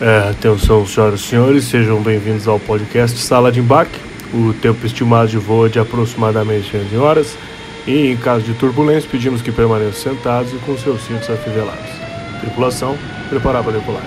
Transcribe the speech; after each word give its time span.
É, 0.00 0.30
atenção, 0.30 0.86
senhoras 0.86 1.20
e 1.20 1.22
senhores, 1.24 1.64
sejam 1.64 2.02
bem-vindos 2.02 2.48
ao 2.48 2.58
podcast 2.58 3.18
Sala 3.18 3.52
de 3.52 3.60
Embarque. 3.60 3.98
O 4.32 4.54
tempo 4.54 4.86
estimado 4.86 5.28
de 5.28 5.36
voo 5.38 5.66
é 5.66 5.68
de 5.68 5.78
aproximadamente 5.78 6.74
11 6.76 6.96
horas 6.96 7.36
e, 7.86 8.08
em 8.08 8.16
caso 8.16 8.44
de 8.44 8.54
turbulência, 8.54 9.08
pedimos 9.10 9.42
que 9.42 9.52
permaneçam 9.52 10.14
sentados 10.14 10.52
e 10.52 10.56
com 10.58 10.76
seus 10.78 11.02
cintos 11.02 11.28
afivelados. 11.28 11.84
Tripulação, 12.40 12.96
preparar 13.28 13.62
para 13.62 13.72
decolar. 13.78 14.02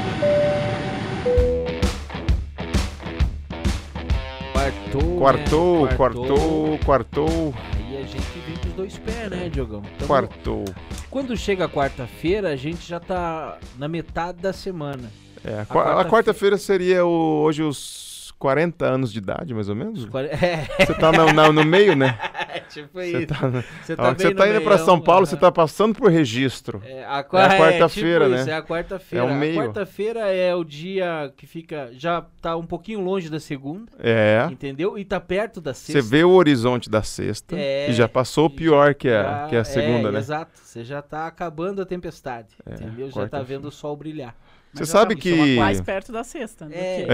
Quartou, 4.54 5.18
Quartou, 5.20 5.86
né? 5.86 5.96
quartou, 5.96 6.80
quartou, 6.86 7.54
Aí 7.78 7.98
a 7.98 8.02
gente 8.02 8.40
vem 8.48 8.56
com 8.58 8.68
os 8.70 8.74
dois 8.74 8.98
pés, 8.98 9.30
né, 9.30 9.50
Diogão? 9.52 9.82
Tamo- 10.00 10.08
quartou. 10.08 10.66
Quando 11.10 11.36
chega 11.38 11.66
a 11.66 11.70
quarta-feira, 11.70 12.50
a 12.50 12.56
gente 12.56 12.88
já 12.88 13.00
tá 13.00 13.58
na 13.78 13.88
metade 13.88 14.40
da 14.42 14.54
semana. 14.54 15.12
É, 15.44 15.60
a 15.60 15.62
A 15.62 15.66
qua- 15.66 15.82
a 15.84 15.86
quarta-fe- 15.88 16.10
quarta-feira 16.10 16.58
seria 16.58 17.06
o- 17.06 17.42
hoje 17.44 17.62
os 17.64 18.12
40 18.40 18.86
anos 18.86 19.12
de 19.14 19.20
idade, 19.20 19.54
mais 19.54 19.70
ou 19.70 19.76
menos? 19.76 20.06
É, 20.42 20.86
Você 20.86 20.94
tá 20.96 21.12
no, 21.12 21.32
na- 21.32 21.52
no 21.52 21.64
meio, 21.64 21.96
né? 21.96 22.18
tipo 22.70 22.90
Você 23.00 23.20
isso. 23.20 23.28
tá, 23.28 23.36
Você 23.36 23.96
que 23.96 24.02
bem 24.02 24.16
você 24.16 24.34
tá 24.36 24.46
no 24.46 24.52
indo 24.52 24.62
pra 24.62 24.72
meião, 24.74 24.86
São 24.86 25.00
Paulo, 25.00 25.26
você 25.26 25.38
tá 25.38 25.50
passando 25.52 25.96
por 25.96 26.10
registro. 26.12 26.82
É 26.86 27.06
a, 27.06 27.18
É 27.18 27.20
a 27.20 27.24
quarta-feira, 27.24 28.26
tipo 28.26 28.36
né? 28.36 28.42
Isso, 28.42 28.50
é 28.50 28.54
a 28.54 28.62
quarta-feira. 28.64 29.26
É 29.26 29.28
o 29.30 29.34
meio. 29.36 29.60
A 29.62 29.64
quarta-feira 29.66 30.20
é 30.32 30.54
o 30.56 30.64
dia 30.64 31.32
que 31.38 31.46
fica. 31.48 31.90
Já 31.94 32.26
tá 32.42 32.56
um 32.58 32.66
pouquinho 32.66 33.00
longe 33.00 33.30
da 33.30 33.40
segunda, 33.40 33.92
É. 34.00 34.46
entendeu? 34.52 34.98
E 34.98 35.06
tá 35.06 35.20
perto 35.22 35.62
da 35.62 35.74
Você 35.74 35.94
sexta. 35.94 36.10
vê 36.10 36.24
o 36.26 36.32
horizonte 36.32 36.90
da 36.90 37.02
sexta 37.04 37.56
É, 37.58 37.90
e 37.90 37.94
já 37.94 38.08
passou 38.10 38.48
o 38.48 38.50
pior 38.50 38.94
que 38.94 39.10
a, 39.10 39.48
que 39.50 39.56
a 39.56 39.64
segunda, 39.64 40.12
né? 40.12 40.20
Exato. 40.20 40.52
Você 40.62 40.84
já 40.84 41.02
tá 41.02 41.28
acabando 41.28 41.82
a 41.82 41.86
tempestade, 41.86 42.56
É, 42.66 42.74
entendeu? 42.74 43.10
Já 43.12 43.28
tá 43.28 43.42
vendo 43.42 43.68
o 43.68 43.72
sol 43.72 43.96
brilhar. 43.96 44.36
Você 44.74 44.86
sabe 44.86 45.16
que 45.16 45.56
mais 45.56 45.80
perto 45.82 46.12
da 46.12 46.24
sexta. 46.24 46.68
É. 46.72 47.06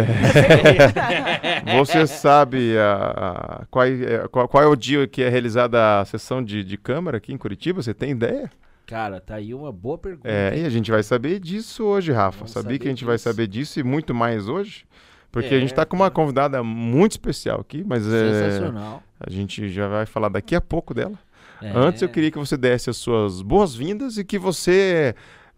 que- 1.66 1.76
você 1.78 2.08
sabe 2.08 2.78
a, 2.78 2.94
a- 3.62 3.66
qual, 3.70 3.86
é, 3.86 4.28
qual, 4.32 4.48
qual 4.48 4.64
é 4.64 4.68
o 4.68 4.76
dia 4.76 5.08
que 5.08 5.22
é 5.22 5.30
realizada 5.30 6.00
a 6.00 6.06
sessão 6.06 6.44
de, 6.44 6.64
de 6.64 6.78
câmara 6.78 7.18
aqui 7.18 7.34
em 7.34 7.38
Curitiba? 7.38 7.82
Você 7.82 7.94
tem 7.94 8.12
ideia? 8.12 8.50
Cara, 8.86 9.20
tá 9.22 9.36
aí 9.36 9.54
uma 9.54 9.72
boa 9.72 9.98
pergunta. 9.98 10.28
É, 10.30 10.58
e 10.58 10.66
a 10.66 10.70
gente 10.70 10.90
vai 10.90 11.04
saber 11.04 11.40
disso 11.40 11.84
hoje, 11.84 12.12
Rafa. 12.12 12.40
Vamos 12.40 12.52
Sabia 12.52 12.80
que 12.80 12.88
a 12.88 12.90
gente 12.92 13.06
vai 13.06 13.16
disso. 13.18 13.30
saber 13.30 13.48
disso 13.48 13.80
e 13.80 13.84
muito 13.84 14.14
mais 14.16 14.48
hoje? 14.48 14.86
Porque 15.32 15.54
a 15.54 15.58
É, 15.58 15.60
gente 15.60 15.74
tá 15.76 15.86
com 15.86 15.96
uma 15.96 16.10
convidada 16.10 16.64
muito 16.64 17.12
especial 17.12 17.60
aqui, 17.62 17.84
mas 17.86 18.04
é, 18.12 18.34
Sensacional. 18.50 19.04
a 19.20 19.30
gente 19.30 19.70
já 19.70 19.88
vai 19.88 20.08
falar 20.08 20.30
daqui 20.30 20.56
a 20.56 20.62
pouco 20.62 20.92
dela. 20.94 21.14
É. 21.62 21.72
Antes 21.76 22.02
eu 22.02 22.10
queria 22.10 22.32
que 22.32 22.38
você 22.40 22.58
desse 22.58 22.90
as 22.90 22.98
suas 22.98 23.42
boas-vindas 23.44 24.18
e 24.18 24.24
que 24.24 24.40
você 24.40 25.14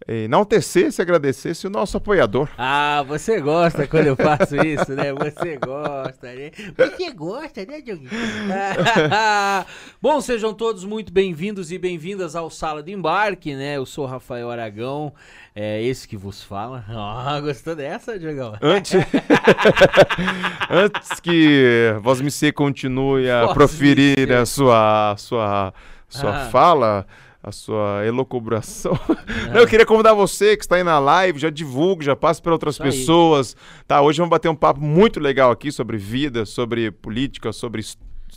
enaltecesse 0.07 0.99
e 0.99 1.03
agradecesse 1.03 1.67
o 1.67 1.69
nosso 1.69 1.97
apoiador. 1.97 2.49
Ah, 2.57 3.03
você 3.07 3.39
gosta 3.39 3.87
quando 3.87 4.07
eu 4.07 4.15
faço 4.15 4.55
isso, 4.57 4.91
né? 4.93 5.13
Você 5.13 5.57
gosta, 5.57 6.33
né? 6.33 6.51
Você 6.77 7.11
gosta, 7.11 7.65
né, 7.65 7.81
Dioguinho? 7.81 8.09
Bom, 10.01 10.19
sejam 10.21 10.53
todos 10.53 10.83
muito 10.83 11.11
bem-vindos 11.13 11.71
e 11.71 11.77
bem-vindas 11.77 12.35
ao 12.35 12.49
Sala 12.49 12.81
de 12.81 12.91
Embarque, 12.91 13.55
né? 13.55 13.77
Eu 13.77 13.85
sou 13.85 14.05
Rafael 14.05 14.49
Aragão, 14.49 15.13
é 15.55 15.81
esse 15.83 16.07
que 16.07 16.17
vos 16.17 16.43
fala. 16.43 16.83
Ah, 17.23 17.39
gostou 17.39 17.75
dessa, 17.75 18.17
Diogão? 18.17 18.55
Antes, 18.61 18.93
Antes 20.69 21.19
que 21.19 21.93
Vosmicê 22.01 22.51
continue 22.51 23.29
a 23.29 23.47
proferir 23.53 24.31
a 24.31 24.45
sua, 24.45 25.15
sua, 25.17 25.73
sua 26.09 26.31
Ah. 26.45 26.49
fala, 26.49 27.05
a 27.43 27.51
sua 27.51 28.05
elocubração, 28.05 28.97
eu 29.53 29.67
queria 29.67 29.85
convidar 29.85 30.13
você 30.13 30.55
que 30.55 30.63
está 30.63 30.75
aí 30.75 30.83
na 30.83 30.99
live, 30.99 31.39
já 31.39 31.49
divulgue, 31.49 32.05
já 32.05 32.15
passe 32.15 32.41
para 32.41 32.51
outras 32.53 32.75
Isso 32.75 32.83
aí. 32.83 32.89
pessoas. 32.91 33.55
Tá, 33.87 34.01
hoje 34.01 34.17
vamos 34.19 34.29
bater 34.29 34.49
um 34.49 34.55
papo 34.55 34.79
muito 34.81 35.19
legal 35.19 35.49
aqui 35.51 35.71
sobre 35.71 35.97
vida, 35.97 36.45
sobre 36.45 36.91
política, 36.91 37.51
sobre 37.51 37.83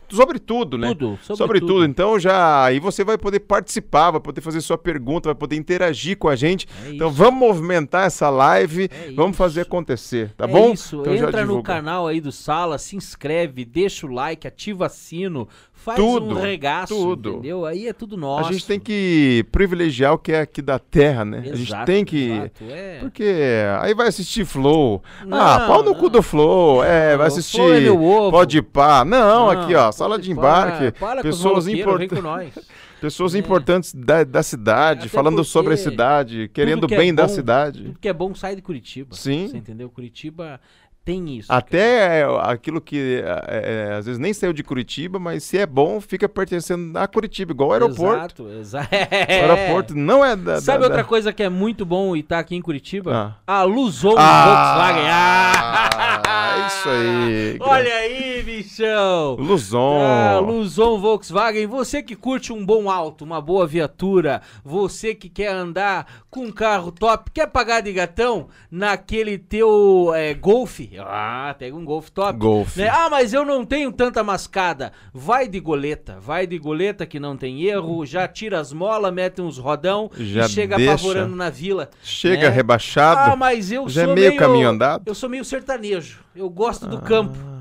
sobre 0.09 0.39
tudo, 0.41 0.77
né? 0.77 0.89
Tudo, 0.89 1.19
sobre, 1.23 1.37
Sobre 1.37 1.61
tudo. 1.61 1.73
tudo. 1.75 1.85
Então 1.87 2.19
já 2.19 2.65
aí 2.65 2.79
você 2.81 3.05
vai 3.05 3.17
poder 3.17 3.41
participar, 3.41 4.11
vai 4.11 4.21
poder 4.21 4.41
fazer 4.41 4.61
sua 4.61 4.77
pergunta, 4.77 5.29
vai 5.29 5.35
poder 5.35 5.57
interagir 5.57 6.19
com 6.19 6.29
a 6.29 6.35
gente. 6.37 6.67
É 6.85 6.91
Então 6.91 7.11
vamos 7.11 7.39
movimentar 7.39 8.07
essa 8.07 8.29
live, 8.29 8.89
É 8.91 9.13
vamos 9.13 9.37
fazer 9.37 9.61
isso. 9.61 9.69
acontecer, 9.69 10.33
tá 10.37 10.45
é 10.45 10.49
bom? 10.49 10.73
Isso, 10.73 11.01
Então 11.01 11.17
já 11.17 11.29
entra 11.29 11.45
no 11.45 11.63
canal 11.63 12.07
aí 12.09 12.21
do 12.21 12.33
Sala, 12.33 12.77
se 12.77 12.97
inscreve, 12.97 13.65
deixa 13.65 14.07
o 14.07 14.11
like, 14.13 14.47
ativa 14.47 14.89
sino, 14.89 15.49
faz 15.85 15.97
Tudo, 15.99 16.35
um 16.37 16.41
regaço, 16.41 16.95
tudo. 16.95 17.31
entendeu? 17.35 17.67
Aí 17.67 17.87
é 17.87 17.93
tudo 17.93 18.17
nosso. 18.17 18.49
A 18.49 18.53
gente 18.53 18.67
tem 18.67 18.81
que 18.81 19.45
privilegiar 19.53 20.15
o 20.15 20.19
que 20.19 20.33
é 20.33 20.41
aqui 20.41 20.63
da 20.63 20.79
terra, 20.79 21.25
né? 21.25 21.39
a 21.41 21.57
gente 21.57 21.69
Exato, 21.69 21.85
tem 21.87 22.05
que. 22.05 22.31
exato, 22.31 22.65
é. 22.71 22.99
Porque 23.01 23.35
aí 23.81 23.95
vai 23.95 24.09
assistir 24.09 24.45
Flow. 24.45 25.03
Não, 25.27 25.39
ah, 25.39 25.61
pau 25.67 25.83
no 25.83 25.95
cu 25.95 26.05
não. 26.05 26.11
do 26.11 26.23
Flow. 26.23 26.83
É, 26.83 27.17
vai 27.17 27.27
O 27.27 27.29
assistir. 27.29 27.61
É. 27.61 28.31
Pode 28.31 28.63
pá. 28.63 29.05
Não, 29.05 29.47
Não, 29.47 29.51
aqui, 29.51 29.75
ó, 29.75 29.93
sala 29.93 30.19
de 30.19 30.31
embarque. 30.33 30.99
para 30.99 31.17
os 31.17 31.23
pessoas, 31.23 31.67
maloqueiros, 31.67 31.97
vem 31.99 32.07
import... 32.07 32.15
com 32.23 32.23
nós. 32.29 32.55
pessoas 33.01 33.35
É. 33.35 33.39
importantes 33.39 33.93
da, 33.95 34.25
da 34.25 34.43
cidade, 34.43 35.01
Até 35.01 35.09
falando 35.09 35.45
sobre 35.45 35.75
a 35.75 35.77
cidade, 35.77 36.49
querendo 36.55 36.87
que 36.87 36.95
é 36.95 36.99
bem 36.99 37.15
da 37.15 37.25
bom- 37.27 37.29
cidade. 37.29 37.83
Tudo 37.85 37.99
que 38.01 38.09
é 38.09 38.13
bom 38.15 38.35
sai 38.35 38.57
de 38.57 38.63
Curitiba. 38.63 39.15
Sim. 39.15 39.49
Você 39.49 39.59
entendeu? 39.59 39.91
Curitiba 39.91 40.59
tem 41.05 41.37
isso. 41.37 41.53
Até 41.53 42.21
é, 42.21 42.27
aquilo 42.43 42.81
que 42.81 43.23
é, 43.25 43.89
é, 43.91 43.95
às 43.95 44.07
vezes 44.07 44.19
nem 44.19 44.33
saiu 44.33 44.53
de 44.53 44.63
Curitiba, 44.63 45.19
mas 45.19 45.45
se 45.45 45.59
é 45.59 45.67
bom, 45.67 46.01
fica 46.01 46.29
pertencendo 46.29 46.99
a 46.99 47.07
Curitiba, 47.07 47.53
igual 47.53 47.71
o 47.71 47.73
aeroporto. 47.73 48.49
Exato, 48.49 48.89
exato. 48.89 48.89
O 48.95 49.33
aeroporto 49.53 49.95
não 49.95 50.25
é 50.25 50.35
da. 50.35 50.61
Sabe 50.61 50.79
da- 50.79 50.85
outra 50.87 51.03
da- 51.03 51.09
coisa 51.09 51.33
que 51.33 51.43
é 51.43 51.49
muito 51.49 51.85
bom 51.85 52.17
e 52.17 52.23
tá 52.23 52.39
aqui 52.39 52.57
em 52.57 52.63
Curitiba? 52.63 53.37
Ah. 53.47 53.61
A 53.61 53.63
Luzon 53.65 54.11
Volkswagen. 54.17 55.05
Ah, 55.11 56.23
Ah! 56.27 56.67
isso 56.69 56.89
aí. 56.89 57.57
Olha 57.61 57.95
aí, 57.95 58.34
bichão! 58.45 59.37
Luzon. 59.37 60.03
Ah, 60.03 60.39
Luzon 60.39 61.01
Volkswagen, 61.01 61.67
você 61.67 62.03
que 62.03 62.15
curte 62.15 62.53
um 62.53 62.65
bom 62.65 62.91
auto, 62.91 63.25
uma 63.25 63.41
boa 63.41 63.67
viatura, 63.67 64.43
você 64.63 65.15
que 65.15 65.29
quer 65.31 65.49
andar 65.49 66.25
com 66.31 66.45
um 66.45 66.53
carro 66.53 66.93
top, 66.93 67.31
quer 67.31 67.47
pagar 67.47 67.81
de 67.81 67.93
gatão 67.93 68.49
naquele 68.71 69.39
teu 69.39 70.13
é, 70.15 70.35
Golf, 70.35 70.81
ah, 71.01 71.55
pega 71.59 71.75
um 71.75 71.85
Golf 71.85 72.11
top. 72.11 72.39
Golf. 72.39 72.77
Né? 72.77 72.89
Ah, 72.89 73.09
mas 73.11 73.33
eu 73.33 73.45
não 73.45 73.65
tenho 73.65 73.91
tanta 73.91 74.23
mascada. 74.23 74.93
Vai 75.13 75.49
de 75.49 75.59
goleta, 75.59 76.19
vai 76.21 76.47
de 76.47 76.59
goleta 76.59 77.07
que 77.07 77.19
não 77.19 77.37
tem 77.37 77.63
erro, 77.63 78.05
já 78.05 78.29
tira 78.29 78.61
as 78.61 78.73
molas, 78.73 79.13
mete 79.13 79.41
uns 79.41 79.57
rodão 79.57 80.11
Já 80.19 80.45
e 80.45 80.49
chega 80.51 80.77
deixa. 80.77 80.93
apavorando 80.93 81.35
na 81.35 81.49
vila. 81.49 81.89
Chega 82.03 82.51
né? 82.51 82.55
rebaixado. 82.55 83.33
Ah, 83.33 83.37
mas 83.37 83.73
eu 83.73 83.89
Já 83.89 84.03
é 84.03 84.05
sou 84.05 84.15
meio 84.15 84.37
caminho 84.37 84.69
andado? 84.69 85.05
Eu 85.07 85.15
sou 85.15 85.31
meio 85.31 85.45
sertanejo. 85.45 86.19
Eu 86.37 86.51
gosto 86.51 86.87
do 86.87 87.01
campo. 87.01 87.54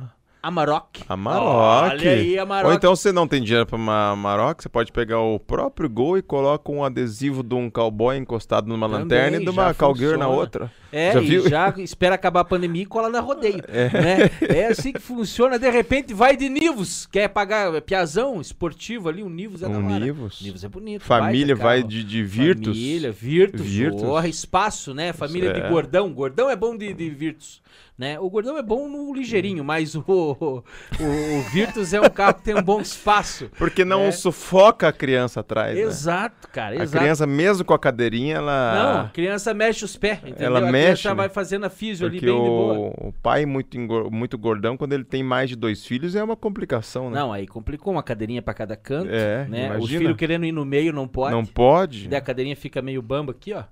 Amarok. 0.44 1.04
Amarok. 1.08 1.94
Olha 1.96 2.12
aí, 2.12 2.38
Amarok. 2.38 2.68
Ou 2.70 2.74
então 2.74 2.94
você 2.94 3.14
não 3.14 3.26
tem 3.26 3.42
dinheiro 3.42 3.66
pra 3.66 3.78
uma 3.78 4.10
Amarok, 4.12 4.62
você 4.62 4.68
pode 4.68 4.92
pegar 4.92 5.22
o 5.22 5.40
próprio 5.40 5.90
Gol 5.90 6.18
e 6.18 6.22
coloca 6.22 6.70
um 6.70 6.84
adesivo 6.84 7.42
de 7.42 7.56
um 7.56 7.70
cowboy 7.70 8.18
encostado 8.18 8.68
numa 8.68 8.88
Também, 8.90 9.04
lanterna 9.04 9.38
e 9.38 9.44
de 9.46 9.50
uma 9.50 9.74
cowgirl 9.74 10.18
na 10.18 10.28
outra. 10.28 10.70
É, 10.92 11.14
Já 11.14 11.22
e 11.22 11.26
viu? 11.26 11.50
já 11.50 11.74
espera 11.78 12.16
acabar 12.16 12.42
a 12.42 12.44
pandemia 12.44 12.84
e 12.84 12.86
cola 12.86 13.10
na 13.10 13.22
rodeio. 13.22 13.64
Né? 13.94 14.30
É 14.56 14.68
assim 14.68 14.92
que 14.92 15.00
funciona. 15.02 15.58
De 15.58 15.70
repente 15.70 16.14
vai 16.14 16.36
de 16.36 16.50
Nivus. 16.50 17.08
Quer 17.08 17.30
pagar 17.30 17.74
é, 17.74 17.80
piazão 17.82 18.40
esportivo 18.42 19.08
ali, 19.10 19.24
um 19.24 19.30
Nivus 19.30 19.64
é 19.64 19.70
da 19.70 19.78
Um 19.78 19.86
hora. 19.86 20.00
Nivus. 20.00 20.42
Nivus 20.42 20.64
é 20.64 20.68
bonito. 20.68 21.04
Família 21.04 21.56
vai 21.56 21.78
carro. 21.80 21.90
de, 21.90 22.04
de 22.04 22.22
Virtus. 22.24 22.78
Família, 22.78 23.12
Virtus. 23.12 23.62
Virtus. 23.62 24.02
Porra, 24.02 24.28
espaço, 24.28 24.94
né? 24.94 25.14
Família 25.14 25.50
É. 25.50 25.54
de 25.54 25.62
gordão. 25.70 26.12
Gordão 26.14 26.50
é 26.50 26.56
bom 26.56 26.76
de, 26.78 26.94
de 26.94 27.10
Virtus. 27.10 27.62
Né? 27.96 28.20
O 28.20 28.28
gordão 28.28 28.58
é 28.58 28.64
bom 28.64 28.90
no 28.90 29.14
ligeirinho, 29.14 29.64
mas 29.64 29.94
o, 29.94 30.04
o, 30.08 30.64
o 31.00 31.42
Virtus 31.52 31.94
é 31.94 32.02
um 32.02 32.10
carro 32.10 32.34
que 32.36 32.42
tem 32.44 32.56
um 32.56 32.62
bom 32.62 32.82
espaço. 32.82 33.52
Porque 33.58 33.86
não 33.86 34.06
É. 34.06 34.12
sufoca 34.12 34.88
a 34.88 34.92
criança 34.92 35.42
atrás, 35.42 35.76
né? 35.76 35.82
Exato, 35.84 36.48
cara. 36.50 36.80
A 36.80 36.84
Exato. 36.84 36.98
criança, 37.04 37.28
mesmo 37.28 37.64
com 37.64 37.74
a 37.74 37.78
cadeirinha, 37.80 38.38
ela... 38.38 38.74
Não, 38.74 39.02
a 39.06 39.10
criança 39.10 39.54
mexe 39.54 39.86
os 39.86 39.96
pés, 39.96 40.18
entendeu? 40.24 40.48
Ela 40.48 40.60
a 40.68 40.72
mexe, 40.72 40.84
criança 41.04 41.10
né? 41.10 41.16
vai 41.16 41.30
fazendo 41.30 41.66
a 41.66 41.70
físio 41.70 42.08
ali 42.08 42.20
bem 42.20 42.32
de 42.32 42.36
boa. 42.36 42.74
o, 42.98 43.10
o 43.10 43.14
pai 43.22 43.46
muito, 43.46 43.78
engor- 43.78 44.10
muito 44.12 44.38
gordão, 44.40 44.76
quando 44.76 44.94
ele 44.94 45.04
tem 45.04 45.22
mais 45.24 45.50
de 45.50 45.56
dois 45.56 45.86
filhos, 45.86 46.16
é 46.16 46.24
uma 46.24 46.36
complicação, 46.36 47.12
né? 47.12 47.20
Não, 47.20 47.32
aí 47.32 47.46
complicou 47.46 47.94
uma 47.94 48.02
cadeirinha 48.04 48.42
pra 48.42 48.56
cada 48.56 48.76
canto, 48.76 49.10
É, 49.12 49.46
né? 49.48 49.70
Os 49.70 49.76
imagina. 49.78 50.00
filhos 50.00 50.18
querendo 50.18 50.46
ir 50.46 50.52
no 50.52 50.66
meio 50.66 50.92
não 50.92 51.08
pode. 51.08 51.36
Não 51.36 51.46
pode. 51.46 52.08
Daí 52.08 52.18
a 52.18 52.22
cadeirinha 52.22 52.56
fica 52.56 52.82
meio 52.82 53.02
bamba 53.04 53.32
aqui, 53.34 53.54
ó. 53.54 53.64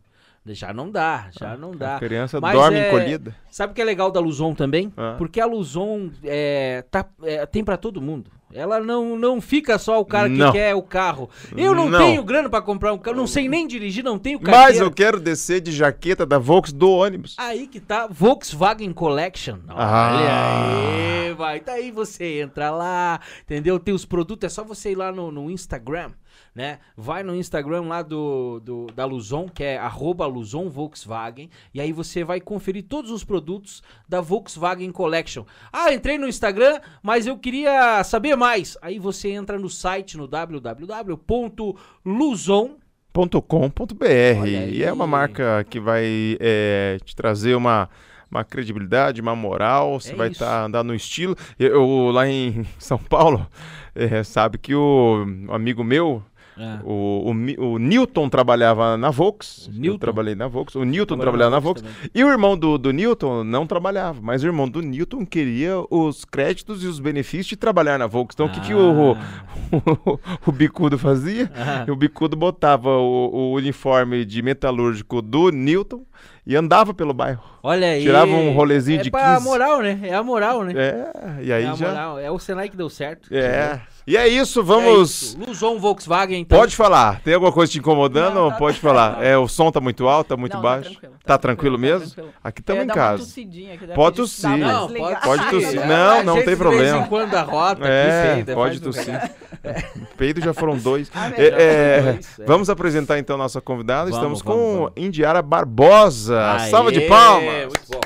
Já 0.45 0.73
não 0.73 0.89
dá, 0.89 1.29
já 1.39 1.55
não 1.55 1.71
dá. 1.71 1.97
A 1.97 1.99
criança 1.99 2.41
Mas 2.41 2.53
dorme 2.53 2.77
é- 2.79 2.87
encolhida. 2.87 3.35
Sabe 3.51 3.71
o 3.71 3.75
que 3.75 3.81
é 3.81 3.85
legal 3.85 4.09
da 4.11 4.19
Luzon 4.19 4.55
também? 4.55 4.91
Ah. 4.97 5.13
Porque 5.17 5.39
a 5.39 5.45
Luzon 5.45 6.09
é, 6.23 6.83
tá, 6.89 7.05
é, 7.23 7.45
tem 7.45 7.63
pra 7.63 7.77
todo 7.77 8.01
mundo. 8.01 8.31
Ela 8.53 8.81
não, 8.81 9.15
não 9.15 9.39
fica 9.39 9.77
só 9.77 9.97
o 10.01 10.03
cara 10.03 10.27
que 10.27 10.35
Não. 10.35 10.51
quer 10.51 10.75
o 10.75 10.81
carro. 10.81 11.29
Eu 11.55 11.73
não, 11.73 11.87
Não. 11.87 11.99
tenho 11.99 12.21
grana 12.23 12.49
pra 12.49 12.61
comprar 12.61 12.91
um 12.91 12.97
carro, 12.97 13.15
não 13.15 13.27
sei 13.27 13.47
nem 13.47 13.65
dirigir, 13.65 14.03
não 14.03 14.19
tenho 14.19 14.39
Mas 14.41 14.51
carteira. 14.51 14.85
eu 14.85 14.91
quero 14.91 15.19
descer 15.21 15.61
de 15.61 15.71
jaqueta 15.71 16.25
da 16.25 16.37
Volks 16.37 16.73
do 16.73 16.89
ônibus. 16.91 17.35
Aí 17.37 17.65
que 17.67 17.79
tá 17.79 18.07
Volkswagen 18.07 18.91
Collection. 18.91 19.59
Ah. 19.69 20.11
Olha 20.17 21.27
aí, 21.29 21.33
vai. 21.33 21.59
Daí 21.61 21.91
você 21.91 22.41
entra 22.41 22.71
lá, 22.71 23.21
entendeu? 23.43 23.79
Tem 23.79 23.93
os 23.93 24.03
produtos, 24.05 24.45
é 24.47 24.49
só 24.49 24.63
você 24.65 24.91
ir 24.91 24.95
lá 24.95 25.13
no, 25.13 25.31
no 25.31 25.49
Instagram, 25.49 26.11
né? 26.53 26.79
Vai 26.95 27.23
no 27.23 27.35
Instagram 27.35 27.83
lá 27.83 28.01
do, 28.01 28.59
do 28.59 28.87
da 28.87 29.05
Luzon, 29.05 29.47
que 29.47 29.63
é 29.63 29.77
arroba 29.77 30.25
Luzon 30.25 30.69
Volkswagen, 30.69 31.49
e 31.73 31.79
aí 31.79 31.93
você 31.93 32.23
vai 32.23 32.41
conferir 32.41 32.83
todos 32.83 33.09
os 33.11 33.23
produtos 33.23 33.81
da 34.07 34.21
Volkswagen 34.21 34.91
Collection. 34.91 35.45
Ah, 35.71 35.93
entrei 35.93 36.17
no 36.17 36.27
Instagram, 36.27 36.79
mas 37.01 37.25
eu 37.27 37.37
queria 37.37 38.03
saber 38.03 38.35
mais. 38.35 38.77
Aí 38.81 38.99
você 38.99 39.29
entra 39.29 39.57
no 39.57 39.69
site 39.69 40.17
no 40.17 40.27
www.luzon 40.27 41.21
.com.br 43.13 44.47
e 44.47 44.83
é 44.83 44.93
uma 44.93 45.05
marca 45.05 45.65
que 45.69 45.81
vai 45.81 46.37
é, 46.39 46.97
te 47.03 47.13
trazer 47.13 47.55
uma, 47.55 47.89
uma 48.29 48.45
credibilidade, 48.45 49.19
uma 49.19 49.35
moral, 49.35 49.99
você 49.99 50.13
É 50.13 50.15
vai 50.15 50.29
estar 50.29 50.63
andando 50.63 50.87
no 50.87 50.95
estilo. 50.95 51.35
Eu, 51.59 51.73
eu, 51.73 52.11
lá 52.11 52.25
em 52.27 52.65
São 52.79 52.97
Paulo, 52.97 53.45
é, 53.93 54.23
sabe 54.23 54.57
que 54.57 54.73
o 54.73 55.25
um 55.25 55.53
amigo 55.53 55.83
meu, 55.83 56.23
Ah. 56.63 56.79
o, 56.83 57.31
o, 57.31 57.73
o 57.73 57.77
Newton 57.79 58.29
trabalhava 58.29 58.95
na 58.97 59.09
Volks, 59.09 59.67
O 59.67 59.71
eu 59.71 59.79
Newton? 59.79 59.97
trabalhei 59.97 60.35
na 60.35 60.47
Volks, 60.47 60.75
o 60.75 60.83
Newton 60.83 61.17
trabalhava 61.17 61.49
na 61.49 61.59
Volks, 61.59 61.81
Volks 61.81 62.09
e 62.13 62.23
o 62.23 62.29
irmão 62.29 62.55
do, 62.55 62.77
do 62.77 62.91
Newton 62.91 63.43
não 63.43 63.65
trabalhava, 63.65 64.19
mas 64.21 64.43
o 64.43 64.45
irmão 64.45 64.69
do 64.69 64.81
Newton 64.81 65.25
queria 65.25 65.73
os 65.89 66.23
créditos 66.23 66.83
e 66.83 66.87
os 66.87 66.99
benefícios 66.99 67.47
de 67.47 67.55
trabalhar 67.57 67.97
na 67.97 68.05
Volks. 68.05 68.35
Então 68.35 68.45
o 68.45 68.51
que, 68.51 68.59
que 68.61 68.73
o, 68.75 69.13
o, 69.13 70.19
o 70.45 70.51
bicudo 70.51 70.99
fazia? 70.99 71.51
Ah. 71.55 71.85
O 71.91 71.95
bicudo 71.95 72.35
botava 72.35 72.89
o, 72.89 73.29
o 73.33 73.53
uniforme 73.53 74.23
de 74.25 74.41
metalúrgico 74.41 75.21
do 75.21 75.49
Newton 75.51 76.03
e 76.45 76.55
andava 76.55 76.93
pelo 76.93 77.13
bairro. 77.13 77.43
Olha 77.63 77.87
aí. 77.87 78.01
Tirava 78.01 78.31
um 78.31 78.53
rolezinho 78.53 78.99
é 78.99 79.03
de 79.03 79.11
pra 79.11 79.35
15. 79.35 79.45
moral, 79.45 79.81
né? 79.81 79.99
É 80.03 80.13
a 80.15 80.23
moral, 80.23 80.63
né? 80.63 80.73
É, 80.75 81.43
e 81.43 81.53
aí 81.53 81.63
é 81.63 81.67
a 81.69 81.75
já. 81.75 81.87
moral. 81.87 82.19
É 82.19 82.31
o 82.31 82.39
Senai 82.39 82.69
que 82.69 82.75
deu 82.77 82.89
certo. 82.89 83.33
É. 83.33 83.79
E 84.07 84.17
é 84.17 84.27
isso, 84.27 84.61
É 84.61 84.63
vamos. 84.63 85.09
isso. 85.21 85.37
Luzon 85.39 85.77
Volkswagen, 85.79 86.41
então. 86.41 86.57
Pode 86.57 86.75
falar. 86.75 87.21
Tem 87.21 87.33
alguma 87.35 87.51
coisa 87.51 87.71
te 87.71 87.77
incomodando? 87.79 88.33
Não, 88.35 88.45
ou 88.45 88.51
tá- 88.51 88.57
pode 88.57 88.77
falar. 88.81 89.23
É, 89.23 89.37
o 89.37 89.47
som 89.47 89.71
tá 89.71 89.79
muito 89.79 90.07
alto, 90.07 90.29
tá 90.29 90.37
muito 90.37 90.53
Não, 90.55 90.61
baixo? 90.61 90.89
tranquilo, 90.89 91.13
Tá 91.23 91.37
tranquilo 91.37 91.75
tá 91.75 91.81
mesmo? 91.81 92.05
tranquilo. 92.09 92.29
Aqui 92.43 92.61
estamos 92.61 92.83
em 92.83 92.87
casa. 92.87 93.23
Pode 93.95 94.15
tossir. 94.17 94.49
Não. 94.57 94.87
Pode 95.23 95.43
sim. 95.43 95.49
tossir. 95.51 95.81
É, 95.81 95.85
Não, 95.85 96.23
não 96.23 96.35
tem 96.35 96.45
De 96.45 96.55
problema. 96.55 96.93
vez 96.97 97.05
em 97.05 97.09
quando 97.09 97.35
a 97.35 97.41
rota 97.43 97.87
É, 97.87 98.33
feita, 98.35 98.53
pode 98.53 98.79
tossir. 98.81 99.05
lugar. 99.13 99.31
Peido 100.17 100.41
já 100.41 100.53
foram 100.53 100.75
dois. 100.77 101.11
Ah, 101.13 101.31
É, 101.37 101.45
é, 101.45 102.01
dois, 102.13 102.39
é. 102.39 102.43
Vamos 102.45 102.69
apresentar 102.71 103.19
então 103.19 103.37
nossa 103.37 103.61
convidada. 103.61 104.09
Vamos, 104.09 104.17
Estamos 104.17 104.41
vamos, 104.41 104.61
com 104.63 104.73
vamos. 104.77 104.91
Indiara 104.97 105.41
Barbosa. 105.43 106.53
Aê, 106.59 106.69
Salva 106.71 106.91
de 106.91 107.01
palmas. 107.01 107.65
Muito 107.67 107.81
bom. 107.91 108.00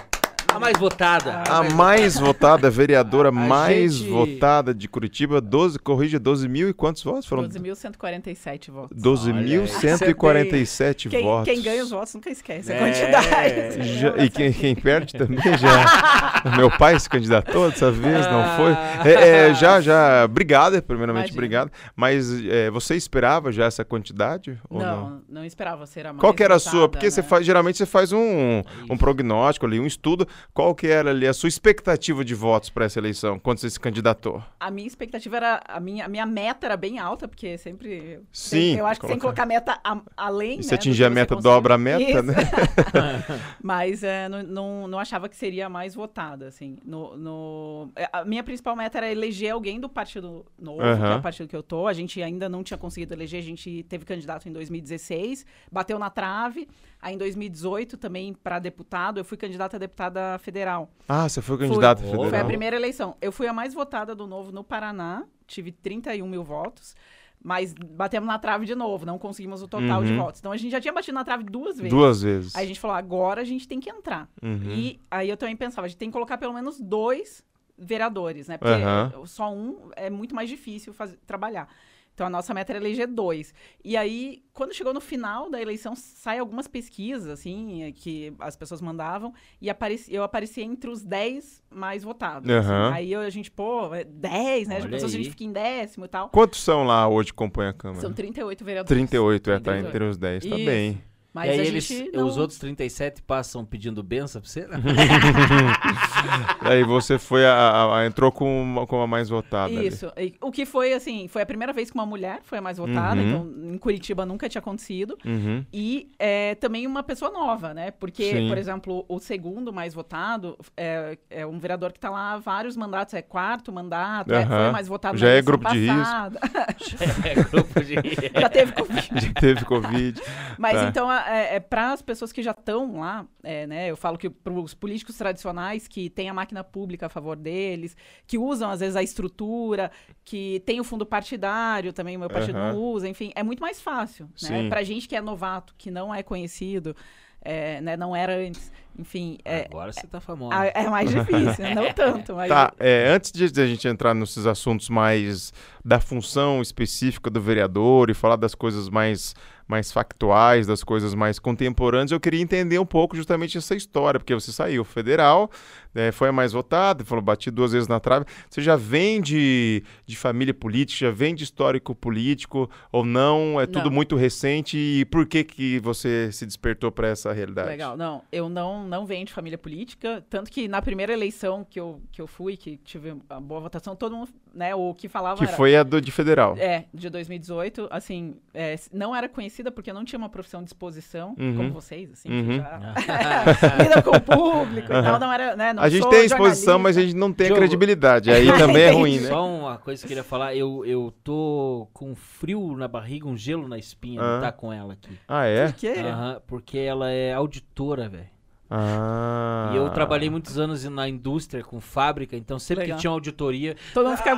A 0.66 0.68
mais 0.68 0.80
votada. 0.80 1.44
A 1.48 1.64
mais 1.76 2.18
votada, 2.20 2.68
a 2.68 2.72
vereadora 2.72 3.30
A 3.30 3.32
mais 3.32 3.94
gente- 3.96 4.10
votada 4.10 4.74
de 4.74 4.88
Curitiba, 4.88 5.40
12, 5.40 5.78
corrija, 5.78 6.20
12 6.20 6.48
mil 6.48 6.68
e 6.70 6.74
quantos 6.74 7.04
votos? 7.04 7.26
Foram 7.28 7.44
12.147 7.48 8.72
votos. 8.72 8.98
12.147 9.00 11.10
Quem, 11.10 11.24
votos. 11.24 11.54
quem 11.54 11.62
ganha 11.62 11.84
os 11.84 11.92
votos 11.92 12.14
nunca 12.16 12.30
esquece 12.30 12.72
a 12.72 12.76
É. 12.76 12.80
quantidade. 12.80 13.84
Já- 14.00 14.18
e 14.18 14.30
quem, 14.30 14.52
quem 14.52 14.76
perde 14.76 15.14
também 15.14 15.40
já. 15.58 16.44
Meu 16.58 16.70
pai 16.76 17.00
se 17.00 17.10
candidatou 17.10 17.70
dessa 17.70 17.92
vez, 17.92 18.26
não 18.28 18.42
Ah. 18.42 18.56
foi? 18.58 19.12
É, 19.12 19.50
é, 19.50 19.54
já, 19.54 19.80
já. 19.82 20.26
Obrigado, 20.26 20.82
primeiramente, 20.82 21.26
Imagina. 21.32 21.38
obrigado. 21.38 21.72
Mas 21.96 22.44
é, 22.46 22.70
você 22.72 22.96
esperava 22.96 23.52
já 23.52 23.66
essa 23.66 23.86
quantidade? 23.86 24.60
Ou 24.70 24.82
não? 24.82 25.10
Não, 25.10 25.22
não 25.30 25.46
esperava 25.46 25.86
ser 25.86 26.06
a 26.06 26.10
mais 26.14 26.20
Qual 26.20 26.34
que 26.34 26.44
era 26.44 26.56
a 26.56 26.60
sua? 26.60 26.90
Porque 26.90 27.10
você 27.10 27.22
né? 27.22 27.28
faz, 27.28 27.46
geralmente 27.46 27.78
você 27.78 27.86
faz 27.86 28.12
um, 28.12 28.62
um 28.90 28.98
prognóstico 28.98 29.66
ali, 29.66 29.80
um 29.80 29.86
estudo. 29.86 30.28
Qual 30.56 30.74
que 30.74 30.88
era 30.88 31.10
ali 31.10 31.28
a 31.28 31.34
sua 31.34 31.50
expectativa 31.50 32.24
de 32.24 32.34
votos 32.34 32.70
para 32.70 32.86
essa 32.86 32.98
eleição, 32.98 33.38
quando 33.38 33.58
você 33.58 33.70
se 33.70 33.78
candidatou? 33.78 34.42
A 34.58 34.72
minha 34.72 34.88
expectativa 34.88 35.36
era. 35.36 35.62
A 35.68 35.82
minha, 35.82 36.06
a 36.06 36.08
minha 36.08 36.26
meta 36.26 36.66
era 36.66 36.78
bem 36.78 36.98
alta, 36.98 37.28
porque 37.28 37.58
sempre. 37.58 38.22
Sim, 38.32 38.78
Eu 38.78 38.86
acho 38.86 39.02
que 39.02 39.06
sem 39.08 39.20
colocar. 39.20 39.46
meta 39.46 39.78
a- 39.84 40.00
além. 40.16 40.54
E 40.54 40.58
né, 40.58 40.64
se 40.64 40.70
do 40.70 40.76
atingir 40.76 41.04
a 41.04 41.10
meta, 41.10 41.36
dobra 41.36 41.74
a 41.74 41.78
meta, 41.78 42.02
Isso. 42.04 42.24
né? 42.24 42.34
Mas 43.62 44.02
é, 44.02 44.30
não, 44.30 44.44
não, 44.44 44.88
não 44.88 44.98
achava 45.00 45.28
que 45.28 45.36
seria 45.36 45.68
mais 45.68 45.94
votada, 45.94 46.48
assim. 46.48 46.78
No, 46.86 47.18
no- 47.18 47.92
é, 47.94 48.08
A 48.14 48.24
minha 48.24 48.42
principal 48.42 48.78
meta 48.78 48.98
era 48.98 49.12
eleger 49.12 49.52
alguém 49.52 49.78
do 49.78 49.90
Partido 49.90 50.46
Novo, 50.58 50.80
que 50.80 51.04
é 51.04 51.16
o 51.18 51.22
partido 51.22 51.50
que 51.50 51.56
eu 51.56 51.64
tô. 51.64 51.86
A 51.86 51.92
gente 51.94 52.24
ainda 52.24 52.48
não 52.48 52.64
tinha 52.64 52.78
conseguido 52.78 53.14
eleger, 53.14 53.42
a 53.42 53.44
gente 53.44 53.84
teve 53.90 54.06
candidato 54.06 54.48
em 54.48 54.54
2016, 54.54 55.46
bateu 55.70 56.00
na 56.00 56.10
trave. 56.10 56.66
Aí 57.06 57.14
em 57.14 57.20
2018, 57.20 57.98
também 57.98 58.34
para 58.34 58.58
deputado, 58.58 59.20
eu 59.20 59.24
fui 59.24 59.38
candidata 59.38 59.78
a 59.78 59.80
deputada 59.80 60.40
federal. 60.40 60.90
Ah, 61.08 61.30
você 61.30 61.40
foi 61.40 61.56
candidato 61.56 62.00
Foi. 62.00 62.10
federal. 62.10 62.30
Foi 62.32 62.40
a 62.40 62.46
primeira 62.46 62.76
eleição. 62.76 63.16
Eu 63.22 63.32
fui 63.32 63.46
a 63.46 63.54
mais 63.54 63.76
votada 63.76 64.16
do 64.16 64.26
Novo 64.26 64.52
no 64.52 64.64
Paraná, 64.64 65.24
tive 65.46 65.72
31 65.72 66.28
mil 66.28 66.44
votos. 66.44 66.96
Mas 67.44 67.76
batemos 67.76 68.26
na 68.26 68.40
trave 68.40 68.66
de 68.66 68.74
novo, 68.74 69.06
não 69.06 69.20
conseguimos 69.20 69.62
o 69.62 69.68
total 69.68 70.04
de 70.04 70.14
Uhum. 70.14 70.18
votos. 70.18 70.40
Então 70.40 70.52
a 70.52 70.58
gente 70.58 70.72
já 70.72 70.82
tinha 70.82 70.92
batido 70.92 71.14
na 71.14 71.24
trave 71.24 71.44
duas 71.44 71.78
vezes. 71.78 71.92
Duas 71.92 72.24
vezes. 72.24 72.56
Aí 72.56 72.64
a 72.66 72.68
gente 72.68 72.80
falou, 72.80 72.98
agora 72.98 73.42
a 73.42 73.46
gente 73.46 73.68
tem 73.68 73.80
que 73.80 73.88
entrar. 73.88 74.28
Uhum. 74.42 74.72
E 74.72 75.00
aí 75.12 75.30
eu 75.30 75.38
também 75.38 75.56
pensava, 75.56 75.86
a 75.86 75.88
gente 75.88 76.00
tem 76.00 76.10
que 76.10 76.14
colocar 76.14 76.40
pelo 76.40 76.54
menos 76.56 76.82
dois 76.82 77.44
vereadores, 77.78 78.48
né? 78.48 78.58
Porque 78.58 78.74
Aham. 78.74 79.12
só 79.28 79.54
um 79.54 79.92
é 79.96 80.10
muito 80.10 80.34
mais 80.34 80.50
difícil 80.50 80.92
fazer, 80.92 81.20
trabalhar. 81.28 81.68
Então 82.16 82.26
a 82.26 82.30
nossa 82.30 82.54
meta 82.54 82.72
era 82.72 82.80
eleger 82.80 83.08
dois. 83.08 83.54
E 83.84 83.98
aí, 83.98 84.42
quando 84.54 84.74
chegou 84.74 84.94
no 84.94 85.02
final 85.02 85.50
da 85.50 85.62
eleição, 85.62 85.94
sai 85.98 86.40
algumas 86.40 86.66
pesquisas, 86.66 87.28
assim, 87.28 87.84
eh, 87.84 87.92
que 87.92 88.34
as 88.40 88.56
pessoas 88.56 88.82
mandavam, 88.82 89.34
e 89.62 89.70
apareci, 89.70 90.14
eu 90.14 90.24
apareci 90.24 90.62
entre 90.62 90.90
os 90.90 91.04
10 91.04 91.62
mais 91.70 92.04
votados. 92.04 92.50
assim. 92.50 92.68
Aham. 92.68 92.94
Aí 92.94 93.12
eu- 93.12 93.20
a 93.20 93.30
gente, 93.30 93.52
pô, 93.52 93.94
é 93.94 94.06
10, 94.06 94.68
né? 94.70 94.76
Olha 94.76 94.84
Já 94.84 94.90
pensou 94.90 95.10
se 95.10 95.16
a 95.16 95.18
gente 95.18 95.30
fica 95.32 95.44
em 95.44 95.52
décimo 95.52 96.06
e 96.06 96.08
tal. 96.08 96.30
Quantos 96.30 96.62
são 96.64 96.86
lá 96.86 97.06
hoje 97.08 97.32
que 97.32 97.36
compõem 97.36 97.68
a 97.68 97.74
Câmara? 97.74 98.00
São 98.00 98.14
38 98.14 98.64
vereadores. 98.64 98.98
38, 98.98 99.52
é, 99.52 99.60
tá 99.60 99.72
38. 99.72 99.88
entre 99.90 100.04
os 100.06 100.18
10, 100.18 100.44
tá 100.46 100.56
Isso. 100.56 100.66
bem. 100.66 101.04
Mas 101.36 101.48
e 101.50 101.52
aí 101.52 101.60
a 101.60 101.64
eles, 101.66 101.84
gente 101.86 102.12
não... 102.16 102.26
os 102.26 102.38
outros 102.38 102.58
37 102.58 103.22
passam 103.22 103.66
pedindo 103.66 104.02
benção 104.02 104.42
pra 104.42 104.50
você? 104.50 104.66
né? 104.68 104.78
Aí 106.62 106.84
você 106.84 107.18
foi 107.20 107.46
a, 107.46 107.54
a- 107.54 108.00
a- 108.00 108.06
entrou 108.06 108.32
com 108.32 108.62
uma, 108.64 108.88
com 108.88 109.02
a 109.02 109.06
mais 109.08 109.30
votada. 109.30 109.66
ali. 109.74 109.88
Isso. 109.88 110.12
E 110.18 110.34
O 110.42 110.52
que 110.52 110.66
foi, 110.66 110.94
assim, 110.94 111.28
foi 111.28 111.42
a 111.42 111.46
primeira 111.46 111.74
vez 111.74 111.90
que 111.92 111.96
uma 111.96 112.06
mulher 112.06 112.40
foi 112.44 112.58
a 112.58 112.62
mais 112.62 112.78
votada, 112.78 113.20
Uhum. 113.22 113.28
então 113.28 113.74
em 113.74 113.78
Curitiba 113.78 114.26
nunca 114.26 114.48
tinha 114.50 114.60
acontecido. 114.60 115.18
Uhum. 115.26 115.64
E 115.74 116.10
é, 116.18 116.56
também 116.56 116.88
uma 116.88 117.04
pessoa 117.04 117.30
nova, 117.32 117.74
né? 117.74 117.92
Porque, 117.92 118.32
Sim. 118.32 118.48
por 118.48 118.58
exemplo, 118.58 119.06
o 119.08 119.20
segundo 119.20 119.72
mais 119.74 119.94
votado 119.94 120.58
é, 120.78 121.18
é 121.30 121.46
um 121.46 121.60
vereador 121.60 121.92
que 121.92 121.98
está 121.98 122.10
lá 122.10 122.34
há 122.34 122.38
vários 122.38 122.76
mandatos, 122.78 123.14
é 123.14 123.22
quarto 123.22 123.72
mandato, 123.72 124.34
é, 124.34 124.46
foi 124.46 124.72
mais 124.72 124.88
votado 124.88 125.18
Já 125.18 125.28
na 125.28 125.34
é 125.34 125.42
grupo 125.42 125.70
de 125.70 125.80
risco. 125.80 125.96
passada. 125.98 126.40
é 127.26 127.36
grupo 127.44 127.84
de... 127.84 127.96
Já 128.40 128.50
teve 128.50 128.72
Covid. 128.72 129.22
Já 129.22 129.34
teve 129.34 129.66
Covid. 129.66 130.22
Mas 130.58 130.76
Tá. 130.76 130.88
então, 130.90 131.10
é, 131.28 131.56
é 131.56 131.60
para 131.60 131.92
as 131.94 132.02
pessoas 132.02 132.32
que 132.32 132.42
já 132.42 132.52
estão 132.52 133.00
lá, 133.00 133.26
é, 133.44 133.68
né? 133.68 133.90
Eu 133.90 133.98
falo 133.98 134.18
que 134.18 134.30
para 134.30 134.54
os 134.54 134.74
políticos 134.74 135.18
tradicionais 135.18 135.88
que 135.88 136.10
têm 136.10 136.30
a 136.30 136.34
máquina 136.34 136.64
pública 136.64 137.06
a 137.06 137.10
favor 137.10 137.36
deles, 137.36 137.96
que 138.26 138.38
usam 138.38 138.70
às 138.70 138.80
vezes 138.80 138.96
a 138.96 139.04
estrutura, 139.04 139.92
que 140.24 140.62
tem 140.66 140.80
o 140.80 140.84
fundo 140.84 141.06
partidário 141.06 141.94
também, 141.94 142.16
o 142.18 142.20
meu 142.20 142.30
partido 142.30 142.58
não 142.58 142.78
usa, 142.78 143.08
enfim, 143.08 143.32
é 143.36 143.44
muito 143.44 143.60
mais 143.60 143.82
fácil, 143.82 144.30
né? 144.44 144.70
Pra 144.70 144.84
gente 144.84 145.08
que 145.08 145.16
é 145.16 145.22
novato, 145.22 145.74
que 145.78 145.92
não 145.92 146.14
é 146.14 146.24
conhecido, 146.24 146.96
é, 147.42 147.80
né? 147.82 147.96
Não 147.96 148.16
era 148.16 148.36
antes, 148.36 148.72
enfim, 148.98 149.38
é, 149.44 149.68
Agora 149.70 149.92
você 149.92 150.08
tá 150.08 150.20
famosa. 150.20 150.56
é 150.66 150.90
mais 150.90 151.10
difícil, 151.10 151.66
não 151.76 151.92
tanto, 151.94 152.34
mas 152.36 152.50
Tá, 152.50 152.72
é, 152.80 153.10
antes 153.10 153.32
de, 153.32 153.52
de 153.52 153.62
a 153.62 153.68
gente 153.68 153.88
entrar 153.88 154.14
nesses 154.14 154.46
assuntos 154.46 154.90
mais 154.90 155.52
da 155.84 156.00
função 156.00 156.62
específica 156.62 157.30
do 157.30 157.40
vereador 157.42 158.10
e 158.10 158.14
falar 158.14 158.36
das 158.38 158.56
coisas 158.56 158.90
mais, 158.90 159.36
mais 159.68 159.92
factuais, 159.92 160.66
das 160.66 160.84
coisas 160.84 161.14
mais 161.14 161.38
contemporâneas, 161.38 162.12
eu 162.12 162.20
queria 162.20 162.42
entender 162.42 162.80
um 162.80 162.86
pouco 162.86 163.16
justamente 163.16 163.58
essa 163.58 163.76
história, 163.76 164.20
porque 164.20 164.34
você 164.34 164.52
saiu 164.52 164.84
federal, 164.84 165.50
né, 165.94 166.12
foi 166.12 166.30
a 166.30 166.32
mais 166.32 166.52
votada, 166.54 167.06
falou, 167.06 167.24
bati 167.24 167.52
duas 167.52 167.72
vezes 167.72 167.88
na 167.88 168.00
trave. 168.00 168.26
Você 168.50 168.62
já 168.62 168.76
vem 168.76 169.22
de, 169.22 169.84
de 170.06 170.18
família 170.18 170.54
política, 170.54 171.06
já 171.06 171.12
vem 171.12 171.36
de 171.36 171.44
histórico 171.44 171.94
político 171.94 172.70
ou 172.92 173.06
não? 173.06 173.62
É 173.62 173.66
tudo 173.68 173.86
Não. 173.86 173.92
muito 173.92 174.16
recente 174.16 174.78
e 174.78 175.06
por 175.06 175.26
que 175.28 175.44
que 175.44 175.80
você 175.80 176.32
se 176.32 176.46
despertou 176.48 176.92
para 176.92 177.08
essa 177.10 177.32
realidade? 177.32 177.70
Legal. 177.70 177.96
Não, 177.96 178.24
eu 178.32 178.50
não, 178.50 178.85
não 178.86 179.06
venho 179.06 179.26
de 179.26 179.34
família 179.34 179.58
política, 179.58 180.24
tanto 180.30 180.50
que 180.52 180.68
na 180.68 180.82
primeira 180.82 181.12
eleição 181.14 181.66
que 181.70 181.80
eu, 181.80 182.02
que 182.12 182.22
eu 182.22 182.28
fui, 182.28 182.56
que 182.56 182.78
tive 182.78 183.16
a 183.30 183.40
boa 183.40 183.60
votação, 183.62 183.96
todo 183.96 184.16
mundo, 184.16 184.30
né, 184.54 184.74
o 184.76 184.94
que 184.94 185.08
falava 185.10 185.38
Que 185.38 185.46
era... 185.46 185.54
foi 185.58 185.76
a 185.76 185.84
do, 185.84 186.00
de 186.00 186.12
federal. 186.12 186.56
É, 186.58 186.86
de 186.94 187.10
2018, 187.10 187.88
assim, 187.92 188.36
é, 188.54 188.76
não 188.94 189.16
era 189.16 189.28
conhecida 189.28 189.72
porque 189.72 189.92
não 189.92 190.06
tinha 190.06 190.18
uma 190.20 190.30
profissão 190.30 190.62
de 190.62 190.70
exposição, 190.70 191.36
Uhum. 191.38 191.56
como 191.58 191.72
vocês, 191.72 192.12
assim, 192.12 192.30
Uhum. 192.30 192.48
que 192.48 192.58
já 192.58 192.80
lidam 193.84 194.02
com 194.02 194.12
o 194.18 194.22
público 194.22 194.92
e 194.92 195.02
tal, 195.02 195.20
não 195.20 195.32
era, 195.34 195.56
né, 195.56 195.74
não 195.74 195.84
a 195.84 195.90
gente 195.90 196.08
tem 196.10 196.26
exposição, 196.26 196.80
mas 196.80 196.98
a 196.98 197.02
gente 197.02 197.16
não 197.16 197.32
tem 197.34 197.52
a 197.52 197.56
credibilidade. 197.56 198.32
Aí 198.32 198.46
também 198.58 198.84
é 198.84 198.92
ruim, 198.92 199.20
né? 199.20 199.30
Só 199.30 199.46
uma 199.48 199.78
coisa 199.78 200.02
que 200.02 200.06
eu 200.06 200.10
queria 200.10 200.24
falar, 200.24 200.56
eu, 200.56 200.86
eu 200.86 201.14
tô 201.24 201.88
com 201.94 202.16
frio 202.16 202.76
na 202.78 202.88
barriga, 202.88 203.28
um 203.28 203.36
gelo 203.38 203.68
na 203.68 203.78
espinha, 203.78 204.22
Ah. 204.22 204.34
não 204.36 204.42
tá 204.42 204.52
com 204.52 204.72
ela 204.72 204.94
aqui. 204.94 205.18
Ah, 205.28 205.46
é? 205.46 205.68
Por 205.68 205.76
quê? 205.76 205.94
Aham, 205.98 206.42
porque 206.48 206.78
ela 206.78 207.10
é 207.12 207.34
auditora, 207.34 208.08
velho. 208.10 208.35
Ah. 208.70 209.72
E 209.74 209.78
eu 209.78 209.90
trabalhei 209.90 210.30
muitos 210.30 210.58
anos 210.58 210.84
na 210.86 211.08
indústria, 211.08 211.64
com 211.64 211.80
fábrica, 211.80 212.36
então 212.36 212.58
sempre 212.58 212.84
Legal. 212.84 212.98
que 212.98 213.02
tinha 213.02 213.12
auditoria. 213.12 213.76
Todo 213.94 214.08
mundo 214.08 214.18
fica 214.18 214.34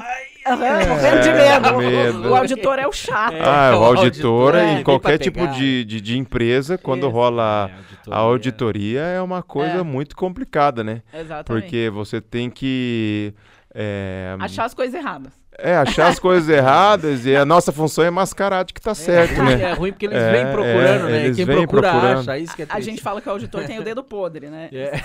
Aham, 0.46 0.88
morrendo 0.89 1.22
de 1.22 1.29
medo. 1.31 1.77
medo. 1.77 2.29
O 2.29 2.36
auditor 2.36 2.79
é 2.79 2.88
o 2.88 2.91
chato. 2.91 3.36
Ah, 3.41 3.72
o 3.75 3.79
o 3.81 3.84
auditor, 3.86 4.53
auditor, 4.53 4.55
é, 4.55 4.79
em 4.79 4.84
qualquer 4.84 5.17
tipo 5.17 5.48
de, 5.48 5.86
de, 5.86 6.01
de 6.01 6.17
empresa, 6.17 6.77
quando 6.77 7.03
Isso. 7.07 7.10
rola 7.10 7.69
É, 8.07 8.13
a 8.13 8.17
auditoria, 8.17 9.01
é 9.01 9.22
uma 9.22 9.41
coisa 9.41 9.77
É. 9.79 9.84
muito 9.84 10.15
complicada, 10.15 10.84
né? 10.84 11.01
Exatamente. 11.13 11.46
Porque 11.63 11.89
você 11.89 12.19
tem 12.22 12.50
que. 12.50 13.34
É, 13.74 14.36
Achar 14.39 14.65
as 14.65 14.74
coisas 14.74 14.93
erradas. 14.96 15.31
É, 15.58 15.76
achar 15.78 16.08
as 16.08 16.20
coisas 16.20 16.48
erradas 16.50 17.26
e 17.26 17.36
a 17.36 17.46
nossa 17.46 17.72
função 17.72 18.04
é 18.04 18.10
mascarar 18.10 18.64
de 18.64 18.74
que 18.74 18.82
tá 18.82 18.94
certo, 18.94 19.42
é, 19.42 19.44
né? 19.58 19.64
É 19.64 19.74
ruim 19.74 19.92
porque 19.92 20.06
eles 20.06 20.18
É, 20.18 20.32
vêm 20.32 20.52
procurando, 20.52 21.08
é, 21.08 21.12
né? 21.12 21.26
eles 21.26 21.36
Quem 21.38 21.46
procura 21.46 21.68
procurando. 21.92 22.20
acha, 22.20 22.38
isso 22.38 22.56
que 22.56 22.62
é 22.64 22.68
A 22.70 22.80
gente 22.80 23.02
fala 23.02 23.22
que 23.22 23.28
o 23.28 23.32
auditor 23.32 23.66
tem 23.66 23.80
o 23.80 23.84
dedo 23.84 24.04
podre, 24.04 24.50
né? 24.50 24.70
É. 24.72 24.98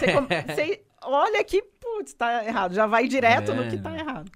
Você, 0.54 0.82
olha 1.02 1.40
aqui, 1.40 1.62
putz, 1.80 2.12
tá 2.14 2.44
errado. 2.44 2.74
Já 2.74 2.86
vai 2.86 3.08
direto 3.08 3.54
no 3.54 3.64
É. 3.64 3.68
que 3.68 3.78
tá 3.78 3.96
errado. 3.96 4.30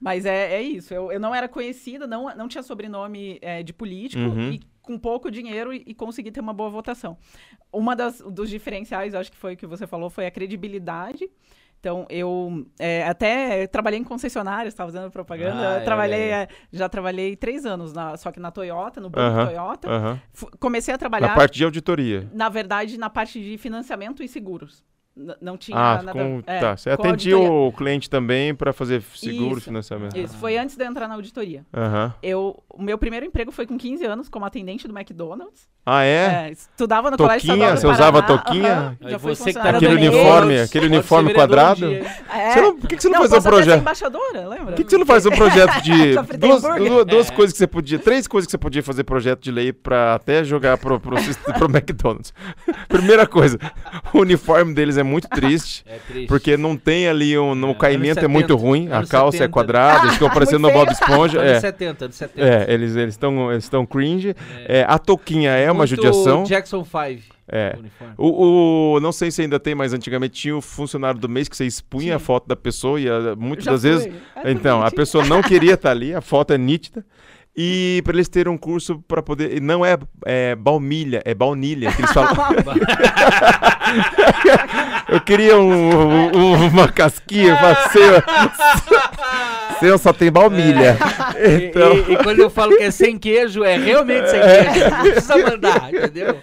Mas 0.00 0.26
é, 0.26 0.54
é 0.54 0.62
isso. 0.62 0.92
Eu, 0.92 1.12
eu 1.12 1.20
não 1.20 1.32
era 1.34 1.48
conhecida, 1.48 2.06
não, 2.08 2.34
não 2.34 2.48
tinha 2.48 2.62
sobrenome 2.62 3.38
é, 3.40 3.62
de 3.62 3.72
político 3.72 4.22
Uhum. 4.24 4.50
e 4.50 4.60
com 4.82 4.98
pouco 4.98 5.30
dinheiro 5.30 5.72
e, 5.72 5.84
e 5.86 5.94
consegui 5.94 6.32
ter 6.32 6.40
uma 6.40 6.52
boa 6.52 6.68
votação. 6.68 7.16
Uma 7.72 7.94
das, 7.94 8.20
dos 8.20 8.50
diferenciais, 8.50 9.14
eu 9.14 9.20
acho 9.20 9.30
que 9.30 9.36
foi 9.38 9.54
o 9.54 9.56
que 9.56 9.64
você 9.66 9.86
falou, 9.86 10.10
foi 10.10 10.26
a 10.26 10.30
credibilidade. 10.30 11.30
Então, 11.82 12.06
eu 12.08 12.64
é, 12.78 13.02
até 13.08 13.66
trabalhei 13.66 13.98
em 13.98 14.04
concessionárias, 14.04 14.72
estava 14.72 14.92
fazendo 14.92 15.10
propaganda. 15.10 15.68
Ah, 15.68 15.80
é, 15.80 15.80
trabalhei, 15.80 16.30
é. 16.30 16.42
é, 16.42 16.48
já 16.72 16.88
trabalhei 16.88 17.34
três 17.34 17.66
anos, 17.66 17.92
na- 17.92 18.16
só 18.16 18.30
que 18.30 18.38
na 18.38 18.52
Toyota, 18.52 19.00
no 19.00 19.10
banco 19.10 19.26
Aham, 19.36 19.46
Toyota. 19.46 19.90
Aham. 19.90 20.20
Fu- 20.32 20.48
Comecei 20.60 20.94
a 20.94 20.98
trabalhar, 20.98 21.30
Na 21.30 21.34
parte 21.34 21.54
de 21.56 21.64
auditoria. 21.64 22.30
na 22.32 22.48
verdade, 22.48 22.96
na 22.96 23.10
parte 23.10 23.40
de 23.42 23.58
financiamento 23.58 24.22
e 24.22 24.28
seguros. 24.28 24.84
Não 25.42 25.58
tinha 25.58 25.76
Ah, 25.76 25.96
nada 26.02 26.12
com, 26.12 26.42
é, 26.46 26.58
tá. 26.58 26.74
Você 26.74 26.96
com 26.96 27.02
atendia 27.02 27.38
o 27.38 27.70
cliente 27.72 28.08
também 28.08 28.54
para 28.54 28.72
fazer 28.72 29.02
seguro 29.14 29.50
e 29.50 29.58
Isso. 29.58 29.60
financiamento. 29.62 30.16
Isso, 30.16 30.34
foi 30.38 30.56
antes 30.56 30.74
de 30.74 30.82
eu 30.84 30.88
entrar 30.88 31.06
na 31.06 31.14
auditoria. 31.14 31.66
Aham. 31.74 32.14
Eu, 32.22 32.62
o 32.70 32.82
meu 32.82 32.96
primeiro 32.96 33.26
emprego 33.26 33.52
foi 33.52 33.66
com 33.66 33.76
15 33.76 34.06
anos 34.06 34.28
como 34.30 34.46
atendente 34.46 34.88
do 34.88 34.98
McDonald's. 34.98 35.68
Ah, 35.84 36.04
é? 36.04 36.46
É, 36.46 36.50
estudava 36.52 37.10
no 37.10 37.16
Colégio 37.18 37.48
Toquinha? 37.48 37.74
Estadual 37.74 37.74
do 37.74 37.80
Você 37.80 38.02
usava 38.02 38.22
toquinha? 38.22 38.98
Aí 39.04 39.10
já 39.10 39.18
fui 39.18 39.34
você 39.34 39.44
que 39.52 39.52
tá 39.52 39.60
funcionária 39.64 39.76
Aquele 39.88 40.06
uniforme, 40.08 40.60
aquele 40.60 40.86
uniforme 40.86 41.34
quadrado? 41.34 41.86
um. 41.86 41.92
É. 41.92 42.50
Você 42.52 42.60
não- 42.60 42.78
por 42.78 42.88
que, 42.88 42.96
que 42.96 43.02
você 43.02 43.08
não, 43.08 43.18
faz 43.18 43.32
um 43.32 43.42
projeto? 43.42 43.80
embaixadora, 43.80 44.48
lembra? 44.48 44.66
Por 44.66 44.74
que, 44.76 44.84
que 44.84 44.90
você 44.90 44.98
não 44.98 45.06
faz 45.06 45.26
um 45.26 45.30
projeto 45.30 45.82
de. 45.82 45.92
Fritei 46.24 46.38
duas, 46.48 46.64
hambúrguer? 46.64 46.88
duas, 46.88 47.06
duas 47.06 47.30
coisas 47.30 47.52
que 47.52 47.58
você 47.58 47.66
podia. 47.66 47.98
Três 47.98 48.26
coisas 48.28 48.46
que 48.46 48.52
você 48.52 48.58
podia 48.58 48.82
fazer 48.82 49.02
projeto 49.04 49.40
de 49.42 49.50
lei 49.50 49.72
pra 49.72 50.14
até 50.14 50.42
jogar 50.44 50.78
pro, 50.78 50.98
pro, 51.00 51.18
sist- 51.20 51.42
pro 51.58 51.66
McDonald's. 51.68 52.32
Primeira 52.88 53.26
coisa, 53.26 53.58
o 54.14 54.20
uniforme 54.20 54.72
deles 54.72 54.96
é 54.96 55.01
muito 55.02 55.28
triste. 55.30 55.84
É 55.86 55.98
triste. 56.06 56.26
Porque 56.28 56.56
não 56.56 56.76
tem 56.76 57.08
ali 57.08 57.38
um. 57.38 57.54
No 57.54 57.70
É, 57.70 57.74
caimento 57.74 58.18
anos 58.20 58.24
é 58.24 58.28
muito 58.28 58.52
70, 58.52 58.60
ruim, 58.68 58.88
a 58.92 59.04
calça 59.06 59.36
é 59.36 59.40
70. 59.40 59.52
quadrada, 59.52 60.00
eles 60.04 60.14
ficam 60.14 60.30
parecendo 60.30 60.68
o 60.68 60.72
Bob 60.72 60.90
Esponja. 60.92 61.40
anos 61.40 61.52
É, 61.52 61.60
70, 61.60 62.04
anos 62.06 62.16
70. 62.16 62.46
é 62.48 62.72
eles 62.72 62.94
estão 62.96 63.50
eles 63.52 63.64
estão 63.64 63.84
cringe. 63.86 64.34
É, 64.66 64.84
a 64.88 64.98
touquinha 64.98 65.50
é 65.52 65.66
uma 65.70 65.78
Muito 65.80 65.90
judiação. 65.90 66.44
Jackson 66.44 66.84
5. 66.84 67.32
É. 67.54 67.76
o. 68.16 68.94
O, 68.96 69.00
não 69.00 69.12
sei 69.12 69.30
se 69.30 69.42
ainda 69.42 69.58
tem, 69.60 69.74
mas 69.74 69.92
antigamente 69.92 70.34
tinha 70.40 70.56
o 70.56 70.60
funcionário 70.62 71.20
do 71.20 71.28
mês 71.28 71.48
que 71.48 71.56
você 71.56 71.66
expunha 71.66 72.16
a 72.16 72.18
Sim. 72.18 72.24
foto 72.24 72.46
da 72.48 72.56
pessoa 72.56 72.98
e 73.00 73.08
a- 73.08 73.34
muitas 73.36 73.64
Já 73.66 73.72
das 73.72 73.82
vezes. 73.82 74.04
fui. 74.04 74.12
É 74.36 74.40
tudo 74.42 74.50
então, 74.52 74.82
a 74.82 74.90
pessoa 74.90 75.24
não 75.26 75.42
queria 75.42 75.74
estar 75.74 75.90
ali, 75.90 76.14
a 76.14 76.20
foto 76.20 76.52
é 76.52 76.58
nítida. 76.58 77.04
E 77.54 78.00
para 78.04 78.14
eles 78.14 78.28
terem 78.30 78.50
um 78.50 78.56
curso 78.56 79.04
para 79.06 79.22
poder. 79.22 79.58
e 79.58 79.60
Não 79.60 79.84
é, 79.84 79.98
é 80.24 80.54
baumilha, 80.54 81.20
é 81.24 81.34
baunilha 81.34 81.92
que 81.92 82.00
eles 82.00 82.12
falam. 82.12 82.32
Eu 85.08 85.20
queria 85.20 85.58
um- 85.58 86.36
um- 86.36 86.66
uma 86.68 86.88
casquinha 86.88 87.54
pra 87.56 87.74
ser. 87.90 88.24
Seu 89.80 89.98
só 89.98 90.12
tem 90.12 90.30
baumilha. 90.32 90.96
E- 91.36 91.66
Então. 91.66 91.92
E, 91.92 92.12
e 92.12 92.16
quando 92.22 92.38
eu 92.40 92.48
falo 92.48 92.74
que 92.76 92.84
é 92.84 92.90
sem 92.90 93.18
queijo, 93.18 93.62
é 93.64 93.76
realmente 93.76 94.30
sem 94.30 94.40
queijo. 94.40 94.90
Não 94.90 95.00
precisa 95.02 95.36
mandar, 95.38 95.92
entendeu? 95.94 96.36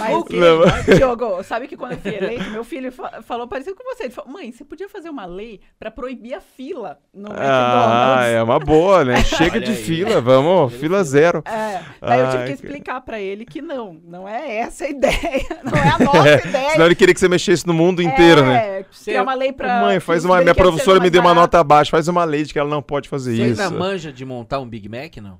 Mas, 0.00 0.16
O 0.16 0.24
quê? 0.24 0.36
Não. 0.36 0.96
Diogo, 0.96 1.42
sabe 1.42 1.66
que 1.68 1.76
quando 1.76 1.92
eu 1.92 1.98
fui 1.98 2.14
eleito, 2.14 2.50
meu 2.50 2.64
filho 2.64 2.90
fa- 2.90 3.22
falou 3.22 3.46
parecido 3.46 3.76
com 3.76 3.84
você. 3.84 4.04
Ele 4.04 4.12
falou, 4.12 4.32
mãe, 4.32 4.50
você 4.52 4.64
podia 4.64 4.88
fazer 4.88 5.08
uma 5.10 5.26
lei 5.26 5.60
pra 5.78 5.90
proibir 5.90 6.34
a 6.34 6.40
fila 6.40 6.98
no 7.14 7.28
Ah, 7.30 7.34
McDonald's. 7.34 8.26
é 8.34 8.42
uma 8.42 8.58
boa, 8.58 9.04
né? 9.04 9.22
Chega 9.24 9.56
Olha 9.56 9.60
de 9.60 9.70
aí. 9.72 9.76
fila, 9.76 10.20
vamos, 10.20 10.72
fila 10.74 11.02
zero. 11.04 11.42
É, 11.46 11.80
daí 12.00 12.20
eu 12.20 12.30
tive 12.30 12.44
que 12.46 12.52
explicar 12.52 13.00
pra 13.02 13.20
ele 13.20 13.44
que 13.44 13.60
não, 13.62 13.96
não 14.04 14.28
é 14.28 14.56
essa 14.56 14.84
a 14.84 14.88
ideia, 14.88 15.44
não 15.64 15.72
é 15.78 15.88
a 15.88 15.98
nossa 16.04 16.48
ideia. 16.48 16.70
Senão 16.70 16.86
ele 16.86 16.94
queria 16.94 17.14
que 17.14 17.20
você 17.20 17.28
mexesse 17.28 17.66
no 17.66 17.74
mundo 17.74 18.00
inteiro, 18.02 18.44
né? 18.44 18.80
É, 18.80 18.84
criar 19.04 19.22
uma 19.22 19.34
lei 19.34 19.52
pra... 19.52 19.80
Mãe, 19.82 20.00
faz 20.00 20.24
uma. 20.24 20.40
Minha 20.40 20.54
professora 20.54 21.00
me 21.00 21.10
deu 21.10 21.20
uma 21.20 21.34
nota 21.34 21.62
baixa, 21.62 21.90
faz 21.90 22.08
uma 22.08 22.24
lei 22.24 22.44
de 22.44 22.52
que 22.52 22.58
ela 22.58 22.68
não 22.70 22.82
pode 22.82 23.08
fazer 23.08 23.36
Você 23.36 23.42
isso. 23.48 23.60
ainda 23.62 23.76
manja 23.76 24.12
de 24.12 24.24
montar 24.24 24.58
um 24.60 24.68
Big 24.68 24.88
Mac, 24.88 25.16
não? 25.18 25.38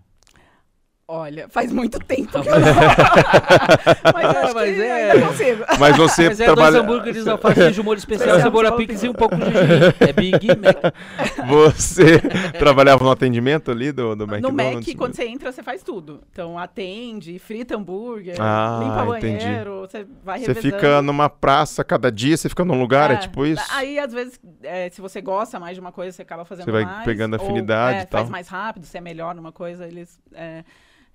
Olha, 1.12 1.49
faz 1.49 1.73
muito 1.73 1.99
tempo 1.99 2.38
Ah, 2.38 2.40
que 2.43 2.49
eu 2.49 2.61
não. 2.61 2.61
mas 4.14 4.25
eu 4.37 4.43
acho 4.43 4.55
Mas 4.55 4.75
que 4.76 4.81
é- 4.83 5.11
ainda 5.12 5.26
consigo. 5.26 5.64
Mas 5.81 5.97
você 5.97 6.29
Mas 6.29 6.40
é 6.40 6.45
dois 6.47 6.55
trabalha. 6.57 6.79
hambúrgueres 6.81 7.26
alface 7.26 7.73
de 7.73 7.83
molho 7.83 7.99
especial, 7.99 8.40
cebola 8.40 8.76
pix 8.76 9.02
e 9.02 9.09
um 9.09 9.12
pouco 9.12 9.35
de 9.35 9.43
gergelim. 9.50 9.93
É 9.99 10.12
Big 10.12 10.47
Mac. 10.57 10.95
Você 11.49 12.21
trabalhava 12.59 13.02
no 13.02 13.11
atendimento 13.11 13.73
ali 13.73 13.90
do, 13.90 14.14
do 14.14 14.25
No 14.26 14.35
McDonald's? 14.35 14.87
Mac, 14.87 14.97
quando 14.97 15.14
você 15.17 15.25
entra, 15.26 15.50
você 15.50 15.62
faz 15.64 15.83
tudo. 15.83 16.21
Então, 16.31 16.57
atende, 16.57 17.38
frita 17.40 17.75
hambúrguer, 17.76 18.37
Ah, 18.40 18.79
limpa 18.81 19.19
entendi. 19.19 19.45
banheiro, 19.45 19.81
você 19.81 20.07
vai 20.25 20.38
Você 20.38 20.47
revezando. 20.52 20.75
fica 20.76 21.02
numa 21.02 21.29
praça 21.29 21.83
cada 21.83 22.11
dia, 22.12 22.37
você 22.37 22.49
fica 22.49 22.64
num 22.64 22.79
lugar, 22.81 23.11
é, 23.11 23.14
É, 23.14 23.17
tipo 23.17 23.45
isso? 23.45 23.64
Aí, 23.73 23.99
às 23.99 24.12
vezes, 24.12 24.38
é, 24.62 24.88
se 24.90 25.00
você 25.00 25.21
gosta 25.21 25.59
mais 25.59 25.75
de 25.75 25.81
uma 25.81 25.90
coisa, 25.90 26.12
você 26.12 26.23
acaba 26.23 26.45
fazendo 26.45 26.67
Você 26.67 26.71
vai 26.71 26.85
mais. 26.85 27.05
pegando 27.05 27.35
ou, 27.37 27.43
afinidade 27.43 27.99
é, 27.99 28.02
e 28.02 28.07
tal. 28.07 28.21
faz 28.21 28.31
mais 28.31 28.47
rápido, 28.49 28.85
se 28.87 28.97
é 28.97 29.00
melhor 29.00 29.35
numa 29.35 29.50
coisa, 29.50 29.87
eles 29.87 30.21
é, 30.35 30.62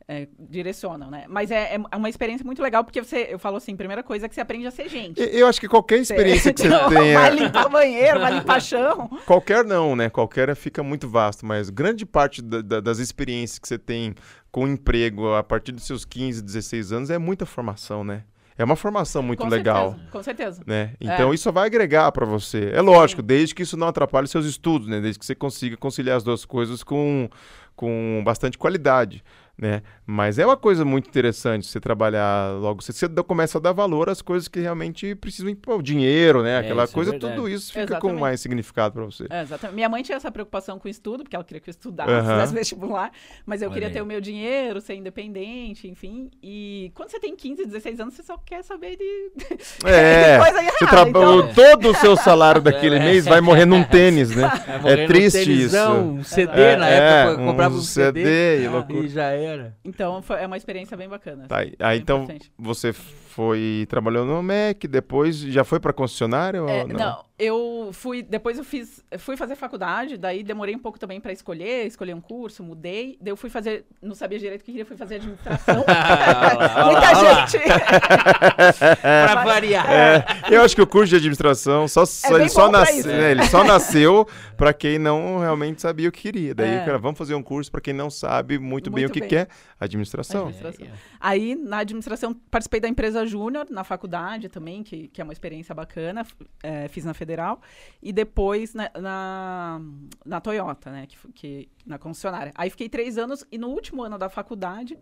é, 0.07 0.27
direcionam, 0.39 1.09
né? 1.09 1.25
Mas 1.27 1.49
é, 1.51 1.75
é 1.91 1.95
uma 1.97 2.09
experiência 2.09 2.45
muito 2.45 2.61
legal, 2.61 2.83
porque 2.83 3.03
você, 3.03 3.27
eu 3.29 3.39
falo 3.39 3.57
assim, 3.57 3.75
primeira 3.75 4.03
coisa 4.03 4.25
é 4.25 4.29
que 4.29 4.35
você 4.35 4.41
aprende 4.41 4.67
a 4.67 4.71
ser 4.71 4.87
gente. 4.87 5.19
Eu 5.19 5.47
acho 5.47 5.59
que 5.59 5.67
qualquer 5.67 5.97
experiência 5.99 6.53
que 6.53 6.61
você 6.63 6.67
Então, 6.67 6.89
Vai 6.89 7.03
tenha. 7.03 7.29
limpar 7.29 7.69
banheiro, 7.69 8.19
vai 8.19 8.33
limpar 8.35 8.61
chão. 8.61 9.09
Qualquer 9.25 9.63
não, 9.65 9.95
né? 9.95 10.09
Qualquer 10.09 10.55
fica 10.55 10.83
muito 10.83 11.09
vasto, 11.09 11.45
mas 11.45 11.69
grande 11.69 12.05
parte 12.05 12.41
da- 12.41 12.61
da- 12.61 12.79
das 12.81 12.99
experiências 12.99 13.57
que 13.59 13.67
você 13.67 13.77
tem 13.79 14.13
com 14.51 14.67
emprego 14.67 15.33
a 15.33 15.43
partir 15.43 15.71
dos 15.71 15.85
seus 15.85 16.05
15, 16.05 16.41
16 16.41 16.91
anos 16.91 17.09
é 17.09 17.17
muita 17.17 17.45
formação, 17.45 18.03
né? 18.03 18.23
É 18.57 18.63
uma 18.63 18.77
formação 18.77 19.21
muito 19.21 19.39
com 19.43 19.49
legal. 19.49 19.89
Certeza, 19.91 20.11
com 20.11 20.23
certeza. 20.23 20.61
né? 20.65 20.93
Então 21.01 21.33
isso 21.33 21.51
vai 21.51 21.65
agregar 21.65 22.09
para 22.13 22.25
você. 22.25 22.69
É 22.73 22.79
lógico, 22.79 23.21
desde 23.21 23.53
que 23.53 23.63
isso 23.63 23.75
não 23.75 23.87
atrapalhe 23.87 24.27
seus 24.29 24.45
estudos, 24.45 24.87
né? 24.87 25.01
Desde 25.01 25.19
que 25.19 25.25
você 25.25 25.35
consiga 25.35 25.75
conciliar 25.75 26.15
as 26.15 26.23
duas 26.23 26.45
coisas 26.45 26.81
com, 26.81 27.27
com 27.75 28.21
bastante 28.23 28.57
qualidade, 28.57 29.21
né? 29.57 29.81
Mas 30.07 30.37
é 30.37 30.45
uma 30.45 30.55
coisa 30.55 30.85
muito 30.85 31.07
interessante 31.09 31.65
você 31.65 31.79
trabalhar 31.79 32.51
logo, 32.59 32.81
você, 32.81 32.93
você 32.93 33.07
começa 33.23 33.57
a 33.57 33.61
dar 33.61 33.71
valor 33.71 34.07
às 34.07 34.21
coisas 34.21 34.47
que 34.47 34.59
realmente 34.59 35.15
precisam, 35.15 35.53
pô, 35.55 35.77
o 35.77 35.81
dinheiro, 35.81 36.43
né? 36.43 36.51
É, 36.51 36.57
Aquela 36.59 36.83
é 36.83 36.87
coisa, 36.87 37.11
verdade. 37.11 37.35
tudo 37.35 37.49
isso 37.49 37.71
fica 37.73 37.85
com 37.87 37.93
Exatamente. 37.93 38.21
mais 38.21 38.39
significado 38.39 38.93
para 38.93 39.03
você. 39.03 39.25
É, 39.29 39.41
exatamente. 39.41 39.75
Minha 39.75 39.89
mãe 39.89 40.03
tinha 40.03 40.15
essa 40.15 40.31
preocupação 40.31 40.77
com 40.77 40.87
o 40.87 40.91
estudo, 40.91 41.23
porque 41.23 41.35
ela 41.35 41.43
queria 41.43 41.59
que 41.59 41.69
eu 41.69 41.71
estudasse, 41.71 42.11
Aham. 42.11 42.33
fizesse 42.35 42.53
vestibular, 42.53 43.11
mas 43.47 43.63
eu 43.63 43.67
Olha 43.69 43.73
queria 43.73 43.87
aí. 43.87 43.93
ter 43.93 44.01
o 44.01 44.05
meu 44.05 44.21
dinheiro, 44.21 44.79
ser 44.79 44.93
independente, 44.93 45.87
enfim. 45.87 46.29
E 46.41 46.91
quando 46.93 47.09
você 47.09 47.19
tem 47.19 47.35
15, 47.35 47.65
16 47.65 47.99
anos, 47.99 48.13
você 48.13 48.21
só 48.21 48.37
quer 48.37 48.63
saber 48.63 48.97
de, 48.97 49.31
É, 49.85 50.37
de 50.37 50.43
coisa 50.43 50.59
errada. 50.61 50.77
você 51.03 51.09
então, 51.09 51.53
todo 51.53 51.89
o 51.89 51.95
seu 51.95 52.15
salário 52.17 52.61
daquele 52.61 52.99
mês 52.99 53.25
vai 53.25 53.41
morrer 53.41 53.65
num 53.65 53.83
tênis, 53.83 54.35
né? 54.35 54.49
No 54.81 55.07
triste 55.07 55.45
tênisão, 55.45 55.95
isso. 55.95 56.19
Um 56.19 56.23
CD 56.23 56.61
É, 56.61 56.75
na 56.75 56.89
é, 56.89 56.93
época, 56.97 57.43
comprava 57.43 57.73
um 57.73 57.79
um 57.79 57.81
CD, 57.81 58.23
CD 58.23 58.67
e 59.01 59.05
e 59.05 59.07
já 59.07 59.25
era. 59.25 59.75
Então 59.95 60.21
foi- 60.21 60.41
é 60.41 60.45
uma 60.45 60.57
experiência 60.57 60.95
bem 60.95 61.07
bacana. 61.09 61.47
Tá, 61.47 61.57
aí, 61.59 61.75
Bem 61.77 61.97
então 61.97 62.23
importante. 62.23 62.51
você 62.57 62.93
foi 62.93 63.85
trabalhou 63.89 64.25
no 64.25 64.41
Mac, 64.43 64.83
depois 64.89 65.37
já 65.37 65.63
foi 65.63 65.79
para 65.79 65.91
concessionária 65.91 66.61
ou 66.61 66.69
É, 66.69 66.85
não? 66.85 66.99
não, 66.99 67.25
eu 67.37 67.89
fui. 67.93 68.21
Depois 68.23 68.57
eu 68.57 68.63
fiz. 68.63 69.03
Fui 69.19 69.35
fazer 69.35 69.55
faculdade, 69.55 70.17
daí 70.17 70.43
demorei 70.43 70.75
um 70.75 70.79
pouco 70.79 70.97
também 70.99 71.19
pra 71.19 71.31
escolher, 71.33 71.85
escolher 71.85 72.13
um 72.15 72.21
curso, 72.21 72.63
mudei. 72.63 73.17
Daí 73.21 73.31
eu 73.31 73.37
fui 73.37 73.49
fazer. 73.49 73.85
Não 74.01 74.15
sabia 74.15 74.39
direito 74.39 74.61
o 74.61 74.63
que 74.63 74.71
queria, 74.71 74.85
fui 74.85 74.95
fazer 74.97 75.15
administração. 75.15 75.83
lá, 75.87 76.85
Muita 76.85 77.15
gente. 77.15 77.63
Pra 79.01 79.43
variar. 79.43 79.85
É, 79.91 80.25
eu 80.49 80.61
acho 80.61 80.75
que 80.75 80.81
o 80.81 80.87
curso 80.87 81.09
de 81.09 81.15
administração 81.17 81.87
só, 81.87 82.05
só- 82.05 82.29
bem 82.29 82.41
ele, 82.41 82.49
só 82.49 82.65
bom 82.65 82.71
pra 82.71 82.79
nasce- 82.81 82.99
isso. 82.99 83.07
né, 83.07 83.31
ele 83.31 83.45
só 83.47 83.63
nasceu 83.63 84.27
para 84.57 84.73
quem 84.73 84.97
não 84.99 85.39
realmente 85.39 85.81
sabia 85.81 86.09
o 86.09 86.11
que 86.11 86.21
queria. 86.21 86.55
Daí, 86.55 86.69
É. 86.75 86.85
cara, 86.85 86.97
vamos 86.97 87.17
fazer 87.17 87.35
um 87.35 87.43
curso 87.43 87.71
para 87.71 87.81
quem 87.81 87.93
não 87.93 88.09
sabe 88.09 88.57
muito, 88.57 88.89
bem 88.89 89.05
o 89.05 89.07
Muito 89.07 89.13
que 89.13 89.19
bem. 89.21 89.29
quer 89.29 89.47
administração. 89.79 90.47
Administração. 90.47 90.87
Aí, 91.19 91.55
na 91.55 91.79
administração, 91.79 92.33
participei 92.49 92.79
da 92.79 92.87
empresa 92.87 93.25
Júnior, 93.25 93.67
na 93.69 93.83
faculdade 93.83 94.49
também, 94.49 94.83
que, 94.83 95.07
que 95.09 95.21
é 95.21 95.23
uma 95.23 95.33
experiência 95.33 95.73
bacana. 95.75 96.25
é, 96.63 96.87
fiz 96.87 97.03
na 97.05 97.13
Federal. 97.25 97.59
E 98.01 98.13
depois 98.13 98.73
na, 98.73 98.89
na, 99.01 99.81
na 100.25 100.39
Toyota, 100.39 100.91
né? 100.91 101.07
Que, 101.07 101.17
que, 101.33 101.69
na 101.85 101.97
concessionária. 101.97 102.51
Aí 102.55 102.69
fiquei 102.69 102.87
três 102.87 103.17
anos 103.17 103.43
e 103.51 103.57
no 103.57 103.69
último 103.69 104.03
ano 104.03 104.17
da 104.17 104.29
faculdade, 104.29 104.97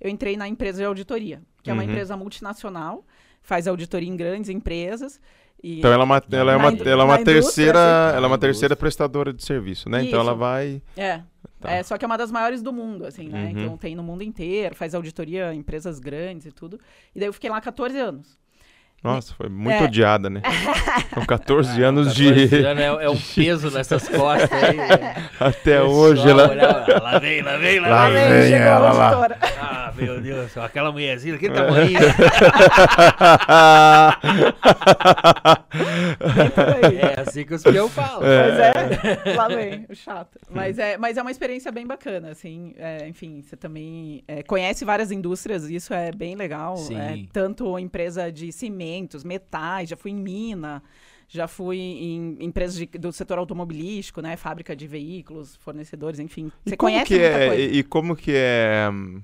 eu 0.00 0.10
entrei 0.10 0.36
na 0.36 0.48
empresa 0.48 0.78
de 0.78 0.84
auditoria, 0.84 1.40
que 1.62 1.70
é 1.70 1.72
uma 1.72 1.82
Uhum. 1.82 1.88
empresa 1.88 2.16
multinacional. 2.16 3.04
faz 3.40 3.66
auditoria 3.66 4.08
em 4.08 4.16
grandes 4.16 4.50
empresas. 4.50 5.18
E 5.62 5.78
Então 5.78 5.90
ela, 5.90 6.02
é 6.02 6.04
uma- 6.04 6.22
ela 6.32 6.52
é 6.52 6.56
uma, 6.56 6.72
indú- 6.72 6.86
ela 6.88 7.02
é 7.02 7.06
uma 7.06 7.24
terceira, 7.24 7.78
ela 8.14 8.26
é 8.26 8.28
uma 8.28 8.36
terceira 8.36 8.76
prestadora 8.76 9.32
de 9.32 9.42
serviço, 9.42 9.88
né? 9.88 10.04
Então 10.04 10.20
ela 10.20 10.32
Isso. 10.32 10.38
vai 10.38 10.82
É. 10.96 11.22
Tá. 11.58 11.70
É, 11.72 11.82
só 11.82 11.96
que 11.96 12.04
é 12.04 12.06
uma 12.06 12.18
das 12.18 12.30
maiores 12.30 12.60
do 12.62 12.72
mundo, 12.72 13.06
assim, 13.06 13.28
né? 13.28 13.44
Uhum. 13.44 13.50
Então 13.50 13.76
tem 13.78 13.94
no 13.96 14.02
mundo 14.02 14.22
inteiro, 14.22 14.74
faz 14.74 14.94
auditoria 14.94 15.54
em 15.54 15.58
empresas 15.60 15.98
grandes 15.98 16.46
e 16.46 16.52
tudo. 16.52 16.78
E 17.14 17.18
daí 17.18 17.28
eu 17.28 17.32
fiquei 17.32 17.48
lá 17.48 17.58
14 17.60 17.98
anos. 17.98 18.38
Nossa, 19.02 19.32
foi 19.34 19.48
muito 19.48 19.74
É. 19.74 19.84
odiada, 19.84 20.28
né? 20.28 20.42
São 21.14 21.24
14 21.24 21.84
Ah, 21.84 21.88
anos 21.88 22.08
14 22.08 22.48
de 22.48 22.64
anos 22.66 22.80
é, 23.00 23.04
é 23.04 23.10
um 23.10 23.16
peso 23.34 23.70
nessas 23.70 24.08
costas 24.08 24.50
aí. 24.52 24.76
até 25.38 25.78
Pessoal, 25.80 25.90
hoje 25.92 26.28
ela 26.28 26.48
olha, 26.50 26.98
lá 27.00 27.18
vem, 27.20 27.42
lá 27.42 27.56
vem, 27.58 27.78
lá, 27.80 27.88
Lá 27.88 28.08
vem. 28.10 28.28
vem 28.28 28.42
chegou 28.42 28.56
ela 28.66 28.88
a 28.88 28.92
lá. 28.92 29.04
auditora. 29.06 29.38
Ah, 29.60 29.92
meu 29.96 30.20
Deus, 30.20 30.56
aquela 30.58 30.90
mulherzinha, 30.90 31.36
aquele 31.36 31.54
tamanho. 31.54 31.98
Por 36.54 36.84
aí. 36.86 36.98
É 36.98 37.20
assim 37.20 37.44
que 37.44 37.54
os 37.54 37.62
peão 37.62 37.88
falam. 37.88 38.20
Mas 38.20 38.58
é, 38.58 39.32
lá 39.34 39.48
vem, 39.48 39.86
o 39.88 39.94
chato. 39.94 40.38
Mas 40.50 40.78
é, 40.78 40.96
mas 40.98 41.16
é 41.16 41.22
uma 41.22 41.30
experiência 41.30 41.70
bem 41.70 41.86
bacana, 41.86 42.30
assim. 42.30 42.74
é, 42.78 43.06
enfim, 43.08 43.42
você 43.42 43.56
também 43.56 44.22
é, 44.26 44.42
conhece 44.42 44.84
várias 44.84 45.10
indústrias, 45.10 45.64
isso 45.70 45.92
é 45.94 46.10
bem 46.12 46.34
legal. 46.36 46.76
Sim. 46.76 46.98
é, 46.98 47.18
tanto 47.32 47.78
empresa 47.78 48.30
de 48.32 48.50
metais, 49.24 49.88
já 49.88 49.96
fui 49.96 50.10
em 50.10 50.16
mina, 50.16 50.82
já 51.28 51.46
fui 51.46 51.78
em 51.78 52.36
empresas 52.40 52.76
de- 52.76 52.86
do 52.98 53.12
setor 53.12 53.38
automobilístico, 53.38 54.20
né? 54.20 54.36
Fábrica 54.36 54.74
de 54.74 54.86
veículos, 54.86 55.56
fornecedores, 55.56 56.18
enfim. 56.18 56.50
Você 56.64 56.76
conhece 56.76 57.06
que 57.06 57.18
muita 57.18 57.28
é, 57.36 57.46
coisa. 57.48 57.62
e, 57.62 57.78
e 57.78 57.82
como 57.82 58.16
que 58.16 58.32
é 58.34 58.88
hum, 58.90 59.22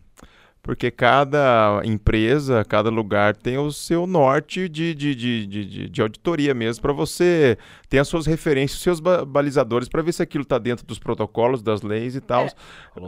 porque 0.64 0.90
cada 0.90 1.82
empresa, 1.84 2.64
cada 2.64 2.88
lugar 2.88 3.36
tem 3.36 3.58
o 3.58 3.70
seu 3.70 4.06
norte 4.06 4.66
de, 4.68 4.94
de, 4.94 5.14
de, 5.14 5.46
de, 5.46 5.64
de- 5.66 5.88
de 5.90 6.02
auditoria 6.02 6.54
mesmo, 6.54 6.80
para 6.82 6.92
você 6.92 7.56
ter 7.88 7.98
as 7.98 8.08
suas 8.08 8.26
referências, 8.26 8.78
os 8.78 8.82
seus 8.82 8.98
ba- 8.98 9.24
balizadores, 9.26 9.88
para 9.88 10.00
ver 10.02 10.12
se 10.12 10.22
aquilo 10.22 10.42
está 10.42 10.56
dentro 10.58 10.86
dos 10.86 10.98
protocolos, 10.98 11.62
das 11.62 11.82
leis 11.82 12.16
e 12.16 12.20
tal. 12.20 12.44
É. 12.46 12.50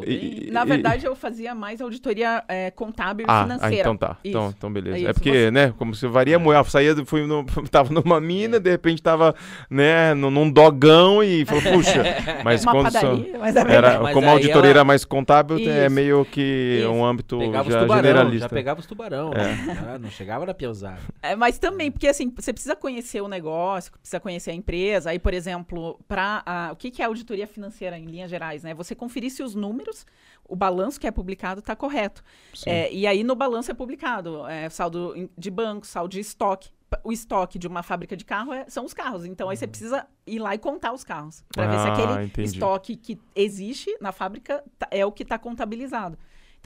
E- 0.06 0.48
e- 0.48 0.50
Na 0.50 0.64
e- 0.64 0.66
verdade, 0.68 1.06
eu 1.06 1.16
fazia 1.16 1.54
mais 1.54 1.80
auditoria 1.80 2.44
é, 2.46 2.70
contábil 2.70 3.26
e 3.26 3.30
Ah, 3.30 3.40
ah, 3.40 3.42
financeira. 3.44 3.76
então 3.80 3.96
tá. 3.96 4.16
Então, 4.22 4.44
Isso. 4.48 4.54
então 4.58 4.72
beleza. 4.72 4.96
É 4.98 5.00
É, 5.00 5.04
isso. 5.04 5.14
porque, 5.14 5.30
Você- 5.32 5.50
né, 5.50 5.72
como 5.78 5.94
se 5.94 6.06
varia 6.06 6.38
muito. 6.38 6.58
Ah, 6.58 6.64
saía, 6.64 6.94
fui 7.06 7.26
no, 7.26 7.42
tava 7.70 7.90
numa 7.92 8.20
mina, 8.20 8.60
de 8.60 8.70
repente 8.70 9.02
tava, 9.02 9.34
né, 9.70 10.12
num, 10.14 10.30
num 10.30 10.50
dogão 10.50 11.24
e 11.24 11.44
falou, 11.46 11.62
puxa, 11.72 12.02
mas 12.44 12.62
Uma 12.62 12.72
quando 12.72 12.92
só- 12.92 13.00
padaria, 13.00 13.38
mas 13.38 13.56
é 13.56 13.60
era, 13.72 14.00
Mas 14.02 14.12
como 14.14 14.28
a 14.28 14.32
auditoria 14.32 14.60
ela- 14.60 14.68
era 14.80 14.84
mais 14.84 15.04
contábil, 15.06 15.56
é 15.58 15.86
Isso. 15.86 15.94
meio 15.94 16.24
que 16.26 16.80
Isso. 16.82 16.90
um 16.90 17.04
âmbito 17.04 17.38
Pegava 17.46 17.68
os 17.68 17.74
já 17.74 17.80
tubarão, 17.80 18.02
generalista. 18.02 18.38
já 18.40 18.48
pegava 18.48 18.80
os 18.80 18.86
tubarão. 18.86 19.32
É. 19.32 19.56
né? 19.66 19.86
Ah, 19.94 19.98
não 19.98 20.10
chegava 20.10 20.46
na 20.46 20.54
piazada. 20.54 21.00
É, 21.22 21.34
mas 21.36 21.58
também, 21.58 21.90
porque 21.90 22.08
assim, 22.08 22.30
você 22.34 22.52
precisa 22.52 22.74
conhecer 22.76 23.20
o 23.20 23.28
negócio, 23.28 23.92
precisa 23.92 24.20
conhecer 24.20 24.50
a 24.50 24.54
empresa. 24.54 25.10
Aí, 25.10 25.18
por 25.18 25.32
exemplo, 25.34 25.98
para 26.08 26.70
o 26.72 26.76
que, 26.76 26.90
que 26.90 27.02
é 27.02 27.04
auditoria 27.04 27.46
financeira 27.46 27.98
em 27.98 28.04
linhas 28.06 28.30
gerais, 28.30 28.62
né? 28.62 28.74
Você 28.74 28.94
conferir 28.94 29.30
se 29.30 29.42
os 29.42 29.54
números, 29.54 30.06
o 30.48 30.54
balanço 30.56 31.00
que 31.00 31.06
é 31.06 31.10
publicado 31.10 31.60
está 31.60 31.74
correto. 31.74 32.22
É, 32.66 32.92
e 32.92 33.06
aí 33.06 33.24
no 33.24 33.34
balanço 33.34 33.70
é 33.70 33.74
publicado 33.74 34.46
é, 34.46 34.68
saldo 34.68 35.28
de 35.36 35.50
banco, 35.50 35.86
saldo 35.86 36.10
de 36.12 36.20
estoque. 36.20 36.70
O 37.02 37.10
estoque 37.10 37.58
de 37.58 37.66
uma 37.66 37.82
fábrica 37.82 38.16
de 38.16 38.24
carro 38.24 38.52
é- 38.52 38.64
são 38.68 38.84
os 38.84 38.94
carros. 38.94 39.24
Então 39.24 39.48
aí 39.48 39.56
você 39.56 39.66
precisa 39.66 40.06
ir 40.24 40.38
lá 40.38 40.54
e 40.54 40.58
contar 40.58 40.92
os 40.92 41.02
carros. 41.02 41.44
Para 41.52 41.66
ver 41.66 41.78
se 41.80 41.88
Ah, 41.88 41.92
aquele 41.92 42.24
entendi. 42.26 42.48
estoque 42.48 42.94
que 42.96 43.18
existe 43.34 43.90
na 44.00 44.12
fábrica 44.12 44.62
tá- 44.78 44.86
é 44.92 45.04
o 45.04 45.10
que 45.10 45.24
está 45.24 45.36
contabilizado. 45.36 46.16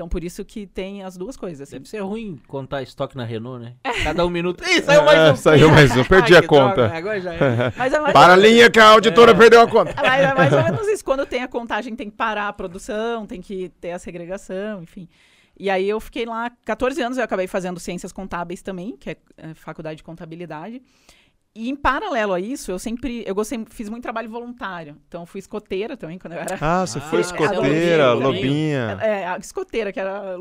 Então 0.00 0.08
por 0.08 0.24
isso 0.24 0.42
que 0.46 0.66
tem 0.66 1.02
as 1.02 1.14
duas 1.18 1.36
coisas. 1.36 1.60
Assim. 1.68 1.76
Deve 1.76 1.86
ser 1.86 1.98
ruim 2.00 2.40
contar 2.48 2.80
estoque 2.80 3.14
na 3.18 3.22
Renault, 3.22 3.62
né? 3.62 3.74
Cada 4.02 4.24
um 4.24 4.30
minuto. 4.30 4.64
Ih, 4.66 4.80
saiu 4.80 5.04
mais 5.04 5.18
É, 5.18 5.32
um. 5.32 5.36
saiu 5.36 5.70
mais 5.70 5.94
um, 5.94 6.02
perdi 6.04 6.32
Ai, 6.36 6.40
a 6.42 6.46
conta. 6.48 6.74
droga, 6.74 6.96
Agora 6.96 7.20
já 7.20 7.34
é. 7.36 7.72
Mas 7.76 7.92
é 7.92 8.00
mais 8.00 8.14
Para 8.14 8.32
a 8.32 8.36
linha 8.36 8.70
que 8.70 8.80
a 8.80 8.86
auditora 8.88 9.34
perdeu 9.34 9.60
a 9.60 9.68
conta. 9.68 9.94
Mas 9.94 10.22
é 10.24 10.34
mais 10.34 10.52
ou 10.54 10.62
menos 10.62 10.88
isso. 10.88 11.04
Quando 11.04 11.26
tem 11.26 11.42
a 11.42 11.48
contagem, 11.48 11.94
tem 11.94 12.08
que 12.08 12.16
parar 12.16 12.48
a 12.48 12.52
produção, 12.54 13.26
tem 13.26 13.42
que 13.42 13.68
ter 13.78 13.90
a 13.90 13.98
segregação, 13.98 14.82
enfim. 14.82 15.06
E 15.58 15.68
aí 15.68 15.86
eu 15.86 16.00
fiquei 16.00 16.24
lá 16.24 16.50
14 16.64 17.02
anos, 17.02 17.18
eu 17.18 17.24
acabei 17.24 17.46
fazendo 17.46 17.78
ciências 17.78 18.10
contábeis 18.10 18.62
também, 18.62 18.96
que 18.96 19.10
é, 19.10 19.16
é, 19.36 19.52
faculdade 19.52 19.98
de 19.98 20.02
contabilidade. 20.02 20.80
E 21.52 21.68
em 21.68 21.74
paralelo 21.74 22.32
a 22.32 22.38
isso, 22.38 22.70
eu 22.70 22.78
sempre, 22.78 23.24
eu 23.26 23.34
gostei, 23.34 23.64
fiz 23.70 23.88
muito 23.88 24.04
trabalho 24.04 24.30
voluntário. 24.30 24.96
Então 25.08 25.26
fui 25.26 25.40
escoteira 25.40 25.96
também 25.96 26.16
quando 26.16 26.34
eu 26.34 26.38
era 26.38 26.56
Ah, 26.60 26.86
você 26.86 26.98
Ah, 27.00 27.02
foi 27.02 27.18
é 27.18 27.22
escoteira, 27.22 28.12
lobinho, 28.12 28.24
lobinha. 28.46 28.98
é, 29.02 29.26
a 29.26 29.36
escoteira, 29.36 29.92
que 29.92 29.98
era. 29.98 30.36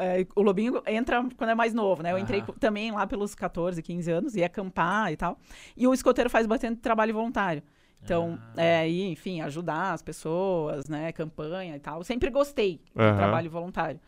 é, 0.00 0.26
o 0.34 0.40
Lobinho 0.40 0.82
entra 0.86 1.22
quando 1.36 1.50
é 1.50 1.54
mais 1.54 1.74
novo, 1.74 2.02
né? 2.02 2.12
Eu 2.12 2.18
entrei 2.18 2.40
co- 2.40 2.54
também 2.54 2.90
lá 2.92 3.06
pelos 3.06 3.34
14, 3.34 3.82
15 3.82 4.10
anos, 4.10 4.34
ia 4.36 4.46
acampar 4.46 5.12
e 5.12 5.16
tal. 5.18 5.38
E 5.76 5.86
o 5.86 5.92
escoteiro 5.92 6.30
faz 6.30 6.46
bastante 6.46 6.80
trabalho 6.80 7.12
voluntário. 7.12 7.62
Então, 8.02 8.38
Ah. 8.56 8.62
é, 8.62 8.88
e, 8.88 9.10
enfim, 9.12 9.42
ajudar 9.42 9.92
as 9.92 10.00
pessoas, 10.02 10.88
né? 10.88 11.12
Campanha 11.12 11.76
e 11.76 11.80
tal. 11.80 11.98
Eu 12.00 12.04
sempre 12.04 12.30
gostei 12.30 12.80
do 12.94 13.16
trabalho 13.16 13.50
voluntário. 13.50 14.00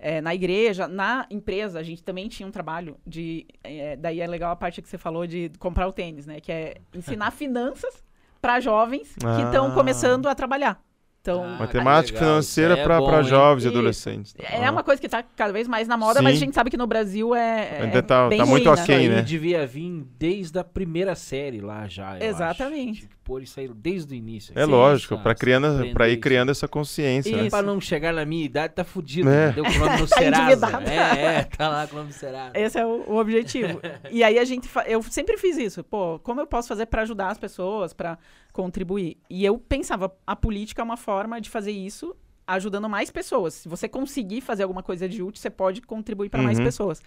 É, 0.00 0.20
na 0.20 0.32
igreja, 0.34 0.86
na 0.86 1.26
empresa, 1.30 1.80
a 1.80 1.82
gente 1.82 2.02
também 2.04 2.28
tinha 2.28 2.46
um 2.46 2.52
trabalho 2.52 2.96
de. 3.06 3.46
é, 3.64 3.96
daí 3.96 4.20
é 4.20 4.26
legal 4.26 4.52
a 4.52 4.56
parte 4.56 4.80
que 4.80 4.88
você 4.88 4.96
falou 4.98 5.26
de 5.26 5.50
comprar 5.58 5.88
o 5.88 5.92
tênis, 5.92 6.24
né? 6.26 6.40
Que 6.40 6.52
é 6.52 6.74
ensinar 6.94 7.30
finanças 7.32 8.02
para 8.40 8.60
jovens 8.60 9.14
que 9.18 9.42
estão 9.44 9.66
Ah. 9.66 9.74
começando 9.74 10.26
a 10.28 10.34
trabalhar. 10.34 10.80
Então, 11.20 11.42
Ah, 11.42 11.56
Matemática 11.58 12.16
legal, 12.20 12.30
financeira 12.34 12.78
é 12.78 12.84
para 12.84 13.22
jovens 13.22 13.64
e 13.64 13.68
adolescentes. 13.68 14.34
É 14.38 14.64
Ah. 14.64 14.70
uma 14.70 14.84
coisa 14.84 15.00
que 15.02 15.08
tá 15.08 15.22
cada 15.36 15.52
vez 15.52 15.66
mais 15.66 15.88
na 15.88 15.96
moda, 15.96 16.22
mas 16.22 16.34
a 16.34 16.38
Sim. 16.38 16.44
gente 16.46 16.54
sabe 16.54 16.70
que 16.70 16.76
no 16.76 16.86
Brasil 16.86 17.34
é, 17.34 17.78
é 17.78 17.82
Ainda 17.82 18.02
tá- 18.02 18.28
bem 18.28 18.38
tá 18.38 18.46
muito 18.46 18.68
ruim, 18.70 18.78
aquém, 18.80 18.96
Isso 19.02 19.10
aí 19.10 19.16
né? 19.16 19.22
devia 19.22 19.66
vir 19.66 20.06
desde 20.16 20.56
a 20.60 20.64
primeira 20.64 21.16
série 21.16 21.60
lá 21.60 21.88
já. 21.88 22.16
eu 22.18 22.28
Exatamente. 22.28 23.08
Pôr 23.28 23.42
isso 23.42 23.60
aí 23.60 23.68
desde 23.68 24.14
o 24.14 24.16
início. 24.16 24.54
É 24.58 24.64
Sim, 24.64 24.70
lógico, 24.70 25.18
para 25.18 25.32
aprender 25.32 25.92
para 25.92 26.08
ir 26.08 26.12
isso. 26.12 26.20
criando 26.22 26.50
essa 26.50 26.66
consciência, 26.66 27.30
né? 27.36 27.42
Isso. 27.42 27.50
Pra 27.50 27.60
não 27.60 27.78
chegar 27.78 28.10
na 28.14 28.24
minha 28.24 28.42
idade, 28.46 28.72
tá 28.74 28.84
fudido. 28.84 29.28
É. 29.28 29.50
Entendeu? 29.50 29.64
Com 29.64 29.70
o 29.70 29.78
nome 29.78 29.96
no 30.00 30.08
Tá 30.08 30.16
Serasa. 30.16 30.66
É, 30.90 31.24
é, 31.36 31.44
tá 31.44 31.68
lá 31.68 31.86
com 31.86 31.94
o 31.94 31.98
nome 31.98 32.08
no 32.08 32.14
Serasa. 32.18 32.52
Esse 32.54 32.78
é 32.78 32.86
o, 32.86 33.04
o 33.06 33.16
objetivo. 33.18 33.80
e 34.10 34.24
aí 34.24 34.38
a 34.38 34.44
gente, 34.46 34.66
fa- 34.66 34.84
eu 34.88 35.02
sempre 35.02 35.36
fiz 35.36 35.58
isso. 35.58 35.84
Pô, 35.84 36.18
como 36.20 36.40
eu 36.40 36.46
posso 36.46 36.68
fazer 36.68 36.86
para 36.86 37.02
ajudar 37.02 37.28
as 37.28 37.36
pessoas, 37.38 37.92
para 37.92 38.16
contribuir? 38.50 39.18
E 39.28 39.44
eu 39.44 39.58
pensava, 39.58 40.10
a 40.26 40.34
política 40.34 40.80
é 40.80 40.84
uma 40.84 40.96
forma 40.96 41.38
de 41.40 41.50
fazer 41.50 41.70
isso 41.72 42.16
ajudando 42.46 42.88
mais 42.88 43.10
pessoas. 43.10 43.52
Se 43.52 43.68
você 43.68 43.86
conseguir 43.86 44.40
fazer 44.40 44.62
alguma 44.62 44.82
coisa 44.82 45.06
de 45.06 45.22
útil, 45.22 45.38
você 45.40 45.50
pode 45.50 45.82
contribuir 45.82 46.30
para 46.30 46.42
mais 46.42 46.58
Uhum. 46.58 46.64
pessoas. 46.64 47.02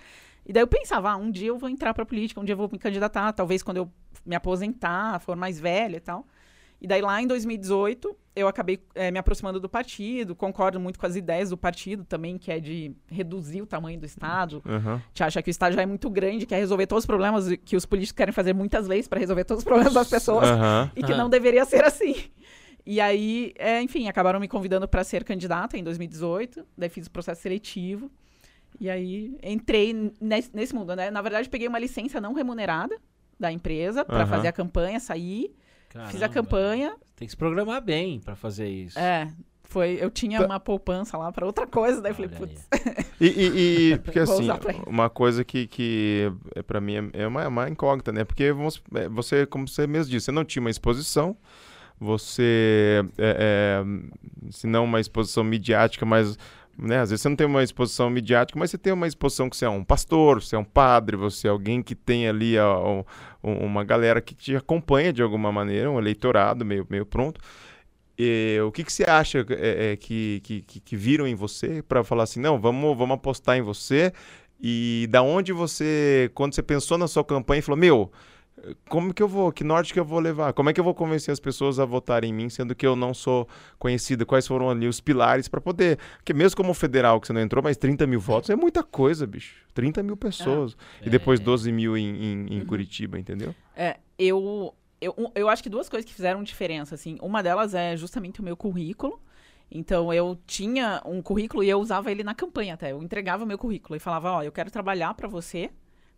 E 0.52 0.54
daí 0.54 0.64
eu 0.64 0.68
pensava, 0.68 1.12
ah, 1.12 1.16
um 1.16 1.32
dia 1.32 1.48
eu 1.48 1.58
vou 1.58 1.70
entrar 1.70 1.94
para 1.94 2.06
política, 2.06 2.38
um 2.42 2.44
dia 2.44 2.52
eu 2.52 2.58
vou 2.58 2.68
me 2.70 2.78
candidatar, 2.78 3.32
talvez 3.32 3.64
quando 3.64 3.78
eu 3.78 3.90
me 4.26 4.36
aposentar, 4.36 5.18
for 5.22 5.34
mais 5.38 5.58
velha 5.58 5.96
e 5.96 6.00
tal. 6.02 6.28
E 6.82 6.86
daí 6.86 7.02
lá 7.02 7.22
em 7.22 7.26
2018, 7.26 8.14
eu 8.36 8.50
acabei 8.50 8.84
eh, 8.94 9.10
me 9.12 9.18
aproximando 9.18 9.62
do 9.62 9.70
partido, 9.70 10.36
concordo 10.36 10.78
muito 10.78 11.00
com 11.00 11.06
as 11.06 11.16
ideias 11.16 11.52
do 11.52 11.58
partido 11.58 12.04
também, 12.04 12.38
que 12.38 12.52
é 12.52 12.60
de 12.60 12.94
reduzir 13.08 13.62
o 13.62 13.66
tamanho 13.66 13.98
do 13.98 14.06
Estado, 14.06 14.62
Aham. 14.66 15.02
te 15.14 15.24
acha 15.24 15.42
que 15.42 15.50
o 15.50 15.52
Estado 15.52 15.74
já 15.74 15.84
é 15.84 15.86
muito 15.86 16.10
grande, 16.10 16.46
quer 16.46 16.58
resolver 16.58 16.86
todos 16.86 17.04
os 17.04 17.08
problemas, 17.08 17.48
que 17.64 17.78
os 17.78 17.86
políticos 17.86 18.18
querem 18.18 18.34
fazer 18.34 18.52
muitas 18.54 18.88
leis 18.88 19.08
para 19.08 19.22
resolver 19.22 19.46
todos 19.46 19.60
os 19.62 19.64
problemas 19.64 19.94
das 19.94 20.10
pessoas, 20.10 20.50
Aham. 20.50 20.92
e 20.98 21.02
que 21.02 21.14
Ah. 21.14 21.18
não 21.18 21.30
deveria 21.30 21.64
ser 21.64 21.86
assim. 21.86 22.14
E 22.86 23.00
aí, 23.00 23.54
é, 23.58 23.82
enfim, 23.82 24.10
acabaram 24.10 24.38
me 24.38 24.50
convidando 24.50 24.86
para 24.86 25.02
ser 25.06 25.24
candidata 25.24 25.78
em 25.78 25.84
2018, 25.84 26.66
daí 26.78 26.90
fiz 26.90 27.08
o 27.08 27.12
processo 27.12 27.42
seletivo, 27.42 28.12
e 28.80 28.90
aí 28.90 29.38
entrei 29.44 30.12
nesse, 30.20 30.50
nesse 30.56 30.74
mundo, 30.76 30.96
né? 30.96 31.12
Na 31.12 31.22
verdade, 31.22 31.50
peguei 31.50 31.68
uma 31.68 31.80
licença 31.80 32.20
não 32.22 32.34
remunerada 32.34 32.98
da 33.40 33.52
empresa 33.52 34.04
para 34.06 34.18
Aham. 34.24 34.28
fazer 34.28 34.48
a 34.48 34.52
campanha, 34.54 35.00
sair, 35.00 35.56
fiz 35.90 36.22
a 36.22 36.30
Caramba, 36.30 36.30
campanha, 36.30 36.96
Tem 37.16 37.28
que 37.28 37.32
se 37.32 37.38
programar 37.38 37.82
bem 37.82 38.20
pra 38.20 38.36
fazer 38.36 38.68
isso. 38.70 38.98
é... 39.00 39.28
Foi, 39.64 39.98
eu 40.02 40.12
tinha 40.12 40.38
Tá. 40.40 40.46
uma 40.46 40.60
poupança 40.60 41.18
lá 41.18 41.32
para 41.32 41.46
outra 41.46 41.66
coisa, 41.66 42.02
daí 42.02 42.12
eu 42.12 42.16
falei, 42.16 42.30
Olha 42.30 42.40
putz, 42.40 42.68
E, 43.22 43.26
e- 43.26 43.92
e- 43.94 43.98
porque 44.04 44.20
assim, 44.20 44.50
uma 44.86 45.10
coisa 45.10 45.46
que, 45.46 45.66
que 45.66 46.30
é, 46.54 46.62
para 46.62 46.82
mim 46.82 46.96
é- 47.14 47.22
é 47.24 47.28
uma, 47.28 47.44
é 47.44 47.48
uma 47.48 47.70
incógnita, 47.70 48.12
né? 48.12 48.26
Porque 48.26 48.52
vamos, 48.52 48.84
é, 48.94 49.08
você, 49.08 49.46
como 49.46 49.66
você 49.70 49.88
mesmo 49.88 50.12
disse, 50.12 50.26
você 50.26 50.32
não 50.34 50.44
tinha 50.44 50.60
uma 50.60 50.70
exposição, 50.70 51.38
você, 51.98 53.02
é, 53.18 53.82
é, 53.84 54.52
se 54.52 54.68
não 54.68 54.84
uma 54.84 55.00
exposição 55.00 55.44
midiática, 55.44 56.06
mas 56.06 56.38
né, 56.78 57.00
às 57.00 57.10
vezes 57.10 57.22
você 57.22 57.30
não 57.30 57.36
tem 57.36 57.48
uma 57.48 57.64
exposição 57.64 58.10
midiática, 58.10 58.58
mas 58.58 58.72
você 58.72 58.78
tem 58.78 58.92
uma 58.94 59.08
exposição 59.08 59.50
que 59.50 59.56
você 59.58 59.66
é 59.66 59.70
um 59.70 59.84
pastor, 59.84 60.42
você 60.42 60.56
é 60.56 60.60
um 60.60 60.64
padre, 60.64 61.16
você 61.18 61.48
é 61.48 61.52
alguém 61.52 61.82
que 61.84 61.94
tem 61.96 62.28
ali 62.28 62.58
ó, 62.58 63.04
um- 63.44 63.66
uma 63.66 63.84
galera 63.84 64.22
que 64.22 64.34
te 64.34 64.56
acompanha 64.56 65.12
de 65.14 65.22
alguma 65.22 65.52
maneira, 65.52 65.90
um 65.92 66.00
eleitorado 66.00 66.66
meio, 66.66 66.86
meio 66.90 67.06
pronto. 67.06 67.40
E, 68.18 68.60
o 68.66 68.72
que, 68.72 68.84
que 68.84 68.94
você 68.94 69.04
acha 69.04 69.46
é, 69.50 69.94
é, 69.94 69.96
que, 69.96 70.42
que, 70.44 70.62
que- 70.62 70.80
que 70.80 70.96
viram 70.96 71.28
em 71.28 71.34
você 71.36 71.82
para 71.82 72.04
falar 72.04 72.24
assim, 72.24 72.40
não, 72.40 72.60
vamos, 72.60 72.98
vamos 72.98 73.16
apostar 73.16 73.58
em 73.58 73.62
você? 73.62 74.14
E 74.62 75.08
da 75.10 75.24
onde 75.24 75.52
você, 75.52 76.30
quando 76.36 76.54
você 76.54 76.62
pensou 76.62 76.98
na 76.98 77.08
sua 77.08 77.24
campanha, 77.24 77.64
falou, 77.64 77.80
meu, 77.80 78.12
como 78.90 79.14
que 79.14 79.22
eu 79.24 79.28
vou, 79.28 79.52
que 79.52 79.64
norte 79.64 79.94
que 79.94 80.00
eu 80.00 80.06
vou 80.06 80.20
levar? 80.20 80.54
Como 80.54 80.70
é 80.70 80.74
que 80.74 80.80
eu 80.80 80.84
vou 80.84 80.94
convencer 80.94 81.32
as 81.32 81.40
pessoas 81.40 81.80
a 81.80 81.86
votarem 81.86 82.30
em 82.30 82.34
mim, 82.34 82.50
sendo 82.50 82.76
que 82.76 82.86
eu 82.86 82.96
não 82.96 83.14
sou 83.14 83.48
conhecido? 83.80 84.26
Quais 84.26 84.48
foram 84.48 84.70
ali 84.70 84.88
os 84.88 85.00
pilares 85.02 85.48
para 85.48 85.60
poder? 85.60 85.98
Porque 86.18 86.34
mesmo 86.34 86.56
como 86.58 86.74
federal, 86.74 87.20
que 87.20 87.28
você 87.28 87.34
não 87.34 87.42
entrou, 87.42 87.64
mas 87.64 87.78
30 87.78 88.06
mil 88.08 88.20
votos 88.20 88.50
é 88.50 88.56
muita 88.56 88.84
coisa, 88.84 89.26
bicho. 89.26 89.66
30 89.74 90.04
mil 90.04 90.16
pessoas. 90.18 90.76
e 91.02 91.10
depois 91.10 91.40
12 91.40 91.72
mil 91.72 91.98
em, 91.98 92.24
em- 92.24 92.58
em 92.58 92.66
Curitiba, 92.66 93.18
entendeu? 93.20 93.56
É, 93.76 93.98
eu, 94.20 94.74
eu, 95.00 95.32
eu 95.34 95.50
acho 95.50 95.64
que 95.64 95.70
duas 95.70 95.90
coisas 95.90 96.08
que 96.08 96.14
fizeram 96.14 96.44
diferença, 96.44 96.94
assim. 96.96 97.18
Uma 97.22 97.42
delas 97.42 97.74
é 97.74 97.96
justamente 97.98 98.42
o 98.42 98.44
meu 98.44 98.56
currículo. 98.58 99.20
Então, 99.74 100.14
eu 100.14 100.38
tinha 100.46 101.02
um 101.06 101.22
currículo 101.22 101.64
e 101.64 101.70
eu 101.70 101.80
usava 101.80 102.12
ele 102.12 102.24
na 102.24 102.36
campanha 102.36 102.74
até. 102.74 102.92
Eu 102.92 103.02
entregava 103.02 103.44
o 103.46 103.48
meu 103.48 103.58
currículo 103.58 103.96
e 103.96 104.00
falava, 104.00 104.32
ó, 104.34 104.44
eu 104.44 104.52
quero 104.52 104.70
trabalhar 104.70 105.14
para 105.14 105.30
você 105.30 105.70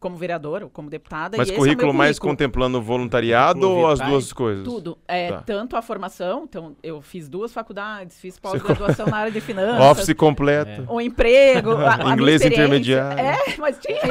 como 0.03 0.17
vereadora 0.17 0.65
ou 0.65 0.69
como 0.69 0.89
deputada. 0.89 1.37
Mas 1.37 1.47
e 1.47 1.51
esse 1.51 1.57
é 1.57 1.63
currículo 1.63 1.93
mais 1.93 2.19
currículo. 2.19 2.33
contemplando 2.33 2.77
o 2.77 2.81
voluntariado 2.81 3.61
Currículo 3.61 3.79
ou 3.79 3.87
as 3.87 3.99
duas 4.01 4.33
coisas? 4.33 4.65
Tudo. 4.65 4.97
É, 5.07 5.29
Tá. 5.31 5.41
Tanto 5.45 5.77
a 5.77 5.81
formação, 5.81 6.43
então 6.43 6.75
eu 6.83 7.01
fiz 7.01 7.29
duas 7.29 7.53
faculdades, 7.53 8.19
fiz 8.19 8.37
pós-graduação 8.37 9.05
na 9.07 9.15
área 9.17 9.31
de 9.31 9.39
finanças. 9.41 9.79
Office 9.81 10.13
completo. 10.13 10.85
O 10.89 10.99
emprego, 10.99 11.71
a, 11.71 12.09
a 12.09 12.13
Inglês 12.13 12.41
intermediário. 12.43 13.17
É, 13.19 13.37
mas 13.57 13.77
tinha. 13.79 14.01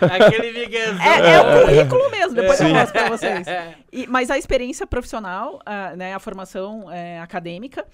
Aquele 0.00 0.52
miguezão. 0.60 1.00
É, 1.02 1.34
é 1.34 1.40
o 1.40 1.60
currículo 1.66 2.10
mesmo, 2.10 2.34
depois 2.34 2.60
eu 2.60 2.66
Sim. 2.68 2.72
mostro 2.74 2.92
pra 2.92 3.08
vocês. 3.10 3.46
E- 3.96 4.08
mas 4.08 4.28
a 4.28 4.36
experiência 4.36 4.88
profissional, 4.88 5.60
a, 5.64 5.94
né, 5.94 6.14
a 6.14 6.18
formação 6.18 6.90
é, 6.90 7.20
acadêmica. 7.20 7.84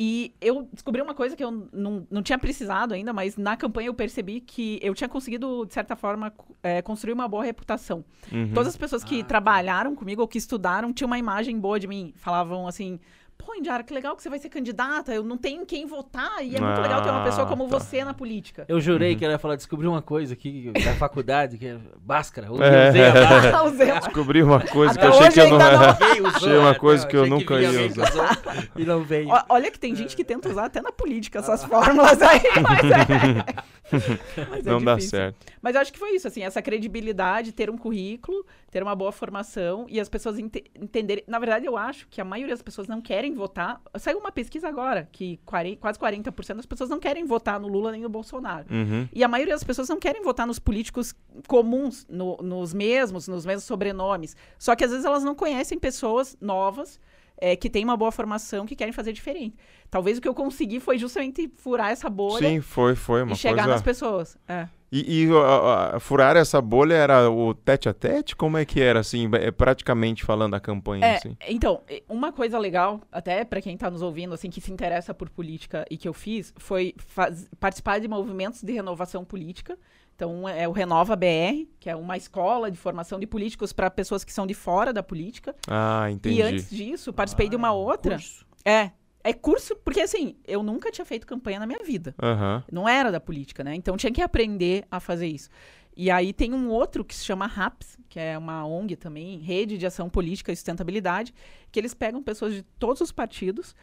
E 0.00 0.32
eu 0.40 0.68
descobri 0.72 1.02
uma 1.02 1.12
coisa 1.12 1.34
que 1.34 1.42
eu 1.42 1.68
não, 1.72 2.06
não 2.08 2.22
tinha 2.22 2.38
precisado 2.38 2.94
ainda, 2.94 3.12
mas 3.12 3.36
na 3.36 3.56
campanha 3.56 3.88
eu 3.88 3.94
percebi 3.94 4.40
que 4.40 4.78
eu 4.80 4.94
tinha 4.94 5.08
conseguido, 5.08 5.66
de 5.66 5.74
certa 5.74 5.96
forma, 5.96 6.32
é, 6.62 6.80
construir 6.80 7.12
uma 7.12 7.26
boa 7.26 7.42
reputação. 7.42 8.04
Uhum. 8.30 8.52
Todas 8.54 8.68
as 8.68 8.76
pessoas 8.76 9.02
que 9.02 9.24
trabalharam 9.24 9.96
comigo 9.96 10.22
ou 10.22 10.28
que 10.28 10.38
estudaram 10.38 10.92
tinham 10.92 11.08
uma 11.08 11.18
imagem 11.18 11.58
boa 11.58 11.80
de 11.80 11.88
mim. 11.88 12.12
Falavam 12.14 12.68
assim. 12.68 13.00
Pô, 13.38 13.54
Indiara, 13.54 13.82
que 13.84 13.94
legal 13.94 14.14
que 14.16 14.22
você 14.22 14.28
vai 14.28 14.38
ser 14.38 14.48
candidata. 14.48 15.14
Eu 15.14 15.22
não 15.22 15.38
tenho 15.38 15.62
em 15.62 15.64
quem 15.64 15.86
votar. 15.86 16.44
E 16.44 16.56
é 16.56 16.60
muito 16.60 16.80
legal 16.80 17.00
ter 17.02 17.08
uma 17.10 17.22
pessoa 17.24 17.46
como 17.46 17.64
Ah, 17.64 17.68
tá. 17.68 17.78
você 17.78 18.04
na 18.04 18.12
política. 18.12 18.64
Eu 18.68 18.80
jurei 18.80 19.12
Uhum. 19.12 19.18
que 19.18 19.24
ela 19.24 19.34
ia 19.34 19.38
falar, 19.38 19.54
descobri 19.56 19.86
uma 19.86 20.02
coisa 20.02 20.34
aqui 20.34 20.70
da 20.72 20.92
faculdade, 20.96 21.56
que 21.56 21.66
é 21.66 21.78
Bhaskara. 22.00 22.48
Eu 22.52 22.60
É. 22.62 22.88
usei 22.90 23.02
a. 23.04 23.62
Usei- 23.64 23.92
Descobri 24.00 24.42
uma 24.42 24.60
coisa 24.60 24.92
que 24.94 24.98
Até 24.98 25.08
eu 25.08 25.20
achei 25.20 25.30
que 25.30 25.40
eu 25.40 25.50
não 25.50 25.58
não. 25.58 26.28
Achei 26.36 26.56
uma 26.58 26.74
coisa 26.74 27.06
que 27.06 27.16
eu 27.16 27.26
nunca 27.26 27.56
vinha 27.56 27.70
ia 27.70 27.88
que 27.90 28.00
usar. 28.00 28.38
E 28.76 28.84
não 28.84 29.02
veio. 29.02 29.28
Olha 29.48 29.70
que 29.70 29.78
tem 29.78 29.94
gente 29.94 30.14
que 30.16 30.24
tenta 30.24 30.48
usar 30.48 30.66
até 30.66 30.82
na 30.82 30.90
política 30.92 31.38
essas 31.38 31.64
fórmulas 31.64 32.20
aí, 32.20 32.40
mas 32.62 32.90
é. 32.90 34.48
Mas 34.50 34.66
é 34.66 34.70
Não 34.70 34.82
dá 34.82 34.94
difícil. 34.96 35.10
certo. 35.18 35.46
Mas 35.62 35.74
eu 35.74 35.80
acho 35.80 35.92
que 35.92 35.98
foi 35.98 36.10
isso, 36.14 36.26
assim, 36.28 36.42
essa 36.42 36.60
credibilidade, 36.60 37.52
ter 37.52 37.70
um 37.70 37.78
currículo, 37.78 38.44
ter 38.70 38.82
uma 38.82 38.94
boa 38.94 39.10
formação 39.10 39.86
e 39.88 39.98
as 39.98 40.08
pessoas 40.08 40.38
ente- 40.38 40.64
entenderem. 40.74 41.24
Na 41.26 41.38
verdade, 41.38 41.64
eu 41.66 41.76
acho 41.76 42.06
que 42.08 42.20
a 42.20 42.24
maioria 42.24 42.54
das 42.54 42.62
pessoas 42.62 42.86
não 42.86 43.00
querem 43.00 43.32
votar. 43.34 43.80
Saiu 43.98 44.18
uma 44.18 44.30
pesquisa 44.30 44.68
agora 44.68 45.08
que 45.10 45.38
40 45.46 45.80
quase 45.80 45.98
40% 45.98 46.56
das 46.56 46.66
pessoas 46.66 46.90
não 46.90 46.98
querem 46.98 47.24
votar 47.24 47.58
no 47.58 47.66
Lula 47.68 47.92
nem 47.92 48.02
no 48.02 48.08
Bolsonaro. 48.08 48.66
Uhum. 48.70 49.08
E 49.12 49.24
a 49.24 49.28
maioria 49.28 49.54
das 49.54 49.64
pessoas 49.64 49.88
não 49.88 49.98
querem 49.98 50.22
votar 50.22 50.46
nos 50.46 50.58
políticos 50.58 51.14
comuns, 51.46 52.06
no- 52.10 52.36
nos 52.42 52.74
mesmos, 52.74 53.26
nos 53.26 53.46
mesmos 53.46 53.64
sobrenomes. 53.64 54.36
Só 54.58 54.76
que 54.76 54.84
às 54.84 54.90
vezes 54.90 55.06
elas 55.06 55.24
não 55.24 55.34
conhecem 55.34 55.78
pessoas 55.78 56.36
novas 56.40 57.00
é, 57.40 57.54
que 57.54 57.70
têm 57.70 57.84
uma 57.84 57.96
boa 57.96 58.10
formação, 58.10 58.66
que 58.66 58.74
querem 58.74 58.92
fazer 58.92 59.12
diferente. 59.12 59.56
Talvez 59.90 60.18
o 60.18 60.20
que 60.20 60.28
eu 60.28 60.34
consegui 60.34 60.80
foi 60.80 60.98
justamente 60.98 61.48
furar 61.56 61.90
essa 61.90 62.10
bolha 62.10 62.48
Sim, 62.48 62.60
foi, 62.60 62.94
foi 62.96 63.22
uma 63.22 63.32
e 63.32 63.36
chegar 63.36 63.62
coisa... 63.62 63.68
nas 63.70 63.82
pessoas. 63.82 64.36
É. 64.48 64.68
E, 64.90 65.24
e, 65.24 65.30
a- 65.30 65.96
a- 65.96 66.00
furar 66.00 66.36
essa 66.36 66.60
bolha 66.62 66.94
era 66.94 67.30
o 67.30 67.52
tete 67.52 67.88
a 67.88 67.92
tete? 67.94 68.34
Como 68.34 68.56
é 68.56 68.64
que 68.64 68.80
era, 68.80 69.00
assim, 69.00 69.28
é, 69.34 69.50
praticamente 69.50 70.24
falando 70.24 70.54
a 70.54 70.60
campanha, 70.60 71.04
É, 71.06 71.16
assim? 71.16 71.36
então, 71.46 71.82
uma 72.08 72.32
coisa 72.32 72.58
legal, 72.58 73.00
até 73.12 73.44
pra 73.44 73.60
quem 73.60 73.76
tá 73.76 73.90
nos 73.90 74.00
ouvindo, 74.00 74.32
assim, 74.34 74.48
que 74.48 74.60
se 74.60 74.72
interessa 74.72 75.12
por 75.12 75.28
política 75.28 75.84
e 75.90 75.96
que 75.98 76.08
eu 76.08 76.14
fiz, 76.14 76.54
foi 76.56 76.94
faz- 76.96 77.48
participar 77.60 77.98
de 78.00 78.08
movimentos 78.08 78.62
de 78.62 78.72
renovação 78.72 79.24
política. 79.24 79.78
Então, 80.16 80.34
um 80.34 80.48
é 80.48 80.66
o 80.66 80.72
Renova 80.72 81.14
BR, 81.14 81.68
que 81.78 81.88
é 81.88 81.94
uma 81.94 82.16
escola 82.16 82.70
de 82.70 82.76
formação 82.78 83.20
de 83.20 83.26
políticos 83.26 83.72
para 83.72 83.88
pessoas 83.90 84.24
que 84.24 84.32
são 84.32 84.46
de 84.46 84.54
fora 84.54 84.92
da 84.92 85.02
política. 85.02 85.54
Ah, 85.68 86.10
entendi. 86.10 86.38
E 86.38 86.42
antes 86.42 86.70
disso, 86.70 87.12
participei 87.12 87.48
de 87.48 87.54
uma 87.54 87.72
outra. 87.72 88.14
Curso. 88.16 88.44
É. 88.64 88.90
É 89.28 89.32
curso, 89.34 89.76
porque 89.84 90.00
assim, 90.00 90.36
eu 90.46 90.62
nunca 90.62 90.90
tinha 90.90 91.04
feito 91.04 91.26
campanha 91.26 91.58
na 91.58 91.66
minha 91.66 91.84
vida. 91.84 92.14
Aham. 92.22 92.64
Não 92.72 92.88
era 92.88 93.12
da 93.12 93.20
política, 93.20 93.62
né? 93.62 93.74
Então 93.74 93.96
tinha 93.96 94.12
que 94.12 94.22
aprender 94.22 94.86
a 94.90 94.98
fazer 95.00 95.26
isso. 95.26 95.50
E 95.94 96.10
aí 96.10 96.32
tem 96.32 96.54
um 96.54 96.70
outro 96.70 97.04
que 97.04 97.14
se 97.14 97.24
chama 97.24 97.46
RAPS, 97.46 97.98
que 98.08 98.18
é 98.18 98.38
uma 98.38 98.64
ONG 98.64 98.96
também, 98.96 99.38
Rede 99.40 99.76
de 99.76 99.84
Ação 99.84 100.08
Política 100.08 100.52
e 100.52 100.56
Sustentabilidade, 100.56 101.34
que 101.70 101.78
eles 101.78 101.92
pegam 101.92 102.22
pessoas 102.22 102.54
de 102.54 102.62
todos 102.78 103.02
os 103.02 103.12
partidos 103.12 103.74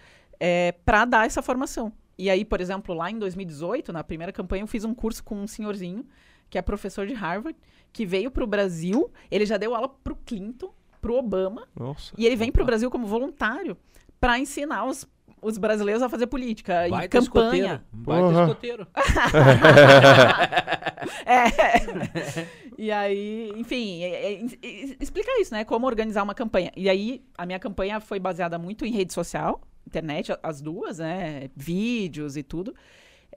para 0.85 1.05
dar 1.05 1.25
essa 1.25 1.41
formação. 1.41 1.91
E 2.17 2.29
aí, 2.29 2.43
por 2.45 2.61
exemplo, 2.61 2.95
lá 2.95 3.11
em 3.11 3.19
2018, 3.19 3.91
na 3.91 4.03
primeira 4.03 4.31
campanha, 4.31 4.63
eu 4.63 4.67
fiz 4.67 4.83
um 4.85 4.95
curso 4.95 5.23
com 5.23 5.35
um 5.35 5.45
senhorzinho, 5.45 6.05
que 6.49 6.57
é 6.57 6.61
professor 6.61 7.05
de 7.05 7.13
Harvard, 7.13 7.57
que 7.91 8.05
veio 8.05 8.31
para 8.31 8.43
o 8.43 8.47
Brasil, 8.47 9.11
ele 9.29 9.45
já 9.45 9.57
deu 9.57 9.75
aula 9.75 9.89
para 9.89 10.13
o 10.13 10.15
Clinton, 10.15 10.73
para 11.01 11.11
o 11.11 11.17
Obama, 11.17 11.67
Nossa. 11.75 12.13
e 12.17 12.25
ele 12.25 12.35
vem 12.35 12.51
para 12.51 12.63
o 12.63 12.65
Brasil 12.65 12.89
como 12.89 13.05
voluntário 13.05 13.77
para 14.19 14.39
ensinar 14.39 14.85
os, 14.85 15.07
os 15.41 15.57
brasileiros 15.57 16.01
a 16.01 16.09
fazer 16.09 16.27
política 16.27 16.87
Baita 16.89 17.05
e 17.05 17.09
campanha. 17.21 17.83
escoteiro. 17.83 17.83
Baita 17.93 18.41
escoteiro. 18.41 18.87
É. 21.25 22.47
e 22.77 22.91
aí, 22.91 23.51
enfim, 23.55 24.01
é- 24.03 24.33
é- 24.33 24.41
é- 24.43 24.97
explica 24.99 25.39
isso, 25.39 25.53
né? 25.53 25.63
Como 25.63 25.85
organizar 25.85 26.23
uma 26.23 26.33
campanha. 26.33 26.71
E 26.75 26.89
aí, 26.89 27.23
a 27.37 27.45
minha 27.45 27.59
campanha 27.59 27.99
foi 27.99 28.19
baseada 28.19 28.57
muito 28.57 28.85
em 28.85 28.91
rede 28.91 29.13
social, 29.13 29.61
internet, 29.85 30.35
as 30.41 30.61
duas, 30.61 30.99
né? 30.99 31.49
Vídeos 31.55 32.37
e 32.37 32.43
tudo. 32.43 32.73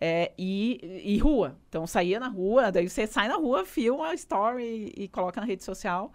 É, 0.01 0.33
e, 0.39 1.03
e 1.05 1.19
rua. 1.19 1.57
Então, 1.69 1.87
saía 1.87 2.21
na 2.21 2.29
rua, 2.29 2.71
daí 2.71 2.89
você 2.89 3.07
sai 3.07 3.29
na 3.29 3.37
rua, 3.37 3.65
filma 3.65 4.09
a 4.09 4.15
story 4.15 4.93
e, 4.97 5.05
e 5.05 5.09
coloca 5.09 5.41
na 5.41 5.47
rede 5.47 5.65
social. 5.65 6.13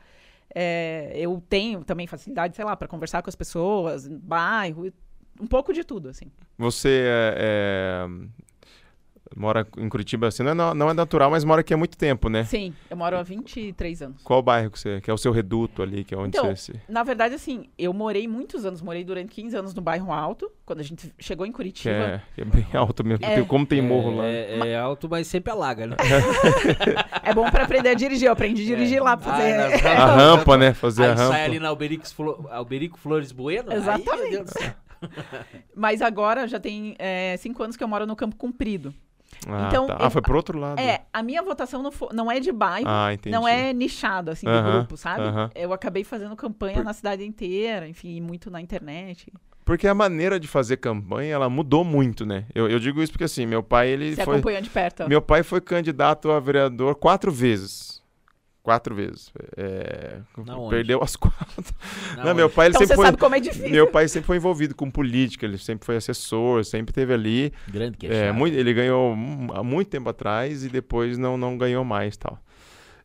É, 0.56 1.12
eu 1.16 1.42
tenho 1.50 1.84
também 1.84 2.08
facilidade, 2.08 2.56
sei 2.56 2.64
lá, 2.64 2.76
para 2.76 2.88
conversar 2.88 3.22
com 3.22 3.30
as 3.30 3.36
pessoas, 3.36 4.08
bairro, 4.08 4.92
um 5.44 5.48
pouco 5.48 5.74
de 5.74 5.84
tudo, 5.84 6.10
assim. 6.10 6.32
Você 6.58 7.04
é, 7.06 7.36
é, 7.38 8.08
mora 9.36 9.66
em 9.78 9.90
Curitiba, 9.90 10.28
assim, 10.28 10.44
não 10.44 10.52
é, 10.72 10.74
não 10.76 10.90
é 10.90 10.94
natural, 10.94 11.32
mas 11.32 11.44
mora 11.44 11.62
aqui 11.62 11.74
há 11.74 11.78
muito 11.78 11.98
tempo, 11.98 12.30
né? 12.30 12.44
Sim, 12.44 12.72
eu 12.90 12.96
moro 12.96 13.18
há 13.18 13.24
23 13.24 14.02
anos. 14.04 14.22
Qual 14.24 14.42
bairro 14.44 14.70
que 14.70 14.78
você, 14.80 15.02
que 15.02 15.10
é 15.10 15.14
o 15.14 15.18
seu 15.18 15.32
reduto 15.32 15.82
ali, 15.82 16.04
que 16.04 16.14
é 16.14 16.18
onde 16.18 16.38
Então, 16.38 16.56
você... 16.56 16.74
se- 16.74 16.82
Na 16.88 17.02
verdade, 17.02 17.34
assim, 17.34 17.68
eu 17.78 17.92
morei 17.94 18.28
muitos 18.28 18.64
anos, 18.64 18.80
morei 18.82 19.04
durante 19.04 19.30
15 19.34 19.56
anos 19.58 19.74
no 19.74 19.82
bairro 19.82 20.12
Alto, 20.14 20.52
quando 20.66 20.80
a 20.82 20.84
gente 20.84 21.12
chegou 21.20 21.46
em 21.48 21.50
Que 21.52 21.56
Curitiba. 21.56 21.96
é, 21.96 22.22
é 22.38 22.46
bem 22.46 22.68
alto 22.74 23.04
mesmo. 23.04 23.26
É. 23.26 23.42
Como 23.44 23.66
tem 23.66 23.82
morro 23.82 24.16
lá. 24.18 24.26
É, 24.28 24.70
é 24.70 24.78
alto, 24.78 25.10
mas 25.10 25.26
sempre 25.28 25.52
alaga, 25.52 25.88
né? 25.88 25.96
É, 27.26 27.34
bom 27.34 27.50
pra 27.50 27.64
aprender 27.64 27.90
a 27.90 27.94
dirigir, 27.94 28.28
eu 28.28 28.34
aprendi 28.34 28.64
a 28.64 28.66
dirigir 28.66 29.02
lá 29.02 29.16
pra 29.18 29.32
fazer. 29.34 29.54
Ah, 29.88 30.04
A 30.04 30.16
rampa, 30.16 30.58
né? 30.58 30.74
Fazer 30.74 31.06
a 31.06 31.12
Aí 31.12 31.18
sai 31.18 31.26
rampa. 31.28 31.38
ali 31.44 31.60
na 31.60 31.70
Alberico, 31.70 32.06
Flo- 32.08 32.48
Alberico 32.52 32.98
Flores 33.00 33.32
Bueno. 33.32 33.72
aí, 33.72 33.78
Exatamente. 33.78 34.12
meu 34.22 34.30
Deus 34.30 34.46
do 34.46 34.60
céu. 34.60 34.74
Mas 35.76 36.02
agora 36.02 36.48
já 36.48 36.60
tem 36.60 36.96
é, 37.00 37.36
cinco 37.38 37.62
anos 37.64 37.76
que 37.78 37.84
eu 37.84 37.88
moro 37.88 38.06
no 38.06 38.16
Campo 38.16 38.36
Comprido. 38.36 38.94
Ah, 39.48 39.66
Então, 39.68 39.88
tá. 39.88 39.98
ah, 40.00 40.10
foi 40.10 40.22
pro 40.22 40.36
outro 40.36 40.58
lado. 40.60 40.80
É, 40.80 41.02
a 41.12 41.24
minha 41.24 41.42
votação 41.42 41.82
não, 41.82 41.92
não 42.14 42.32
é 42.32 42.40
de 42.40 42.52
bairro, 42.52 42.88
Ah, 42.88 43.10
não 43.28 43.48
é 43.48 43.74
nichado, 43.74 44.32
assim, 44.32 44.46
de 44.48 44.54
Aham, 44.54 44.72
grupo, 44.80 44.96
sabe? 44.96 45.22
aham. 45.28 45.50
Eu 45.56 45.74
acabei 45.74 46.04
fazendo 46.04 46.36
campanha 46.36 46.76
Por- 46.78 46.86
na 46.86 46.94
cidade 46.94 47.24
inteira, 47.26 47.88
enfim, 47.88 48.22
muito 48.22 48.52
na 48.52 48.62
internet. 48.62 49.32
Porque 49.66 49.88
a 49.88 49.94
maneira 49.94 50.40
de 50.40 50.48
fazer 50.48 50.78
campanha, 50.78 51.34
ela 51.34 51.50
mudou 51.50 51.84
muito, 51.86 52.26
né? 52.26 52.46
Eu, 52.54 52.70
eu 52.70 52.80
digo 52.80 53.02
isso 53.02 53.12
porque, 53.14 53.24
assim, 53.24 53.46
meu 53.46 53.64
pai, 53.64 53.88
ele 53.90 54.14
Você 54.16 54.24
foi... 54.26 54.36
acompanhou 54.36 54.62
de 54.62 54.70
perto. 54.70 55.08
Meu 55.08 55.22
pai 55.22 55.42
foi 55.42 55.62
candidato 55.62 56.30
a 56.32 56.40
vereador 56.40 56.96
quatro 56.96 57.32
vezes. 57.32 57.93
Quatro 58.64 58.96
vezes. 58.96 59.30
É, 59.58 60.20
Na 60.46 60.58
onde? 60.58 60.70
perdeu 60.74 61.04
as 61.04 61.16
quatro. 61.18 61.76
Na 62.16 62.24
Não, 62.26 62.34
meu 62.34 62.50
pai, 62.50 62.68
ele 62.68 62.76
então 62.76 62.80
sempre 62.80 62.88
você 62.88 62.96
foi... 62.96 63.06
sabe 63.08 63.18
como 63.18 63.36
é 63.36 63.40
difícil. 63.42 63.70
Meu 63.70 63.88
pai 63.92 64.08
sempre 64.08 64.26
foi 64.28 64.38
envolvido 64.38 64.74
com 64.74 64.90
política, 64.90 65.46
ele 65.46 65.58
sempre 65.58 65.86
foi 65.86 65.98
assessor, 65.98 66.64
sempre 66.64 66.94
teve 66.94 67.14
ali. 67.14 67.52
Grande 67.68 67.98
que 67.98 68.08
É, 68.08 68.32
muito, 68.32 68.58
ele 68.58 68.74
ganhou 68.74 69.14
há 69.54 69.62
muito 69.62 69.90
tempo 69.90 70.08
atrás 70.10 70.64
e 70.64 70.70
depois 70.70 71.18
não, 71.18 71.38
não 71.38 71.58
ganhou 71.58 71.84
mais 71.84 72.16
tal. 72.16 72.40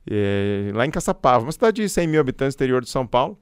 É, 0.09 0.71
lá 0.75 0.87
em 0.87 0.91
Caçapava, 0.91 1.45
uma 1.45 1.53
cidade 1.53 1.83
de 1.83 1.89
100 1.89 2.07
mil 2.07 2.21
habitantes, 2.21 2.55
interior 2.55 2.81
de 2.81 2.89
São 2.89 3.05
Paulo. 3.07 3.37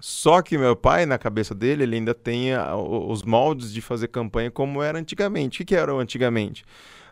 Só 0.00 0.42
que 0.42 0.58
meu 0.58 0.76
pai, 0.76 1.06
na 1.06 1.18
cabeça 1.18 1.54
dele, 1.54 1.82
ele 1.84 1.96
ainda 1.96 2.14
tem 2.14 2.52
a- 2.54 2.76
os 2.76 3.22
moldes 3.22 3.72
de 3.72 3.80
fazer 3.80 4.08
campanha 4.08 4.50
como 4.50 4.82
era 4.82 4.98
antigamente. 4.98 5.56
O 5.56 5.58
que, 5.58 5.64
que 5.66 5.74
era 5.76 5.92
antigamente? 5.92 6.64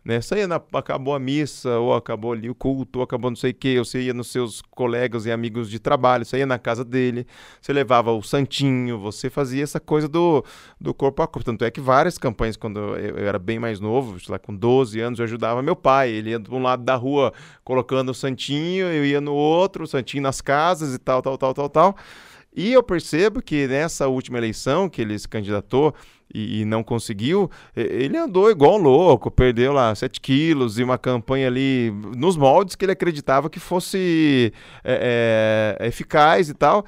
Né? 0.06 0.20
Você 0.20 0.36
ia 0.36 0.46
na, 0.46 0.62
acabou 0.72 1.16
a 1.16 1.18
missa, 1.18 1.80
ou 1.80 1.92
acabou 1.92 2.30
ali 2.30 2.48
o 2.48 2.54
culto, 2.54 3.00
ou 3.00 3.02
acabou 3.02 3.28
não 3.28 3.36
sei 3.36 3.50
o 3.50 3.54
quê, 3.54 3.76
ou 3.76 3.84
você 3.84 4.02
ia 4.02 4.14
nos 4.14 4.28
seus 4.28 4.62
colegas 4.62 5.26
e 5.26 5.32
amigos 5.32 5.68
de 5.68 5.80
trabalho, 5.80 6.24
você 6.24 6.38
ia 6.38 6.46
na 6.46 6.60
casa 6.60 6.84
dele, 6.84 7.26
você 7.60 7.72
levava 7.72 8.12
o 8.12 8.22
santinho, 8.22 9.00
você 9.00 9.28
fazia 9.28 9.64
essa 9.64 9.80
coisa 9.80 10.06
do, 10.06 10.44
do 10.80 10.94
corpo 10.94 11.22
a 11.22 11.26
corpo. 11.26 11.44
Tanto 11.44 11.64
é 11.64 11.72
que 11.72 11.80
várias 11.80 12.18
campanhas, 12.18 12.56
quando 12.56 12.78
eu, 12.78 13.16
eu 13.16 13.26
era 13.26 13.36
bem 13.36 13.58
mais 13.58 13.80
novo, 13.80 14.16
lá, 14.28 14.38
com 14.38 14.54
12 14.54 15.00
anos, 15.00 15.18
eu 15.18 15.24
ajudava 15.24 15.60
meu 15.60 15.74
pai. 15.74 16.10
Ele 16.10 16.30
ia 16.30 16.38
de 16.38 16.54
um 16.54 16.62
lado 16.62 16.84
da 16.84 16.94
rua 16.94 17.32
colocando 17.64 18.10
o 18.10 18.14
santinho, 18.14 18.86
eu 18.86 19.04
ia 19.04 19.20
no 19.20 19.34
outro, 19.34 19.82
o 19.82 19.86
santinho 19.88 20.22
nas 20.22 20.40
casas 20.40 20.94
e 20.94 21.00
tal, 21.00 21.20
tal, 21.20 21.36
tal, 21.36 21.52
tal, 21.52 21.68
tal. 21.68 21.96
E 22.54 22.72
eu 22.72 22.82
percebo 22.82 23.42
que 23.42 23.66
nessa 23.66 24.06
última 24.06 24.38
eleição 24.38 24.88
que 24.88 25.02
ele 25.02 25.18
se 25.18 25.28
candidatou 25.28 25.92
e, 26.36 26.60
e 26.60 26.64
não 26.64 26.82
conseguiu, 26.82 27.50
ele 27.74 28.16
andou 28.16 28.50
igual 28.50 28.74
um 28.76 28.82
louco, 28.82 29.30
perdeu 29.30 29.72
lá 29.72 29.94
7 29.94 30.20
quilos 30.20 30.78
e 30.78 30.82
uma 30.82 30.98
campanha 30.98 31.46
ali 31.48 31.92
nos 32.16 32.36
moldes 32.36 32.74
que 32.76 32.84
ele 32.84 32.92
acreditava 32.92 33.48
que 33.48 33.58
fosse 33.60 34.52
é, 34.84 35.76
é, 35.80 35.86
eficaz 35.86 36.48
e 36.48 36.54
tal. 36.54 36.84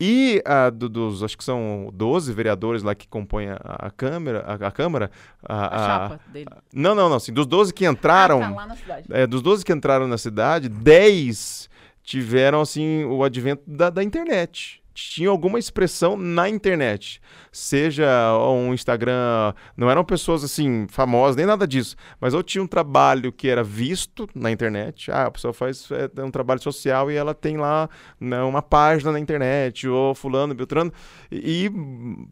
E 0.00 0.42
ah, 0.44 0.70
do- 0.70 0.88
dos, 0.88 1.22
acho 1.22 1.38
que 1.38 1.44
são 1.44 1.88
12 1.94 2.32
vereadores 2.32 2.82
lá 2.82 2.94
que 2.96 3.06
compõem 3.06 3.48
a, 3.50 3.58
a 3.62 3.90
Câmara, 3.92 4.40
a, 4.44 4.66
a 4.66 4.70
Câmara, 4.72 5.10
a- 5.48 5.54
A 5.54 5.66
a- 5.66 5.86
chapa 6.08 6.20
dele. 6.32 6.46
não, 6.74 6.94
não, 6.96 7.08
não, 7.08 7.16
assim, 7.16 7.32
dos 7.32 7.46
12 7.46 7.72
que 7.72 7.86
entraram, 7.86 8.42
Ah, 8.42 8.48
tá, 8.48 8.54
lá 8.54 8.66
na 8.66 8.76
cidade. 8.76 9.04
é, 9.10 9.26
dos 9.26 9.40
12 9.40 9.64
que 9.64 9.72
entraram 9.72 10.08
na 10.08 10.18
cidade, 10.18 10.68
10 10.68 11.70
tiveram 12.02 12.60
assim 12.60 13.04
o 13.04 13.22
advento 13.22 13.62
da, 13.66 13.88
da 13.88 14.02
internet. 14.02 14.82
Tinham 14.94 15.32
alguma 15.32 15.58
expressão 15.58 16.16
na 16.16 16.48
internet. 16.48 17.20
Seja 17.50 18.06
um 18.38 18.72
Instagram. 18.72 19.52
Não 19.76 19.90
eram 19.90 20.04
pessoas 20.04 20.44
assim 20.44 20.86
famosas, 20.88 21.34
nem 21.34 21.44
nada 21.44 21.66
disso. 21.66 21.96
Mas 22.20 22.32
ou 22.32 22.42
tinha 22.42 22.62
um 22.62 22.66
trabalho 22.66 23.32
que 23.32 23.48
era 23.48 23.64
visto 23.64 24.28
na 24.34 24.52
internet. 24.52 25.10
Ah, 25.10 25.26
a 25.26 25.30
pessoa 25.32 25.52
faz 25.52 25.88
é, 25.90 26.22
um 26.22 26.30
trabalho 26.30 26.62
social 26.62 27.10
e 27.10 27.16
ela 27.16 27.34
tem 27.34 27.56
lá 27.56 27.88
né, 28.20 28.40
uma 28.42 28.62
página 28.62 29.10
na 29.10 29.18
internet, 29.18 29.88
ou 29.88 30.14
fulano, 30.14 30.54
Beltrano. 30.54 30.92
E 31.30 31.68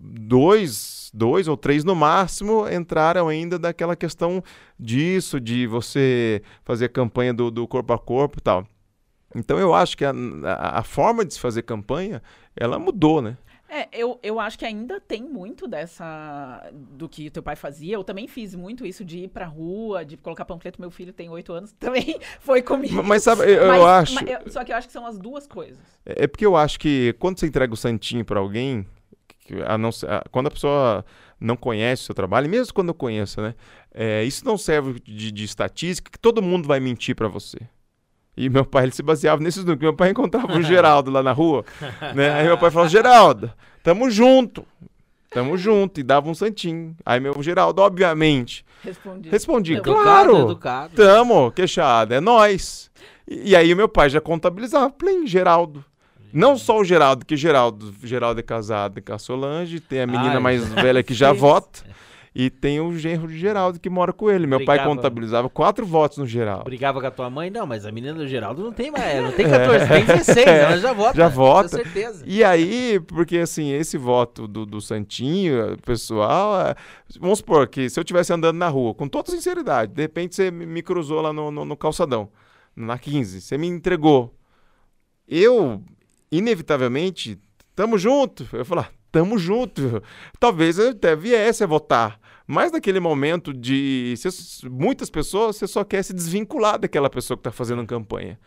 dois, 0.00 1.10
dois 1.12 1.48
ou 1.48 1.56
três 1.56 1.82
no 1.82 1.96
máximo 1.96 2.68
entraram 2.70 3.28
ainda 3.28 3.58
daquela 3.58 3.96
questão 3.96 4.42
disso, 4.78 5.40
de 5.40 5.66
você 5.66 6.42
fazer 6.64 6.90
campanha 6.90 7.34
do, 7.34 7.50
do 7.50 7.66
corpo 7.66 7.92
a 7.92 7.98
corpo 7.98 8.38
e 8.38 8.42
tal. 8.42 8.66
Então 9.34 9.58
eu 9.58 9.74
acho 9.74 9.96
que 9.96 10.04
a, 10.04 10.12
a, 10.44 10.80
a 10.80 10.82
forma 10.82 11.24
de 11.24 11.34
se 11.34 11.40
fazer 11.40 11.62
campanha, 11.62 12.22
ela 12.56 12.78
mudou, 12.78 13.20
né? 13.22 13.36
É, 13.74 13.88
eu, 13.90 14.18
eu 14.22 14.38
acho 14.38 14.58
que 14.58 14.66
ainda 14.66 15.00
tem 15.00 15.22
muito 15.22 15.66
dessa. 15.66 16.70
do 16.74 17.08
que 17.08 17.30
teu 17.30 17.42
pai 17.42 17.56
fazia. 17.56 17.94
Eu 17.94 18.04
também 18.04 18.28
fiz 18.28 18.54
muito 18.54 18.84
isso 18.84 19.02
de 19.02 19.20
ir 19.20 19.28
pra 19.28 19.46
rua, 19.46 20.04
de 20.04 20.18
colocar 20.18 20.44
panfleto. 20.44 20.78
Meu 20.78 20.90
filho 20.90 21.10
tem 21.10 21.30
oito 21.30 21.54
anos, 21.54 21.72
também 21.80 22.18
foi 22.40 22.60
comigo. 22.60 22.96
Ma- 22.96 23.02
Mas 23.02 23.22
sabe, 23.22 23.44
eu, 23.44 23.62
eu 23.62 23.68
Mas- 23.68 23.82
acho. 23.82 24.14
mas 24.16 24.28
eu- 24.28 24.52
só 24.52 24.62
que 24.62 24.72
eu 24.72 24.76
acho 24.76 24.86
que 24.88 24.92
são 24.92 25.06
as 25.06 25.18
duas 25.18 25.46
coisas. 25.46 25.78
É 26.04 26.24
é 26.24 26.26
porque 26.26 26.44
eu 26.44 26.54
acho 26.54 26.78
que 26.78 27.14
quando 27.18 27.38
você 27.40 27.46
entrega 27.46 27.72
o 27.72 27.76
santinho 27.76 28.24
para 28.26 28.38
alguém, 28.40 28.86
a 29.66 29.78
não 29.78 29.88
a- 30.06 30.22
quando 30.30 30.48
a 30.48 30.50
pessoa 30.50 31.02
não 31.40 31.56
conhece 31.56 32.02
o 32.02 32.06
seu 32.06 32.14
trabalho, 32.14 32.50
mesmo 32.50 32.74
quando 32.74 32.92
conheça, 32.92 33.40
né? 33.42 33.54
é, 33.94 34.22
isso 34.22 34.44
não 34.44 34.56
serve 34.58 35.00
de, 35.00 35.32
de 35.32 35.44
estatística 35.44 36.10
que 36.10 36.18
todo 36.18 36.40
mundo 36.42 36.68
vai 36.68 36.78
mentir 36.78 37.14
para 37.16 37.26
você. 37.28 37.58
E 38.36 38.48
meu 38.48 38.64
pai 38.64 38.84
ele 38.84 38.92
se 38.92 39.02
baseava 39.02 39.42
nesses 39.42 39.62
números. 39.64 39.82
Meu 39.82 39.94
pai 39.94 40.10
encontrava 40.10 40.56
o 40.56 40.62
Geraldo 40.62 41.10
lá 41.10 41.22
na 41.22 41.32
rua, 41.32 41.64
né? 42.14 42.30
Aí 42.32 42.46
meu 42.46 42.56
pai 42.58 42.70
falava: 42.70 42.88
Geraldo, 42.90 43.52
tamo 43.82 44.10
junto. 44.10 44.64
Tamo 45.30 45.56
junto. 45.56 46.00
E 46.00 46.02
dava 46.02 46.28
um 46.28 46.34
santinho. 46.34 46.94
Aí 47.04 47.20
meu 47.20 47.34
Geraldo, 47.42 47.80
obviamente, 47.82 48.64
Respondi. 48.82 49.28
respondia: 49.28 49.76
Educado, 49.78 50.02
Claro, 50.02 50.38
educado. 50.42 50.94
Tamo, 50.94 51.50
queixada, 51.52 52.14
é 52.16 52.20
nós. 52.20 52.90
E, 53.28 53.50
e 53.50 53.56
aí 53.56 53.72
o 53.72 53.76
meu 53.76 53.88
pai 53.88 54.08
já 54.10 54.20
contabilizava, 54.20 54.90
play, 54.90 55.26
Geraldo. 55.26 55.84
Não 56.32 56.56
só 56.56 56.78
o 56.78 56.84
Geraldo, 56.84 57.26
que 57.26 57.36
Geraldo, 57.36 57.94
Geraldo 58.02 58.40
é 58.40 58.42
casado 58.42 59.02
com 59.02 59.12
a 59.12 59.18
Solange, 59.18 59.78
tem 59.80 60.00
a 60.00 60.06
menina 60.06 60.34
Ai, 60.34 60.38
mais 60.40 60.66
velha 60.66 61.02
que 61.02 61.12
já 61.12 61.30
vota, 61.34 61.84
e 62.34 62.48
tem 62.48 62.80
o 62.80 62.96
genro 62.96 63.28
de 63.28 63.38
Geraldo 63.38 63.78
que 63.78 63.90
mora 63.90 64.12
com 64.12 64.30
ele. 64.30 64.46
Meu 64.46 64.64
pai 64.64 64.78
Brigava. 64.78 64.96
contabilizava 64.96 65.50
quatro 65.50 65.84
votos 65.84 66.16
no 66.18 66.26
Geraldo. 66.26 66.64
Brigava 66.64 67.00
com 67.00 67.06
a 67.06 67.10
tua 67.10 67.28
mãe? 67.28 67.50
Não, 67.50 67.66
mas 67.66 67.84
a 67.84 67.92
menina 67.92 68.14
do 68.14 68.26
Geraldo 68.26 68.62
não 68.62 68.72
tem 68.72 68.90
mais, 68.90 69.22
não 69.22 69.32
tem 69.32 69.48
14, 69.48 69.86
tem 69.86 70.04
16, 70.06 70.46
ela 70.46 70.78
já 70.78 70.92
vota. 70.92 71.16
Já 71.16 71.28
vota. 71.28 71.76
Com 71.78 71.84
certeza. 71.84 72.24
E 72.26 72.42
aí, 72.42 72.98
porque 73.00 73.38
assim, 73.38 73.70
esse 73.72 73.98
voto 73.98 74.48
do, 74.48 74.64
do 74.64 74.80
Santinho, 74.80 75.76
pessoal, 75.84 76.68
é- 76.68 76.74
vamos 77.20 77.40
supor 77.40 77.68
que 77.68 77.90
se 77.90 77.98
eu 77.98 78.02
estivesse 78.02 78.32
andando 78.32 78.56
na 78.56 78.68
rua, 78.68 78.94
com 78.94 79.06
toda 79.06 79.30
sinceridade, 79.30 79.92
de 79.92 80.00
repente 80.00 80.34
você 80.34 80.50
me 80.50 80.82
cruzou 80.82 81.20
lá 81.20 81.32
no, 81.32 81.50
no, 81.50 81.64
no 81.66 81.76
calçadão, 81.76 82.30
na 82.74 82.96
15, 82.98 83.42
você 83.42 83.58
me 83.58 83.66
entregou. 83.66 84.34
Eu, 85.28 85.82
inevitavelmente, 86.30 87.38
tamo 87.74 87.96
junto. 87.98 88.46
Eu 88.52 88.64
falar, 88.64 88.90
tamo 89.12 89.38
junto. 89.38 90.02
Talvez 90.40 90.78
eu 90.78 90.90
até 90.90 91.14
viesse 91.14 91.62
a 91.62 91.66
votar. 91.66 92.18
Mas 92.46 92.72
naquele 92.72 92.98
momento 92.98 93.52
de 93.52 94.14
cê- 94.16 94.68
muitas 94.68 95.08
pessoas, 95.08 95.56
você 95.56 95.66
só 95.68 95.84
quer 95.84 96.02
se 96.02 96.12
desvincular 96.12 96.78
daquela 96.78 97.08
pessoa 97.08 97.36
que 97.36 97.40
está 97.40 97.52
fazendo 97.52 97.86
campanha. 97.86 98.38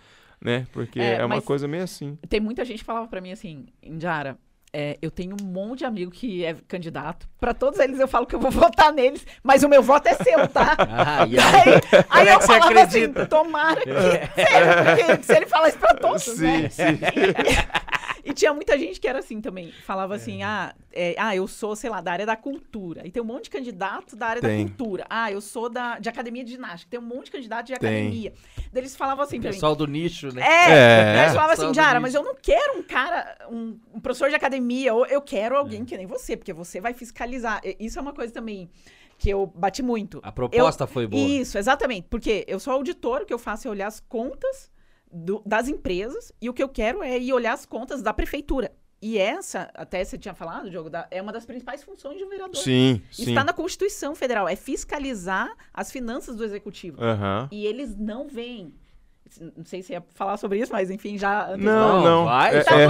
Né? 0.44 0.68
Porque 0.74 1.00
é, 1.00 1.16
É, 1.20 1.26
uma 1.26 1.42
coisa 1.42 1.68
meio 1.68 1.84
assim. 1.84 2.18
Tem 2.28 2.40
muita 2.42 2.66
gente 2.66 2.80
que 2.80 2.84
falava 2.86 3.08
pra 3.08 3.22
mim 3.22 3.32
assim, 3.32 3.66
Indiara, 3.82 4.38
é, 4.74 4.98
eu 5.02 5.10
tenho 5.10 5.36
um 5.42 5.46
monte 5.46 5.80
de 5.80 5.86
amigo 5.86 6.12
que 6.12 6.44
é 6.44 6.54
candidato. 6.68 7.28
Pra 7.40 7.54
todos 7.54 7.80
eles 7.80 7.98
eu 8.00 8.08
falo 8.08 8.26
que 8.28 8.36
eu 8.36 8.40
vou 8.40 8.52
votar 8.52 8.92
neles, 8.92 9.26
mas 9.42 9.64
o 9.64 9.70
meu 9.70 9.82
voto 9.82 10.08
é 10.08 10.14
seu, 10.16 10.46
tá? 10.50 10.76
Ah, 10.88 11.24
aí? 11.24 11.36
Aí, 12.10 12.28
é 12.28 12.34
eu 12.34 12.40
que 12.40 12.46
você 12.46 12.60
falava 12.60 12.66
acredita? 12.82 13.20
assim, 13.22 13.30
tomara 13.30 13.82
que. 13.82 13.90
Sério, 14.36 15.08
porque 15.16 15.24
se 15.24 15.34
ele 15.38 15.46
fala 15.46 15.70
isso 15.70 15.78
pra 15.80 15.94
todos, 15.96 16.38
né? 16.38 16.70
Sim, 16.70 16.84
sim. 16.84 17.00
E 18.26 18.34
tinha 18.34 18.52
muita 18.52 18.76
gente 18.76 19.00
que 19.00 19.08
era 19.08 19.20
assim 19.20 19.40
também. 19.40 19.72
Falava 19.86 20.16
assim, 20.16 20.42
ah, 20.42 20.74
é, 20.92 21.14
ah, 21.16 21.36
eu 21.36 21.48
sou, 21.48 21.76
sei 21.76 21.92
lá, 21.92 22.02
da 22.02 22.12
área 22.12 22.26
da 22.26 22.36
cultura. 22.36 23.06
E 23.06 23.12
tem 23.12 23.22
um 23.22 23.26
monte 23.26 23.44
de 23.44 23.50
candidato 23.52 24.16
da 24.16 24.26
área 24.26 24.42
Tem. 24.42 24.58
da 24.58 24.70
cultura. 24.70 25.06
Ah, 25.08 25.32
eu 25.32 25.40
sou 25.40 25.70
da, 25.70 26.00
de 26.00 26.10
academia 26.10 26.44
de 26.44 26.52
ginástica. 26.52 26.90
Tem 26.90 27.00
um 27.00 27.04
monte 27.04 27.26
de 27.26 27.32
candidato 27.34 27.68
de 27.68 27.76
Tem. 27.76 27.88
academia. 27.88 28.34
Daí 28.74 28.82
eles 28.82 28.96
falavam 28.96 29.24
assim 29.24 29.40
pra 29.40 29.52
mim. 29.52 29.56
Pessoal 29.56 29.76
do 29.76 29.86
nicho, 29.86 30.34
né? 30.34 30.42
É, 30.42 30.72
É. 30.72 31.22
Eles 31.22 31.34
falavam 31.34 31.52
Pessoal 31.52 31.70
assim, 31.70 31.76
Jara, 31.76 32.00
mas 32.00 32.16
eu 32.16 32.24
não 32.24 32.34
quero 32.34 32.80
um 32.80 32.84
cara, 32.84 33.38
um, 33.52 33.78
um 33.94 34.00
professor 34.00 34.28
de 34.28 34.36
academia, 34.36 34.92
ou 34.92 35.06
eu 35.06 35.22
quero 35.22 35.56
alguém 35.56 35.86
que 35.86 35.96
nem 35.96 36.08
você, 36.08 36.36
porque 36.36 36.52
você 36.52 36.82
vai 36.82 36.96
fiscalizar. 36.96 37.62
Isso 37.80 38.00
é 38.00 38.02
uma 38.02 38.14
coisa 38.14 38.34
também 38.34 38.68
que 39.20 39.30
eu 39.30 39.46
bati 39.46 39.84
muito. 39.84 40.20
A 40.24 40.32
proposta 40.32 40.88
foi 40.88 41.06
boa. 41.06 41.22
Isso, 41.22 41.60
exatamente. 41.60 42.08
Porque 42.10 42.44
eu 42.48 42.60
sou 42.60 42.74
auditor, 42.74 43.22
o 43.22 43.26
que 43.26 43.34
eu 43.34 43.40
faço 43.40 43.68
é 43.68 43.72
olhar 43.72 43.88
as 43.88 44.00
contas 44.00 44.74
do- 45.12 45.42
das 45.46 45.68
empresas 45.68 46.32
e 46.42 46.50
o 46.50 46.54
que 46.54 46.62
eu 46.64 46.70
quero 46.70 47.02
é 47.04 47.18
ir 47.18 47.34
olhar 47.34 47.54
as 47.54 47.66
contas 47.66 48.02
da 48.02 48.14
prefeitura. 48.14 48.72
E 49.02 49.18
essa, 49.20 49.70
até 49.76 50.04
você 50.04 50.18
tinha 50.18 50.34
falado, 50.34 50.70
Diogo, 50.70 50.90
da- 50.90 51.08
é 51.12 51.22
uma 51.22 51.32
das 51.32 51.46
principais 51.46 51.84
funções 51.84 52.18
de 52.18 52.24
um 52.24 52.30
vereador. 52.30 52.56
Sim, 52.56 53.02
sim. 53.12 53.30
Está 53.30 53.44
na 53.44 53.54
Constituição 53.54 54.16
Federal, 54.16 54.48
é 54.48 54.56
fiscalizar 54.56 55.54
as 55.74 55.92
finanças 55.92 56.36
do 56.36 56.44
executivo. 56.44 57.02
Aham. 57.04 57.48
E 57.52 57.66
eles 57.68 57.96
não 57.96 58.28
veem. 58.28 58.74
Não 59.58 59.66
sei 59.66 59.82
se 59.82 59.92
ia 59.92 60.04
falar 60.14 60.38
sobre 60.38 60.60
isso, 60.60 60.72
mas 60.72 60.90
enfim, 60.90 61.18
já. 61.18 61.58
Não, 61.58 62.04
não. 62.04 62.26
vai, 62.26 62.58
É- 62.58 62.64
só 62.64 62.76
é-. 62.80 62.88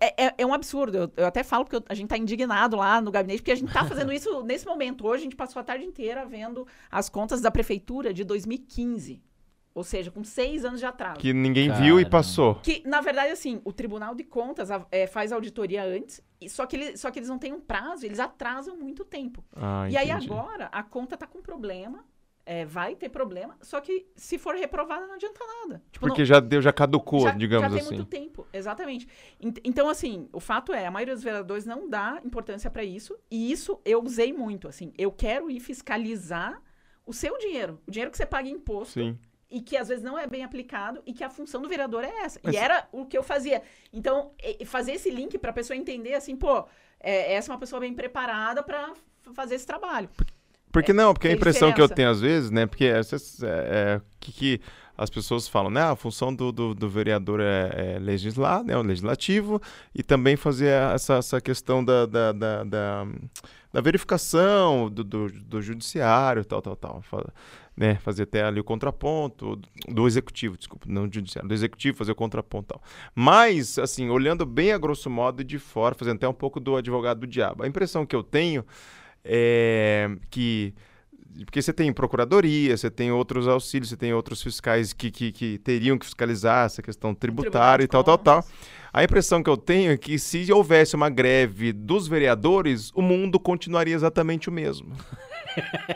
É, 0.00 0.24
é- 0.26 0.34
é 0.38 0.46
um 0.46 0.52
absurdo. 0.52 0.96
Eu, 0.96 1.12
eu 1.16 1.26
até 1.26 1.42
falo 1.42 1.64
que 1.66 1.76
eu- 1.76 1.84
a 1.88 1.94
gente 1.94 2.08
tá 2.08 2.16
indignado 2.18 2.76
lá 2.76 3.00
no 3.00 3.10
gabinete, 3.10 3.40
porque 3.40 3.52
a 3.52 3.54
gente 3.56 3.72
tá 3.72 3.84
fazendo 3.84 4.12
isso 4.12 4.42
nesse 4.42 4.66
momento. 4.66 5.06
Hoje 5.06 5.20
a 5.20 5.24
gente 5.24 5.36
passou 5.36 5.60
a 5.60 5.64
tarde 5.64 5.84
inteira 5.84 6.24
vendo 6.26 6.66
as 6.90 7.08
contas 7.08 7.40
da 7.40 7.50
prefeitura 7.50 8.12
de 8.14 8.24
2015. 8.24 9.22
Ou 9.74 9.82
seja, 9.82 10.10
com 10.10 10.22
seis 10.22 10.64
anos 10.64 10.78
de 10.78 10.86
atraso. 10.86 11.18
Que 11.18 11.32
ninguém 11.32 11.68
viu 11.72 11.98
e 11.98 12.08
passou. 12.08 12.54
Que, 12.56 12.80
na 12.86 13.00
verdade, 13.00 13.32
assim, 13.32 13.60
o 13.64 13.72
Tribunal 13.72 14.14
de 14.14 14.22
Contas 14.22 14.70
a- 14.70 14.86
é, 14.90 15.06
faz 15.06 15.32
auditoria 15.32 15.82
antes, 15.82 16.20
e 16.40 16.48
só, 16.48 16.64
que 16.64 16.76
ele- 16.76 16.96
só 16.96 17.10
que 17.10 17.18
eles 17.18 17.28
não 17.28 17.38
têm 17.38 17.52
um 17.52 17.60
prazo, 17.60 18.06
eles 18.06 18.20
atrasam 18.20 18.76
muito 18.76 19.04
tempo. 19.04 19.44
Ah, 19.56 19.88
e 19.90 19.96
aí 19.96 20.10
entendi. 20.10 20.30
agora 20.30 20.66
a 20.70 20.82
conta 20.84 21.16
tá 21.16 21.26
com 21.26 21.42
problema, 21.42 22.04
é, 22.46 22.64
vai 22.64 22.94
ter 22.94 23.08
problema, 23.08 23.56
só 23.62 23.80
que 23.80 24.06
se 24.14 24.38
for 24.38 24.54
reprovada 24.54 25.06
não 25.08 25.14
adianta 25.14 25.40
nada. 25.62 25.82
Tipo, 25.90 26.06
não- 26.06 26.12
Porque 26.14 26.24
já 26.24 26.38
deu, 26.38 26.62
já 26.62 26.72
caducou, 26.72 27.22
já, 27.22 27.32
digamos 27.32 27.64
já 27.64 27.70
tem 27.76 27.80
assim. 27.86 27.94
muito 27.96 28.08
tempo, 28.08 28.46
exatamente. 28.52 29.08
Ent- 29.40 29.58
Então, 29.64 29.88
assim, 29.88 30.28
o 30.32 30.38
fato 30.38 30.72
é, 30.72 30.86
a 30.86 30.90
maioria 30.90 31.14
dos 31.14 31.24
vereadores 31.24 31.64
não 31.66 31.88
dá 31.88 32.20
importância 32.24 32.70
para 32.70 32.84
isso, 32.84 33.18
e 33.28 33.50
isso 33.50 33.80
eu 33.84 34.00
usei 34.04 34.32
muito, 34.32 34.68
assim, 34.68 34.92
eu 34.96 35.10
quero 35.10 35.50
ir 35.50 35.58
fiscalizar 35.58 36.62
o 37.06 37.12
seu 37.12 37.36
dinheiro, 37.38 37.80
o 37.88 37.90
dinheiro 37.90 38.10
que 38.10 38.16
você 38.16 38.26
paga 38.26 38.48
em 38.48 38.52
imposto, 38.52 38.94
Sim. 39.00 39.18
E 39.54 39.60
que 39.60 39.76
às 39.76 39.86
vezes 39.86 40.02
não 40.02 40.18
é 40.18 40.26
bem 40.26 40.42
aplicado, 40.42 41.00
e 41.06 41.12
que 41.12 41.22
a 41.22 41.30
função 41.30 41.62
do 41.62 41.68
vereador 41.68 42.02
é 42.02 42.10
essa. 42.24 42.40
Mas- 42.42 42.54
E 42.54 42.58
era 42.58 42.88
o 42.90 43.06
que 43.06 43.16
eu 43.16 43.22
fazia. 43.22 43.62
Então, 43.92 44.32
fazer 44.66 44.92
esse 44.94 45.08
link 45.10 45.38
para 45.38 45.50
a 45.50 45.54
pessoa 45.54 45.76
entender, 45.76 46.14
assim, 46.14 46.34
pô, 46.34 46.66
é, 46.98 47.34
essa 47.34 47.50
é 47.50 47.52
uma 47.52 47.60
pessoa 47.60 47.78
bem 47.78 47.94
preparada 47.94 48.64
para 48.64 48.92
fazer 49.32 49.54
esse 49.54 49.64
trabalho. 49.64 50.08
Porque 50.72 50.92
não, 50.92 51.14
porque 51.14 51.28
a 51.28 51.32
impressão 51.32 51.72
que 51.72 51.80
eu 51.80 51.86
diferença. 51.86 51.94
tenho 51.94 52.10
às 52.10 52.20
vezes, 52.20 52.50
né? 52.50 52.66
Porque 52.66 52.84
essas, 52.84 53.40
é, 53.44 53.46
é, 53.48 54.00
que, 54.18 54.32
que 54.32 54.60
as 54.98 55.08
pessoas 55.08 55.46
falam, 55.46 55.70
né? 55.70 55.82
A 55.82 55.94
função 55.94 56.34
do, 56.34 56.50
do, 56.50 56.74
do 56.74 56.88
vereador 56.88 57.40
é, 57.40 57.94
é 57.94 57.98
legislar, 58.00 58.64
né? 58.64 58.76
O 58.76 58.82
legislativo, 58.82 59.62
e 59.94 60.02
também 60.02 60.34
fazer 60.36 60.66
essa, 60.94 61.14
essa 61.14 61.40
questão 61.40 61.84
da, 61.84 62.06
da, 62.06 62.32
da, 62.32 62.64
da, 62.64 63.06
da 63.72 63.80
verificação 63.80 64.90
do, 64.90 65.04
do, 65.04 65.30
do 65.30 65.62
judiciário, 65.62 66.44
tal, 66.44 66.60
tal, 66.60 66.74
tal. 66.74 67.04
Né, 67.76 67.96
fazer 67.96 68.22
até 68.22 68.44
ali 68.44 68.60
o 68.60 68.64
contraponto 68.64 69.60
do 69.88 70.06
executivo, 70.06 70.56
desculpa, 70.56 70.86
não 70.88 71.08
do 71.08 71.14
judiciário, 71.14 71.48
do 71.48 71.52
executivo 71.52 71.98
fazer 71.98 72.12
o 72.12 72.14
contraponto 72.14 72.68
tal. 72.68 72.82
Mas, 73.12 73.80
assim, 73.80 74.08
olhando 74.10 74.46
bem 74.46 74.70
a 74.70 74.78
grosso 74.78 75.10
modo 75.10 75.42
de 75.42 75.58
fora, 75.58 75.92
fazendo 75.92 76.14
até 76.14 76.28
um 76.28 76.32
pouco 76.32 76.60
do 76.60 76.76
advogado 76.76 77.18
do 77.18 77.26
diabo, 77.26 77.64
a 77.64 77.66
impressão 77.66 78.06
que 78.06 78.14
eu 78.14 78.22
tenho 78.22 78.64
é 79.24 80.08
que 80.30 80.72
porque 81.44 81.60
você 81.60 81.72
tem 81.72 81.92
procuradoria, 81.92 82.76
você 82.76 82.90
tem 82.90 83.10
outros 83.10 83.48
auxílios, 83.48 83.88
você 83.88 83.96
tem 83.96 84.14
outros 84.14 84.40
fiscais 84.40 84.92
que, 84.92 85.10
que, 85.10 85.32
que 85.32 85.58
teriam 85.58 85.98
que 85.98 86.06
fiscalizar 86.06 86.66
essa 86.66 86.80
questão 86.80 87.12
tributária 87.14 87.82
e 87.82 87.88
tal, 87.88 88.04
tal, 88.04 88.18
tal. 88.18 88.44
A 88.92 89.02
impressão 89.02 89.42
que 89.42 89.50
eu 89.50 89.56
tenho 89.56 89.90
é 89.90 89.96
que 89.96 90.18
se 90.18 90.52
houvesse 90.52 90.94
uma 90.94 91.10
greve 91.10 91.72
dos 91.72 92.06
vereadores, 92.06 92.92
o 92.94 93.02
mundo 93.02 93.40
continuaria 93.40 93.94
exatamente 93.94 94.48
o 94.48 94.52
mesmo. 94.52 94.92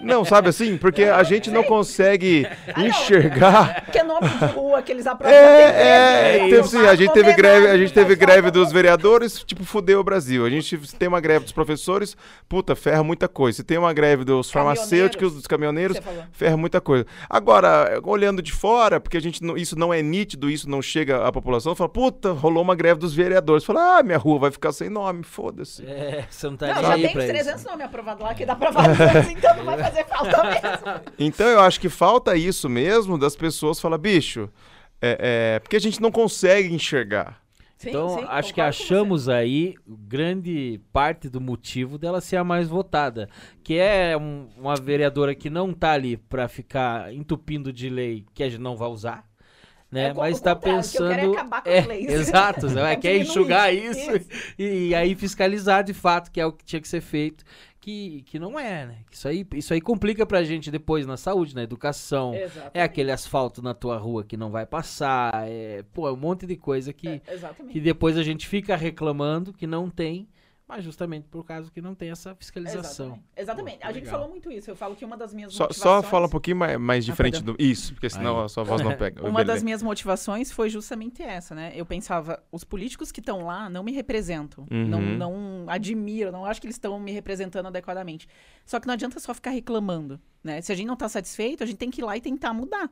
Não, 0.01 0.25
sabe 0.25 0.49
assim? 0.49 0.77
Porque 0.77 1.05
a 1.05 1.23
gente 1.23 1.51
não 1.51 1.63
consegue 1.63 2.47
enxergar. 2.77 3.87
Que 3.91 4.03
nome 4.03 4.29
de 4.29 4.45
rua 4.47 4.83
que 4.83 4.93
eles 4.93 5.07
aprovam. 5.07 5.35
É, 5.35 6.37
é, 6.37 6.49
teve, 6.49 6.69
sim, 6.69 6.87
a 6.87 6.95
gente 6.95 7.13
teve 7.13 7.33
greve, 7.35 7.67
a 7.69 7.77
gente 7.77 7.93
teve 7.93 8.17
greve 8.17 8.51
dos 8.51 8.73
vereadores, 8.73 9.43
tipo, 9.45 9.65
fudeu 9.65 10.01
o 10.01 10.05
Brasil. 10.05 10.45
A 10.45 10.51
gente 10.51 10.77
tem 10.97 11.09
uma 11.09 11.21
greve 11.21 11.45
dos 11.45 11.53
professores, 11.53 12.17
puta, 12.49 12.75
ferra 12.75 13.03
muita 13.03 13.29
coisa. 13.29 13.57
Se 13.57 13.65
tem 13.65 13.79
uma 13.79 13.93
greve 13.93 14.25
dos 14.25 14.51
farmacêuticos, 14.51 15.35
dos 15.35 15.47
caminhoneiros, 15.47 15.99
ferra 16.33 16.57
muita 16.57 16.81
coisa. 16.81 17.07
Agora, 17.29 18.01
olhando 18.05 18.43
de 18.43 18.53
fora, 18.53 19.01
porque 19.01 19.17
a 19.17 19.21
gente 19.21 19.43
não, 19.43 19.57
isso 19.57 19.79
não 19.79 19.93
é 19.93 20.03
nítido, 20.03 20.51
isso 20.51 20.69
não 20.69 20.83
chega 20.83 21.27
à 21.27 21.33
população, 21.33 21.75
fala, 21.75 21.89
puta, 21.89 22.33
rolou 22.33 22.63
uma 22.63 22.75
greve 22.75 23.01
dos 23.01 23.15
vereadores. 23.15 23.65
Fala, 23.65 23.99
ah, 23.99 24.03
minha 24.03 24.19
rua 24.19 24.39
vai 24.39 24.51
ficar 24.51 24.73
sem 24.73 24.89
nome, 24.89 25.23
foda-se. 25.23 25.85
É, 25.85 26.25
você 26.29 26.49
não 26.49 26.57
tá 26.57 26.75
não, 26.75 26.83
já 26.83 26.95
tem 26.95 27.13
300 27.13 27.65
nomes 27.65 27.87
aprovados 27.87 28.23
lá 28.23 28.35
que 28.35 28.45
dá 28.45 28.55
pra 28.55 28.71
vários, 28.71 28.99
então 29.31 29.48
não 29.57 29.65
vai 29.65 29.79
fazer 29.79 30.05
falta 30.07 30.43
mesmo. 30.45 31.15
Então 31.19 31.47
eu 31.47 31.61
acho 31.61 31.81
que 31.81 31.89
falta 31.89 32.37
isso 32.37 32.69
mesmo 32.69 33.19
das 33.19 33.37
pessoas 33.37 33.81
falar, 33.81 33.99
bicho, 33.99 34.49
é, 35.01 35.55
é, 35.55 35.59
porque 35.61 35.77
a 35.77 35.81
gente 35.81 36.01
não 36.01 36.11
consegue 36.11 36.75
enxergar. 36.75 37.41
Sim, 37.79 37.91
então, 37.91 38.19
sim, 38.19 38.25
acho 38.29 38.53
que 38.53 38.61
achamos 38.61 39.29
aí 39.29 39.77
grande 39.87 40.81
parte 40.93 41.29
do 41.29 41.41
motivo 41.41 41.97
dela 41.97 42.21
ser 42.21 42.37
a 42.37 42.43
mais 42.43 42.69
votada. 42.69 43.29
Que 43.63 43.79
é 43.79 44.17
um, 44.17 44.49
uma 44.57 44.75
vereadora 44.75 45.33
que 45.33 45.49
não 45.49 45.73
tá 45.73 45.93
ali 45.93 46.17
para 46.17 46.49
ficar 46.49 47.15
entupindo 47.15 47.73
de 47.73 47.89
lei 47.89 48.27
que 48.35 48.43
a 48.43 48.49
gente 48.49 48.61
não 48.61 48.77
vai 48.77 48.89
usar. 48.89 49.25
Né? 49.91 50.09
É 50.09 50.13
Mas 50.15 50.37
está 50.37 50.57
pensando. 50.57 51.09
Que 51.09 51.15
eu 51.15 51.21
quero 51.21 51.33
acabar 51.33 51.63
com 51.63 51.71
é, 51.71 51.79
as 51.79 51.87
leis. 51.87 52.11
Exato, 52.11 52.67
né? 52.69 52.97
quer 53.01 53.17
enxugar 53.17 53.73
isso, 53.73 54.17
isso. 54.17 54.29
E, 54.59 54.89
e, 54.89 54.95
aí 54.95 55.15
fiscalizar 55.15 55.85
de 55.85 55.95
fato, 55.95 56.33
que 56.33 56.41
é 56.41 56.47
o 56.47 56.53
que 56.53 56.65
tinha 56.65 56.81
que 56.81 56.89
ser 56.89 57.01
feito 57.01 57.45
que, 57.81 58.23
que 58.23 58.39
não 58.39 58.59
é, 58.59 58.87
né? 58.87 58.99
Isso 59.11 59.29
aí, 59.29 59.47
isso 59.55 59.73
aí 59.73 59.81
complica 59.81 60.27
pra 60.27 60.43
gente 60.43 60.71
depois 60.71 61.07
na 61.07 61.17
saúde, 61.17 61.55
na 61.55 61.63
educação. 61.63 62.35
Exatamente. 62.35 62.71
É 62.75 62.83
aquele 62.83 63.11
asfalto 63.11 63.63
na 63.63 63.75
tua 63.75 63.97
rua 63.97 64.25
que 64.25 64.37
não 64.37 64.51
vai 64.51 64.67
passar. 64.67 65.49
É, 65.49 65.85
pô, 65.93 66.09
é 66.09 66.13
um 66.13 66.17
monte 66.17 66.47
de 66.47 66.57
coisa 66.57 66.93
que, 66.93 67.09
é, 67.09 67.21
que 67.71 67.81
depois 67.81 68.17
a 68.17 68.23
gente 68.23 68.47
fica 68.47 68.77
reclamando 68.77 69.53
que 69.53 69.67
não 69.67 69.89
tem 69.89 70.29
mas 70.69 70.85
justamente 70.85 71.27
por 71.29 71.45
causa 71.45 71.71
que 71.71 71.81
não 71.81 71.95
tem 71.95 72.11
essa 72.11 72.35
fiscalização. 72.35 73.19
Exatamente. 73.37 73.37
Exatamente. 73.37 73.79
Pô, 73.79 73.87
a 73.87 73.93
gente 73.93 74.09
falou 74.09 74.29
muito 74.29 74.53
isso. 74.53 74.71
Eu 74.71 74.77
falo 74.77 74.95
que 74.95 75.05
uma 75.05 75.17
das 75.17 75.33
minhas 75.33 75.55
só, 75.55 75.65
motivações... 75.65 76.05
Só 76.05 76.11
fala 76.11 76.27
um 76.27 76.29
pouquinho 76.31 76.59
mais, 76.59 76.79
mais 76.79 77.05
diferente 77.07 77.39
ah, 77.39 77.41
do... 77.41 77.57
Isso, 77.59 77.95
porque 77.95 78.11
senão 78.11 78.39
Aí. 78.39 78.45
a 78.45 78.49
sua 78.49 78.65
voz 78.65 78.83
não 78.83 78.95
pega. 78.99 79.27
uma 79.27 79.43
das 79.43 79.63
minhas 79.63 79.83
motivações 79.83 80.53
foi 80.53 80.69
justamente 80.69 81.23
essa, 81.23 81.55
né? 81.55 81.73
Eu 81.75 81.87
pensava, 81.87 82.43
os 82.53 82.65
políticos 82.65 83.11
que 83.11 83.21
estão 83.21 83.47
lá 83.47 83.71
não 83.71 83.83
me 83.83 83.93
representam. 83.93 84.67
Uhum. 84.71 84.87
Não, 84.87 85.01
não 85.01 85.65
admiro, 85.69 86.31
não 86.31 86.45
acho 86.45 86.61
que 86.61 86.67
eles 86.67 86.77
estão 86.77 87.01
me 87.01 87.13
representando 87.13 87.67
adequadamente. 87.67 88.29
Só 88.67 88.79
que 88.79 88.87
não 88.87 88.93
adianta 88.93 89.19
só 89.19 89.33
ficar 89.33 89.51
reclamando, 89.51 90.21
né? 90.45 90.61
Se 90.61 90.71
a 90.71 90.75
gente 90.75 90.87
não 90.87 90.95
está 90.95 91.09
satisfeito, 91.09 91.65
a 91.65 91.67
gente 91.67 91.79
tem 91.79 91.91
que 91.91 92.03
ir 92.03 92.05
lá 92.05 92.15
e 92.15 92.21
tentar 92.21 92.53
mudar. 92.53 92.91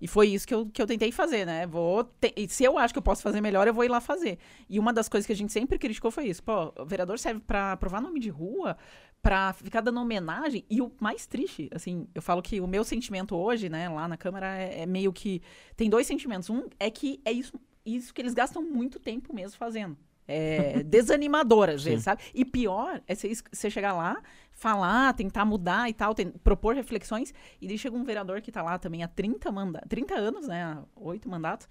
E 0.00 0.06
foi 0.06 0.28
isso 0.28 0.46
que 0.46 0.54
eu, 0.54 0.66
que 0.66 0.80
eu 0.80 0.86
tentei 0.86 1.10
fazer, 1.10 1.44
né? 1.44 1.66
Vou 1.66 2.04
te... 2.04 2.32
E 2.36 2.48
se 2.48 2.62
eu 2.62 2.78
acho 2.78 2.94
que 2.94 2.98
eu 2.98 3.02
posso 3.02 3.22
fazer 3.22 3.40
melhor, 3.40 3.66
eu 3.66 3.74
vou 3.74 3.84
ir 3.84 3.88
lá 3.88 4.00
fazer. 4.00 4.38
E 4.68 4.78
uma 4.78 4.92
das 4.92 5.08
coisas 5.08 5.26
que 5.26 5.32
a 5.32 5.36
gente 5.36 5.52
sempre 5.52 5.78
criticou 5.78 6.10
foi 6.10 6.26
isso. 6.26 6.42
Pô, 6.42 6.72
o 6.78 6.84
vereador 6.84 7.18
serve 7.18 7.40
para 7.40 7.72
aprovar 7.72 8.00
nome 8.00 8.20
de 8.20 8.28
rua, 8.28 8.76
para 9.20 9.52
ficar 9.52 9.80
dando 9.80 10.00
homenagem. 10.00 10.64
E 10.70 10.80
o 10.80 10.92
mais 11.00 11.26
triste, 11.26 11.68
assim, 11.74 12.06
eu 12.14 12.22
falo 12.22 12.40
que 12.42 12.60
o 12.60 12.66
meu 12.66 12.84
sentimento 12.84 13.34
hoje, 13.34 13.68
né, 13.68 13.88
lá 13.88 14.06
na 14.06 14.16
Câmara, 14.16 14.56
é, 14.56 14.82
é 14.82 14.86
meio 14.86 15.12
que. 15.12 15.42
Tem 15.76 15.90
dois 15.90 16.06
sentimentos. 16.06 16.48
Um 16.48 16.68
é 16.78 16.90
que 16.90 17.20
é 17.24 17.32
isso, 17.32 17.52
isso 17.84 18.14
que 18.14 18.22
eles 18.22 18.34
gastam 18.34 18.62
muito 18.62 19.00
tempo 19.00 19.34
mesmo 19.34 19.58
fazendo. 19.58 19.96
É 20.26 20.82
desanimador, 20.84 21.70
às 21.70 21.82
vezes, 21.82 22.04
sabe? 22.04 22.22
E 22.34 22.44
pior 22.44 23.02
é 23.06 23.14
você 23.14 23.70
chegar 23.70 23.94
lá, 23.94 24.22
falar, 24.58 25.14
tentar 25.14 25.44
mudar 25.44 25.88
e 25.88 25.94
tal, 25.94 26.14
tem, 26.14 26.30
propor 26.30 26.74
reflexões, 26.74 27.32
e 27.60 27.66
daí 27.68 27.78
chega 27.78 27.96
um 27.96 28.04
vereador 28.04 28.42
que 28.42 28.50
está 28.50 28.60
lá 28.60 28.76
também 28.76 29.04
há 29.04 29.08
30, 29.08 29.50
manda 29.52 29.80
30 29.88 30.14
anos, 30.14 30.48
né? 30.48 30.82
8 30.96 31.28
mandatos, 31.28 31.68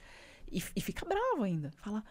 e, 0.49 0.63
e 0.75 0.81
fica 0.81 1.05
bravo 1.05 1.43
ainda. 1.43 1.69
Fala, 1.77 2.01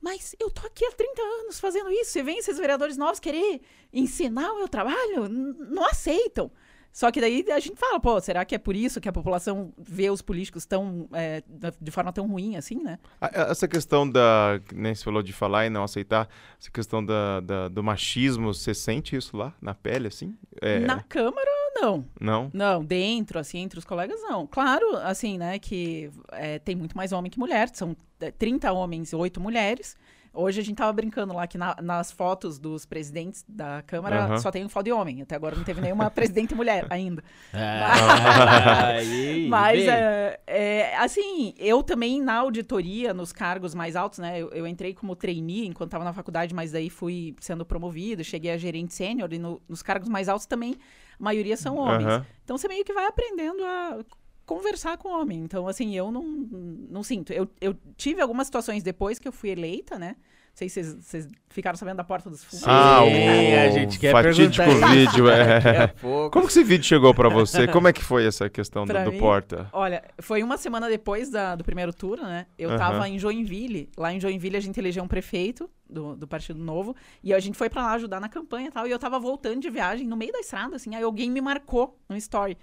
mas 0.00 0.34
eu 0.40 0.50
tô 0.50 0.66
aqui 0.66 0.84
há 0.84 0.92
30 0.92 1.22
anos 1.22 1.60
fazendo 1.60 1.90
isso. 1.90 2.10
Você 2.10 2.22
vem 2.22 2.38
esses 2.38 2.58
vereadores 2.58 2.96
novos 2.96 3.20
querer 3.20 3.60
ensinar 3.92 4.52
o 4.52 4.58
meu 4.58 4.68
trabalho? 4.68 5.28
não 5.28 5.84
aceitam. 5.84 6.50
Só 6.98 7.12
que 7.12 7.20
daí 7.20 7.44
a 7.52 7.60
gente 7.60 7.76
fala, 7.76 8.00
pô, 8.00 8.20
será 8.20 8.44
que 8.44 8.56
é 8.56 8.58
por 8.58 8.74
isso 8.74 9.00
que 9.00 9.08
a 9.08 9.12
população 9.12 9.72
vê 9.78 10.10
os 10.10 10.20
políticos 10.20 10.66
tão, 10.66 11.08
é, 11.12 11.44
de 11.80 11.92
forma 11.92 12.12
tão 12.12 12.26
ruim 12.26 12.56
assim, 12.56 12.82
né? 12.82 12.98
Essa 13.20 13.68
questão 13.68 14.10
da, 14.10 14.60
nem 14.74 14.92
você 14.92 15.04
falou 15.04 15.22
de 15.22 15.32
falar 15.32 15.64
e 15.64 15.70
não 15.70 15.84
aceitar, 15.84 16.28
essa 16.60 16.72
questão 16.72 17.04
da, 17.06 17.38
da 17.38 17.68
do 17.68 17.84
machismo, 17.84 18.52
você 18.52 18.74
sente 18.74 19.14
isso 19.14 19.36
lá 19.36 19.54
na 19.62 19.76
pele, 19.76 20.08
assim? 20.08 20.36
É... 20.60 20.80
Na 20.80 21.00
Câmara, 21.00 21.48
não. 21.76 22.04
Não? 22.20 22.50
Não, 22.52 22.84
dentro, 22.84 23.38
assim, 23.38 23.58
entre 23.58 23.78
os 23.78 23.84
colegas, 23.84 24.20
não. 24.22 24.44
Claro, 24.44 24.96
assim, 24.96 25.38
né, 25.38 25.60
que 25.60 26.10
é, 26.32 26.58
tem 26.58 26.74
muito 26.74 26.96
mais 26.96 27.12
homem 27.12 27.30
que 27.30 27.38
mulher, 27.38 27.70
são 27.74 27.96
30 28.38 28.66
é, 28.66 28.72
homens 28.72 29.12
e 29.12 29.14
8 29.14 29.40
mulheres. 29.40 29.96
Hoje 30.40 30.60
a 30.60 30.62
gente 30.62 30.76
tava 30.76 30.92
brincando 30.92 31.34
lá 31.34 31.48
que 31.48 31.58
na, 31.58 31.74
nas 31.82 32.12
fotos 32.12 32.60
dos 32.60 32.86
presidentes 32.86 33.44
da 33.48 33.82
Câmara 33.82 34.30
uhum. 34.30 34.38
só 34.38 34.52
tem 34.52 34.68
foto 34.68 34.84
de 34.84 34.92
homem. 34.92 35.20
Até 35.20 35.34
agora 35.34 35.56
não 35.56 35.64
teve 35.64 35.80
nenhuma 35.80 36.08
presidente 36.12 36.54
mulher 36.54 36.86
ainda. 36.90 37.24
Ah, 37.52 38.92
mas, 38.94 39.48
mas 39.48 39.88
é, 39.88 40.40
é, 40.46 40.96
assim, 40.96 41.54
eu 41.58 41.82
também 41.82 42.22
na 42.22 42.36
auditoria, 42.36 43.12
nos 43.12 43.32
cargos 43.32 43.74
mais 43.74 43.96
altos, 43.96 44.20
né? 44.20 44.40
Eu, 44.40 44.50
eu 44.50 44.64
entrei 44.64 44.94
como 44.94 45.16
trainee 45.16 45.66
enquanto 45.66 45.88
estava 45.88 46.04
na 46.04 46.12
faculdade, 46.12 46.54
mas 46.54 46.70
daí 46.70 46.88
fui 46.88 47.34
sendo 47.40 47.66
promovido, 47.66 48.22
cheguei 48.22 48.52
a 48.52 48.56
gerente 48.56 48.94
sênior 48.94 49.32
e 49.32 49.40
no, 49.40 49.60
nos 49.68 49.82
cargos 49.82 50.08
mais 50.08 50.28
altos 50.28 50.46
também, 50.46 50.76
a 51.18 51.24
maioria 51.24 51.56
são 51.56 51.76
homens. 51.76 52.14
Uhum. 52.14 52.24
Então 52.44 52.56
você 52.56 52.68
meio 52.68 52.84
que 52.84 52.92
vai 52.92 53.06
aprendendo 53.06 53.64
a 53.64 54.04
conversar 54.48 54.96
com 54.96 55.10
o 55.10 55.20
homem. 55.20 55.40
Então, 55.40 55.68
assim, 55.68 55.94
eu 55.94 56.10
não, 56.10 56.22
não 56.22 57.02
sinto. 57.02 57.34
Eu, 57.34 57.46
eu 57.60 57.76
tive 57.98 58.22
algumas 58.22 58.46
situações 58.46 58.82
depois 58.82 59.18
que 59.18 59.28
eu 59.28 59.32
fui 59.32 59.50
eleita, 59.50 59.98
né? 59.98 60.16
Não 60.16 60.58
sei 60.58 60.68
se 60.70 60.82
vocês 60.82 61.28
ficaram 61.50 61.76
sabendo 61.76 61.98
da 61.98 62.04
porta 62.04 62.30
dos 62.30 62.42
fundos. 62.42 62.66
Ah, 62.66 63.02
o 63.04 63.06
a 63.06 63.68
gente 63.68 63.98
quer 63.98 64.10
fatídico 64.10 64.64
vídeo, 64.90 65.28
é. 65.28 65.94
Como 66.32 66.46
que 66.46 66.50
esse 66.50 66.64
vídeo 66.64 66.84
chegou 66.84 67.14
para 67.14 67.28
você? 67.28 67.68
Como 67.68 67.86
é 67.86 67.92
que 67.92 68.02
foi 68.02 68.26
essa 68.26 68.48
questão 68.48 68.86
do, 68.86 69.04
do, 69.04 69.12
porta? 69.18 69.68
Olha, 69.70 70.02
foi 70.18 70.42
uma 70.42 70.56
semana 70.56 70.88
depois 70.88 71.30
da, 71.30 71.54
do 71.54 71.62
primeiro 71.62 71.92
turno, 71.92 72.24
né? 72.24 72.46
Eu 72.58 72.70
uhum. 72.70 72.76
tava 72.78 73.06
em 73.06 73.18
Joinville. 73.18 73.90
Lá 73.96 74.12
em 74.12 74.18
Joinville 74.18 74.56
a 74.56 74.60
gente 74.60 74.80
elegeu 74.80 75.04
um 75.04 75.08
prefeito 75.08 75.70
do, 75.88 76.16
do 76.16 76.26
Partido 76.26 76.58
Novo. 76.58 76.96
E 77.22 77.34
a 77.34 77.38
gente 77.38 77.56
foi 77.56 77.68
para 77.68 77.82
lá 77.82 77.92
ajudar 77.92 78.18
na 78.18 78.30
campanha 78.30 78.68
e 78.68 78.70
tal. 78.72 78.86
E 78.86 78.90
eu 78.90 78.98
tava 78.98 79.20
voltando 79.20 79.60
de 79.60 79.70
viagem 79.70 80.08
no 80.08 80.16
meio 80.16 80.32
da 80.32 80.40
estrada, 80.40 80.74
assim. 80.74 80.94
Aí 80.96 81.02
alguém 81.02 81.30
me 81.30 81.42
marcou 81.42 81.96
no 82.08 82.16
story. 82.16 82.56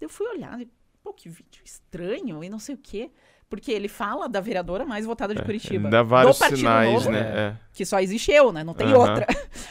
Eu 0.00 0.08
fui 0.08 0.28
olhar, 0.28 0.60
pô, 1.02 1.12
que 1.12 1.28
vídeo 1.28 1.62
estranho 1.64 2.42
e 2.42 2.48
não 2.48 2.58
sei 2.58 2.74
o 2.74 2.78
quê. 2.78 3.10
Porque 3.48 3.72
ele 3.72 3.88
fala 3.88 4.28
da 4.28 4.40
vereadora 4.40 4.84
mais 4.84 5.06
votada 5.06 5.34
de 5.34 5.40
é, 5.40 5.44
Curitiba. 5.44 5.88
Dá 5.88 6.02
vários 6.02 6.36
sinais, 6.36 6.92
Novo, 6.92 7.10
né? 7.10 7.20
É. 7.20 7.56
Que 7.72 7.86
só 7.86 7.98
existe 7.98 8.30
eu, 8.30 8.52
né? 8.52 8.62
Não 8.62 8.74
tem 8.74 8.88
uhum. 8.88 9.00
outra. 9.00 9.26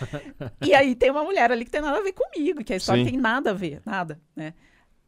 e 0.66 0.74
aí 0.74 0.96
tem 0.96 1.12
uma 1.12 1.24
mulher 1.24 1.52
ali 1.52 1.64
que 1.64 1.70
tem 1.70 1.82
nada 1.82 2.00
a 2.00 2.02
ver 2.02 2.14
comigo, 2.14 2.64
que 2.64 2.74
a 2.74 2.78
história 2.78 3.04
Sim. 3.04 3.12
tem 3.12 3.20
nada 3.20 3.52
a 3.52 3.54
ver, 3.54 3.80
nada, 3.86 4.20
né? 4.36 4.56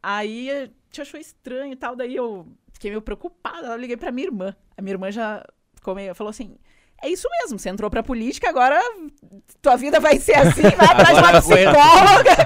Aí 0.00 0.70
te 0.88 1.00
achou 1.00 1.18
estranho 1.18 1.72
e 1.72 1.76
tal, 1.76 1.96
daí 1.96 2.14
eu 2.14 2.46
fiquei 2.72 2.90
meio 2.90 3.02
preocupada. 3.02 3.68
Eu 3.68 3.76
liguei 3.76 3.96
pra 3.96 4.12
minha 4.12 4.28
irmã. 4.28 4.56
A 4.76 4.82
minha 4.82 4.94
irmã 4.94 5.10
já 5.10 5.44
ficou 5.74 5.94
meio, 5.94 6.14
falou 6.14 6.30
assim: 6.30 6.56
é 7.02 7.08
isso 7.08 7.28
mesmo, 7.40 7.58
você 7.58 7.68
entrou 7.70 7.90
pra 7.90 8.02
política, 8.02 8.48
agora 8.48 8.78
tua 9.62 9.76
vida 9.76 9.98
vai 9.98 10.18
ser 10.18 10.34
assim, 10.36 10.62
vai 10.62 10.86
atrás 10.86 11.16
de 11.16 11.22
uma 11.22 11.40
psicóloga. 11.40 12.36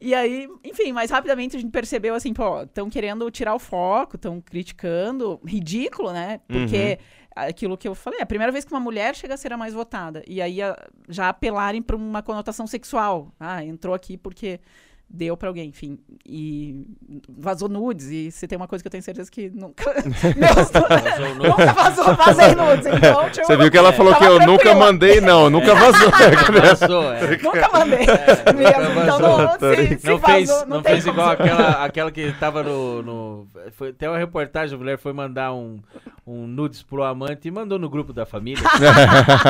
e 0.00 0.14
aí, 0.14 0.48
enfim, 0.62 0.92
mais 0.92 1.10
rapidamente 1.10 1.56
a 1.56 1.60
gente 1.60 1.70
percebeu 1.70 2.14
assim, 2.14 2.32
pô, 2.32 2.62
estão 2.62 2.88
querendo 2.88 3.28
tirar 3.30 3.54
o 3.54 3.58
foco, 3.58 4.16
estão 4.16 4.40
criticando, 4.40 5.40
ridículo, 5.44 6.12
né? 6.12 6.40
Porque 6.46 6.98
uhum. 7.00 7.42
aquilo 7.44 7.76
que 7.76 7.88
eu 7.88 7.94
falei, 7.94 8.20
é 8.20 8.22
a 8.22 8.26
primeira 8.26 8.52
vez 8.52 8.64
que 8.64 8.72
uma 8.72 8.80
mulher 8.80 9.16
chega 9.16 9.34
a 9.34 9.36
ser 9.36 9.52
a 9.52 9.56
mais 9.56 9.74
votada. 9.74 10.22
E 10.26 10.40
aí 10.40 10.62
a, 10.62 10.76
já 11.08 11.28
apelarem 11.28 11.82
pra 11.82 11.96
uma 11.96 12.22
conotação 12.22 12.66
sexual. 12.66 13.32
Ah, 13.38 13.64
entrou 13.64 13.94
aqui 13.94 14.16
porque 14.16 14.60
deu 15.08 15.36
pra 15.36 15.48
alguém, 15.48 15.68
enfim. 15.68 15.98
E 16.26 16.84
vazou 17.28 17.68
nudes. 17.68 18.08
E 18.10 18.30
se 18.30 18.48
tem 18.48 18.56
uma 18.56 18.66
coisa 18.66 18.82
que 18.82 18.88
eu 18.88 18.90
tenho 18.90 19.02
certeza 19.02 19.30
que 19.30 19.48
nunca. 19.50 19.84
Meus 20.36 20.70
Vazou 20.70 21.34
nudes. 21.34 21.48
Nunca 21.48 21.72
vazou, 21.72 22.14
vazei 22.14 22.54
nudes. 22.54 22.86
Então, 22.86 23.30
tipo, 23.30 23.46
Você 23.46 23.56
viu 23.56 23.70
que 23.70 23.78
ela 23.78 23.92
falou 23.92 24.12
tava 24.12 24.24
que 24.24 24.30
eu 24.30 24.38
nunca 24.46 24.62
tranquila. 24.64 24.86
mandei, 24.86 25.20
não, 25.20 25.48
nunca 25.50 25.74
vazou. 25.74 26.10
Vazou, 26.10 27.12
é. 27.12 27.36
Nunca 27.38 27.68
mandei. 27.72 28.06
É, 28.06 28.52
mesmo. 28.52 29.00
Então, 29.02 29.18
não, 29.20 29.50
se, 29.52 29.98
se 29.98 30.06
Não 30.06 30.18
vazou, 30.18 30.34
fez, 30.34 30.48
não, 30.48 30.66
não 30.66 30.82
tem 30.82 30.92
fez 30.92 31.06
igual 31.06 31.30
aquela, 31.30 31.68
aquela 31.84 32.10
que 32.10 32.32
tava 32.40 32.62
no. 32.62 33.02
no 33.02 33.46
foi, 33.76 33.92
tem 33.92 34.08
uma 34.08 34.18
reportagem, 34.18 34.74
a 34.74 34.78
mulher 34.78 34.98
foi 34.98 35.12
mandar 35.12 35.52
um, 35.52 35.78
um 36.26 36.46
nudes 36.46 36.82
pro 36.82 37.02
amante 37.04 37.46
e 37.48 37.50
mandou 37.50 37.78
no 37.78 37.88
grupo 37.88 38.12
da 38.12 38.26
família. 38.26 38.62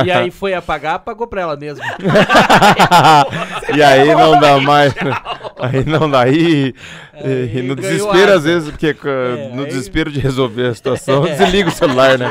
e 0.04 0.10
aí 0.10 0.30
foi 0.30 0.52
apagar, 0.54 0.94
apagou 0.96 1.26
pra 1.26 1.40
ela 1.42 1.56
mesma. 1.56 1.84
e 3.74 3.82
aí 3.82 4.14
não 4.14 4.38
dá 4.38 4.58
mais. 4.60 4.94
Aí 5.60 5.84
não 5.84 6.08
dá. 6.10 6.22
Aí, 6.22 6.74
e 7.54 7.62
no 7.62 7.74
desespero, 7.76 8.32
às 8.32 8.44
vezes, 8.44 8.70
porque 8.70 8.88
É, 8.88 9.50
no 9.54 9.62
aí- 9.62 9.68
desespero 9.68 10.10
de 10.10 10.20
resolver 10.20 10.66
a 10.66 10.74
situação, 10.74 11.22
desliga 11.36 11.68
o 11.68 11.72
celular, 11.72 12.18
né? 12.18 12.26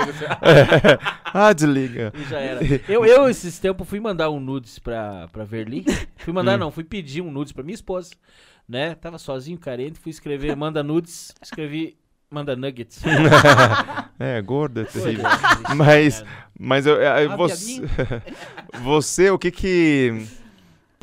ah, 1.33 1.53
desliga. 1.53 2.11
E 2.15 2.23
já 2.29 2.39
era. 2.39 2.59
Eu, 2.87 3.05
eu, 3.05 3.29
esses 3.29 3.59
tempos, 3.59 3.87
fui 3.87 3.99
mandar 3.99 4.29
um 4.29 4.39
nudes 4.39 4.79
pra, 4.79 5.27
pra 5.31 5.43
Verli. 5.43 5.85
Fui 6.17 6.33
mandar, 6.33 6.57
não, 6.57 6.71
fui 6.71 6.83
pedir 6.83 7.21
um 7.21 7.31
nudes 7.31 7.53
pra 7.53 7.63
minha 7.63 7.75
esposa. 7.75 8.11
Né? 8.67 8.95
Tava 8.95 9.17
sozinho, 9.17 9.57
carente, 9.57 9.99
fui 9.99 10.09
escrever 10.09 10.55
manda 10.55 10.81
nudes, 10.81 11.33
escrevi 11.41 11.97
manda 12.31 12.55
nuggets. 12.55 13.01
É, 14.19 14.41
gordo, 14.41 14.81
é 14.81 14.85
terrível. 14.85 15.25
Coisa 15.29 15.75
Mas, 15.75 16.15
triste, 16.21 16.33
mas 16.57 16.85
eu, 16.87 16.95
eu- 16.95 17.31
Ah, 17.31 17.35
você, 17.35 17.81
você, 18.81 19.29
o 19.29 19.37
que 19.37 19.51
que 19.51 20.25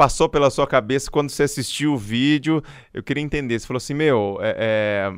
passou 0.00 0.30
pela 0.30 0.48
sua 0.48 0.66
cabeça 0.66 1.10
quando 1.10 1.28
você 1.28 1.42
assistiu 1.42 1.92
o 1.92 1.98
vídeo? 1.98 2.62
Eu 2.94 3.02
queria 3.02 3.22
entender. 3.22 3.58
Você 3.58 3.66
falou 3.66 3.76
assim, 3.76 3.92
meu, 3.92 4.38
é, 4.40 4.54
é, 4.58 5.12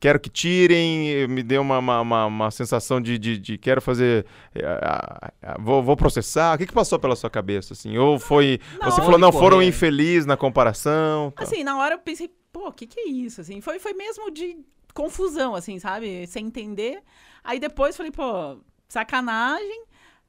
quero 0.00 0.18
que 0.18 0.30
tirem, 0.30 1.28
me 1.28 1.42
deu 1.42 1.60
uma, 1.60 1.78
uma, 1.78 2.00
uma- 2.00 2.24
uma 2.26 2.50
sensação 2.50 2.98
de, 2.98 3.18
de, 3.18 3.36
de 3.38 3.58
quero 3.58 3.82
fazer, 3.82 4.24
é, 4.54 5.54
vou, 5.60 5.82
vou 5.82 5.96
processar. 5.96 6.54
O 6.54 6.58
que 6.58 6.64
que 6.66 6.72
passou 6.72 6.98
pela 6.98 7.14
sua 7.14 7.28
cabeça, 7.28 7.74
assim? 7.74 7.98
Ou 7.98 8.18
foi, 8.18 8.58
Não, 8.80 8.90
você 8.90 9.00
ou 9.00 9.04
falou, 9.04 9.18
não, 9.18 9.30
foram 9.30 9.62
infelizes 9.62 10.24
na 10.24 10.34
comparação? 10.34 11.30
tal. 11.36 11.44
Assim, 11.44 11.62
na 11.62 11.76
hora 11.76 11.96
eu 11.96 11.98
pensei, 11.98 12.30
pô, 12.50 12.68
o 12.68 12.72
que 12.72 12.86
que 12.86 13.00
é 13.00 13.08
isso? 13.10 13.42
Assim, 13.42 13.60
foi, 13.60 13.78
foi 13.78 13.92
mesmo 13.92 14.30
de 14.30 14.56
confusão, 14.94 15.54
assim, 15.54 15.78
sabe? 15.78 16.26
Sem 16.26 16.46
entender. 16.46 17.00
Aí 17.44 17.58
depois 17.60 17.94
falei, 17.98 18.10
pô, 18.12 18.56
sacanagem. 18.88 19.84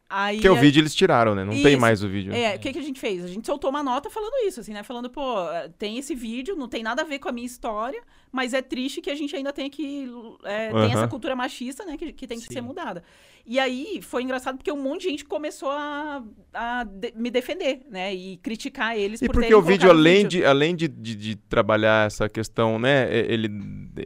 Aí 0.10 0.38
Porque 0.38 0.48
o 0.50 0.56
a- 0.56 0.60
vídeo 0.60 0.80
eles 0.80 0.96
tiraram, 0.96 1.36
né? 1.36 1.44
Não 1.44 1.52
tem 1.52 1.74
Isso. 1.74 1.82
mais 1.82 2.02
o 2.02 2.08
vídeo. 2.08 2.34
É, 2.34 2.56
o 2.56 2.60
que, 2.60 2.72
que 2.72 2.80
a 2.80 2.82
gente 2.82 2.98
fez? 3.00 3.26
A 3.26 3.28
gente 3.28 3.46
soltou 3.46 3.70
uma 3.70 3.84
nota 3.84 4.10
falando 4.10 4.34
isso, 4.48 4.62
assim, 4.62 4.72
né? 4.72 4.82
Falando, 4.82 5.10
pô, 5.10 5.36
tem 5.78 5.98
esse 5.98 6.16
vídeo, 6.16 6.56
não 6.56 6.70
tem 6.70 6.82
nada 6.82 7.02
a 7.02 7.06
ver 7.06 7.20
com 7.20 7.28
a 7.28 7.32
minha 7.34 7.46
história, 7.46 8.02
mas 8.32 8.54
é 8.54 8.62
triste 8.62 9.02
que 9.02 9.10
a 9.10 9.16
gente 9.16 9.36
ainda 9.36 9.52
tem 9.52 9.70
que. 9.70 10.10
É, 10.46 10.68
Tem 10.70 10.78
Aham. 10.78 10.92
essa 10.94 11.08
cultura 11.10 11.36
machista, 11.36 11.84
né? 11.86 11.98
Que, 11.98 12.14
que 12.14 12.26
tem 12.26 12.40
que 12.40 12.46
Sim. 12.48 12.54
ser 12.54 12.62
mudada. 12.62 13.04
E 13.46 13.60
aí 13.60 14.02
foi 14.02 14.24
engraçado 14.24 14.58
porque 14.58 14.72
um 14.72 14.82
monte 14.82 15.02
de 15.04 15.10
gente 15.10 15.26
começou 15.26 15.70
a, 15.72 16.24
a 16.54 16.84
de- 16.86 17.14
me 17.16 17.30
defender, 17.30 17.82
né? 17.90 18.14
E 18.16 18.38
criticar 18.38 18.98
eles 18.98 19.22
E 19.22 19.26
por 19.26 19.34
porque 19.34 19.48
terem 19.48 19.60
o 19.60 19.62
vídeo, 19.62 19.90
além, 19.90 20.16
vídeo. 20.24 20.30
de, 20.40 20.46
além 20.46 20.76
de, 20.76 20.88
de, 20.88 21.16
de 21.16 21.36
trabalhar 21.36 22.08
essa 22.08 22.30
questão, 22.30 22.78
né, 22.80 23.08
ele 23.28 23.50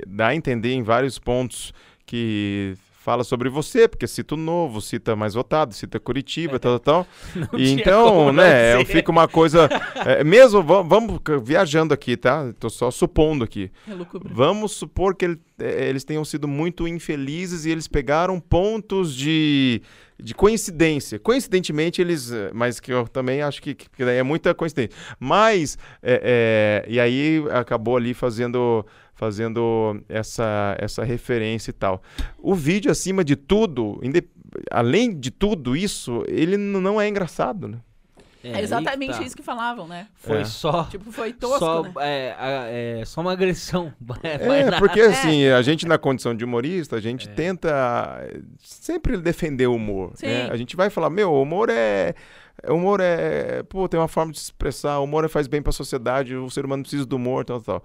dá 0.07 0.27
a 0.29 0.35
entender 0.35 0.73
em 0.73 0.83
vários 0.83 1.17
pontos 1.19 1.73
que 2.05 2.75
fala 3.03 3.23
sobre 3.23 3.49
você, 3.49 3.87
porque 3.87 4.05
cita 4.07 4.35
o 4.35 4.37
Novo, 4.37 4.79
cita 4.79 5.15
mais 5.15 5.33
votado, 5.33 5.73
cita 5.73 5.99
Curitiba, 5.99 6.59
tal, 6.59 6.79
tal, 6.79 7.03
tal. 7.03 7.47
E 7.57 7.71
então, 7.71 8.31
né, 8.31 8.77
ser. 8.77 8.85
fica 8.85 9.09
uma 9.11 9.27
coisa... 9.27 9.67
é, 10.05 10.23
mesmo, 10.23 10.61
va- 10.61 10.83
vamos 10.83 11.19
viajando 11.43 11.93
aqui, 11.95 12.15
tá? 12.15 12.53
Tô 12.59 12.69
só 12.69 12.91
supondo 12.91 13.43
aqui. 13.43 13.71
É. 13.89 13.93
Vamos 14.25 14.73
supor 14.73 15.15
que 15.15 15.25
ele- 15.25 15.41
eh, 15.59 15.89
eles 15.89 16.03
tenham 16.03 16.23
sido 16.23 16.47
muito 16.47 16.87
infelizes 16.87 17.65
e 17.65 17.71
eles 17.71 17.87
pegaram 17.87 18.39
pontos 18.39 19.15
de, 19.15 19.81
de 20.21 20.35
coincidência. 20.35 21.17
Coincidentemente, 21.17 22.01
eles. 22.01 22.31
eh, 22.31 22.51
Mas 22.53 22.79
que 22.79 22.93
eu 22.93 23.07
também 23.07 23.41
acho 23.41 23.61
que, 23.63 23.73
que 23.73 24.05
daí 24.05 24.17
é 24.17 24.23
muita 24.23 24.53
coincidência. 24.53 24.95
Mas. 25.19 25.75
eh, 26.03 26.85
e 26.87 26.99
aí 26.99 27.43
acabou 27.51 27.97
ali 27.97 28.13
fazendo. 28.13 28.85
Fazendo 29.21 30.01
essa, 30.09 30.75
essa 30.79 31.03
referência 31.03 31.69
e 31.69 31.73
tal. 31.73 32.01
O 32.39 32.55
vídeo, 32.55 32.89
acima 32.91 33.23
de 33.23 33.35
tudo, 33.35 34.01
além 34.71 35.15
de 35.15 35.29
tudo 35.29 35.75
isso, 35.75 36.23
ele 36.27 36.57
não 36.57 36.99
é 36.99 37.07
engraçado, 37.07 37.67
né? 37.67 37.77
É 38.43 38.55
aí 38.55 38.63
exatamente 38.63 39.15
tá. 39.15 39.21
isso 39.21 39.35
que 39.37 39.43
falavam, 39.43 39.87
né? 39.87 40.07
Foi 40.15 40.37
É. 40.39 40.43
só. 40.45 40.85
Tipo, 40.85 41.11
foi 41.11 41.31
tosco, 41.33 41.59
só, 41.59 41.83
né? 41.83 41.91
é, 41.99 42.97
é, 43.01 43.05
só 43.05 43.21
uma 43.21 43.33
agressão. 43.33 43.93
É, 44.23 44.61
É, 44.61 44.79
porque 44.79 45.01
assim, 45.01 45.45
a 45.45 45.61
gente 45.61 45.85
na 45.85 45.99
condição 45.99 46.33
de 46.35 46.43
humorista, 46.43 46.95
a 46.95 46.99
gente 46.99 47.29
É. 47.29 47.31
tenta 47.31 48.27
sempre 48.57 49.17
defender 49.17 49.67
o 49.67 49.75
humor. 49.75 50.13
né? 50.23 50.49
A 50.51 50.57
gente 50.57 50.75
vai 50.75 50.89
falar, 50.89 51.11
meu, 51.11 51.29
o 51.31 51.43
humor 51.43 51.69
é. 51.69 52.15
O 52.67 52.73
humor 52.73 52.99
é. 52.99 53.61
Pô, 53.69 53.87
tem 53.87 53.99
uma 53.99 54.07
forma 54.07 54.31
de 54.31 54.39
se 54.39 54.45
expressar, 54.45 54.97
o 54.97 55.03
humor 55.03 55.29
faz 55.29 55.45
bem 55.47 55.61
pra 55.61 55.71
sociedade, 55.71 56.35
o 56.35 56.49
ser 56.49 56.65
humano 56.65 56.81
precisa 56.81 57.05
do 57.05 57.17
humor, 57.17 57.45
tal, 57.45 57.61
tal. 57.61 57.83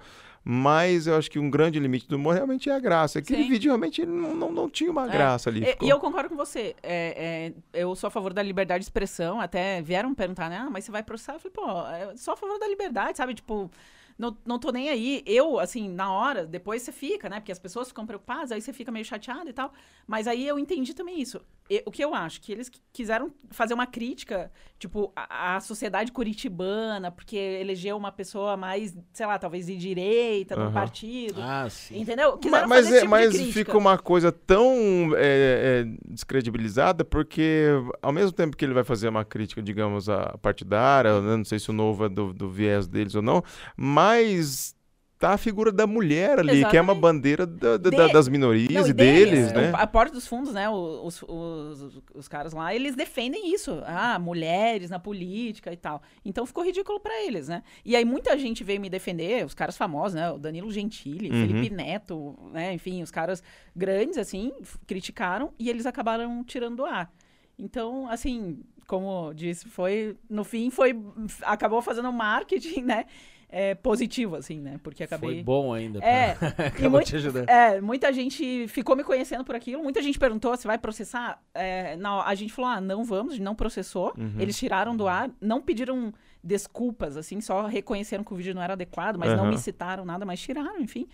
Mas 0.48 1.08
eu 1.08 1.16
acho 1.16 1.28
que 1.28 1.40
um 1.40 1.50
grande 1.50 1.80
limite 1.80 2.06
do 2.06 2.14
humor 2.14 2.34
realmente 2.36 2.70
é 2.70 2.72
a 2.72 2.78
graça. 2.78 3.18
Aquele 3.18 3.42
Sim. 3.42 3.48
vídeo 3.48 3.68
realmente 3.70 4.06
não, 4.06 4.32
não, 4.32 4.52
não 4.52 4.70
tinha 4.70 4.88
uma 4.92 5.06
É. 5.06 5.08
graça 5.10 5.50
ali. 5.50 5.62
E, 5.64 5.66
ficou- 5.66 5.88
e 5.88 5.90
eu 5.90 5.98
concordo 5.98 6.28
com 6.28 6.36
você. 6.36 6.76
É, 6.84 7.52
é, 7.74 7.80
eu 7.82 7.96
sou 7.96 8.06
a 8.06 8.10
favor 8.12 8.32
da 8.32 8.44
liberdade 8.44 8.78
de 8.82 8.84
expressão. 8.84 9.40
Até 9.40 9.82
vieram 9.82 10.14
perguntar, 10.14 10.48
né? 10.48 10.58
Ah, 10.58 10.70
mas 10.70 10.84
você 10.84 10.92
vai 10.92 11.02
processar? 11.02 11.34
Eu 11.34 11.40
falei, 11.40 11.52
pô, 11.52 12.10
eu 12.12 12.16
sou 12.16 12.34
a 12.34 12.36
favor 12.36 12.60
da 12.60 12.68
liberdade, 12.68 13.16
sabe? 13.18 13.34
Tipo, 13.34 13.68
não, 14.16 14.36
não 14.46 14.56
tô 14.60 14.70
nem 14.70 14.88
aí. 14.88 15.20
Eu, 15.26 15.58
assim, 15.58 15.88
na 15.88 16.12
hora, 16.12 16.46
depois 16.46 16.80
você 16.82 16.92
fica, 16.92 17.28
né? 17.28 17.40
Porque 17.40 17.50
as 17.50 17.58
pessoas 17.58 17.88
ficam 17.88 18.06
preocupadas, 18.06 18.52
aí 18.52 18.60
você 18.60 18.72
fica 18.72 18.92
meio 18.92 19.04
chateado 19.04 19.50
e 19.50 19.52
tal. 19.52 19.72
Mas 20.06 20.28
aí 20.28 20.46
eu 20.46 20.60
entendi 20.60 20.94
também 20.94 21.20
isso. 21.20 21.40
E- 21.68 21.82
o 21.84 21.90
que 21.90 22.04
eu 22.04 22.14
acho? 22.14 22.40
Que 22.40 22.52
eles 22.52 22.68
qui- 22.68 22.80
quiseram 22.92 23.32
fazer 23.50 23.74
uma 23.74 23.84
crítica, 23.86 24.52
tipo, 24.78 25.10
à, 25.16 25.56
à 25.56 25.60
sociedade 25.60 26.12
curitibana, 26.12 27.10
porque 27.10 27.36
elegeu 27.36 27.96
uma 27.96 28.12
pessoa 28.12 28.56
mais, 28.56 28.94
sei 29.12 29.26
lá, 29.26 29.38
talvez 29.38 29.66
de 29.66 29.76
direita, 29.76 30.54
do 30.54 30.62
Aham. 30.62 30.72
partido. 30.72 31.40
Ah, 31.42 31.66
sim. 31.70 32.00
Entendeu? 32.00 32.36
Quiseram 32.36 32.68
Mas, 32.68 32.84
fazer 32.84 32.88
é- 32.88 32.90
esse 32.96 33.00
tipo 33.00 33.10
mas 33.10 33.28
crítica. 33.30 33.52
fica 33.52 33.78
uma 33.78 33.96
coisa 33.98 34.30
tão 34.30 34.74
é, 35.16 35.84
é, 35.84 35.84
descredibilizada, 36.08 37.04
porque 37.04 37.68
ao 38.02 38.12
mesmo 38.12 38.32
tempo 38.32 38.56
que 38.56 38.64
ele 38.64 38.74
vai 38.74 38.84
fazer 38.84 39.08
uma 39.08 39.24
crítica, 39.24 39.62
digamos, 39.62 40.08
a 40.10 40.36
partidária, 40.38 41.20
né, 41.22 41.36
não 41.36 41.44
sei 41.44 41.58
se 41.58 41.70
o 41.70 41.72
novo 41.72 42.04
é 42.04 42.08
do, 42.08 42.34
do 42.34 42.50
viés 42.50 42.86
deles 42.86 43.14
ou 43.14 43.22
não, 43.22 43.42
mas 43.76 44.75
tá 45.18 45.32
a 45.32 45.38
figura 45.38 45.72
da 45.72 45.86
mulher 45.86 46.38
ali, 46.38 46.62
que 46.64 46.76
é 46.76 46.80
uma 46.80 46.92
Exatamente. 46.92 47.00
bandeira 47.00 47.46
da- 47.46 47.76
da- 47.78 47.90
De- 47.90 47.96
da- 47.96 48.06
das 48.08 48.28
minorias 48.28 48.70
Não, 48.70 48.86
e 48.86 48.90
e 48.90 48.92
deles, 48.92 49.50
o- 49.50 49.54
né? 49.54 49.72
A 49.74 49.86
porta 49.86 50.12
dos 50.12 50.26
fundos, 50.26 50.52
né? 50.52 50.68
Os, 50.68 51.22
os, 51.22 52.00
os 52.14 52.28
caras 52.28 52.52
lá, 52.52 52.74
eles 52.74 52.94
defendem 52.94 53.52
isso. 53.52 53.80
Ah, 53.86 54.18
mulheres 54.18 54.90
na 54.90 54.98
política 54.98 55.72
e 55.72 55.76
tal. 55.76 56.02
Então 56.24 56.44
ficou 56.44 56.62
ridículo 56.64 57.00
pra 57.00 57.22
eles, 57.24 57.48
né? 57.48 57.62
E 57.84 57.96
aí 57.96 58.04
muita 58.04 58.36
gente 58.36 58.62
veio 58.62 58.80
me 58.80 58.90
defender, 58.90 59.44
os 59.46 59.54
caras 59.54 59.76
famosos, 59.76 60.14
né? 60.14 60.30
O 60.30 60.38
Danilo 60.38 60.70
Gentili, 60.70 61.30
Uhum. 61.30 61.46
Felipe 61.46 61.74
Neto, 61.74 62.38
né? 62.52 62.74
Enfim, 62.74 63.02
os 63.02 63.10
caras 63.10 63.42
grandes, 63.74 64.18
assim, 64.18 64.52
criticaram 64.86 65.50
e 65.58 65.70
eles 65.70 65.86
acabaram 65.86 66.44
tirando 66.44 66.76
do 66.76 66.84
ar. 66.84 67.10
Então, 67.58 68.06
assim, 68.10 68.60
como 68.86 69.32
disse, 69.32 69.66
foi. 69.66 70.14
No 70.28 70.44
fim, 70.44 70.68
foi. 70.68 70.94
Acabou 71.42 71.80
fazendo 71.80 72.12
marketing, 72.12 72.82
né? 72.84 73.06
É, 73.48 73.74
positivo, 73.74 74.36
assim, 74.36 74.60
né? 74.60 74.78
Porque 74.82 75.02
acabei. 75.04 75.34
Foi 75.36 75.42
bom 75.42 75.72
ainda. 75.72 75.98
É, 76.04 76.34
pra- 76.34 76.48
e 76.58 76.66
Acabou 76.68 76.90
muito- 76.90 77.06
te 77.06 77.16
ajudando. 77.16 77.48
é, 77.48 77.80
muita 77.80 78.12
gente 78.12 78.66
ficou 78.68 78.96
me 78.96 79.04
conhecendo 79.04 79.44
por 79.44 79.54
aquilo. 79.54 79.82
Muita 79.82 80.02
gente 80.02 80.18
perguntou 80.18 80.56
se 80.56 80.66
vai 80.66 80.78
processar. 80.78 81.40
É, 81.54 81.96
não, 81.96 82.20
a 82.20 82.34
gente 82.34 82.52
falou, 82.52 82.70
ah, 82.70 82.80
não 82.80 83.04
vamos, 83.04 83.32
a 83.32 83.36
gente 83.36 83.44
não 83.44 83.54
processou. 83.54 84.12
Uhum. 84.18 84.34
Eles 84.38 84.56
tiraram 84.58 84.96
do 84.96 85.06
ar, 85.08 85.30
não 85.40 85.60
pediram 85.62 86.12
desculpas, 86.42 87.16
assim, 87.16 87.40
só 87.40 87.66
reconheceram 87.66 88.22
que 88.22 88.32
o 88.32 88.36
vídeo 88.36 88.54
não 88.54 88.62
era 88.62 88.74
adequado, 88.74 89.16
mas 89.16 89.30
não 89.32 89.44
Aham. 89.44 89.50
me 89.50 89.58
citaram 89.58 90.04
nada, 90.04 90.24
mas 90.24 90.40
tiraram, 90.40 90.78
enfim. 90.80 91.08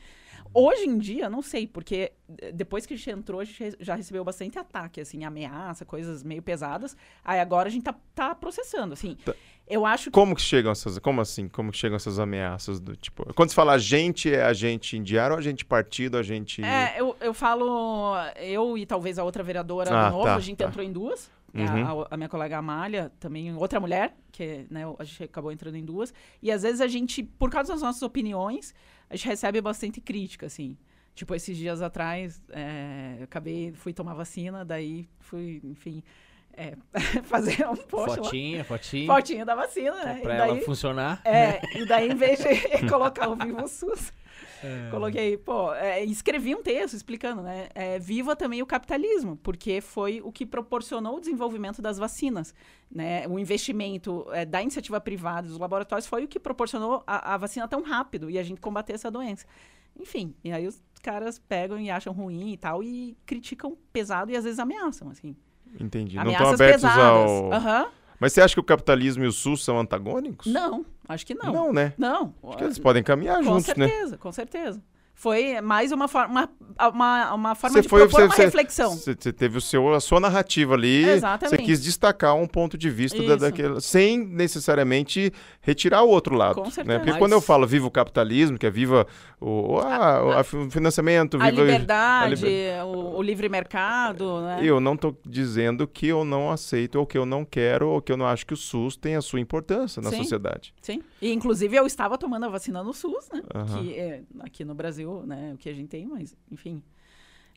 Hoje 0.54 0.84
em 0.84 0.98
dia, 0.98 1.30
não 1.30 1.42
sei, 1.42 1.66
porque 1.66 2.12
eh, 2.38 2.52
depois 2.52 2.84
que 2.84 2.94
a 2.94 2.96
gente 2.96 3.10
entrou, 3.10 3.40
a 3.40 3.44
gente 3.44 3.76
já 3.80 3.94
recebeu 3.94 4.24
bastante 4.24 4.58
ataque, 4.58 5.00
assim, 5.00 5.24
ameaça, 5.24 5.84
coisas 5.84 6.22
meio 6.22 6.42
pesadas. 6.42 6.96
Aí 7.24 7.40
agora 7.40 7.68
a 7.68 7.72
gente 7.72 7.84
tá, 7.84 7.94
tá 8.14 8.34
processando, 8.34 8.92
assim. 8.92 9.16
Tá. 9.24 9.34
Eu 9.66 9.86
acho 9.86 10.04
que. 10.04 10.10
Como 10.10 10.34
que 10.34 10.42
chegam 10.42 10.72
essas, 10.72 10.98
como 10.98 11.20
assim? 11.20 11.48
Como 11.48 11.72
que 11.72 11.78
chegam 11.78 11.96
essas 11.96 12.18
ameaças 12.18 12.80
do 12.80 12.94
tipo? 12.96 13.32
Quando 13.34 13.50
você 13.50 13.54
fala 13.54 13.72
agente, 13.72 14.32
é 14.32 14.42
agente 14.44 14.96
indiano 14.96 15.34
ou 15.34 15.38
agente 15.38 15.64
partido, 15.64 16.18
agente 16.18 16.62
É, 16.62 17.00
eu, 17.00 17.16
eu 17.20 17.32
falo, 17.32 18.14
eu 18.36 18.76
e 18.76 18.84
talvez 18.84 19.18
a 19.18 19.24
outra 19.24 19.42
vereadora 19.42 19.90
Ah, 19.90 20.10
Novo, 20.10 20.24
tá, 20.24 20.36
a 20.36 20.40
gente 20.40 20.58
tá. 20.58 20.66
entrou 20.66 20.84
em 20.84 20.92
duas. 20.92 21.30
Uhum. 21.54 22.02
A, 22.02 22.08
a 22.12 22.16
minha 22.16 22.28
colega 22.28 22.56
Amália, 22.56 23.12
também 23.20 23.54
outra 23.54 23.78
mulher, 23.78 24.16
que 24.30 24.66
né, 24.70 24.84
a 24.98 25.04
gente 25.04 25.24
acabou 25.24 25.52
entrando 25.52 25.76
em 25.76 25.84
duas. 25.84 26.12
E 26.42 26.50
às 26.50 26.62
vezes 26.62 26.80
a 26.80 26.88
gente, 26.88 27.22
por 27.22 27.50
causa 27.50 27.72
das 27.72 27.82
nossas 27.82 28.02
opiniões, 28.02 28.74
a 29.12 29.16
gente 29.16 29.28
recebe 29.28 29.60
bastante 29.60 30.00
crítica, 30.00 30.46
assim. 30.46 30.76
Tipo, 31.14 31.34
esses 31.34 31.54
dias 31.54 31.82
atrás, 31.82 32.40
é, 32.48 33.16
eu 33.18 33.24
acabei, 33.24 33.72
fui 33.74 33.92
tomar 33.92 34.14
vacina, 34.14 34.64
daí 34.64 35.06
fui, 35.20 35.60
enfim, 35.64 36.02
É, 36.54 36.76
fazer 37.24 37.66
um 37.68 37.76
post 37.76 38.18
lá. 38.18 38.24
Fotinha, 38.24 38.64
fotinha. 38.64 39.44
Da 39.44 39.54
vacina, 39.54 39.94
né? 40.04 40.20
Pra 40.22 40.34
e 40.34 40.36
ela 40.38 40.54
daí, 40.54 40.64
funcionar. 40.64 41.20
é, 41.24 41.60
e 41.78 41.86
daí, 41.86 42.10
em 42.10 42.14
vez 42.14 42.38
de 42.40 42.86
colocar 42.88 43.28
o 43.28 43.36
Vivo 43.36 43.66
SUS, 43.66 44.12
É. 44.62 44.90
coloquei, 44.90 45.36
pô, 45.38 45.72
é, 45.74 46.04
escrevi 46.04 46.54
um 46.54 46.62
texto 46.62 46.94
explicando, 46.94 47.42
né? 47.42 47.68
É, 47.74 47.98
viva 47.98 48.36
também 48.36 48.62
o 48.62 48.66
capitalismo, 48.66 49.36
porque 49.42 49.80
foi 49.80 50.20
o 50.22 50.30
que 50.30 50.44
proporcionou 50.46 51.16
o 51.16 51.20
desenvolvimento 51.20 51.80
das 51.82 51.98
vacinas, 51.98 52.54
né? 52.90 53.26
O 53.28 53.38
investimento 53.38 54.26
é, 54.32 54.44
da 54.44 54.60
iniciativa 54.62 55.00
privada, 55.00 55.48
dos 55.48 55.58
laboratórios, 55.58 56.06
foi 56.06 56.24
o 56.24 56.28
que 56.28 56.38
proporcionou 56.38 57.02
a, 57.06 57.34
a 57.34 57.36
vacina 57.36 57.66
tão 57.66 57.82
rápido 57.82 58.28
e 58.30 58.38
a 58.38 58.42
gente 58.42 58.60
combater 58.60 58.92
essa 58.92 59.10
doença. 59.10 59.46
Enfim, 59.98 60.34
e 60.44 60.52
aí 60.52 60.66
os 60.66 60.82
caras 61.02 61.38
pegam 61.38 61.78
e 61.80 61.90
acham 61.90 62.12
ruim 62.12 62.52
e 62.52 62.56
tal 62.56 62.82
e 62.82 63.16
criticam 63.26 63.76
pesado 63.92 64.30
e 64.30 64.36
às 64.36 64.44
vezes 64.44 64.58
ameaçam, 64.58 65.08
assim. 65.10 65.34
Entendi. 65.80 66.16
Não 66.16 66.30
estão 66.30 66.46
Ameaças 66.46 66.60
abertos 66.60 66.82
pesadas. 66.82 67.30
ao. 67.30 67.52
Aham. 67.52 67.86
Mas 68.20 68.32
você 68.32 68.40
acha 68.40 68.54
que 68.54 68.60
o 68.60 68.64
capitalismo 68.64 69.24
e 69.24 69.26
o 69.26 69.32
SUS 69.32 69.64
são 69.64 69.78
antagônicos? 69.80 70.46
Não, 70.46 70.86
acho 71.08 71.26
que 71.26 71.34
não. 71.34 71.52
Não, 71.52 71.72
né? 71.72 71.92
Não. 71.98 72.32
Acho 72.44 72.56
que 72.58 72.64
eles 72.64 72.78
podem 72.78 73.02
caminhar 73.02 73.38
Com 73.38 73.42
juntos, 73.44 73.74
né? 73.74 73.88
certeza, 73.88 74.16
com 74.16 74.30
certeza. 74.30 74.80
Foi 75.22 75.60
mais 75.60 75.92
uma, 75.92 76.08
for 76.08 76.26
uma, 76.26 76.48
uma, 76.92 77.34
uma 77.34 77.54
forma 77.54 77.74
Você 77.76 77.82
de 77.82 77.88
foi, 77.88 78.00
propor 78.00 78.16
você, 78.16 78.22
uma 78.26 78.34
você- 78.34 78.44
reflexão. 78.46 78.90
Você, 78.96 79.14
teve 79.14 79.56
o 79.56 79.60
seu, 79.60 79.94
a 79.94 80.00
sua 80.00 80.18
narrativa 80.18 80.74
ali. 80.74 81.08
Exatamente. 81.08 81.56
Você 81.60 81.62
quis 81.64 81.80
destacar 81.80 82.34
um 82.34 82.44
ponto 82.48 82.76
de 82.76 82.90
vista 82.90 83.22
da, 83.22 83.36
daquela, 83.36 83.80
sem 83.80 84.18
necessariamente 84.18 85.32
retirar 85.60 86.02
o 86.02 86.08
outro 86.08 86.34
lado. 86.34 86.56
Com 86.56 86.64
né? 86.64 86.70
certeza. 86.72 86.98
Porque 86.98 87.10
Mas- 87.12 87.18
quando 87.20 87.32
eu 87.34 87.40
falo 87.40 87.68
viva 87.68 87.86
o 87.86 87.90
capitalismo, 87.90 88.58
que 88.58 88.66
é 88.66 88.70
viva 88.70 89.06
o, 89.40 89.74
o 89.74 89.78
a 89.78 90.40
o 90.40 90.70
financiamento, 90.70 91.36
A 91.40 91.50
viva 91.50 91.62
liberdade, 91.62 92.32
a 92.32 92.36
liber- 92.36 92.84
o, 92.86 93.16
o 93.18 93.22
livre 93.22 93.48
mercado, 93.48 94.40
né? 94.40 94.58
Eu 94.60 94.80
não 94.80 94.94
estou 94.94 95.16
dizendo 95.24 95.86
que 95.86 96.08
eu 96.08 96.24
não 96.24 96.50
aceito, 96.50 96.96
ou 96.96 97.06
que 97.06 97.16
eu 97.16 97.24
não 97.24 97.44
quero, 97.44 97.88
ou 97.88 98.02
que 98.02 98.10
eu 98.10 98.16
não 98.16 98.26
acho 98.26 98.44
que 98.44 98.54
o 98.54 98.56
SUS 98.56 98.96
tem 98.96 99.14
a 99.14 99.22
sua 99.22 99.38
importância 99.38 100.02
na 100.02 100.10
Sim. 100.10 100.16
sociedade. 100.16 100.74
Sim. 100.82 101.00
E, 101.22 101.32
inclusive, 101.32 101.76
eu 101.76 101.86
estava 101.86 102.18
tomando 102.18 102.46
a 102.46 102.48
vacina 102.48 102.82
no 102.82 102.92
SUS, 102.92 103.28
né? 103.32 103.42
Aham. 103.54 103.84
Que 103.84 103.94
é, 103.94 104.22
aqui 104.40 104.64
no 104.64 104.74
Brasil, 104.74 105.22
né? 105.24 105.52
O 105.54 105.56
que 105.56 105.68
a 105.68 105.72
gente 105.72 105.88
tem, 105.88 106.04
mas, 106.04 106.36
enfim. 106.50 106.82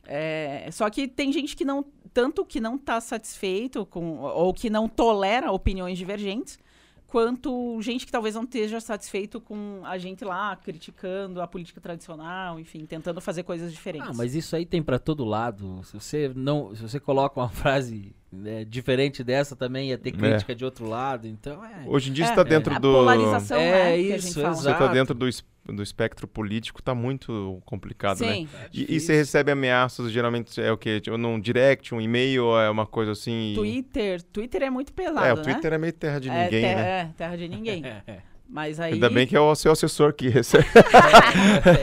É, 0.06 0.68
só 0.70 0.88
que 0.88 1.08
tem 1.08 1.32
gente 1.32 1.56
que 1.56 1.64
não, 1.64 1.84
tanto 2.14 2.46
que 2.46 2.60
não 2.60 2.76
está 2.76 3.00
satisfeito 3.00 3.84
com, 3.84 4.20
ou 4.20 4.54
que 4.54 4.70
não 4.70 4.88
tolera 4.88 5.50
opiniões 5.50 5.98
divergentes, 5.98 6.60
quanto 7.08 7.82
gente 7.82 8.06
que 8.06 8.12
talvez 8.12 8.36
não 8.36 8.44
esteja 8.44 8.80
satisfeito 8.80 9.40
com 9.40 9.80
a 9.82 9.98
gente 9.98 10.24
lá 10.24 10.54
criticando 10.54 11.42
a 11.42 11.46
política 11.48 11.80
tradicional, 11.80 12.60
enfim, 12.60 12.86
tentando 12.86 13.20
fazer 13.20 13.42
coisas 13.42 13.72
diferentes. 13.72 14.10
Ah, 14.10 14.14
mas 14.14 14.36
isso 14.36 14.54
aí 14.54 14.64
tem 14.64 14.80
pra 14.80 15.00
todo 15.00 15.24
lado. 15.24 15.80
Se 15.82 15.92
você 15.94 16.32
não, 16.36 16.72
se 16.72 16.82
você 16.82 17.00
coloca 17.00 17.40
uma 17.40 17.48
frase 17.48 18.14
né, 18.36 18.64
diferente 18.64 19.24
dessa 19.24 19.56
também 19.56 19.88
ia 19.88 19.98
ter 19.98 20.12
crítica 20.12 20.54
de 20.54 20.64
outro 20.64 20.88
lado, 20.88 21.26
então 21.26 21.64
é. 21.64 21.82
Hoje 21.86 22.10
em 22.10 22.12
dia 22.12 22.24
É, 22.24 22.26
você 22.28 22.32
está 22.32 22.42
dentro 22.42 22.74
a 22.74 22.78
do. 22.78 22.92
polarização, 22.92 23.58
É, 23.58 23.70
né, 23.70 24.02
que 24.02 24.12
a 24.12 24.16
isso, 24.16 24.26
gente 24.28 24.42
fala. 24.42 24.54
Você 24.54 24.70
está 24.70 24.86
dentro 24.92 25.14
do, 25.14 25.28
es- 25.28 25.44
do 25.64 25.82
espectro 25.82 26.28
político, 26.28 26.80
está 26.80 26.94
muito 26.94 27.60
complicado, 27.64 28.20
né? 28.20 28.32
Sim. 28.34 28.48
é 28.62 28.68
E, 28.72 28.96
e 28.96 29.00
você 29.00 29.14
recebe 29.16 29.50
ameaças, 29.50 30.12
geralmente 30.12 30.60
é 30.60 30.70
o 30.70 30.76
quê? 30.78 31.00
Tipo, 31.00 31.16
num 31.18 31.40
direct, 31.40 31.94
um 31.94 32.00
e-mail, 32.00 32.44
ou 32.44 32.60
é 32.60 32.70
uma 32.70 32.86
coisa 32.86 33.12
assim. 33.12 33.52
Twitter, 33.56 34.22
Twitter 34.22 34.62
é 34.62 34.70
muito 34.70 34.92
pesado, 34.92 35.26
É, 35.26 35.32
o 35.32 35.36
né? 35.36 35.42
Twitter 35.42 35.72
é 35.72 35.78
meio 35.78 35.92
terra 35.92 36.18
de 36.20 36.28
É, 36.28 36.44
ninguém, 36.44 36.62
terra, 36.62 36.82
né? 36.82 37.00
é, 37.00 37.10
terra 37.16 37.36
de 37.36 37.48
ninguém. 37.48 37.82
É, 38.48 38.48
Mas 38.48 38.80
aí. 38.80 38.94
Ainda 38.94 39.10
bem 39.10 39.26
que 39.26 39.36
é 39.36 39.40
o 39.40 39.54
seu 39.54 39.72
assessor 39.72 40.12
que 40.12 40.28
recebe. 40.28 40.66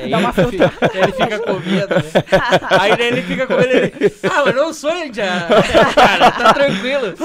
é, 0.01 0.07
Dá 0.09 0.17
uma 0.17 0.33
ele, 0.37 0.51
fica, 0.51 0.71
ele 0.93 1.11
fica 1.11 1.39
com 1.39 1.53
medo, 1.59 1.95
né? 1.95 2.11
Aí 2.79 2.91
ele 3.07 3.21
fica 3.21 3.47
com 3.47 3.53
ele, 3.59 3.73
ele. 3.73 3.93
Ah, 4.23 4.43
mas 4.45 4.55
não 4.55 4.73
sou 4.73 4.91
já. 5.13 5.47
Cara, 5.93 6.31
tá 6.31 6.53
tranquilo. 6.53 7.13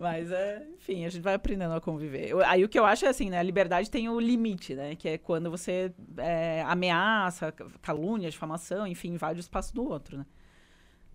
Mas 0.00 0.32
é, 0.32 0.62
enfim, 0.78 1.04
a 1.04 1.10
gente 1.10 1.20
vai 1.22 1.34
aprendendo 1.34 1.74
a 1.74 1.80
conviver. 1.80 2.32
Aí 2.46 2.64
o 2.64 2.68
que 2.70 2.78
eu 2.78 2.86
acho 2.86 3.04
é 3.04 3.08
assim, 3.08 3.28
né? 3.28 3.38
A 3.38 3.42
liberdade 3.42 3.90
tem 3.90 4.08
o 4.08 4.18
limite, 4.18 4.74
né? 4.74 4.94
Que 4.96 5.10
é 5.10 5.18
quando 5.18 5.50
você 5.50 5.92
é, 6.16 6.64
ameaça, 6.66 7.52
ca- 7.52 7.66
calúnia, 7.82 8.30
difamação, 8.30 8.86
enfim, 8.86 9.08
invade 9.10 9.38
o 9.38 9.42
espaço 9.42 9.74
do 9.74 9.86
outro, 9.86 10.16
né? 10.16 10.24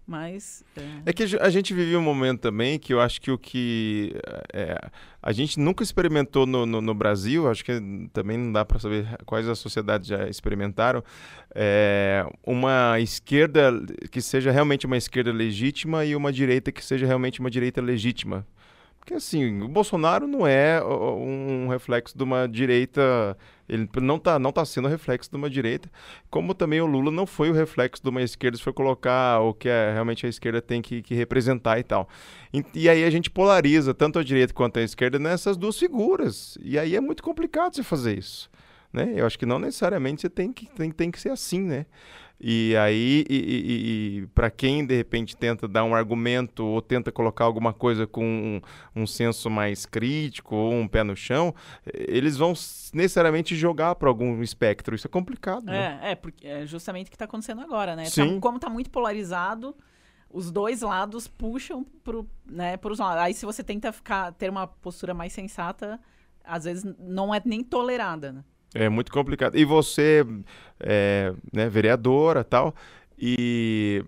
Mas. 0.08 0.64
é, 0.78 0.82
É 1.08 1.14
que 1.14 1.24
a 1.24 1.26
ge- 1.26 1.40
a 1.42 1.50
gente 1.50 1.74
vive 1.74 1.96
um 1.98 2.02
momento 2.02 2.42
também 2.42 2.78
que 2.78 2.94
eu 2.94 3.02
acho 3.02 3.20
que 3.20 3.32
o 3.32 3.38
que 3.38 4.14
é, 4.54 4.80
a 5.22 5.32
gente 5.32 5.60
nunca 5.60 5.84
experimentou 5.84 6.46
no, 6.46 6.66
no, 6.66 6.80
no 6.80 6.94
Brasil, 6.94 7.50
acho 7.50 7.66
que 7.66 7.72
também 8.14 8.38
não 8.38 8.52
dá 8.52 8.64
para 8.64 8.78
saber 8.78 9.08
quais 9.26 9.50
as 9.50 9.58
sociedades 9.58 10.08
já 10.08 10.28
experimentaram, 10.30 11.04
é, 11.54 12.26
uma 12.46 13.00
esquerda 13.00 13.72
que 14.12 14.22
seja 14.22 14.52
realmente 14.52 14.86
uma 14.86 14.98
esquerda 14.98 15.32
legítima 15.34 16.06
e 16.06 16.16
uma 16.16 16.32
direita 16.32 16.72
que 16.72 16.84
seja 16.86 17.06
realmente 17.08 17.40
uma 17.40 17.50
direita 17.50 17.82
legítima. 17.82 18.46
Porque 19.00 19.14
assim, 19.14 19.62
o 19.62 19.68
Bolsonaro 19.68 20.28
não 20.28 20.48
é 20.48 20.84
um 20.84 21.68
reflexo 21.68 22.18
de 22.18 22.24
uma 22.24 22.48
direita, 22.48 23.38
ele 23.68 23.90
não 24.02 24.18
está 24.18 24.38
não 24.38 24.52
tá 24.52 24.64
sendo 24.66 24.88
reflexo 24.88 25.30
de 25.30 25.36
uma 25.36 25.50
direita, 25.50 25.90
como 26.30 26.54
também 26.54 26.82
o 26.82 26.86
Lula 26.86 27.12
não 27.12 27.26
foi 27.26 27.50
o 27.50 27.54
reflexo 27.54 28.02
de 28.04 28.10
uma 28.10 28.22
esquerda, 28.22 28.58
se 28.58 28.64
for 28.64 28.74
colocar 28.74 29.40
o 29.42 29.54
que 29.54 29.68
é, 29.68 29.92
realmente 29.92 30.26
a 30.26 30.30
esquerda 30.30 30.62
tem 30.62 30.82
que, 30.82 31.02
que 31.02 31.16
representar 31.16 31.80
e 31.80 31.84
tal. 31.84 32.08
E, 32.54 32.64
e 32.74 32.90
aí 32.90 33.04
a 33.04 33.10
gente 33.10 33.30
polariza 33.30 33.94
tanto 33.94 34.20
a 34.20 34.24
direita 34.24 34.54
quanto 34.54 34.80
a 34.80 34.82
esquerda 34.82 35.18
nessas 35.18 35.58
duas 35.58 35.78
figuras. 35.78 36.58
E 36.62 36.78
aí 36.78 36.96
é 36.96 37.02
muito 37.02 37.24
complicado 37.24 37.76
você 37.76 37.84
fazer 37.84 38.18
isso. 38.18 38.50
Né? 38.94 39.14
Eu 39.16 39.26
acho 39.26 39.38
que 39.38 39.46
não 39.46 39.60
necessariamente 39.60 40.22
você 40.22 40.30
tem 40.30 40.54
que, 40.54 40.68
tem, 40.68 40.90
tem 40.90 41.12
que 41.12 41.20
ser 41.20 41.30
assim, 41.30 41.62
né? 41.62 41.86
E 42.48 42.78
aí, 42.78 43.26
e, 43.28 44.28
para 44.36 44.52
quem 44.52 44.86
de 44.86 44.96
repente 44.96 45.36
tenta 45.36 45.68
dar 45.68 45.84
um 45.84 45.96
argumento 45.96 46.64
ou 46.64 46.80
tenta 46.80 47.12
colocar 47.12 47.44
alguma 47.44 47.74
coisa 47.74 48.06
com 48.06 48.24
um, 48.24 48.62
um 49.02 49.08
senso 49.08 49.50
mais 49.50 49.88
crítico 49.88 50.56
ou 50.56 50.72
um 50.72 50.88
pé 50.88 51.04
no 51.04 51.16
chão, 51.16 51.56
eles 51.92 52.38
vão 52.38 52.54
necessariamente 52.94 53.56
jogar 53.56 53.96
para 53.96 54.10
algum 54.10 54.44
espectro. 54.44 54.94
Isso 54.94 55.08
é 55.08 55.10
complicado. 55.10 55.66
né? 55.66 56.00
é, 56.04 56.12
é, 56.12 56.16
porque 56.16 56.46
é 56.46 56.68
justamente 56.68 57.08
o 57.08 57.10
que 57.10 57.16
está 57.16 57.26
acontecendo 57.26 57.62
agora, 57.62 57.96
né? 57.96 58.04
Tá- 58.04 58.12
Sim. 58.12 58.40
como 58.40 58.58
está 58.58 58.70
muito 58.70 58.92
polarizado, 58.92 59.76
os 60.30 60.52
dois 60.52 60.82
lados 60.82 61.28
puxam 61.28 61.84
pro, 62.04 62.30
né, 62.46 62.78
pros 62.78 63.00
lados. 63.00 63.24
Aí 63.24 63.34
se 63.34 63.44
você 63.44 63.64
tenta 63.64 63.92
ficar, 63.92 64.32
ter 64.34 64.52
uma 64.52 64.68
postura 64.68 65.16
mais 65.16 65.34
sensata, 65.34 66.00
às 66.44 66.66
vezes 66.66 66.84
não 67.00 67.34
é 67.34 67.42
nem 67.44 67.64
tolerada, 67.64 68.32
né? 68.32 68.44
É 68.76 68.90
muito 68.90 69.12
complicado. 69.12 69.58
E 69.58 69.64
você, 69.64 70.26
é, 70.82 71.34
né, 71.54 71.70
vereadora 71.70 72.44
tal, 72.44 72.76
e 73.18 74.04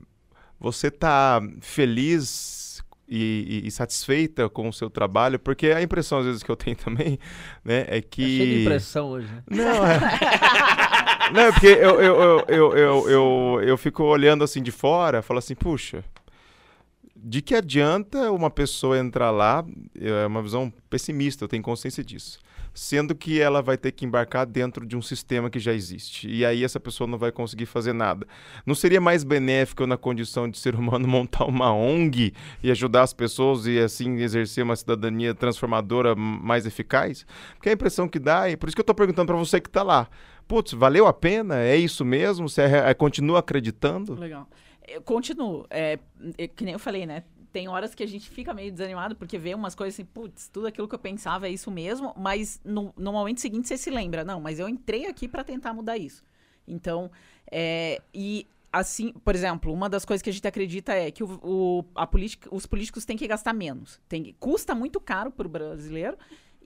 você 0.60 0.92
tá 0.92 1.42
feliz 1.62 2.84
e, 3.08 3.62
e- 3.64 3.68
e 3.68 3.72
satisfeita 3.72 4.50
com 4.50 4.68
o 4.68 4.74
seu 4.74 4.90
trabalho? 4.90 5.40
Porque 5.40 5.68
a 5.68 5.82
impressão, 5.82 6.20
às 6.20 6.26
vezes, 6.26 6.44
que 6.44 6.50
eu 6.52 6.56
tenho 6.58 6.76
também, 6.84 7.18
né, 7.64 7.86
é 7.88 8.02
que... 8.02 8.22
Tá 8.22 8.28
cheio 8.28 8.56
de 8.56 8.62
impressão 8.64 9.08
hoje, 9.10 9.28
né? 9.28 9.44
Não, 9.50 9.88
é... 9.88 10.00
Não, 11.34 11.42
é 11.42 11.52
porque 11.52 11.68
eu, 11.68 12.02
eu, 12.02 12.22
eu, 12.22 12.46
eu, 12.48 12.78
eu, 12.78 13.10
eu, 13.10 13.62
eu 13.64 13.78
fico 13.78 14.04
olhando 14.04 14.44
assim 14.46 14.62
de 14.64 14.72
fora, 14.72 15.22
falo 15.22 15.40
assim, 15.40 15.56
puxa, 15.56 16.02
de 17.16 17.42
que 17.42 17.54
adianta 17.56 18.32
uma 18.32 18.50
pessoa 18.50 18.98
entrar 18.98 19.32
lá, 19.32 19.66
é 20.00 20.26
uma 20.26 20.42
visão 20.42 20.72
pessimista, 20.90 21.44
eu 21.44 21.50
tenho 21.50 21.62
consciência 21.64 22.02
disso, 22.02 22.40
sendo 22.78 23.16
que 23.16 23.42
ela 23.42 23.60
vai 23.60 23.76
ter 23.76 23.92
que 23.92 24.06
embarcar 24.06 24.46
dentro 24.46 24.86
de 24.86 24.96
um 24.96 25.02
sistema 25.02 25.50
que 25.50 25.58
já 25.58 25.74
existe, 25.74 26.30
e 26.30 26.46
aí 26.46 26.64
essa 26.64 26.80
pessoa 26.80 27.08
não 27.08 27.18
vai 27.18 27.32
conseguir 27.32 27.66
fazer 27.66 27.92
nada. 27.92 28.28
Não 28.68 28.76
seria 28.76 29.02
mais 29.02 29.24
benéfico 29.24 29.88
na 29.88 29.98
condição 29.98 30.48
de 30.48 30.60
ser 30.60 30.76
humano 30.76 31.08
montar 31.10 31.46
uma 31.46 31.74
ONG 31.74 32.34
e 32.62 32.70
ajudar 32.70 33.02
as 33.02 33.14
pessoas 33.14 33.66
e 33.66 33.80
assim 33.80 34.18
exercer 34.18 34.64
uma 34.64 34.76
cidadania 34.76 35.34
transformadora 35.34 36.16
mais 36.16 36.68
eficaz? 36.68 37.26
Porque 37.56 37.70
a 37.70 37.74
impressão 37.74 38.08
que 38.08 38.20
dá, 38.20 38.48
e 38.48 38.56
por 38.56 38.70
isso 38.70 38.76
que 38.76 38.82
eu 38.82 38.84
estou 38.84 38.96
perguntando 38.96 39.26
para 39.26 39.38
você 39.38 39.60
que 39.60 39.70
está 39.70 39.82
lá, 39.82 40.08
putz, 40.48 40.74
valeu 40.74 41.08
a 41.08 41.14
pena? 41.14 41.60
É 41.60 41.76
isso 41.76 42.06
mesmo? 42.06 42.48
Você 42.48 42.62
é- 42.62 42.92
é- 42.92 42.94
continua 42.94 43.40
acreditando? 43.40 44.14
Legal. 44.14 44.48
Eu 44.88 45.02
continuo. 45.02 45.66
É, 45.72 45.98
é, 46.38 46.48
que 46.48 46.64
nem 46.64 46.74
eu 46.74 46.80
falei, 46.80 47.08
né? 47.08 47.24
Tem 47.52 47.68
horas 47.68 47.96
que 47.96 48.04
a 48.04 48.08
gente 48.08 48.30
fica 48.30 48.54
meio 48.54 48.72
desanimado 48.72 49.16
porque 49.16 49.38
vê 49.38 49.54
umas 49.56 49.74
coisas 49.74 49.96
assim, 49.96 50.06
putz, 50.06 50.48
tudo 50.50 50.68
aquilo 50.68 50.88
que 50.88 50.96
eu 50.96 51.00
pensava 51.00 51.48
é 51.48 51.52
isso 51.52 51.72
mesmo, 51.72 52.14
mas 52.18 52.60
no, 52.64 52.94
no 52.98 53.12
momento 53.12 53.40
seguinte 53.42 53.68
você 53.68 53.78
se 53.78 53.90
lembra, 53.90 54.24
não, 54.24 54.40
mas 54.40 54.60
eu 54.60 54.68
entrei 54.70 55.06
aqui 55.06 55.28
para 55.28 55.44
tentar 55.44 55.74
mudar 55.74 55.98
isso. 55.98 56.24
Então, 56.68 57.10
é, 57.50 58.02
e 58.14 58.46
assim, 58.72 59.12
por 59.24 59.34
exemplo, 59.34 59.72
uma 59.74 59.90
das 59.90 60.06
coisas 60.06 60.22
que 60.22 60.30
a 60.30 60.34
gente 60.34 60.48
acredita 60.48 60.94
é 60.94 61.10
que 61.10 61.24
o, 61.24 61.40
o- 61.42 61.86
a 61.96 62.06
política, 62.06 62.48
os 62.54 62.66
políticos 62.66 63.06
têm 63.06 63.18
que 63.18 63.28
gastar 63.28 63.54
menos. 63.54 64.00
Tem, 64.08 64.36
custa 64.40 64.76
muito 64.76 65.00
caro 65.00 65.32
para 65.32 65.48
o 65.48 65.50
brasileiro 65.50 66.18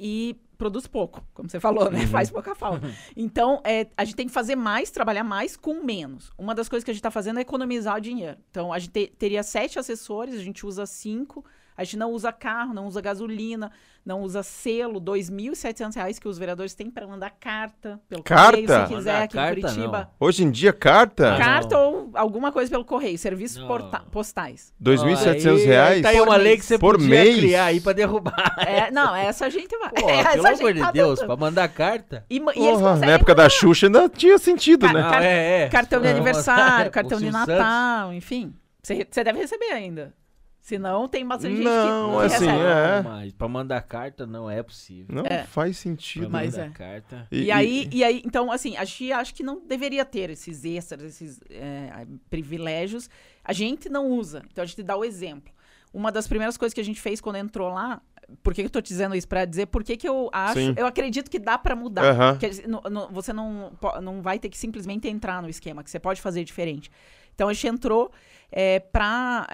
e 0.04 0.36
produz 0.58 0.88
pouco, 0.88 1.24
como 1.34 1.48
você 1.50 1.60
falou, 1.60 1.90
né? 1.92 2.06
Faz 2.08 2.30
pouca 2.32 2.56
falta. 2.56 2.92
Então, 3.16 3.62
é, 3.64 3.88
a 3.96 4.04
gente 4.04 4.16
tem 4.16 4.26
que 4.28 4.34
fazer 4.34 4.56
mais, 4.56 4.90
trabalhar 4.92 5.24
mais 5.24 5.56
com 5.56 5.84
menos. 5.84 6.32
Uma 6.38 6.56
das 6.56 6.68
coisas 6.68 6.84
que 6.84 6.90
a 6.90 6.94
gente 6.94 7.00
está 7.00 7.12
fazendo 7.12 7.38
é 7.38 7.42
economizar 7.42 8.02
dinheiro. 8.02 8.38
Então, 8.50 8.74
a 8.74 8.80
gente 8.80 8.92
te- 8.92 9.14
teria 9.18 9.44
sete 9.44 9.78
assessores, 9.80 10.36
a 10.36 10.44
gente 10.44 10.66
usa 10.66 10.86
cinco, 10.86 11.46
A 11.82 11.84
gente 11.84 11.98
não 11.98 12.12
usa 12.12 12.32
carro, 12.32 12.76
não 12.76 12.86
usa 12.86 13.02
gasolina, 13.02 13.72
não 14.06 14.22
usa 14.22 14.44
selo, 14.44 15.02
2.700 15.02 15.96
reais 15.96 16.20
que 16.20 16.28
os 16.28 16.38
vereadores 16.38 16.76
têm 16.76 16.92
para 16.92 17.08
mandar 17.08 17.32
carta 17.40 18.00
pelo 18.08 18.22
Carta? 18.22 18.52
correio, 18.52 18.68
se 18.68 18.74
Mandar 18.74 18.88
quiser, 18.88 19.22
aqui 19.24 19.34
carta, 19.36 19.60
em 19.60 19.62
Curitiba. 19.64 19.98
não. 20.20 20.28
Hoje 20.28 20.44
em 20.44 20.52
dia, 20.52 20.72
carta? 20.74 21.34
Ah, 21.34 21.38
Carta 21.40 21.76
não. 21.76 21.84
ou 21.84 22.12
alguma 22.14 22.52
coisa 22.52 22.70
pelo 22.70 22.86
correio, 22.86 23.18
serviços 23.18 23.64
postais. 24.12 24.72
R$ 24.80 24.86
2.700 24.96 25.60
Aí- 25.62 25.66
reais? 25.66 26.02
Tá 26.04 26.10
aí 26.10 26.22
uma 26.22 26.36
lei 26.36 26.56
que 26.58 26.64
você 26.66 26.78
Por 26.78 26.96
podia 26.98 27.10
mês? 27.10 27.38
criar 27.38 27.66
aí 27.66 27.82
pra 27.82 27.94
derrubar. 27.94 28.56
É, 28.60 28.92
não, 28.92 29.16
essa 29.16 29.48
a 29.48 29.50
gente 29.50 29.76
vai. 29.80 29.90
Pô, 29.90 30.08
essa 30.10 30.32
pelo 30.34 30.48
amor 30.48 30.74
de 30.76 30.80
tá 30.82 30.92
Deus, 30.92 31.20
pra 31.24 31.36
mandar 31.36 31.68
carta. 31.70 32.24
E, 32.30 32.36
e 32.38 32.40
Porra, 32.42 32.96
na 32.98 33.12
época 33.14 33.34
da 33.34 33.50
Xuxa 33.50 33.88
ainda 33.88 34.08
tinha 34.08 34.38
sentido, 34.38 34.86
Ca- 34.86 34.94
né? 34.94 35.02
Car- 35.02 35.24
é, 35.24 35.62
é. 35.64 35.70
cartão 35.70 36.00
de 36.00 36.08
aniversário, 36.08 36.64
mandar 36.78 36.90
cartão 36.94 37.18
de 37.20 37.32
Natal, 37.32 38.14
enfim. 38.14 38.54
Você 38.84 39.24
deve 39.24 39.40
receber 39.40 39.72
ainda. 39.72 40.14
Se 40.62 40.78
não, 40.78 41.08
tem 41.08 41.28
bastante 41.28 41.56
gente 41.56 41.66
Não, 41.66 42.20
que, 42.20 42.26
assim, 42.28 42.46
recebe. 42.46 42.60
é. 42.64 43.02
Mas 43.02 43.34
pra 43.34 43.48
mandar 43.48 43.82
carta 43.82 44.28
não 44.28 44.48
é 44.48 44.62
possível. 44.62 45.16
Não 45.16 45.26
É. 45.26 45.44
faz 45.44 45.76
Pra 45.78 45.82
sentido. 45.82 46.30
Mas 46.30 46.54
mandar 46.56 46.68
é. 46.68 46.70
carta. 46.70 47.28
E, 47.32 47.52
aí, 47.52 47.90
e 47.92 48.04
aí, 48.04 48.22
então, 48.24 48.52
assim, 48.52 48.78
a 48.78 48.86
gente 48.86 49.12
acha 49.12 49.34
que 49.34 49.42
não 49.42 49.60
deveria 49.66 50.06
ter 50.06 50.30
esses 50.30 50.64
extras, 50.64 51.02
esses 51.04 51.40
é, 51.50 52.06
privilégios. 52.30 53.10
A 53.44 53.54
gente 53.54 53.90
não 53.90 54.08
usa. 54.12 54.44
Então, 54.52 54.64
a 54.64 54.68
gente 54.68 54.84
dá 54.84 54.96
o 54.96 55.04
exemplo. 55.04 55.52
Uma 55.94 56.12
das 56.12 56.28
primeiras 56.28 56.56
coisas 56.58 56.74
que 56.74 56.80
a 56.80 56.86
gente 56.86 57.02
fez 57.02 57.20
quando 57.20 57.36
entrou 57.38 57.70
lá, 57.74 58.00
por 58.44 58.54
que, 58.54 58.62
que 58.62 58.68
eu 58.68 58.72
tô 58.72 58.82
te 58.82 58.88
dizendo 58.90 59.14
isso? 59.16 59.28
Pra 59.28 59.44
dizer 59.46 59.66
por 59.66 59.84
que, 59.84 59.98
que 59.98 60.08
eu 60.08 60.30
acho, 60.32 60.60
Sim. 60.60 60.74
eu 60.78 60.86
acredito 60.86 61.30
que 61.30 61.40
dá 61.40 61.58
pra 61.58 61.76
mudar. 61.76 62.06
Aham. 62.06 62.38
Quer 62.38 62.50
dizer, 62.50 62.68
no- 62.68 62.82
no- 62.90 63.10
você 63.10 63.34
não, 63.34 63.74
po- 63.82 64.00
não 64.00 64.22
vai 64.22 64.40
ter 64.40 64.48
que 64.48 64.58
simplesmente 64.58 65.08
entrar 65.10 65.42
no 65.42 65.50
esquema, 65.50 65.84
que 65.84 65.90
você 65.92 66.00
pode 66.00 66.22
fazer 66.22 66.44
diferente. 66.44 66.90
Então 67.36 67.50
a 67.50 67.54
gente 67.54 67.68
entrou 67.68 68.12
é, 68.52 68.80
para 68.80 69.48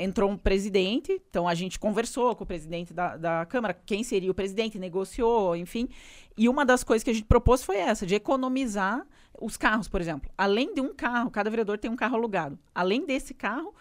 entrou 0.00 0.30
um 0.30 0.36
presidente, 0.36 1.20
então 1.28 1.46
a 1.46 1.54
gente 1.54 1.78
conversou 1.78 2.34
com 2.34 2.44
o 2.44 2.46
presidente 2.46 2.94
da, 2.94 3.16
da 3.16 3.46
Câmara, 3.46 3.74
quem 3.74 4.02
seria 4.02 4.30
o 4.30 4.34
presidente, 4.34 4.78
negociou, 4.78 5.54
enfim. 5.54 5.88
E 6.36 6.48
uma 6.48 6.64
das 6.64 6.82
coisas 6.82 7.04
que 7.04 7.10
a 7.10 7.12
gente 7.12 7.26
propôs 7.26 7.62
foi 7.62 7.76
essa, 7.76 8.06
de 8.06 8.14
economizar 8.14 9.06
os 9.40 9.56
carros, 9.56 9.88
por 9.88 10.00
exemplo. 10.00 10.30
Além 10.38 10.74
de 10.74 10.80
um 10.80 10.94
carro, 10.94 11.30
cada 11.30 11.50
vereador 11.50 11.78
tem 11.78 11.90
um 11.90 11.96
carro 11.96 12.16
alugado. 12.16 12.58
Além 12.74 13.04
desse 13.04 13.34
carro, 13.34 13.74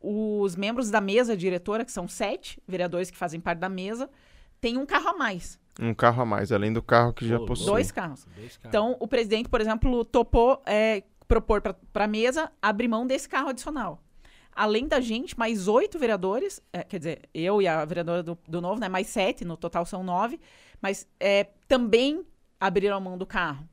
os 0.00 0.56
membros 0.56 0.90
da 0.90 1.00
mesa 1.00 1.36
diretora, 1.36 1.84
que 1.84 1.92
são 1.92 2.08
sete 2.08 2.60
vereadores 2.66 3.10
que 3.10 3.16
fazem 3.16 3.40
parte 3.40 3.58
da 3.58 3.68
mesa, 3.68 4.10
têm 4.60 4.76
um 4.76 4.86
carro 4.86 5.10
a 5.10 5.14
mais. 5.14 5.60
Um 5.80 5.94
carro 5.94 6.22
a 6.22 6.26
mais, 6.26 6.52
além 6.52 6.72
do 6.72 6.82
carro 6.82 7.12
que 7.12 7.26
já 7.26 7.38
possui. 7.38 7.66
Dois 7.66 7.90
carros. 7.90 8.26
Dois 8.36 8.56
carros. 8.56 8.66
Então, 8.66 8.96
o 9.00 9.08
presidente, 9.08 9.48
por 9.48 9.60
exemplo, 9.60 10.04
topou 10.04 10.60
é, 10.66 11.02
propor 11.32 11.62
para 11.62 12.04
a 12.04 12.06
mesa 12.06 12.52
abrir 12.60 12.88
mão 12.88 13.06
desse 13.06 13.26
carro 13.26 13.48
adicional. 13.48 14.02
Além 14.54 14.86
da 14.86 15.00
gente, 15.00 15.38
mais 15.38 15.66
oito 15.66 15.98
vereadores, 15.98 16.60
é, 16.70 16.82
quer 16.84 16.98
dizer, 16.98 17.28
eu 17.32 17.62
e 17.62 17.66
a 17.66 17.82
vereadora 17.86 18.22
do, 18.22 18.38
do 18.46 18.60
Novo, 18.60 18.78
né, 18.78 18.86
mais 18.86 19.06
sete, 19.06 19.42
no 19.42 19.56
total 19.56 19.86
são 19.86 20.04
nove, 20.04 20.38
mas 20.78 21.08
é, 21.18 21.44
também 21.66 22.22
abriram 22.60 23.00
mão 23.00 23.16
do 23.16 23.24
carro. 23.24 23.66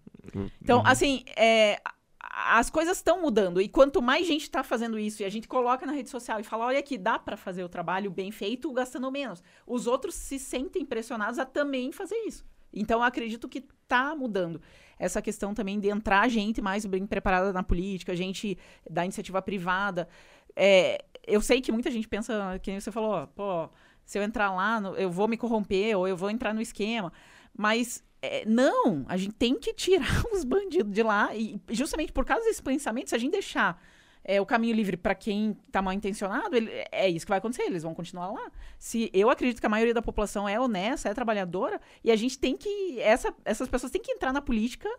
Então, 0.62 0.82
assim, 0.86 1.26
é, 1.36 1.82
as 2.22 2.70
coisas 2.70 2.98
estão 2.98 3.22
mudando. 3.22 3.60
E 3.60 3.68
quanto 3.68 4.02
mais 4.02 4.26
gente 4.26 4.44
está 4.44 4.64
fazendo 4.64 4.98
isso 4.98 5.22
e 5.22 5.26
a 5.26 5.30
gente 5.30 5.48
coloca 5.48 5.86
na 5.86 5.92
rede 5.92 6.10
social 6.10 6.40
e 6.40 6.44
fala, 6.44 6.66
olha 6.66 6.80
aqui, 6.80 6.98
dá 6.98 7.20
para 7.20 7.36
fazer 7.36 7.64
o 7.64 7.70
trabalho 7.70 8.10
bem 8.10 8.32
feito 8.32 8.72
gastando 8.72 9.12
menos. 9.12 9.44
Os 9.68 9.86
outros 9.86 10.16
se 10.16 10.40
sentem 10.40 10.86
pressionados 10.86 11.40
a 11.40 11.46
também 11.46 11.92
fazer 11.92 12.16
isso. 12.26 12.46
Então, 12.72 13.04
acredito 13.04 13.50
que 13.50 13.66
está 13.84 14.16
mudando. 14.16 14.62
Essa 15.00 15.22
questão 15.22 15.54
também 15.54 15.80
de 15.80 15.88
entrar 15.88 16.28
gente 16.28 16.62
mais 16.62 16.86
bem 16.86 17.08
preparada 17.08 17.52
na 17.54 17.64
política, 17.64 18.14
gente 18.16 18.58
da 18.90 19.04
iniciativa 19.06 19.42
privada. 19.42 20.08
É, 20.56 21.04
eu 21.26 21.42
sei 21.42 21.62
que 21.62 21.72
muita 21.72 21.90
gente 21.90 22.08
pensa, 22.08 22.60
que 22.62 22.80
você 22.82 22.92
falou, 22.92 23.26
pô, 23.28 23.70
se 24.06 24.20
eu 24.20 24.24
entrar 24.24 24.52
lá, 24.52 24.82
no- 24.82 24.96
eu 24.96 25.10
vou 25.10 25.28
me 25.28 25.38
corromper 25.38 25.98
ou 25.98 26.08
eu 26.08 26.18
vou 26.18 26.30
entrar 26.30 26.54
no 26.54 26.62
esquema. 26.62 27.14
Mas 27.58 28.04
é, 28.22 28.44
não, 28.46 29.06
a 29.08 29.16
gente 29.16 29.34
tem 29.36 29.58
que 29.58 29.74
tirar 29.74 30.24
os 30.34 30.44
bandidos 30.44 30.92
de 30.92 31.02
lá. 31.02 31.34
E 31.36 31.62
justamente 31.70 32.12
por 32.12 32.26
causa 32.26 32.44
desse 32.44 32.62
pensamento, 32.62 33.10
se 33.10 33.16
a 33.16 33.20
gente 33.20 33.32
deixar 33.32 33.82
é, 34.24 34.40
o 34.42 34.46
caminho 34.46 34.76
livre 34.76 34.96
para 34.98 35.16
quem 35.16 35.58
tá 35.72 35.82
mal 35.82 35.94
intencionado, 35.94 36.56
ele- 36.56 36.70
é 36.92 37.10
isso 37.10 37.26
que 37.26 37.30
vai 37.32 37.40
acontecer, 37.40 37.64
eles 37.64 37.84
vão 37.84 37.94
continuar 37.96 38.32
lá. 38.32 38.52
Se 38.78 39.10
eu 39.14 39.30
acredito 39.30 39.60
que 39.60 39.66
a 39.66 39.70
maioria 39.70 39.94
da 39.94 40.02
população 40.02 40.48
é 40.48 40.60
honesta, 40.60 41.10
é 41.10 41.14
trabalhadora, 41.14 41.80
e 42.04 42.12
a 42.12 42.16
gente 42.16 42.38
tem 42.38 42.56
que. 42.58 43.00
Essa, 43.00 43.34
essas 43.46 43.68
pessoas 43.68 43.92
têm 43.92 44.02
que 44.02 44.12
entrar 44.12 44.32
na 44.34 44.42
política 44.42 44.90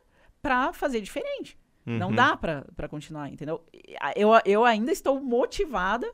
para 0.43 0.73
fazer 0.73 1.01
diferente. 1.01 1.59
Não 1.87 2.09
Uhum. 2.09 2.14
dá 2.14 2.37
pra 2.37 2.64
pra 2.77 2.89
continuar, 2.89 3.29
entendeu? 3.31 3.64
Eu, 4.14 4.31
eu 4.45 4.64
ainda 4.64 4.93
estou 4.93 5.21
motivada 5.21 6.11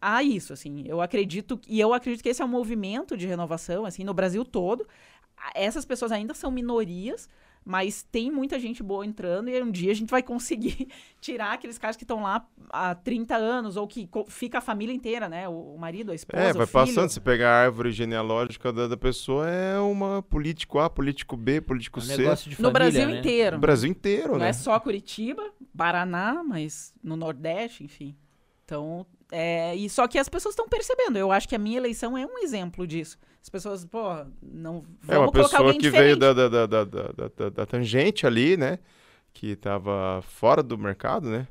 a 0.00 0.22
isso, 0.22 0.52
assim. 0.52 0.84
Eu 0.86 1.00
acredito, 1.00 1.58
e 1.66 1.80
eu 1.80 1.94
acredito 1.94 2.22
que 2.22 2.28
esse 2.28 2.42
é 2.42 2.44
um 2.44 2.48
movimento 2.48 3.16
de 3.16 3.26
renovação, 3.26 3.86
assim, 3.86 4.04
no 4.04 4.12
Brasil 4.12 4.44
todo. 4.44 4.86
Essas 5.54 5.84
pessoas 5.84 6.10
ainda 6.12 6.34
são 6.34 6.50
minorias, 6.50 7.28
mas 7.68 8.04
tem 8.04 8.30
muita 8.30 8.60
gente 8.60 8.80
boa 8.80 9.04
entrando 9.04 9.50
e 9.50 9.60
um 9.60 9.72
dia 9.72 9.90
a 9.90 9.94
gente 9.94 10.08
vai 10.08 10.22
conseguir 10.22 10.86
tirar 11.20 11.52
aqueles 11.54 11.76
caras 11.76 11.96
que 11.96 12.04
estão 12.04 12.22
lá 12.22 12.46
há 12.70 12.94
30 12.94 13.34
anos 13.36 13.76
ou 13.76 13.88
que 13.88 14.08
fica 14.28 14.58
a 14.58 14.60
família 14.60 14.94
inteira, 14.94 15.28
né? 15.28 15.48
O, 15.48 15.74
o 15.74 15.78
marido, 15.78 16.12
a 16.12 16.14
esposa, 16.14 16.40
É, 16.44 16.52
o 16.52 16.54
vai 16.54 16.66
filho. 16.66 16.72
passando, 16.86 17.10
se 17.10 17.20
pegar 17.20 17.50
a 17.50 17.62
árvore 17.64 17.90
genealógica 17.90 18.72
da, 18.72 18.86
da 18.86 18.96
pessoa, 18.96 19.50
é 19.50 19.76
uma 19.80 20.22
político 20.22 20.78
A, 20.78 20.88
político 20.88 21.36
B, 21.36 21.60
político 21.60 21.98
É 21.98 22.02
um 22.02 22.06
C. 22.06 22.16
negócio 22.18 22.44
de 22.48 22.50
No 22.62 22.70
família, 22.70 22.72
Brasil 22.72 23.08
né? 23.08 23.18
inteiro. 23.18 23.56
O 23.56 23.60
Brasil 23.60 23.90
inteiro, 23.90 24.32
Não 24.34 24.38
né? 24.38 24.50
é 24.50 24.52
só 24.52 24.78
Curitiba, 24.78 25.42
Paraná, 25.76 26.44
mas 26.44 26.94
no 27.02 27.16
Nordeste, 27.16 27.82
enfim. 27.82 28.16
Então, 28.64 29.04
é, 29.30 29.74
e 29.74 29.88
só 29.88 30.06
que 30.06 30.18
as 30.18 30.28
pessoas 30.28 30.52
estão 30.52 30.68
percebendo. 30.68 31.18
Eu 31.18 31.32
acho 31.32 31.48
que 31.48 31.54
a 31.54 31.58
minha 31.58 31.76
eleição 31.76 32.16
é 32.16 32.24
um 32.24 32.38
exemplo 32.38 32.86
disso. 32.86 33.18
As 33.42 33.48
pessoas, 33.48 33.84
pô, 33.84 34.00
não 34.42 34.84
É 35.08 35.14
vamos 35.14 35.26
uma 35.26 35.32
colocar 35.32 35.58
pessoa 35.58 35.72
que 35.72 35.78
diferente. 35.78 36.04
veio 36.04 36.16
da, 36.16 36.32
da, 36.32 36.48
da, 36.48 36.84
da, 36.84 37.48
da, 37.50 37.66
tangente 37.66 38.26
ali, 38.26 38.56
né? 38.56 38.78
Que 39.32 39.54
tava 39.54 40.22
fora 40.22 40.62
do 40.62 40.76
mercado, 40.76 41.28
né? 41.28 41.46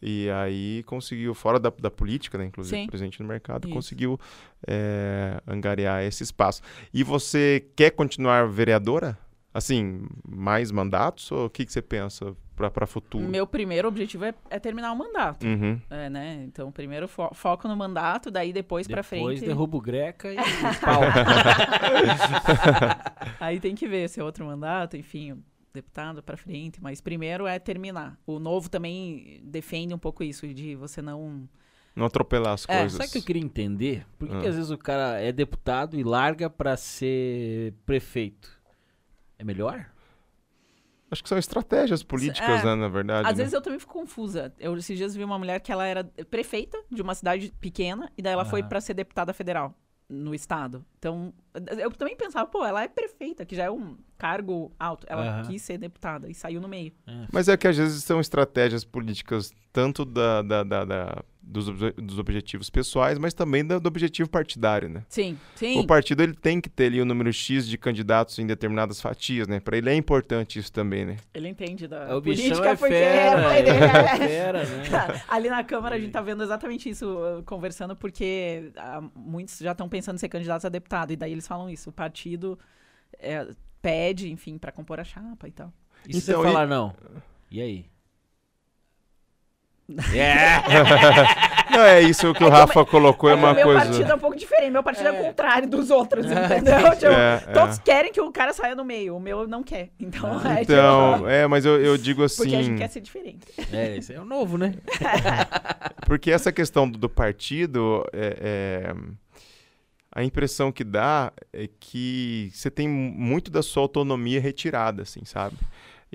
E 0.00 0.28
aí 0.30 0.82
conseguiu, 0.84 1.34
fora 1.34 1.58
da, 1.58 1.70
da 1.78 1.90
política, 1.90 2.36
né? 2.36 2.44
Inclusive, 2.44 2.82
Sim. 2.82 2.86
presente 2.86 3.22
no 3.22 3.28
mercado, 3.28 3.66
Isso. 3.66 3.74
conseguiu 3.74 4.18
é, 4.66 5.40
angariar 5.46 6.02
esse 6.02 6.22
espaço. 6.22 6.60
E 6.92 7.02
você 7.02 7.66
quer 7.74 7.90
continuar 7.90 8.46
vereadora? 8.48 9.18
Assim, 9.54 10.04
mais 10.28 10.72
mandatos? 10.72 11.30
Ou 11.30 11.46
o 11.46 11.50
que, 11.50 11.64
que 11.64 11.72
você 11.72 11.80
pensa 11.80 12.34
para 12.56 12.86
futuro? 12.88 13.24
Meu 13.24 13.46
primeiro 13.46 13.86
objetivo 13.86 14.24
é, 14.24 14.34
é 14.50 14.58
terminar 14.58 14.90
o 14.92 14.96
mandato. 14.96 15.46
Uhum. 15.46 15.80
É, 15.88 16.10
né? 16.10 16.42
Então, 16.44 16.72
primeiro 16.72 17.06
fo- 17.06 17.32
foco 17.32 17.68
no 17.68 17.76
mandato, 17.76 18.32
daí 18.32 18.52
depois, 18.52 18.88
pra 18.88 19.02
Depois 19.02 19.38
frente. 19.38 19.46
derruba 19.46 19.76
o 19.76 19.80
Greca 19.80 20.32
e 20.32 20.36
pau. 20.84 21.02
Aí 23.40 23.60
tem 23.60 23.74
que 23.74 23.86
ver 23.88 24.08
se 24.08 24.20
é 24.20 24.24
outro 24.24 24.44
mandato, 24.46 24.96
enfim, 24.96 25.42
deputado 25.72 26.22
pra 26.22 26.36
frente. 26.36 26.80
Mas 26.82 27.00
primeiro 27.00 27.46
é 27.46 27.58
terminar. 27.58 28.18
O 28.26 28.38
novo 28.38 28.68
também 28.68 29.40
defende 29.44 29.94
um 29.94 29.98
pouco 29.98 30.22
isso, 30.22 30.46
de 30.52 30.74
você 30.76 31.00
não. 31.02 31.48
Não 31.94 32.06
atropelar 32.06 32.54
as 32.54 32.64
É, 32.68 32.80
coisas. 32.80 32.92
Sabe 32.98 33.08
o 33.08 33.12
que 33.12 33.18
eu 33.18 33.22
queria 33.22 33.42
entender? 33.42 34.04
Por 34.18 34.28
que, 34.28 34.34
Ah. 34.34 34.40
que 34.40 34.48
às 34.48 34.56
vezes 34.56 34.70
o 34.70 34.78
cara 34.78 35.20
é 35.20 35.30
deputado 35.30 35.98
e 35.98 36.02
larga 36.02 36.50
pra 36.50 36.76
ser 36.76 37.72
prefeito? 37.86 38.50
É 39.44 39.46
melhor? 39.46 39.86
Acho 41.10 41.22
que 41.22 41.28
são 41.28 41.38
estratégias 41.38 42.02
políticas, 42.02 42.62
É. 42.62 42.64
né, 42.64 42.74
na 42.74 42.88
verdade. 42.88 43.28
Às 43.28 43.34
né? 43.36 43.44
vezes 43.44 43.52
eu 43.52 43.60
também 43.60 43.78
fico 43.78 43.92
confusa. 43.92 44.52
Eu 44.58 44.76
esses 44.76 44.96
dias 44.96 45.14
vi 45.14 45.22
uma 45.22 45.38
mulher 45.38 45.60
que 45.60 45.70
ela 45.70 45.86
era 45.86 46.02
prefeita 46.30 46.82
de 46.90 47.02
uma 47.02 47.14
cidade 47.14 47.52
pequena 47.60 48.10
e 48.16 48.22
daí 48.22 48.32
ela 48.32 48.44
foi 48.44 48.60
Aham. 48.60 48.68
pra 48.68 48.80
ser 48.80 48.94
deputada 48.94 49.32
federal 49.32 49.74
no 50.08 50.34
estado. 50.34 50.84
Então, 50.98 51.32
eu 51.78 51.90
também 51.92 52.16
pensava, 52.16 52.46
pô, 52.48 52.64
ela 52.64 52.82
é 52.82 52.88
prefeita, 52.88 53.44
que 53.44 53.54
já 53.54 53.64
é 53.64 53.70
um 53.70 53.96
cargo 54.18 54.72
alto. 54.78 55.06
Ela 55.08 55.40
Aham. 55.40 55.48
quis 55.48 55.62
ser 55.62 55.78
deputada 55.78 56.28
e 56.28 56.34
saiu 56.34 56.60
no 56.60 56.68
meio. 56.68 56.92
É. 57.06 57.26
Mas 57.32 57.48
é 57.48 57.56
que 57.56 57.68
às 57.68 57.76
vezes 57.76 58.02
são 58.02 58.18
estratégias 58.20 58.84
políticas 58.84 59.52
tanto 59.72 60.04
da, 60.04 60.42
da- 60.42 60.62
da- 60.64 60.84
da- 60.84 61.24
dos, 61.46 61.68
obje- 61.68 61.92
dos 61.92 62.18
objetivos 62.18 62.70
pessoais, 62.70 63.18
mas 63.18 63.34
também 63.34 63.64
da- 63.64 63.78
do 63.78 63.86
objetivo 63.86 64.28
partidário, 64.28 64.88
né? 64.88 65.04
Sim, 65.08 65.38
sim. 65.54 65.78
O 65.78 65.86
partido 65.86 66.22
ele 66.22 66.34
tem 66.34 66.60
que 66.60 66.68
ter 66.68 66.86
ali 66.86 67.00
o 67.00 67.04
número 67.04 67.32
X 67.32 67.68
de 67.68 67.76
candidatos 67.78 68.38
em 68.38 68.46
determinadas 68.46 69.00
fatias, 69.00 69.46
né? 69.46 69.60
Para 69.60 69.76
ele 69.76 69.90
é 69.90 69.94
importante 69.94 70.58
isso 70.58 70.72
também, 70.72 71.04
né? 71.04 71.16
Ele 71.34 71.48
entende 71.48 71.86
da 71.86 72.08
É, 72.08 72.14
O 72.14 72.22
política 72.22 72.70
é 72.70 72.74
porque 72.76 72.94
fera. 72.94 73.54
é 73.56 73.60
é 73.60 74.16
fera, 74.28 74.64
né? 74.64 74.82
Ali 75.28 75.48
na 75.48 75.62
Câmara 75.62 75.96
a 75.96 75.98
gente 75.98 76.10
tá 76.12 76.20
vendo 76.22 76.42
exatamente 76.42 76.88
isso, 76.88 77.06
uh, 77.06 77.42
conversando, 77.44 77.94
porque 77.94 78.72
ah, 78.76 79.02
muitos 79.14 79.58
já 79.58 79.72
estão 79.72 79.88
pensando 79.88 80.16
em 80.16 80.18
ser 80.18 80.28
candidatos 80.28 80.64
a 80.64 80.68
deputado, 80.68 81.12
e 81.12 81.16
daí 81.16 81.32
eles 81.32 81.46
falam 81.46 81.68
isso. 81.70 81.90
O 81.90 81.92
partido 81.92 82.58
é, 83.18 83.46
pede, 83.82 84.30
enfim, 84.30 84.58
pra 84.58 84.72
compor 84.72 84.98
a 84.98 85.04
chapa 85.04 85.46
e 85.46 85.52
tal. 85.52 85.72
E 86.08 86.14
se 86.14 86.30
Então, 86.30 86.42
você 86.42 86.48
e- 86.48 86.52
falar 86.52 86.66
não? 86.66 86.94
E 87.50 87.60
aí? 87.60 87.86
É! 90.14 90.62
Não, 91.70 91.82
é 91.82 92.00
isso 92.02 92.32
que 92.32 92.42
o 92.42 92.48
Rafa 92.48 92.84
colocou, 92.86 93.28
é 93.28 93.32
É 93.32 93.36
uma 93.36 93.52
meu 93.52 93.64
coisa. 93.64 93.80
partido 93.84 94.10
é 94.10 94.14
um 94.14 94.18
pouco 94.18 94.36
diferente. 94.36 94.70
Meu 94.70 94.82
partido 94.82 95.08
é, 95.08 95.12
o 95.12 95.14
É. 95.16 95.22
contrário 95.24 95.68
dos 95.68 95.90
outros, 95.90 96.24
É, 96.26 96.44
entendeu? 96.44 96.74
Tipo, 96.96 97.06
É, 97.12 97.34
é. 97.46 97.52
Todos 97.52 97.78
querem 97.80 98.12
que 98.12 98.20
o 98.20 98.32
cara 98.32 98.52
saia 98.54 98.74
no 98.74 98.84
meio. 98.84 99.14
O 99.16 99.20
meu 99.20 99.46
não 99.46 99.62
quer. 99.62 99.90
Então, 100.00 100.40
é 100.46 100.62
Então, 100.62 101.14
tipo, 101.14 101.28
é, 101.28 101.46
mas 101.46 101.64
eu, 101.66 101.80
eu 101.80 101.98
digo 101.98 102.22
Porque 102.26 102.54
a 102.54 102.58
assim. 102.58 102.62
gente 102.64 102.78
quer 102.78 102.88
ser 102.88 103.00
diferente. 103.00 103.46
É, 103.72 103.96
esse 103.96 104.14
é 104.14 104.20
o 104.20 104.24
novo, 104.24 104.56
né? 104.56 104.74
Porque 106.06 106.30
essa 106.30 106.50
questão 106.52 106.88
do, 106.88 106.96
do 106.98 107.08
partido 107.08 108.04
é, 108.12 108.38
é, 108.40 108.94
a 110.14 110.22
impressão 110.24 110.70
que 110.72 110.84
dá 110.84 111.32
é 111.52 111.68
que 111.78 112.50
você 112.54 112.70
tem 112.70 112.88
muito 112.88 113.50
da 113.50 113.62
sua 113.62 113.82
autonomia 113.82 114.40
retirada, 114.40 115.02
assim, 115.02 115.24
sabe? 115.24 115.56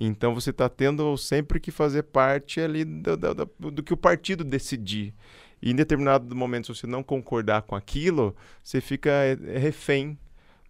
Então 0.02 0.34
você 0.34 0.52
está 0.52 0.70
tendo 0.70 1.18
sempre 1.18 1.60
que 1.60 1.72
fazer 1.72 2.04
parte 2.04 2.62
ali 2.62 2.86
do, 2.86 3.18
do, 3.18 3.72
do, 3.72 3.84
que 3.84 3.94
o 3.94 3.98
partido 3.98 4.46
decidir. 4.46 5.14
E 5.62 5.72
em 5.72 5.76
determinado 5.76 6.34
momento, 6.34 6.74
se 6.74 6.80
você 6.80 6.88
não 6.88 7.04
concordar 7.04 7.64
com 7.64 7.76
aquilo, 7.76 8.34
você 8.64 8.80
fica 8.80 9.10
é, 9.10 9.38
é 9.48 9.58
refém, 9.58 10.18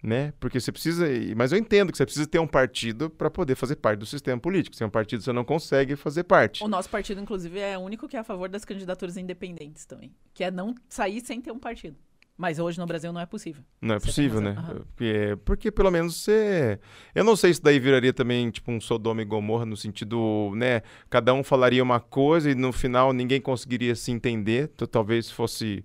né? 0.02 0.34
Porque 0.40 0.60
você 0.60 0.72
precisa. 0.72 1.06
Mas 1.36 1.52
eu 1.52 1.60
entendo 1.60 1.92
que 1.92 1.98
você 2.00 2.06
precisa 2.06 2.26
ter 2.26 2.40
um 2.40 2.48
partido 2.48 3.08
para 3.08 3.30
poder 3.30 3.54
fazer 3.54 3.76
parte 3.76 4.00
do 4.00 4.06
sistema 4.08 4.42
político. 4.42 4.76
Sem 4.76 4.88
um 4.88 4.90
partido, 4.90 5.22
você 5.22 5.32
não 5.32 5.46
consegue 5.46 5.96
fazer 5.96 6.24
parte. 6.24 6.64
O 6.64 6.68
nosso 6.68 6.90
partido, 6.90 7.22
inclusive, 7.22 7.60
é 7.60 7.78
o 7.78 7.82
único 7.82 8.08
que 8.08 8.18
é 8.18 8.20
a 8.20 8.24
favor 8.24 8.50
das 8.50 8.66
candidaturas 8.66 9.16
independentes 9.16 9.86
também. 9.86 10.12
Que 10.34 10.44
é 10.44 10.50
não 10.50 10.74
sair 10.88 11.22
sem 11.22 11.40
ter 11.40 11.52
um 11.52 11.60
partido. 11.60 11.98
Mas 12.40 12.58
hoje 12.58 12.80
no 12.80 12.86
Brasil 12.86 13.12
não 13.12 13.20
é 13.20 13.26
possível. 13.26 13.62
Não 13.82 13.96
é 13.96 14.00
possível, 14.00 14.40
né? 14.40 14.52
Uhum. 14.52 14.76
Porque, 14.96 15.38
porque 15.44 15.70
pelo 15.70 15.92
menos 15.92 16.16
você. 16.16 16.80
Eu 17.14 17.26
não 17.26 17.36
sei 17.36 17.54
se 17.54 17.62
daí 17.62 17.78
viraria 17.80 18.14
também 18.14 18.50
tipo 18.50 18.72
um 18.72 18.80
Sodoma 18.80 19.22
e 19.22 19.26
Gomorra, 19.26 19.66
no 19.66 19.76
sentido, 19.76 20.54
né? 20.56 20.82
Cada 21.10 21.34
um 21.34 21.44
falaria 21.44 21.84
uma 21.84 22.00
coisa 22.00 22.50
e 22.50 22.56
no 22.56 22.72
final 22.72 23.12
ninguém 23.12 23.42
conseguiria 23.42 23.94
se 23.94 24.10
entender. 24.14 24.72
Então, 24.74 24.88
talvez 24.88 25.30
fosse 25.30 25.84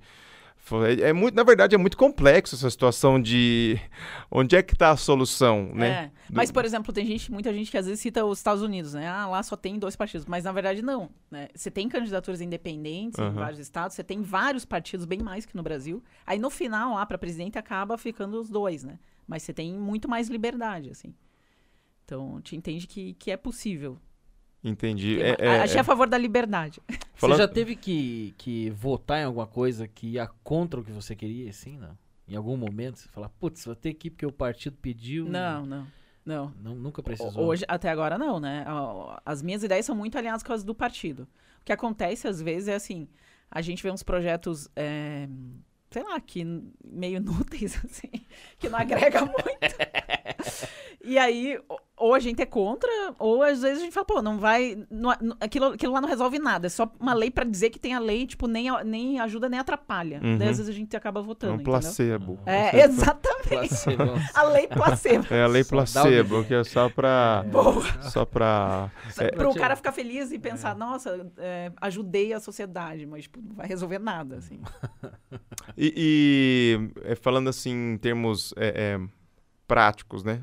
é, 0.86 1.08
é, 1.08 1.12
muito, 1.12 1.34
na 1.34 1.42
verdade, 1.42 1.74
é 1.74 1.78
muito 1.78 1.96
complexo 1.96 2.54
essa 2.54 2.70
situação 2.70 3.20
de 3.20 3.78
onde 4.30 4.56
é 4.56 4.62
que 4.62 4.72
está 4.72 4.90
a 4.90 4.96
solução, 4.96 5.70
né? 5.74 5.88
É. 5.88 6.10
Mas, 6.32 6.50
por 6.50 6.64
exemplo, 6.64 6.92
tem 6.92 7.06
gente, 7.06 7.30
muita 7.30 7.52
gente 7.52 7.70
que 7.70 7.76
às 7.76 7.86
vezes 7.86 8.00
cita 8.00 8.24
os 8.24 8.38
Estados 8.38 8.62
Unidos, 8.62 8.94
né? 8.94 9.06
Ah, 9.06 9.26
lá 9.26 9.42
só 9.42 9.56
tem 9.56 9.78
dois 9.78 9.94
partidos. 9.94 10.26
Mas 10.26 10.44
na 10.44 10.52
verdade 10.52 10.80
não. 10.80 11.10
Né? 11.30 11.48
Você 11.54 11.70
tem 11.70 11.88
candidaturas 11.88 12.40
independentes 12.40 13.18
uhum. 13.18 13.28
em 13.28 13.32
vários 13.34 13.60
estados, 13.60 13.94
você 13.94 14.02
tem 14.02 14.22
vários 14.22 14.64
partidos, 14.64 15.04
bem 15.04 15.20
mais 15.20 15.44
que 15.44 15.54
no 15.56 15.62
Brasil. 15.62 16.02
Aí 16.26 16.38
no 16.38 16.48
final, 16.48 16.94
lá 16.94 17.04
para 17.04 17.18
presidente, 17.18 17.58
acaba 17.58 17.98
ficando 17.98 18.40
os 18.40 18.48
dois, 18.48 18.84
né? 18.84 18.98
Mas 19.26 19.42
você 19.42 19.52
tem 19.52 19.74
muito 19.74 20.08
mais 20.08 20.28
liberdade, 20.28 20.90
assim. 20.90 21.14
Então, 22.04 22.40
te 22.40 22.56
entende 22.56 22.86
que, 22.86 23.14
que 23.14 23.30
é 23.30 23.36
possível 23.36 23.98
Entendi. 24.64 25.20
É, 25.20 25.36
é, 25.38 25.60
Achei 25.60 25.76
é. 25.76 25.80
a 25.80 25.84
favor 25.84 26.08
da 26.08 26.16
liberdade. 26.16 26.80
Você 27.16 27.36
já 27.36 27.46
teve 27.46 27.76
que, 27.76 28.34
que 28.38 28.70
votar 28.70 29.20
em 29.20 29.24
alguma 29.24 29.46
coisa 29.46 29.86
que 29.86 30.08
ia 30.08 30.26
contra 30.42 30.80
o 30.80 30.84
que 30.84 30.90
você 30.90 31.14
queria, 31.14 31.48
assim, 31.48 31.78
não? 31.78 31.96
Em 32.26 32.36
algum 32.36 32.56
momento 32.56 32.98
você 32.98 33.08
fala, 33.08 33.28
putz, 33.28 33.64
vou 33.64 33.74
ter 33.74 33.94
que 33.94 34.08
ir 34.08 34.10
porque 34.10 34.26
o 34.26 34.32
partido 34.32 34.76
pediu. 34.80 35.26
Não, 35.26 35.64
não. 35.64 35.86
Não. 36.24 36.52
não. 36.60 36.74
Nunca 36.74 37.02
precisou. 37.02 37.44
Hoje, 37.44 37.64
até 37.68 37.90
agora, 37.90 38.18
não, 38.18 38.40
né? 38.40 38.64
As 39.24 39.42
minhas 39.42 39.62
ideias 39.62 39.84
são 39.84 39.94
muito 39.94 40.16
alinhadas 40.16 40.42
com 40.42 40.52
as 40.52 40.64
do 40.64 40.74
partido. 40.74 41.28
O 41.60 41.64
que 41.64 41.72
acontece, 41.72 42.26
às 42.26 42.40
vezes, 42.40 42.68
é 42.68 42.74
assim: 42.74 43.08
a 43.50 43.60
gente 43.60 43.82
vê 43.82 43.90
uns 43.90 44.02
projetos. 44.02 44.68
É, 44.74 45.28
sei 45.90 46.02
lá, 46.02 46.18
que 46.18 46.44
meio 46.84 47.16
inúteis, 47.18 47.78
assim, 47.84 48.10
que 48.58 48.68
não 48.68 48.78
agrega 48.78 49.20
muito. 49.24 49.76
E 51.04 51.18
aí, 51.18 51.58
ou 51.96 52.14
a 52.14 52.18
gente 52.18 52.42
é 52.42 52.46
contra, 52.46 52.90
ou 53.18 53.42
às 53.42 53.62
vezes 53.62 53.78
a 53.78 53.84
gente 53.84 53.92
fala, 53.92 54.06
pô, 54.06 54.22
não 54.22 54.38
vai. 54.38 54.76
Não, 54.90 55.10
aquilo, 55.38 55.66
aquilo 55.66 55.92
lá 55.92 56.00
não 56.00 56.08
resolve 56.08 56.38
nada. 56.38 56.66
É 56.66 56.70
só 56.70 56.90
uma 56.98 57.12
lei 57.12 57.30
para 57.30 57.44
dizer 57.44 57.70
que 57.70 57.78
tem 57.78 57.94
a 57.94 57.98
lei, 57.98 58.26
tipo, 58.26 58.46
nem, 58.46 58.68
nem 58.84 59.20
ajuda 59.20 59.48
nem 59.48 59.60
atrapalha. 59.60 60.20
Uhum. 60.22 60.38
Daí 60.38 60.48
às 60.48 60.56
vezes 60.56 60.68
a 60.68 60.76
gente 60.76 60.96
acaba 60.96 61.22
votando. 61.22 61.52
É 61.52 61.56
um 61.56 61.62
placebo. 61.62 62.40
É, 62.46 62.80
exatamente. 62.84 63.68
Placebo. 63.68 64.04
a 64.34 64.42
lei 64.44 64.66
placebo. 64.66 65.26
É 65.30 65.42
a 65.42 65.46
lei 65.46 65.64
placebo, 65.64 66.44
que 66.44 66.54
é 66.54 66.64
só 66.64 66.88
pra. 66.88 67.44
Boa. 67.52 68.02
Só 68.02 68.24
pra. 68.24 68.90
É, 69.18 69.30
para 69.30 69.48
o 69.48 69.54
cara 69.54 69.76
ficar 69.76 69.92
feliz 69.92 70.32
e 70.32 70.38
pensar, 70.38 70.74
é. 70.74 70.78
nossa, 70.78 71.30
é, 71.38 71.70
ajudei 71.80 72.32
a 72.32 72.40
sociedade, 72.40 73.06
mas 73.06 73.24
tipo, 73.24 73.40
não 73.40 73.54
vai 73.54 73.66
resolver 73.66 73.98
nada, 73.98 74.36
assim. 74.36 74.60
e, 75.76 75.94
e 75.96 76.90
é, 77.04 77.14
falando 77.14 77.48
assim, 77.48 77.92
em 77.92 77.98
termos 77.98 78.54
é, 78.56 78.98
práticos, 79.66 80.24
né? 80.24 80.42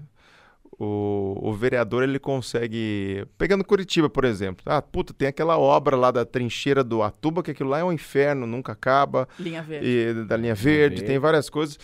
O, 0.84 1.38
o 1.40 1.54
vereador 1.54 2.02
ele 2.02 2.18
consegue. 2.18 3.24
Pegando 3.38 3.64
Curitiba, 3.64 4.10
por 4.10 4.26
exemplo. 4.26 4.64
Ah, 4.66 4.82
puta, 4.82 5.14
tem 5.14 5.28
aquela 5.28 5.56
obra 5.56 5.96
lá 5.96 6.10
da 6.10 6.26
trincheira 6.26 6.84
do 6.84 7.04
Atuba, 7.04 7.44
que 7.44 7.52
aquilo 7.52 7.70
lá 7.70 7.80
é 7.80 7.84
um 7.84 7.92
inferno, 7.92 8.48
nunca 8.48 8.72
acaba. 8.72 9.28
Linha 9.40 9.62
verde. 9.62 9.88
E, 9.88 10.26
da 10.26 10.36
linha 10.36 10.56
verde, 10.56 10.98
linha 10.98 11.08
tem 11.08 11.20
várias 11.20 11.52
coisas. 11.52 11.78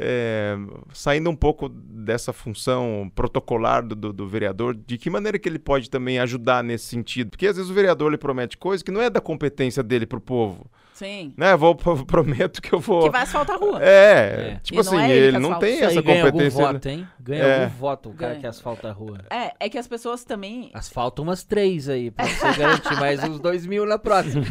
É, 0.00 0.56
saindo 0.94 1.28
um 1.28 1.36
pouco 1.36 1.68
dessa 1.68 2.32
função 2.32 3.10
protocolar 3.14 3.86
do, 3.86 3.94
do, 3.94 4.12
do, 4.12 4.28
vereador, 4.28 4.74
de 4.74 4.96
que 4.96 5.10
maneira 5.10 5.38
que 5.38 5.48
ele 5.48 5.58
pode 5.58 5.90
também 5.90 6.18
ajudar 6.18 6.64
nesse 6.64 6.86
sentido? 6.86 7.30
Porque 7.30 7.46
às 7.46 7.56
vezes 7.56 7.70
o 7.70 7.74
vereador 7.74 8.08
ele 8.08 8.18
promete 8.18 8.56
coisas 8.56 8.82
que 8.82 8.92
não 8.92 9.02
é 9.02 9.10
da 9.10 9.20
competência 9.20 9.82
dele 9.82 10.06
para 10.06 10.18
o 10.18 10.22
povo. 10.22 10.70
Sim. 10.98 11.32
Né? 11.36 11.56
Vou, 11.56 11.76
prometo 11.76 12.60
que 12.60 12.74
eu 12.74 12.80
vou. 12.80 13.04
Que 13.04 13.10
vai 13.10 13.22
asfaltar 13.22 13.54
a 13.54 13.58
rua. 13.60 13.78
É. 13.80 14.54
é. 14.54 14.60
Tipo 14.64 14.78
e 14.78 14.80
assim, 14.80 14.96
não 14.96 15.00
é 15.00 15.10
ele, 15.10 15.26
ele 15.26 15.38
não 15.38 15.58
tem 15.60 15.80
essa 15.80 16.02
ganha 16.02 16.24
competência. 16.24 16.60
Algum 16.60 16.72
voto, 16.72 16.88
hein? 16.88 17.08
Ganha 17.20 17.42
é. 17.44 17.62
algum 17.62 17.76
voto 17.76 18.08
o 18.08 18.14
cara 18.14 18.32
ganha. 18.32 18.40
que 18.40 18.46
asfalta 18.48 18.88
a 18.88 18.92
rua. 18.92 19.20
É, 19.30 19.52
é 19.60 19.68
que 19.68 19.78
as 19.78 19.86
pessoas 19.86 20.24
também. 20.24 20.72
Asfaltam 20.74 21.24
umas 21.24 21.44
três 21.44 21.88
aí, 21.88 22.10
pra 22.10 22.26
você 22.26 22.52
garantir 22.58 22.96
mais 22.98 23.22
uns 23.22 23.38
dois 23.38 23.64
mil 23.64 23.86
na 23.86 23.96
próxima. 23.96 24.42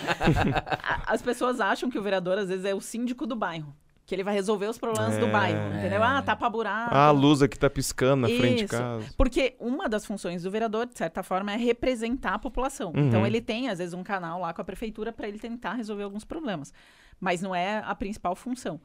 as 1.06 1.20
pessoas 1.20 1.60
acham 1.60 1.90
que 1.90 1.98
o 1.98 2.02
vereador, 2.02 2.38
às 2.38 2.48
vezes, 2.48 2.64
é 2.64 2.74
o 2.74 2.80
síndico 2.80 3.26
do 3.26 3.36
bairro 3.36 3.76
que 4.06 4.14
ele 4.14 4.22
vai 4.22 4.32
resolver 4.32 4.66
os 4.66 4.78
problemas 4.78 5.14
é, 5.14 5.18
do 5.18 5.26
bairro, 5.26 5.76
entendeu? 5.76 6.00
Ah, 6.00 6.22
tá 6.22 6.36
pra 6.36 6.48
buraco. 6.48 6.94
Ah, 6.94 7.08
a 7.08 7.10
luz 7.10 7.42
aqui 7.42 7.58
tá 7.58 7.68
piscando 7.68 8.22
na 8.22 8.28
Isso. 8.28 8.40
frente 8.40 8.58
de 8.58 8.68
casa. 8.68 9.04
Porque 9.16 9.56
uma 9.58 9.88
das 9.88 10.06
funções 10.06 10.44
do 10.44 10.50
vereador, 10.50 10.86
de 10.86 10.96
certa 10.96 11.24
forma, 11.24 11.52
é 11.52 11.56
representar 11.56 12.34
a 12.34 12.38
população. 12.38 12.92
Uhum. 12.94 13.08
Então 13.08 13.26
ele 13.26 13.40
tem, 13.40 13.68
às 13.68 13.78
vezes, 13.78 13.92
um 13.92 14.04
canal 14.04 14.40
lá 14.40 14.54
com 14.54 14.62
a 14.62 14.64
prefeitura 14.64 15.12
para 15.12 15.26
ele 15.26 15.40
tentar 15.40 15.74
resolver 15.74 16.04
alguns 16.04 16.24
problemas. 16.24 16.72
Mas 17.18 17.42
não 17.42 17.52
é 17.52 17.82
a 17.84 17.94
principal 17.96 18.36
função. 18.36 18.80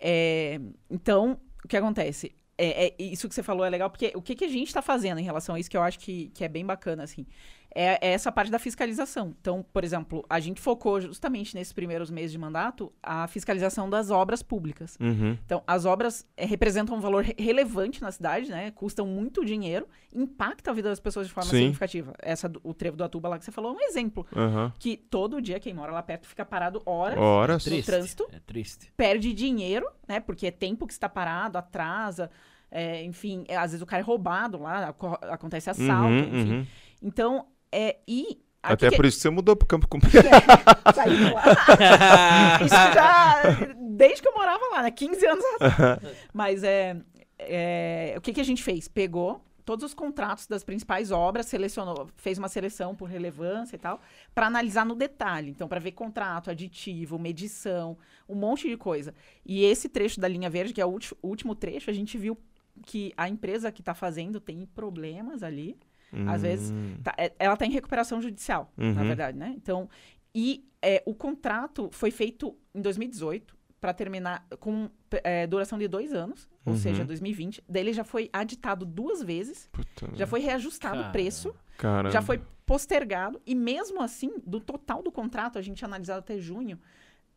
É, 0.00 0.60
então, 0.90 1.38
o 1.64 1.68
que 1.68 1.76
acontece? 1.76 2.34
É, 2.58 2.86
é, 2.86 2.94
isso 2.98 3.28
que 3.28 3.34
você 3.34 3.44
falou 3.44 3.64
é 3.64 3.70
legal, 3.70 3.88
porque 3.88 4.12
o 4.16 4.22
que, 4.22 4.34
que 4.34 4.44
a 4.44 4.48
gente 4.48 4.68
está 4.68 4.82
fazendo 4.82 5.18
em 5.20 5.24
relação 5.24 5.54
a 5.54 5.60
isso 5.60 5.70
que 5.70 5.76
eu 5.76 5.82
acho 5.82 6.00
que, 6.00 6.30
que 6.34 6.44
é 6.44 6.48
bem 6.48 6.66
bacana, 6.66 7.04
assim 7.04 7.26
é, 7.74 7.98
é, 8.00 8.12
essa 8.12 8.30
parte 8.30 8.50
da 8.50 8.58
fiscalização. 8.58 9.34
Então, 9.40 9.64
por 9.72 9.82
exemplo, 9.82 10.24
a 10.30 10.38
gente 10.38 10.60
focou 10.60 11.00
justamente 11.00 11.54
nesses 11.54 11.72
primeiros 11.72 12.08
meses 12.10 12.30
de 12.30 12.38
mandato 12.38 12.92
a 13.02 13.26
fiscalização 13.26 13.90
das 13.90 14.10
obras 14.10 14.42
públicas. 14.42 14.96
Uhum. 15.00 15.36
Então, 15.44 15.62
as 15.66 15.84
obras 15.84 16.24
é, 16.36 16.46
representam 16.46 16.96
um 16.96 17.00
valor 17.00 17.24
re 17.24 17.34
relevante 17.36 18.00
na 18.00 18.12
cidade, 18.12 18.50
né? 18.50 18.70
Custam 18.70 19.06
muito 19.06 19.44
dinheiro, 19.44 19.88
impactam 20.14 20.72
a 20.72 20.74
vida 20.74 20.88
das 20.88 21.00
pessoas 21.00 21.26
de 21.26 21.32
forma 21.32 21.50
Sim. 21.50 21.56
significativa. 21.56 22.14
Essa 22.20 22.48
do, 22.48 22.60
o 22.62 22.72
trevo 22.72 22.96
do 22.96 23.02
Atuba 23.02 23.28
lá 23.28 23.38
que 23.38 23.44
você 23.44 23.52
falou 23.52 23.72
é 23.72 23.76
um 23.76 23.80
exemplo. 23.80 24.24
Uhum. 24.34 24.70
Que 24.78 24.96
todo 24.96 25.42
dia 25.42 25.58
quem 25.58 25.74
mora 25.74 25.92
lá 25.92 26.02
perto 26.02 26.28
fica 26.28 26.44
parado 26.44 26.80
horas, 26.86 27.18
horas. 27.18 27.66
no 27.66 27.82
trânsito. 27.82 28.28
É 28.32 28.38
triste. 28.38 28.92
Perde 28.96 29.32
dinheiro, 29.32 29.86
né? 30.06 30.20
Porque 30.20 30.46
é 30.46 30.50
tempo 30.52 30.86
que 30.86 30.92
está 30.92 31.08
parado, 31.08 31.58
atrasa. 31.58 32.30
É, 32.70 33.04
enfim, 33.04 33.44
é, 33.48 33.56
às 33.56 33.70
vezes 33.70 33.82
o 33.82 33.86
cara 33.86 34.02
é 34.02 34.04
roubado 34.04 34.58
lá, 34.60 34.94
acontece 35.30 35.70
assalto, 35.70 36.08
uhum, 36.08 36.40
enfim. 36.40 36.52
Uhum. 36.52 36.66
Então, 37.02 37.46
é, 37.74 37.98
e 38.06 38.40
até 38.62 38.90
por 38.90 39.04
isso 39.04 39.18
que 39.18 39.22
você 39.22 39.30
mudou 39.30 39.54
pro 39.54 39.68
Campo 39.68 39.86
Comprido. 39.86 40.26
É, 40.26 40.92
saí 40.92 41.30
lá. 41.30 41.44
isso 42.64 42.94
já 42.94 43.42
desde 43.78 44.22
que 44.22 44.28
eu 44.28 44.32
morava 44.32 44.64
lá, 44.72 44.82
né? 44.82 44.90
15 44.90 45.26
anos 45.26 45.44
atrás. 45.60 46.00
Mas 46.32 46.64
é, 46.64 46.96
é, 47.38 48.14
o 48.16 48.20
que, 48.20 48.32
que 48.32 48.40
a 48.40 48.44
gente 48.44 48.62
fez? 48.62 48.88
Pegou 48.88 49.44
todos 49.64 49.84
os 49.84 49.94
contratos 49.94 50.46
das 50.46 50.62
principais 50.62 51.10
obras, 51.10 51.46
selecionou, 51.46 52.08
fez 52.16 52.38
uma 52.38 52.48
seleção 52.48 52.94
por 52.94 53.08
relevância 53.08 53.76
e 53.76 53.78
tal, 53.78 54.00
para 54.34 54.46
analisar 54.46 54.84
no 54.84 54.94
detalhe. 54.94 55.50
Então, 55.50 55.66
para 55.66 55.80
ver 55.80 55.92
contrato, 55.92 56.50
aditivo, 56.50 57.18
medição, 57.18 57.96
um 58.28 58.34
monte 58.34 58.68
de 58.68 58.76
coisa. 58.76 59.14
E 59.44 59.64
esse 59.64 59.88
trecho 59.88 60.20
da 60.20 60.28
linha 60.28 60.50
verde, 60.50 60.72
que 60.72 60.80
é 60.80 60.86
o 60.86 60.98
último 61.22 61.54
trecho, 61.54 61.90
a 61.90 61.94
gente 61.94 62.18
viu 62.18 62.36
que 62.82 63.12
a 63.16 63.28
empresa 63.28 63.72
que 63.72 63.80
está 63.80 63.94
fazendo 63.94 64.40
tem 64.40 64.66
problemas 64.66 65.42
ali. 65.42 65.78
Hum. 66.14 66.28
Às 66.28 66.42
vezes, 66.42 66.70
hum. 66.70 66.96
tá, 67.02 67.14
é, 67.18 67.32
ela 67.38 67.54
está 67.54 67.66
em 67.66 67.70
recuperação 67.70 68.20
judicial, 68.20 68.72
uhum. 68.78 68.94
na 68.94 69.02
verdade, 69.02 69.36
né? 69.36 69.52
Então, 69.56 69.88
e 70.34 70.64
é, 70.82 71.02
o 71.06 71.14
contrato 71.14 71.88
foi 71.92 72.10
feito 72.10 72.56
em 72.74 72.80
2018 72.80 73.56
para 73.80 73.92
terminar 73.92 74.46
com 74.60 74.88
é, 75.22 75.46
duração 75.46 75.78
de 75.78 75.86
dois 75.86 76.14
anos, 76.14 76.48
ou 76.64 76.72
uhum. 76.72 76.78
seja, 76.78 77.04
2020. 77.04 77.62
Daí 77.68 77.82
ele 77.82 77.92
já 77.92 78.02
foi 78.02 78.30
aditado 78.32 78.86
duas 78.86 79.22
vezes, 79.22 79.68
Puta 79.70 80.08
já 80.14 80.26
foi 80.26 80.40
reajustado 80.40 81.02
o 81.02 81.12
preço, 81.12 81.54
Caramba. 81.76 82.10
já 82.10 82.22
foi 82.22 82.40
postergado, 82.64 83.40
e 83.44 83.54
mesmo 83.54 84.00
assim, 84.00 84.32
do 84.46 84.58
total 84.58 85.02
do 85.02 85.12
contrato, 85.12 85.58
a 85.58 85.62
gente 85.62 85.84
analisado 85.84 86.20
até 86.20 86.38
junho, 86.38 86.80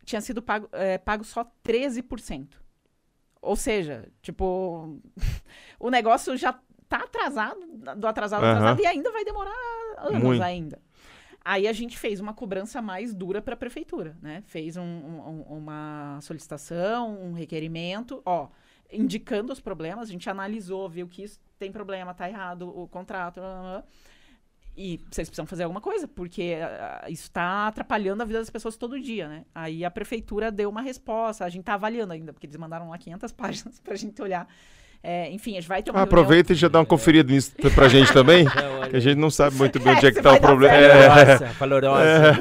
tinha 0.05 0.21
sido 0.21 0.41
pago, 0.41 0.69
é, 0.71 0.97
pago 0.97 1.25
só 1.25 1.43
13%. 1.65 2.47
Ou 3.41 3.55
seja, 3.55 4.07
tipo, 4.21 4.99
o 5.79 5.89
negócio 5.89 6.37
já 6.37 6.57
tá 6.87 6.97
atrasado, 6.97 7.59
do 7.95 8.07
atrasado, 8.07 8.43
uhum. 8.43 8.51
atrasado, 8.51 8.81
e 8.81 8.85
ainda 8.85 9.11
vai 9.11 9.23
demorar 9.23 9.53
anos 9.97 10.23
Muito. 10.23 10.43
ainda. 10.43 10.79
Aí 11.43 11.65
a 11.65 11.71
gente 11.71 11.97
fez 11.97 12.19
uma 12.19 12.33
cobrança 12.33 12.81
mais 12.81 13.13
dura 13.13 13.41
para 13.41 13.53
a 13.53 13.57
prefeitura, 13.57 14.17
né? 14.21 14.43
Fez 14.47 14.75
um, 14.75 14.83
um, 14.83 15.41
uma 15.47 16.19
solicitação, 16.21 17.17
um 17.17 17.31
requerimento, 17.31 18.21
ó, 18.25 18.49
indicando 18.91 19.53
os 19.53 19.61
problemas. 19.61 20.09
A 20.09 20.11
gente 20.11 20.29
analisou, 20.29 20.89
viu 20.89 21.07
que 21.07 21.23
isso 21.23 21.39
tem 21.57 21.71
problema, 21.71 22.13
tá 22.13 22.27
errado 22.27 22.67
o 22.67 22.85
contrato. 22.87 23.39
Blá, 23.39 23.49
blá, 23.49 23.61
blá. 23.61 23.83
E 24.75 24.99
vocês 25.09 25.27
precisam 25.27 25.47
fazer 25.47 25.63
alguma 25.63 25.81
coisa, 25.81 26.07
porque 26.07 26.57
ah, 26.61 27.05
isso 27.09 27.23
está 27.23 27.67
atrapalhando 27.67 28.21
a 28.21 28.25
vida 28.25 28.37
das 28.37 28.49
pessoas 28.49 28.77
todo 28.77 28.99
dia, 28.99 29.27
né? 29.27 29.45
Aí 29.55 29.83
a 29.83 29.89
prefeitura 29.89 30.51
deu 30.51 30.69
uma 30.69 30.81
resposta, 30.81 31.45
a 31.45 31.49
gente 31.49 31.61
está 31.61 31.73
avaliando 31.73 32.13
ainda, 32.13 32.31
porque 32.31 32.45
eles 32.45 32.57
mandaram 32.57 32.89
lá 32.89 32.97
500 32.97 33.31
páginas 33.33 33.79
para 33.79 33.93
a 33.93 33.97
gente 33.97 34.21
olhar. 34.21 34.47
É, 35.03 35.29
enfim, 35.31 35.51
a 35.51 35.61
gente 35.61 35.67
vai 35.69 35.81
ter 35.83 35.91
uma 35.91 35.99
Ah, 35.99 36.03
reunião- 36.03 36.19
aproveita 36.21 36.53
e 36.53 36.55
já 36.55 36.67
dá 36.67 36.79
uma 36.79 36.85
conferida 36.85 37.31
nisso 37.31 37.51
pra 37.73 37.87
gente 37.87 38.11
também. 38.13 38.45
Que 38.87 38.95
a 38.95 38.99
gente 39.01 39.17
não 39.17 39.29
sabe 39.29 39.57
muito 39.57 39.79
bem 39.79 39.91
É, 39.93 39.97
onde 39.97 40.07
é 40.07 40.11
que 40.13 40.21
tá 40.21 40.31
o 40.33 40.39
problema. 40.39 40.73
É. 40.73 41.07
Valorosa, 41.09 41.45
valorosa. 41.59 42.39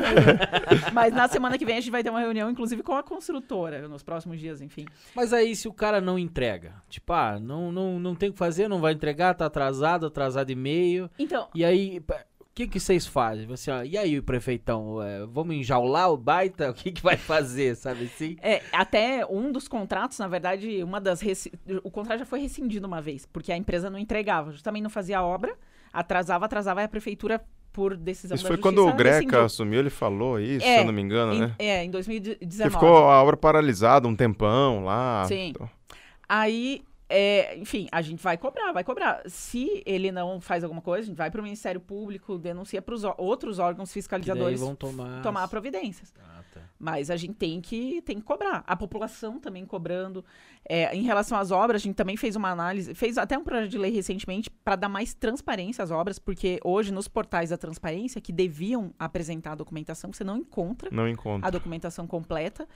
Mas 0.93 1.13
na 1.13 1.27
semana 1.27 1.59
que 1.59 1.65
vem 1.65 1.77
a 1.77 1.81
gente 1.81 1.91
vai 1.91 2.03
ter 2.05 2.11
uma 2.11 2.21
reunião, 2.21 2.49
inclusive, 2.51 2.85
com 2.85 2.93
a 2.95 3.03
construtora, 3.03 3.89
nos 3.89 4.03
próximos 4.05 4.39
dias, 4.39 4.61
enfim. 4.61 4.87
Mas 5.15 5.33
aí, 5.33 5.57
se 5.57 5.67
o 5.67 5.73
cara 5.73 6.01
não 6.01 6.17
entrega, 6.17 6.73
tipo, 6.89 7.13
ah, 7.13 7.39
não, 7.41 7.73
não, 7.73 7.99
não 7.99 8.15
tem 8.15 8.29
o 8.29 8.33
que 8.33 8.39
fazer, 8.39 8.69
não 8.69 8.81
vai 8.81 8.93
entregar, 8.93 9.35
tá 9.35 9.47
atrasado, 9.47 10.07
atrasado 10.07 10.51
e 10.51 10.55
meio. 10.55 11.11
Então, 11.19 11.49
E 11.53 11.65
aí, 11.65 12.01
que 12.57 12.67
que 12.67 12.81
vocês 12.81 13.07
fazem? 13.07 13.47
Você, 13.47 13.71
ó, 13.71 13.83
e 13.85 13.97
aí, 13.99 14.21
prefeitão, 14.23 15.03
é, 15.03 15.27
vamos 15.27 15.55
enjaular 15.57 16.11
o 16.11 16.17
baita? 16.17 16.71
O 16.73 16.75
que 16.75 16.91
que 16.91 17.03
vai 17.03 17.17
fazer, 17.17 17.77
sabe 17.77 18.05
assim? 18.07 18.37
É, 18.41 18.63
até 18.73 19.25
um 19.27 19.53
dos 19.53 19.69
contratos, 19.69 20.19
na 20.19 20.27
verdade, 20.27 20.83
uma 20.83 21.01
das. 21.01 21.21
reci- 21.21 21.53
O 21.85 21.91
contrato 21.91 22.21
já 22.21 22.25
foi 22.25 22.41
rescindido 22.41 22.87
uma 22.87 23.01
vez, 23.03 23.27
porque 23.27 23.53
a 23.53 23.57
empresa 23.57 23.91
não 23.91 23.99
entregava, 23.99 24.51
justamente 24.53 24.83
não 24.85 24.91
fazia 24.91 25.19
a 25.19 25.23
obra, 25.23 25.55
atrasava, 25.93 26.47
atrasava, 26.47 26.81
e 26.81 26.85
a 26.85 26.89
prefeitura, 26.89 27.45
por 27.73 27.95
decisão 27.95 28.35
Isso 28.35 28.45
da 28.45 28.49
foi 28.49 28.57
quando 28.57 28.79
o 28.89 28.93
Greca 28.95 29.17
rescindiu. 29.19 29.45
assumiu, 29.45 29.81
ele 29.81 29.91
falou 29.91 30.41
isso, 30.41 30.65
É, 30.65 30.77
se 30.77 30.81
eu 30.81 30.87
não 30.87 30.95
me 30.95 31.03
engano, 31.03 31.35
Em- 31.35 31.41
né? 31.41 31.55
É, 31.59 31.83
em 31.85 31.89
Que 31.89 31.93
2019. 31.93 32.71
ficou 32.73 32.97
a 33.11 33.23
obra 33.23 33.37
paralisada 33.37 34.09
um 34.09 34.17
tempão 34.17 34.83
lá. 34.83 35.27
Sim. 35.29 35.51
Então, 35.51 35.69
Aí, 36.29 36.83
é, 37.09 37.57
enfim, 37.57 37.87
a 37.93 38.03
gente 38.03 38.21
vai 38.23 38.37
cobrar, 38.37 38.73
vai 38.73 38.83
cobrar. 38.83 39.23
Se 39.27 39.83
ele 39.87 40.11
não 40.11 40.41
faz 40.41 40.65
alguma 40.65 40.83
coisa, 40.83 41.05
a 41.05 41.07
gente 41.07 41.17
vai 41.17 41.31
para 41.31 41.41
o 41.41 41.45
Ministério 41.45 41.81
Público, 41.81 42.37
denuncia 42.39 42.83
para 42.83 42.95
os 42.95 43.05
outros 43.17 43.59
órgãos 43.59 43.93
fiscalizadores 43.93 44.61
vão 44.61 44.75
tomar... 44.75 45.23
tomar 45.23 45.47
providências. 45.49 46.13
Ah, 46.19 46.43
tá. 46.53 46.61
Mas 46.79 47.09
a 47.11 47.17
gente 47.17 47.35
tem 47.35 47.61
que, 47.61 48.03
tem 48.03 48.17
que 48.17 48.25
cobrar. 48.25 48.65
A 48.67 48.75
população 48.75 49.39
também 49.39 49.65
cobrando. 49.65 50.25
É, 50.69 50.95
em 50.97 51.03
relação 51.03 51.39
às 51.39 51.53
obras, 51.53 51.81
a 51.81 51.85
gente 51.85 51.95
também 51.95 52.17
fez 52.17 52.35
uma 52.35 52.51
análise, 52.51 52.93
fez 52.93 53.17
até 53.17 53.39
um 53.39 53.45
projeto 53.45 53.71
de 53.71 53.79
lei 53.79 53.93
recentemente 53.93 54.51
para 54.51 54.75
dar 54.75 54.89
mais 54.89 55.15
transparência 55.15 55.85
às 55.85 55.93
obras, 55.93 56.19
porque 56.19 56.59
hoje 56.65 56.93
nos 56.93 57.07
portais 57.07 57.51
da 57.51 57.57
transparência, 57.57 58.21
que 58.21 58.33
deviam 58.33 58.93
apresentar 58.99 59.53
a 59.53 59.55
documentação, 59.55 60.13
você 60.13 60.25
não 60.25 60.37
encontra 60.39 60.91
não 60.91 61.09
encontro. 61.09 61.47
a 61.47 61.51
documentação 61.51 62.05
completa. 62.05 62.67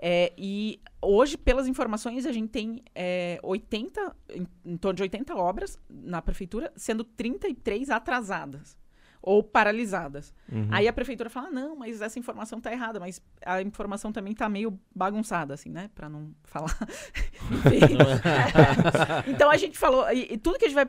É, 0.00 0.32
e 0.38 0.80
hoje, 1.02 1.36
pelas 1.36 1.66
informações, 1.66 2.24
a 2.24 2.32
gente 2.32 2.50
tem 2.50 2.82
é, 2.94 3.40
80, 3.42 4.16
em, 4.30 4.46
em 4.64 4.76
torno 4.76 4.96
de 4.96 5.02
80 5.02 5.34
obras 5.34 5.78
na 5.90 6.22
prefeitura, 6.22 6.72
sendo 6.76 7.02
33 7.02 7.90
atrasadas 7.90 8.76
ou 9.20 9.42
paralisadas. 9.42 10.32
Uhum. 10.50 10.68
Aí 10.70 10.86
a 10.86 10.92
prefeitura 10.92 11.28
fala: 11.28 11.50
não, 11.50 11.76
mas 11.76 12.00
essa 12.00 12.18
informação 12.18 12.60
tá 12.60 12.72
errada, 12.72 13.00
mas 13.00 13.20
a 13.44 13.60
informação 13.60 14.12
também 14.12 14.34
tá 14.34 14.48
meio 14.48 14.78
bagunçada, 14.94 15.54
assim, 15.54 15.70
né? 15.70 15.90
Pra 15.94 16.08
não 16.08 16.32
falar. 16.44 16.76
Enfim. 17.50 17.98
então 19.28 19.50
a 19.50 19.56
gente 19.56 19.76
falou, 19.76 20.10
e, 20.12 20.34
e 20.34 20.38
tudo 20.38 20.58
que 20.58 20.66
a 20.66 20.68
gente 20.68 20.76
vai. 20.76 20.88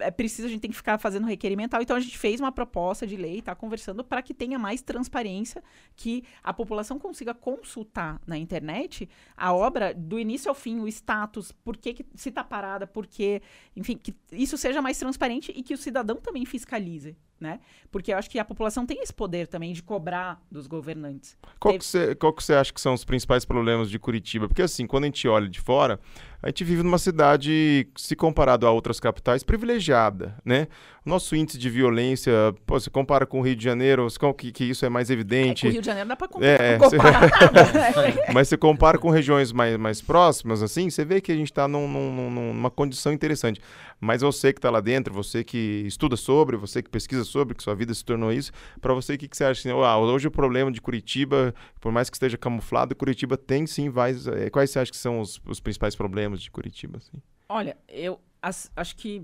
É 0.00 0.10
preciso, 0.10 0.46
a 0.46 0.50
gente 0.50 0.60
tem 0.60 0.70
que 0.70 0.76
ficar 0.76 0.98
fazendo 0.98 1.26
requerimento. 1.26 1.76
Então 1.80 1.96
a 1.96 2.00
gente 2.00 2.16
fez 2.18 2.40
uma 2.40 2.52
proposta 2.52 3.06
de 3.06 3.16
lei, 3.16 3.40
tá 3.42 3.54
conversando 3.54 4.02
para 4.04 4.22
que 4.22 4.32
tenha 4.34 4.58
mais 4.58 4.82
transparência, 4.82 5.62
que 5.96 6.24
a 6.42 6.52
população 6.52 6.98
consiga 6.98 7.34
consultar 7.34 8.20
na 8.26 8.36
internet 8.38 9.08
a 9.36 9.52
obra 9.52 9.94
do 9.94 10.18
início 10.18 10.48
ao 10.48 10.54
fim, 10.54 10.80
o 10.80 10.88
status, 10.88 11.52
por 11.52 11.76
que, 11.76 11.94
que 11.94 12.06
se 12.14 12.30
tá 12.30 12.42
parada, 12.44 12.86
por 12.86 13.06
quê, 13.06 13.42
enfim, 13.76 13.96
que 13.96 14.14
isso 14.32 14.56
seja 14.56 14.80
mais 14.82 14.98
transparente 14.98 15.52
e 15.54 15.62
que 15.62 15.74
o 15.74 15.78
cidadão 15.78 16.16
também 16.16 16.44
fiscalize, 16.44 17.16
né? 17.38 17.60
Porque 17.90 18.12
eu 18.12 18.18
acho 18.18 18.28
que 18.30 18.38
a 18.38 18.44
população 18.44 18.84
tem 18.86 19.00
esse 19.02 19.12
poder 19.12 19.46
também 19.46 19.72
de 19.72 19.82
cobrar 19.82 20.40
dos 20.50 20.66
governantes. 20.66 21.36
Qual 21.58 21.72
Teve- 21.72 21.78
que, 21.80 21.84
você, 21.86 22.14
qual 22.14 22.32
que 22.32 22.42
você 22.44 22.54
acha 22.54 22.72
que 22.72 22.80
são 22.80 22.94
os 22.94 23.04
principais 23.04 23.44
problemas 23.44 23.90
de 23.90 23.98
Curitiba? 23.98 24.48
Porque 24.48 24.62
assim, 24.62 24.86
quando 24.86 25.04
a 25.04 25.06
gente 25.06 25.26
olha 25.28 25.48
de 25.48 25.60
fora, 25.60 25.98
a 26.42 26.48
gente 26.48 26.64
vive 26.64 26.82
numa 26.82 26.98
cidade, 26.98 27.88
se 27.96 28.16
comparado 28.16 28.66
a 28.66 28.70
outras 28.70 28.98
capitais, 28.98 29.42
privilegiada, 29.42 30.36
né? 30.44 30.68
Nosso 31.04 31.34
índice 31.34 31.56
de 31.56 31.70
violência, 31.70 32.32
pô, 32.66 32.78
você 32.78 32.90
compara 32.90 33.24
com 33.24 33.40
o 33.40 33.42
Rio 33.42 33.56
de 33.56 33.64
Janeiro, 33.64 34.02
você 34.08 34.18
com- 34.18 34.34
que, 34.34 34.52
que 34.52 34.64
isso 34.64 34.84
é 34.84 34.88
mais 34.90 35.08
É, 35.08 35.14
evidente. 35.14 35.62
com 35.62 35.68
o 35.68 35.72
Rio 35.72 35.80
de 35.80 35.86
Janeiro 35.86 36.08
dá 36.08 36.14
pra 36.14 36.28
com- 36.28 36.42
É, 36.44 36.76
comparar 36.78 37.20
nada. 37.30 38.02
né? 38.02 38.14
Mas 38.34 38.48
você 38.48 38.56
compara 38.58 38.98
com 38.98 39.08
regiões 39.08 39.50
mais, 39.50 39.76
mais 39.78 40.02
próximas, 40.02 40.62
assim, 40.62 40.90
você 40.90 41.02
vê 41.04 41.20
que 41.20 41.32
a 41.32 41.34
gente 41.34 41.50
está 41.50 41.66
num, 41.66 41.88
num- 41.88 42.12
num- 42.30 42.52
numa 42.54 42.70
condição 42.70 43.12
interessante. 43.12 43.60
Mas 43.98 44.20
você 44.22 44.52
que 44.52 44.58
está 44.58 44.70
lá 44.70 44.80
dentro, 44.80 45.12
você 45.14 45.42
que 45.42 45.82
estuda 45.86 46.16
sobre, 46.16 46.56
você 46.56 46.82
que 46.82 46.90
pesquisa 46.90 47.24
sobre, 47.24 47.54
que 47.54 47.62
sua 47.62 47.74
vida 47.74 47.92
se 47.94 48.04
tornou 48.04 48.30
isso, 48.32 48.52
para 48.80 48.92
você, 48.94 49.14
o 49.14 49.18
que, 49.18 49.26
que 49.28 49.36
você 49.36 49.44
acha? 49.44 49.60
Assim, 49.70 49.70
ah, 49.82 49.98
hoje 49.98 50.28
o 50.28 50.30
problema 50.30 50.70
de 50.70 50.80
Curitiba, 50.82 51.54
por 51.80 51.90
mais 51.92 52.08
que 52.10 52.16
esteja 52.16 52.36
camuflado, 52.38 52.94
Curitiba 52.94 53.36
tem 53.38 53.66
sim 53.66 53.88
vários. 53.90 54.26
eh, 54.26 54.48
quais 54.50 54.70
você 54.70 54.78
acha 54.78 54.90
que 54.90 54.96
são 54.98 55.20
os, 55.20 55.40
os 55.46 55.60
principais 55.60 55.94
problemas 55.96 56.42
de 56.42 56.50
Curitiba? 56.50 56.98
Assim? 56.98 57.22
Olha, 57.48 57.76
eu 57.88 58.18
as- 58.42 58.70
acho 58.76 58.96
que 58.96 59.22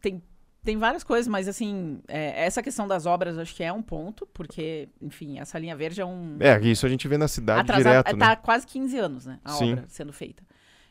tem, 0.00 0.22
tem 0.64 0.76
várias 0.76 1.02
coisas, 1.02 1.26
mas 1.28 1.48
assim, 1.48 2.00
é, 2.08 2.44
essa 2.44 2.62
questão 2.62 2.86
das 2.86 3.04
obras 3.06 3.36
acho 3.38 3.54
que 3.54 3.62
é 3.62 3.72
um 3.72 3.82
ponto, 3.82 4.26
porque, 4.32 4.88
enfim, 5.00 5.38
essa 5.38 5.58
linha 5.58 5.74
verde 5.76 6.00
é 6.00 6.04
um. 6.06 6.36
É, 6.40 6.60
isso 6.60 6.86
a 6.86 6.88
gente 6.88 7.06
vê 7.08 7.18
na 7.18 7.28
cidade 7.28 7.60
atrasado, 7.60 7.84
direto, 8.04 8.16
tá 8.18 8.26
né? 8.26 8.32
há 8.32 8.36
quase 8.36 8.66
15 8.66 8.98
anos, 8.98 9.26
né? 9.26 9.40
A 9.44 9.52
Sim. 9.52 9.72
obra 9.72 9.84
sendo 9.88 10.12
feita. 10.12 10.42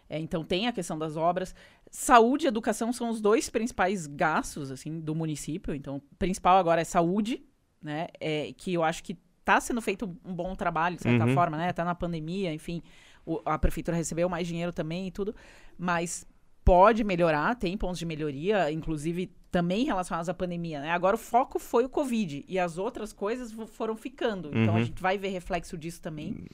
É, 0.09 0.19
então 0.19 0.43
tem 0.43 0.67
a 0.67 0.73
questão 0.73 0.97
das 0.99 1.15
obras. 1.15 1.55
Saúde 1.89 2.45
e 2.45 2.47
educação 2.47 2.91
são 2.91 3.09
os 3.09 3.21
dois 3.21 3.49
principais 3.49 4.07
gastos, 4.07 4.69
assim, 4.71 4.99
do 4.99 5.15
município. 5.15 5.73
Então, 5.73 5.97
o 5.97 6.01
principal 6.17 6.57
agora 6.57 6.81
é 6.81 6.83
saúde, 6.83 7.41
né? 7.81 8.07
É, 8.19 8.51
que 8.57 8.73
eu 8.73 8.83
acho 8.83 9.01
que 9.03 9.17
tá 9.45 9.59
sendo 9.61 9.81
feito 9.81 10.05
um 10.25 10.33
bom 10.35 10.53
trabalho, 10.55 10.97
de 10.97 11.01
certa 11.03 11.25
Uhum. 11.25 11.33
forma, 11.33 11.57
né? 11.57 11.71
Tá 11.73 11.83
na 11.85 11.95
pandemia, 11.95 12.53
enfim. 12.53 12.81
o- 13.23 13.39
a 13.45 13.55
prefeitura 13.59 13.95
recebeu 13.95 14.27
mais 14.27 14.47
dinheiro 14.47 14.73
também 14.73 15.05
e 15.07 15.11
tudo. 15.11 15.35
Mas 15.77 16.25
pode 16.63 17.03
melhorar, 17.03 17.55
tem 17.55 17.75
pontos 17.77 17.99
de 17.99 18.05
melhoria, 18.05 18.71
inclusive 18.71 19.31
também 19.51 19.83
relacionados 19.85 20.29
à 20.29 20.33
pandemia, 20.33 20.79
né? 20.79 20.91
Agora 20.91 21.15
o 21.15 21.19
foco 21.19 21.59
foi 21.59 21.83
o 21.85 21.89
Covid 21.89 22.45
e 22.47 22.57
as 22.57 22.77
outras 22.77 23.11
coisas 23.11 23.51
foram 23.71 23.95
ficando. 23.95 24.49
Então 24.49 24.75
a 24.75 24.77
Uhum. 24.77 24.85
gente 24.85 25.01
vai 25.01 25.17
ver 25.17 25.29
reflexo 25.29 25.77
disso 25.77 26.01
também. 26.01 26.45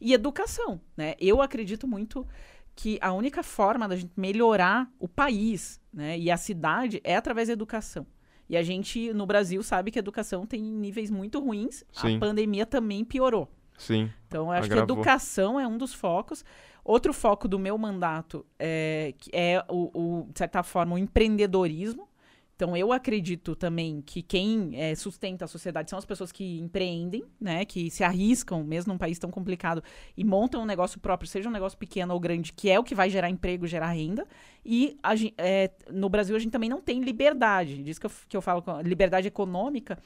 E 0.00 0.14
educação, 0.14 0.80
né? 0.96 1.14
Eu 1.20 1.42
acredito 1.42 1.86
muito 1.86 2.26
que 2.74 2.96
a 3.02 3.12
única 3.12 3.42
forma 3.42 3.88
da 3.88 3.96
gente 3.96 4.12
melhorar 4.16 4.88
o 5.00 5.08
país, 5.08 5.80
né, 5.92 6.16
e 6.16 6.30
a 6.30 6.36
cidade 6.36 7.00
é 7.02 7.16
através 7.16 7.48
da 7.48 7.52
educação. 7.52 8.06
E 8.48 8.56
a 8.56 8.62
gente 8.62 9.12
no 9.12 9.26
Brasil 9.26 9.60
sabe 9.62 9.90
que 9.90 9.98
a 9.98 10.00
educação 10.00 10.46
tem 10.46 10.62
níveis 10.62 11.10
muito 11.10 11.40
ruins. 11.40 11.84
Sim. 11.92 12.16
A 12.16 12.20
pandemia 12.20 12.64
também 12.64 13.04
piorou. 13.04 13.50
Sim. 13.76 14.08
Então, 14.26 14.46
eu 14.46 14.52
acho 14.52 14.64
Agravou. 14.66 14.86
que 14.86 14.92
educação 14.92 15.60
é 15.60 15.66
um 15.66 15.76
dos 15.76 15.92
focos. 15.92 16.44
Outro 16.88 17.12
foco 17.12 17.46
do 17.46 17.58
meu 17.58 17.76
mandato 17.76 18.46
é, 18.58 19.12
é 19.30 19.62
o, 19.68 19.90
o, 19.92 20.32
de 20.32 20.38
certa 20.38 20.62
forma, 20.62 20.94
o 20.94 20.98
empreendedorismo. 20.98 22.08
Então, 22.56 22.74
eu 22.74 22.94
acredito 22.94 23.54
também 23.54 24.00
que 24.00 24.22
quem 24.22 24.70
eh, 24.72 24.94
sustenta 24.94 25.44
a 25.44 25.48
sociedade 25.48 25.90
são 25.90 25.98
as 25.98 26.06
pessoas 26.06 26.32
que 26.32 26.58
empreendem, 26.58 27.24
né? 27.38 27.66
Que 27.66 27.90
se 27.90 28.02
arriscam, 28.02 28.64
mesmo 28.64 28.90
num 28.90 28.98
país 28.98 29.18
tão 29.18 29.30
complicado, 29.30 29.84
e 30.16 30.24
montam 30.24 30.62
um 30.62 30.64
negócio 30.64 30.98
próprio, 30.98 31.28
seja 31.28 31.46
um 31.46 31.52
negócio 31.52 31.76
pequeno 31.76 32.14
ou 32.14 32.18
grande, 32.18 32.54
que 32.54 32.70
é 32.70 32.80
o 32.80 32.82
que 32.82 32.94
vai 32.94 33.10
gerar 33.10 33.28
emprego, 33.28 33.66
gerar 33.66 33.92
renda. 33.92 34.26
E 34.64 34.98
a 35.02 35.12
eh, 35.36 35.70
no 35.92 36.08
Brasil 36.08 36.34
a 36.34 36.38
gente 36.38 36.50
também 36.50 36.70
não 36.70 36.80
tem 36.80 37.02
liberdade. 37.02 37.82
Diz 37.82 37.98
que 37.98 38.06
eu, 38.06 38.10
que 38.26 38.36
eu 38.36 38.40
falo 38.40 38.64
liberdade 38.82 39.28
econômica. 39.28 39.98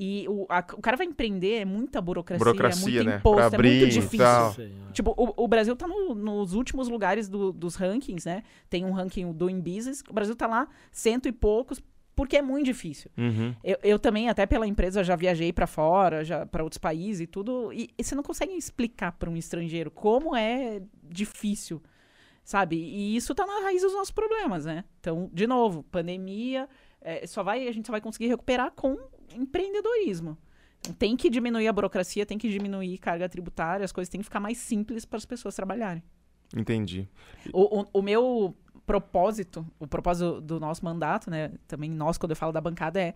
E 0.00 0.26
o, 0.28 0.46
a- 0.48 0.64
o 0.74 0.80
cara 0.80 0.96
vai 0.96 1.06
empreender, 1.06 1.54
é 1.54 1.64
muita 1.64 2.00
burocracia, 2.00 2.38
Burocracia, 2.44 2.88
é 2.88 3.02
muito 3.02 3.10
né? 3.10 3.16
imposto, 3.16 3.36
Pra 3.36 3.44
é 3.46 3.48
muito 3.48 3.54
abrir 3.82 3.88
difícil. 3.88 4.18
tal. 4.18 4.54
Tipo, 4.92 5.10
o, 5.16 5.44
o 5.44 5.48
Brasil 5.48 5.74
tá 5.74 5.88
no- 5.88 6.14
nos 6.14 6.54
últimos 6.54 6.88
lugares 6.88 7.28
do- 7.28 7.52
dos 7.52 7.74
rankings, 7.74 8.24
né? 8.24 8.44
Tem 8.70 8.84
um 8.84 8.92
ranking 8.92 9.32
do 9.32 9.50
In 9.50 9.60
Business. 9.60 10.04
O 10.08 10.12
Brasil 10.12 10.36
tá 10.36 10.46
lá, 10.46 10.68
cento 10.92 11.26
e 11.26 11.32
poucos, 11.32 11.82
porque 12.14 12.36
é 12.36 12.42
muito 12.42 12.66
difícil. 12.66 13.10
Uhum. 13.18 13.52
Eu, 13.64 13.76
eu 13.82 13.98
também, 13.98 14.28
até 14.28 14.46
pela 14.46 14.68
empresa, 14.68 15.02
já 15.02 15.16
viajei 15.16 15.52
pra 15.52 15.66
fora, 15.66 16.24
já 16.24 16.46
para 16.46 16.62
outros 16.62 16.78
países 16.78 17.22
e 17.22 17.26
tudo. 17.26 17.72
E, 17.72 17.90
e 17.98 18.04
você 18.04 18.14
não 18.14 18.22
consegue 18.22 18.52
explicar 18.52 19.10
pra 19.12 19.28
um 19.28 19.36
estrangeiro 19.36 19.90
como 19.90 20.36
é 20.36 20.80
difícil, 21.02 21.82
sabe? 22.44 22.76
E 22.76 23.16
isso 23.16 23.34
tá 23.34 23.44
na 23.44 23.62
raiz 23.62 23.82
dos 23.82 23.92
nossos 23.94 24.12
problemas, 24.12 24.64
né? 24.64 24.84
Então, 25.00 25.28
de 25.32 25.46
novo, 25.46 25.82
pandemia, 25.82 26.68
é, 27.00 27.26
só 27.26 27.42
vai, 27.42 27.66
a 27.66 27.72
gente 27.72 27.86
só 27.86 27.92
vai 27.92 28.00
conseguir 28.00 28.28
recuperar 28.28 28.70
com 28.72 28.96
empreendedorismo. 29.34 30.36
Então, 30.80 30.92
tem 30.92 31.16
que 31.16 31.28
diminuir 31.28 31.68
a 31.68 31.72
burocracia, 31.72 32.24
tem 32.24 32.38
que 32.38 32.48
diminuir 32.48 32.98
carga 32.98 33.28
tributária, 33.28 33.84
as 33.84 33.92
coisas 33.92 34.08
têm 34.08 34.20
que 34.20 34.24
ficar 34.24 34.40
mais 34.40 34.58
simples 34.58 35.04
para 35.04 35.16
as 35.16 35.24
pessoas 35.24 35.54
trabalharem. 35.54 36.02
Entendi. 36.56 37.08
O, 37.52 37.80
o, 37.80 37.86
o 37.94 38.02
meu 38.02 38.56
propósito, 38.86 39.66
o 39.78 39.86
propósito 39.86 40.40
do 40.40 40.58
nosso 40.58 40.84
mandato, 40.84 41.30
né? 41.30 41.52
Também 41.66 41.90
nós, 41.90 42.16
quando 42.16 42.30
eu 42.30 42.36
falo 42.36 42.52
da 42.52 42.60
bancada, 42.60 43.00
é, 43.00 43.14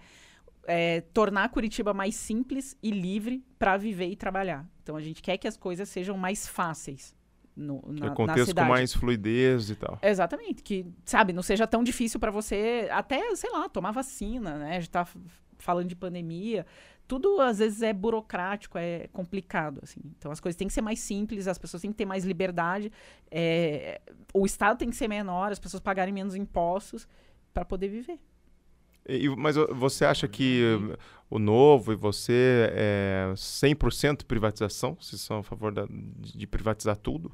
é 0.66 1.00
tornar 1.00 1.48
Curitiba 1.48 1.94
mais 1.94 2.14
simples 2.14 2.76
e 2.82 2.90
livre 2.90 3.42
para 3.58 3.76
viver 3.76 4.08
e 4.08 4.16
trabalhar. 4.16 4.68
Então 4.82 4.96
a 4.96 5.00
gente 5.00 5.22
quer 5.22 5.38
que 5.38 5.48
as 5.48 5.56
coisas 5.56 5.88
sejam 5.88 6.16
mais 6.18 6.46
fáceis 6.46 7.14
no, 7.56 7.82
na, 7.86 8.08
aconteça 8.08 8.46
cidade. 8.46 8.68
com 8.68 8.72
mais 8.72 8.92
fluidez 8.92 9.70
e 9.70 9.76
tal. 9.76 9.98
Exatamente, 10.02 10.62
que, 10.62 10.86
sabe, 11.04 11.32
não 11.32 11.42
seja 11.42 11.66
tão 11.66 11.82
difícil 11.82 12.18
para 12.18 12.30
você 12.30 12.88
até, 12.90 13.34
sei 13.36 13.50
lá, 13.50 13.68
tomar 13.68 13.92
vacina, 13.92 14.58
né? 14.58 14.76
A 14.76 14.80
gente 14.80 14.90
tá 14.90 15.06
falando 15.62 15.88
de 15.88 15.96
pandemia, 15.96 16.66
tudo 17.06 17.40
às 17.40 17.58
vezes 17.58 17.82
é 17.82 17.92
burocrático, 17.92 18.78
é 18.78 19.08
complicado, 19.12 19.80
assim. 19.82 20.00
Então 20.16 20.32
as 20.32 20.40
coisas 20.40 20.56
têm 20.56 20.68
que 20.68 20.74
ser 20.74 20.80
mais 20.80 21.00
simples, 21.00 21.46
as 21.46 21.58
pessoas 21.58 21.80
têm 21.80 21.90
que 21.90 21.96
ter 21.96 22.06
mais 22.06 22.24
liberdade, 22.24 22.92
é, 23.30 24.00
o 24.32 24.46
Estado 24.46 24.78
tem 24.78 24.90
que 24.90 24.96
ser 24.96 25.08
menor, 25.08 25.52
as 25.52 25.58
pessoas 25.58 25.80
pagarem 25.80 26.12
menos 26.12 26.34
impostos 26.34 27.06
para 27.52 27.64
poder 27.64 27.88
viver. 27.88 28.18
E, 29.08 29.28
mas 29.36 29.56
você 29.56 30.04
acha 30.04 30.28
que 30.28 30.62
o 31.28 31.38
novo 31.38 31.92
e 31.92 31.96
você 31.96 32.70
é 32.72 33.32
100% 33.34 34.24
privatização? 34.24 34.96
Vocês 35.00 35.20
são 35.20 35.38
a 35.38 35.42
favor 35.42 35.72
da, 35.72 35.86
de 35.88 36.46
privatizar 36.46 36.96
tudo? 36.96 37.32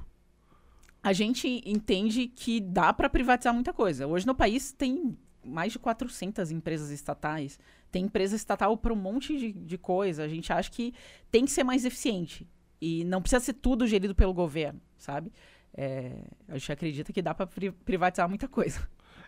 A 1.02 1.12
gente 1.12 1.62
entende 1.64 2.26
que 2.26 2.60
dá 2.60 2.92
para 2.92 3.08
privatizar 3.08 3.54
muita 3.54 3.72
coisa. 3.72 4.06
Hoje 4.06 4.26
no 4.26 4.34
país 4.34 4.72
tem 4.72 5.16
mais 5.44 5.72
de 5.72 5.78
400 5.78 6.50
empresas 6.50 6.90
estatais. 6.90 7.58
Tem 7.90 8.04
empresa 8.04 8.36
estatal 8.36 8.76
para 8.76 8.92
um 8.92 8.96
monte 8.96 9.36
de, 9.36 9.52
de 9.52 9.78
coisa. 9.78 10.24
A 10.24 10.28
gente 10.28 10.52
acha 10.52 10.70
que 10.70 10.94
tem 11.30 11.44
que 11.44 11.50
ser 11.50 11.64
mais 11.64 11.84
eficiente. 11.84 12.46
E 12.80 13.04
não 13.04 13.20
precisa 13.20 13.40
ser 13.40 13.54
tudo 13.54 13.86
gerido 13.86 14.14
pelo 14.14 14.32
governo, 14.32 14.80
sabe? 14.96 15.32
É, 15.74 16.12
a 16.48 16.58
gente 16.58 16.72
acredita 16.72 17.12
que 17.12 17.22
dá 17.22 17.34
para 17.34 17.46
pri 17.46 17.70
privatizar 17.70 18.28
muita 18.28 18.48
coisa. 18.48 18.80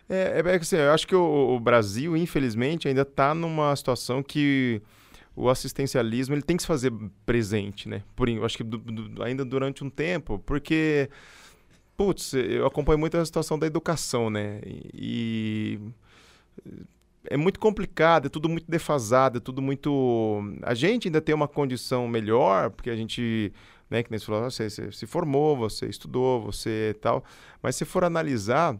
É, 0.09 0.41
é, 0.45 0.51
é 0.51 0.55
assim, 0.55 0.75
eu 0.75 0.91
acho 0.91 1.07
que 1.07 1.15
o, 1.15 1.55
o 1.55 1.59
Brasil, 1.59 2.15
infelizmente, 2.17 2.87
ainda 2.87 3.03
está 3.03 3.33
numa 3.33 3.75
situação 3.75 4.21
que 4.21 4.81
o 5.35 5.49
assistencialismo 5.49 6.35
ele 6.35 6.41
tem 6.41 6.57
que 6.57 6.63
se 6.63 6.67
fazer 6.67 6.91
presente, 7.25 7.87
né? 7.87 8.03
Por, 8.15 8.27
eu 8.27 8.43
acho 8.43 8.57
que 8.57 8.63
do, 8.63 8.77
do, 8.77 9.23
ainda 9.23 9.45
durante 9.45 9.83
um 9.83 9.89
tempo, 9.89 10.39
porque, 10.39 11.09
putz, 11.95 12.33
eu 12.33 12.65
acompanho 12.65 12.99
muito 12.99 13.17
a 13.17 13.25
situação 13.25 13.57
da 13.57 13.65
educação, 13.65 14.29
né? 14.29 14.59
E, 14.93 15.79
é 17.25 17.37
muito 17.37 17.59
complicado, 17.59 18.25
é 18.25 18.29
tudo 18.29 18.49
muito 18.49 18.69
defasado, 18.69 19.37
é 19.37 19.41
tudo 19.41 19.61
muito. 19.61 20.41
A 20.63 20.73
gente 20.73 21.07
ainda 21.07 21.21
tem 21.21 21.35
uma 21.35 21.47
condição 21.47 22.07
melhor, 22.07 22.71
porque 22.71 22.89
a 22.89 22.95
gente, 22.95 23.53
né, 23.89 24.01
que 24.03 24.09
nem 24.09 24.19
você 24.19 24.25
falou, 24.25 24.49
você, 24.49 24.69
você 24.69 24.91
se 24.91 25.05
formou, 25.05 25.55
você 25.55 25.87
estudou, 25.87 26.41
você 26.41 26.95
tal. 27.01 27.23
Mas 27.61 27.75
se 27.75 27.85
for 27.85 28.03
analisar 28.03 28.79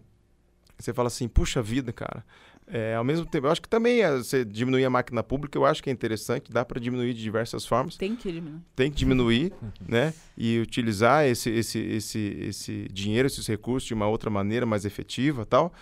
você 0.82 0.94
fala 0.94 1.08
assim, 1.08 1.28
puxa 1.28 1.62
vida, 1.62 1.94
cara. 1.94 2.26
É, 2.68 2.96
ao 2.96 3.04
mesmo 3.04 3.26
tempo, 3.26 3.48
eu 3.48 3.52
acho 3.52 3.62
que 3.62 3.68
também 3.68 4.02
é, 4.02 4.18
você 4.18 4.46
diminuir 4.46 4.86
a 4.86 4.90
máquina 4.90 5.22
pública, 5.22 5.58
eu 5.58 5.66
acho 5.66 5.84
que 5.84 5.90
é 5.90 5.94
interessante, 5.94 6.52
dá 6.52 6.64
para 6.64 6.80
diminuir 6.80 7.14
de 7.14 7.22
diversas 7.22 7.66
formas. 7.66 7.98
Tem 7.98 8.16
que 8.16 8.32
diminuir. 8.32 8.62
Tem 8.76 8.90
que 8.90 8.98
diminuir, 8.98 9.54
né? 9.88 10.14
E 10.38 10.60
utilizar 10.60 11.26
esse, 11.26 11.50
esse, 11.50 11.80
esse, 11.80 12.20
esse 12.20 12.88
dinheiro, 12.92 13.28
esses 13.28 13.46
recursos 13.46 13.88
de 13.88 13.94
uma 13.94 14.08
outra 14.08 14.30
maneira 14.30 14.66
mais 14.66 14.86
efetiva 14.86 15.46
tal. 15.46 15.74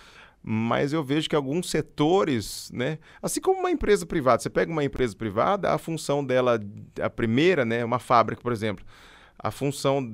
Mas 0.42 0.92
eu 0.92 1.04
vejo 1.04 1.28
que 1.28 1.36
alguns 1.36 1.68
setores, 1.70 2.70
né? 2.72 2.98
Assim 3.22 3.40
como 3.40 3.60
uma 3.60 3.70
empresa 3.70 4.06
privada, 4.06 4.42
você 4.42 4.48
pega 4.48 4.72
uma 4.72 4.84
empresa 4.84 5.14
privada, 5.14 5.72
a 5.72 5.78
função 5.78 6.24
dela, 6.24 6.58
a 7.00 7.10
primeira, 7.10 7.64
né? 7.64 7.84
Uma 7.84 7.98
fábrica, 7.98 8.40
por 8.42 8.52
exemplo 8.52 8.84
a 9.42 9.50
função. 9.50 10.06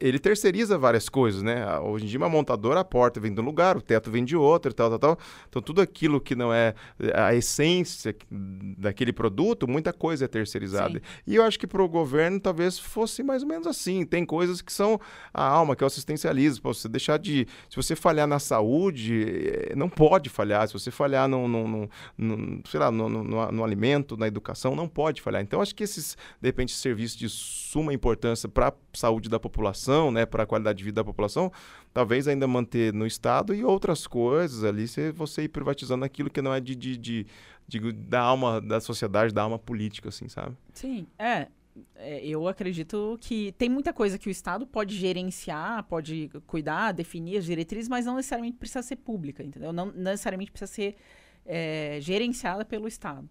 Ele 0.00 0.18
terceiriza 0.18 0.76
várias 0.76 1.08
coisas, 1.08 1.42
né? 1.42 1.78
Hoje 1.78 2.04
em 2.04 2.08
dia, 2.08 2.18
uma 2.18 2.28
montadora, 2.28 2.80
a 2.80 2.84
porta 2.84 3.20
vem 3.20 3.32
de 3.32 3.40
um 3.40 3.44
lugar, 3.44 3.76
o 3.76 3.80
teto 3.80 4.10
vem 4.10 4.24
de 4.24 4.36
outro 4.36 4.72
tal, 4.72 4.90
tal, 4.90 4.98
tal. 4.98 5.18
Então, 5.48 5.62
tudo 5.62 5.80
aquilo 5.80 6.20
que 6.20 6.34
não 6.34 6.52
é 6.52 6.74
a 7.14 7.34
essência 7.34 8.14
daquele 8.30 9.12
produto, 9.12 9.68
muita 9.68 9.92
coisa 9.92 10.24
é 10.24 10.28
terceirizada. 10.28 10.94
Sim. 10.94 11.22
E 11.26 11.36
eu 11.36 11.44
acho 11.44 11.58
que 11.58 11.66
para 11.66 11.82
o 11.82 11.88
governo 11.88 12.40
talvez 12.40 12.78
fosse 12.78 13.22
mais 13.22 13.42
ou 13.42 13.48
menos 13.48 13.66
assim. 13.66 14.04
Tem 14.04 14.26
coisas 14.26 14.60
que 14.60 14.72
são 14.72 15.00
a 15.32 15.44
alma, 15.44 15.76
que 15.76 15.84
é 15.84 15.86
o 15.86 15.88
assistencialismo. 15.88 16.62
Pra 16.62 16.74
você 16.74 16.88
deixar 16.88 17.18
de. 17.18 17.46
Se 17.70 17.76
você 17.76 17.94
falhar 17.94 18.26
na 18.26 18.40
saúde, 18.40 19.24
eh, 19.46 19.74
não 19.76 19.88
pode 19.88 20.28
falhar. 20.28 20.66
Se 20.66 20.74
você 20.74 20.90
falhar 20.90 21.28
no, 21.28 21.46
no, 21.46 21.68
no, 21.68 21.90
no 22.18 22.62
sei 22.66 22.80
lá, 22.80 22.90
no, 22.90 23.08
no, 23.08 23.52
no 23.52 23.64
alimento, 23.64 24.16
na 24.16 24.26
educação, 24.26 24.74
não 24.74 24.88
pode 24.88 25.22
falhar. 25.22 25.40
Então, 25.40 25.60
acho 25.60 25.74
que 25.74 25.84
esses, 25.84 26.16
de 26.40 26.48
repente, 26.48 26.72
serviços 26.72 27.16
de 27.16 27.28
suma 27.28 27.94
importância 27.94 28.48
para 28.48 28.71
saúde 28.92 29.28
da 29.28 29.38
população, 29.38 30.10
né, 30.10 30.26
para 30.26 30.42
a 30.42 30.46
qualidade 30.46 30.78
de 30.78 30.84
vida 30.84 30.96
da 30.96 31.04
população, 31.04 31.50
talvez 31.92 32.28
ainda 32.28 32.46
manter 32.46 32.92
no 32.92 33.06
Estado 33.06 33.54
e 33.54 33.64
outras 33.64 34.06
coisas 34.06 34.64
ali, 34.64 34.86
se 34.86 35.12
você 35.12 35.42
ir 35.42 35.48
privatizando 35.48 36.04
aquilo 36.04 36.30
que 36.30 36.42
não 36.42 36.52
é 36.52 36.60
de, 36.60 36.74
de, 36.74 36.96
de, 36.96 37.26
de, 37.66 37.92
da 37.92 38.20
alma 38.20 38.60
da 38.60 38.80
sociedade, 38.80 39.32
da 39.32 39.42
alma 39.42 39.58
política, 39.58 40.08
assim, 40.08 40.28
sabe? 40.28 40.56
Sim, 40.72 41.06
é. 41.18 41.48
é. 41.96 42.24
Eu 42.24 42.46
acredito 42.48 43.18
que 43.20 43.52
tem 43.52 43.68
muita 43.68 43.92
coisa 43.92 44.18
que 44.18 44.28
o 44.28 44.30
Estado 44.30 44.66
pode 44.66 44.96
gerenciar, 44.96 45.84
pode 45.84 46.30
cuidar, 46.46 46.92
definir 46.92 47.38
as 47.38 47.44
diretrizes, 47.44 47.88
mas 47.88 48.06
não 48.06 48.16
necessariamente 48.16 48.56
precisa 48.56 48.82
ser 48.82 48.96
pública, 48.96 49.42
entendeu? 49.42 49.72
Não 49.72 49.86
necessariamente 49.92 50.50
precisa 50.50 50.72
ser 50.72 50.96
é, 51.46 51.98
gerenciada 52.00 52.64
pelo 52.64 52.86
Estado. 52.86 53.28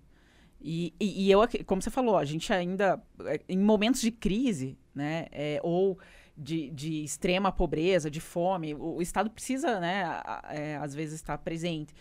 E, 0.64 0.94
e, 1.00 1.26
e, 1.26 1.32
eu, 1.32 1.42
como 1.66 1.82
você 1.82 1.90
falou, 1.90 2.18
a 2.18 2.24
gente 2.24 2.54
ainda, 2.54 3.02
é, 3.26 3.42
em 3.50 3.58
momentos 3.58 4.00
de 4.00 4.12
crise, 4.12 4.78
né, 4.94 5.28
é, 5.32 5.60
ou 5.64 5.98
de, 6.38 6.70
de, 6.72 7.04
extrema 7.04 7.52
pobreza, 7.52 8.10
de 8.10 8.20
fome, 8.20 8.74
o, 8.74 8.96
o 8.96 9.02
Estado 9.02 9.30
precisa, 9.30 9.80
né, 9.80 10.04
a, 10.06 10.50
é, 10.50 10.78
às 10.78 10.94
vezes, 10.94 11.16
estar 11.16 11.38
presente. 11.38 11.94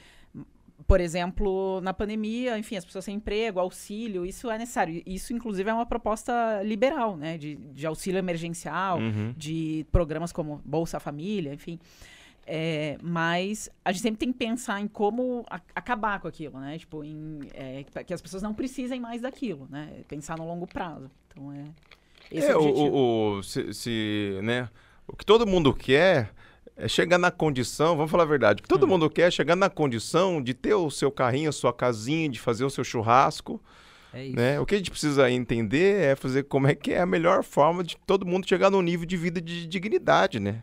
Por 0.86 0.98
exemplo, 0.98 1.80
na 1.82 1.92
pandemia, 1.92 2.58
enfim, 2.58 2.76
as 2.76 2.84
pessoas 2.84 3.04
sem 3.04 3.16
emprego, 3.16 3.60
auxílio, 3.60 4.24
isso 4.24 4.50
é 4.50 4.56
necessário. 4.56 5.02
Isso, 5.04 5.32
inclusive, 5.32 5.68
é 5.68 5.74
uma 5.74 5.84
proposta 5.84 6.62
liberal, 6.62 7.16
né, 7.16 7.36
de, 7.36 7.56
de 7.56 7.86
auxílio 7.86 8.18
emergencial, 8.18 8.98
uhum. 8.98 9.34
de 9.36 9.86
programas 9.92 10.32
como 10.32 10.60
Bolsa 10.64 10.98
Família, 10.98 11.52
enfim. 11.52 11.78
É, 12.52 12.98
mas 13.00 13.70
a 13.84 13.92
gente 13.92 14.02
sempre 14.02 14.18
tem 14.18 14.32
que 14.32 14.38
pensar 14.38 14.80
em 14.80 14.88
como 14.88 15.44
a, 15.48 15.60
acabar 15.74 16.18
com 16.18 16.26
aquilo, 16.26 16.58
né? 16.58 16.78
Tipo, 16.78 17.04
em, 17.04 17.38
é, 17.54 17.84
que 18.04 18.12
as 18.12 18.20
pessoas 18.20 18.42
não 18.42 18.52
precisem 18.52 18.98
mais 18.98 19.22
daquilo, 19.22 19.68
né? 19.70 20.02
Pensar 20.08 20.36
no 20.36 20.46
longo 20.46 20.66
prazo. 20.66 21.08
Então 21.28 21.52
é. 21.52 21.64
Esse 22.30 22.50
é, 22.50 22.56
o, 22.56 22.62
o, 22.62 23.38
o 23.38 23.42
se, 23.42 23.72
se, 23.74 24.38
né? 24.42 24.68
O 25.06 25.16
que 25.16 25.24
todo 25.24 25.46
mundo 25.46 25.74
quer 25.74 26.30
é 26.76 26.88
chegar 26.88 27.18
na 27.18 27.30
condição, 27.30 27.96
vamos 27.96 28.10
falar 28.10 28.22
a 28.22 28.26
verdade, 28.26 28.60
o 28.60 28.62
que 28.62 28.68
todo 28.68 28.84
hum. 28.84 28.88
mundo 28.88 29.10
quer 29.10 29.28
é 29.28 29.30
chegar 29.30 29.56
na 29.56 29.68
condição 29.68 30.40
de 30.40 30.54
ter 30.54 30.74
o 30.74 30.90
seu 30.90 31.10
carrinho, 31.10 31.48
a 31.48 31.52
sua 31.52 31.72
casinha, 31.72 32.28
de 32.28 32.40
fazer 32.40 32.64
o 32.64 32.70
seu 32.70 32.84
churrasco. 32.84 33.60
É 34.12 34.28
né? 34.30 34.60
O 34.60 34.66
que 34.66 34.74
a 34.74 34.78
gente 34.78 34.90
precisa 34.90 35.30
entender 35.30 36.02
é 36.02 36.16
fazer 36.16 36.44
como 36.44 36.66
é 36.66 36.74
que 36.74 36.92
é 36.92 37.00
a 37.00 37.06
melhor 37.06 37.44
forma 37.44 37.84
de 37.84 37.96
todo 38.06 38.26
mundo 38.26 38.48
chegar 38.48 38.70
num 38.70 38.82
nível 38.82 39.06
de 39.06 39.16
vida 39.16 39.40
de 39.40 39.66
dignidade, 39.66 40.40
né? 40.40 40.62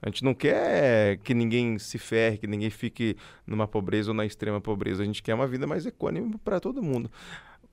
A 0.00 0.08
gente 0.08 0.22
não 0.22 0.32
quer 0.32 1.18
que 1.18 1.34
ninguém 1.34 1.76
se 1.78 1.98
ferre, 1.98 2.38
que 2.38 2.46
ninguém 2.46 2.70
fique 2.70 3.16
numa 3.46 3.66
pobreza 3.66 4.10
ou 4.10 4.14
na 4.14 4.24
extrema 4.24 4.60
pobreza. 4.60 5.02
A 5.02 5.06
gente 5.06 5.22
quer 5.22 5.34
uma 5.34 5.46
vida 5.46 5.66
mais 5.66 5.86
econômica 5.86 6.38
para 6.44 6.60
todo 6.60 6.82
mundo. 6.82 7.10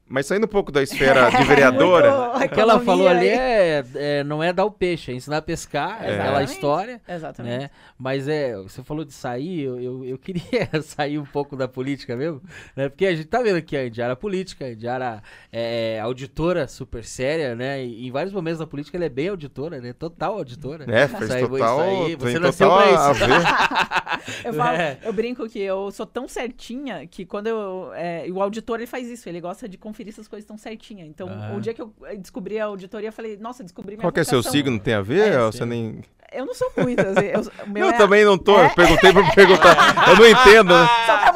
Mas 0.08 0.28
saindo 0.28 0.44
um 0.44 0.48
pouco 0.48 0.72
da 0.72 0.84
esfera 0.84 1.32
de 1.32 1.44
vereadora. 1.46 2.38
o 2.38 2.50
que 2.50 2.60
ela 2.60 2.80
falou 2.80 3.08
ali 3.08 3.28
é, 3.28 3.84
é, 3.96 4.24
não 4.24 4.44
é 4.44 4.54
dar 4.54 4.64
o 4.64 4.70
peixe, 4.70 5.12
é 5.12 5.16
ensinar 5.16 5.38
a 5.38 5.42
pescar, 5.42 6.04
é 6.04 6.20
aquela 6.20 6.44
história. 6.44 7.02
Exatamente. 7.08 7.58
Né? 7.58 7.70
Mas 7.98 8.28
é, 8.28 8.56
você 8.56 8.84
falou 8.84 9.04
de 9.04 9.14
sair, 9.14 9.62
eu, 9.62 9.80
eu, 9.80 10.06
eu, 10.06 10.18
queria 10.18 10.70
sair 10.84 11.18
um 11.18 11.26
pouco 11.26 11.56
da 11.56 11.68
política 11.68 12.16
mesmo, 12.16 12.40
né? 12.76 12.88
Porque 12.88 13.08
a 13.08 13.16
gente 13.16 13.26
tá 13.28 13.42
vendo 13.42 13.60
que 13.64 13.76
a 13.76 13.88
Indiara 13.88 14.14
é 14.14 14.16
política, 14.16 14.66
a 14.66 14.74
Indiara 14.74 15.24
é, 15.52 15.96
é 15.96 16.00
auditora 16.02 16.68
super 16.68 17.04
séria, 17.04 17.56
né? 17.56 17.84
E 17.84 18.08
em 18.08 18.12
vários 18.12 18.34
momentos 18.34 18.60
da 18.60 18.68
política 18.68 18.98
ela 18.98 19.06
é 19.06 19.10
bem 19.10 19.30
auditora, 19.30 19.82
né? 19.82 19.92
Total 19.92 20.34
auditora. 20.38 20.86
É, 20.88 21.08
fez 21.08 21.30
Sai, 21.30 21.48
total, 21.48 21.80
aí, 21.80 22.16
você 22.16 22.38
nasceu 22.38 22.70
pra 22.70 22.92
isso. 22.92 23.24
eu, 24.46 24.54
falo, 24.54 24.78
é. 24.78 25.00
eu 25.04 25.14
brinco 25.14 25.50
que 25.50 25.60
eu 25.60 25.90
sou 25.90 26.06
tão 26.06 26.28
certinha 26.28 27.08
que 27.08 27.26
quando 27.26 27.48
eu. 27.48 27.92
É, 27.96 28.28
o 28.30 28.40
auditor 28.40 28.78
ele 28.78 28.88
faz 28.88 29.08
isso, 29.10 29.28
ele 29.28 29.42
gosta 29.42 29.68
de 29.68 29.80
conferir 29.96 30.14
se 30.14 30.20
as 30.20 30.28
coisas 30.28 30.44
estão 30.44 30.58
certinhas. 30.58 31.08
Então, 31.08 31.30
ah. 31.30 31.56
o 31.56 31.62
dia 31.62 31.74
que 31.74 31.82
eu 31.82 31.94
eh, 32.04 32.18
descobri 32.18 32.60
a 32.60 32.66
auditoria, 32.66 33.08
eu 33.08 33.14
falei, 33.14 33.38
nossa, 33.38 33.64
descobri 33.64 33.96
minha 33.96 34.02
Qual 34.02 34.12
que 34.12 34.20
é 34.20 34.24
seu 34.26 34.44
signo? 34.44 34.78
Tem 34.78 34.94
a 34.94 35.02
ver? 35.02 35.32
É, 35.32 35.38
você 35.46 35.66
nem... 35.66 36.02
Eu 36.34 36.46
não 36.46 36.54
sou 36.54 36.70
muito. 36.78 37.00
Assim, 37.00 37.28
eu, 37.28 37.44
eu 37.76 37.90
é... 37.90 37.94
também 37.94 38.26
não 38.26 38.38
tô. 38.38 38.60
É? 38.60 38.68
Perguntei 38.68 39.14
pra 39.14 39.32
perguntar. 39.32 39.96
Eu 40.10 40.18
não 40.18 40.28
entendo, 40.28 40.74
né? 40.74 40.90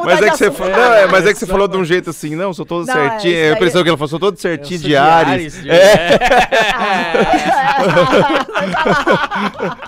Mas 0.03 0.22
é, 0.22 0.30
que 0.30 0.38
você 0.38 0.51
falou, 0.51 0.74
não, 0.74 0.93
é, 0.93 1.07
mas 1.07 1.26
é 1.26 1.32
que 1.32 1.39
você 1.39 1.45
falou 1.45 1.68
de 1.70 1.78
um 1.78 1.86
jeito 1.86 2.10
assim, 2.10 2.36
não, 2.36 2.53
sou 2.53 2.66
todo 2.66 2.86
não, 2.86 2.93
certinho. 2.93 3.34
É, 3.34 3.51
a 3.51 3.53
impressão 3.53 3.82
que 3.82 3.88
ela 3.88 3.97
falou, 3.97 4.10
sou 4.10 4.20
todo 4.20 4.38
certinho 4.38 4.80
de 4.80 4.95
Ares. 4.97 5.62
De 5.62 5.70
Ares 5.72 5.82
é. 5.82 6.20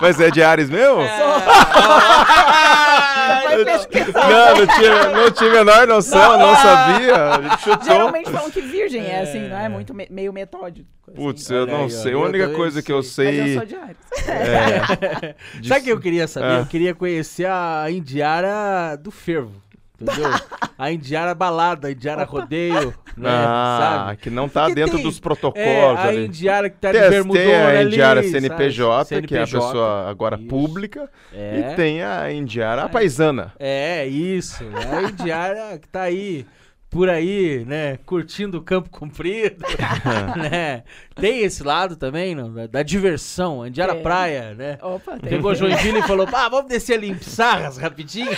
mas 0.00 0.18
é 0.18 0.30
de 0.30 0.42
Ares 0.42 0.70
mesmo? 0.70 1.02
Sou. 3.52 4.22
Não, 4.22 4.56
não 4.56 4.66
tinha, 4.66 5.10
não 5.10 5.30
tinha 5.30 5.50
a 5.50 5.64
menor 5.64 5.86
noção, 5.86 6.38
não, 6.38 6.46
não 6.46 6.56
sabia. 6.56 7.58
Chutou. 7.58 7.84
Geralmente 7.84 8.30
falam 8.30 8.50
que 8.50 8.60
virgem 8.60 9.06
é, 9.06 9.20
assim, 9.20 9.48
não 9.48 9.58
é? 9.58 9.68
Muito 9.68 9.94
me, 9.94 10.06
meio 10.10 10.32
metódico. 10.32 10.88
Assim. 11.06 11.16
Putz, 11.16 11.50
eu 11.50 11.66
não 11.66 11.84
aí, 11.84 11.90
sei. 11.90 12.12
a 12.12 12.18
única 12.18 12.48
coisa 12.50 12.82
que 12.82 12.92
eu 12.92 13.02
sei. 13.02 13.40
Mas 13.40 13.50
eu 13.50 13.58
sou 13.58 13.66
de 13.66 13.74
Ares. 13.76 13.96
É, 14.28 15.34
Sabe 15.64 15.80
o 15.80 15.84
que 15.84 15.92
eu 15.92 16.00
queria 16.00 16.28
saber? 16.28 16.60
Eu 16.60 16.66
queria 16.66 16.94
conhecer 16.94 17.46
a 17.46 17.86
Indiara 17.90 18.96
do 18.96 19.10
Fervo 19.10 19.62
entendeu? 20.02 20.30
a 20.78 20.90
Indiara 20.90 21.34
balada, 21.34 21.88
a 21.88 21.92
Indiara 21.92 22.24
rodeio, 22.24 22.94
né? 23.16 23.30
Ah, 23.30 23.78
sabe? 24.06 24.16
que 24.18 24.30
não 24.30 24.48
tá 24.48 24.64
Porque 24.64 24.74
dentro 24.74 24.96
tem, 24.96 25.04
dos 25.04 25.20
protocolos 25.20 25.66
é, 25.66 25.96
a 25.96 26.02
ali. 26.04 26.26
Indiara 26.26 26.68
que 26.68 26.76
tá 26.76 26.92
de 26.92 26.98
bermudona 26.98 27.44
Tem 27.44 27.54
a 27.54 27.82
Indiara 27.82 28.20
ali, 28.20 28.30
CNPJ, 28.30 29.04
CNPJ, 29.04 29.28
que 29.28 29.36
é 29.36 29.38
a 29.38 29.62
pessoa 29.62 30.10
agora 30.10 30.36
isso. 30.36 30.48
pública, 30.48 31.10
é. 31.32 31.72
e 31.72 31.76
tem 31.76 32.02
a 32.02 32.32
Indiara 32.32 32.82
a 32.82 32.88
paisana. 32.88 33.52
É, 33.58 34.06
isso. 34.06 34.64
É 34.64 34.96
a 34.96 35.02
Indiara 35.02 35.78
que 35.78 35.88
tá 35.88 36.02
aí 36.02 36.46
por 36.92 37.08
aí, 37.08 37.64
né, 37.64 37.96
curtindo 38.04 38.58
o 38.58 38.62
campo 38.62 38.90
comprido, 38.92 39.64
né? 40.36 40.84
Tem 41.14 41.40
esse 41.40 41.62
lado 41.62 41.96
também, 41.96 42.34
não? 42.34 42.52
Da, 42.52 42.66
da 42.66 42.82
diversão, 42.82 43.62
Andiara 43.62 43.94
Tem. 43.94 44.02
Praia, 44.02 44.54
né? 44.54 44.78
Opa, 44.82 45.18
tem. 45.18 45.30
Pegou 45.30 45.54
Joinville 45.54 46.00
e 46.00 46.02
falou, 46.02 46.28
ah, 46.30 46.48
vamos 46.50 46.68
descer 46.68 46.98
ali 46.98 47.08
em 47.08 47.14
Pissarras 47.14 47.78
rapidinho. 47.78 48.30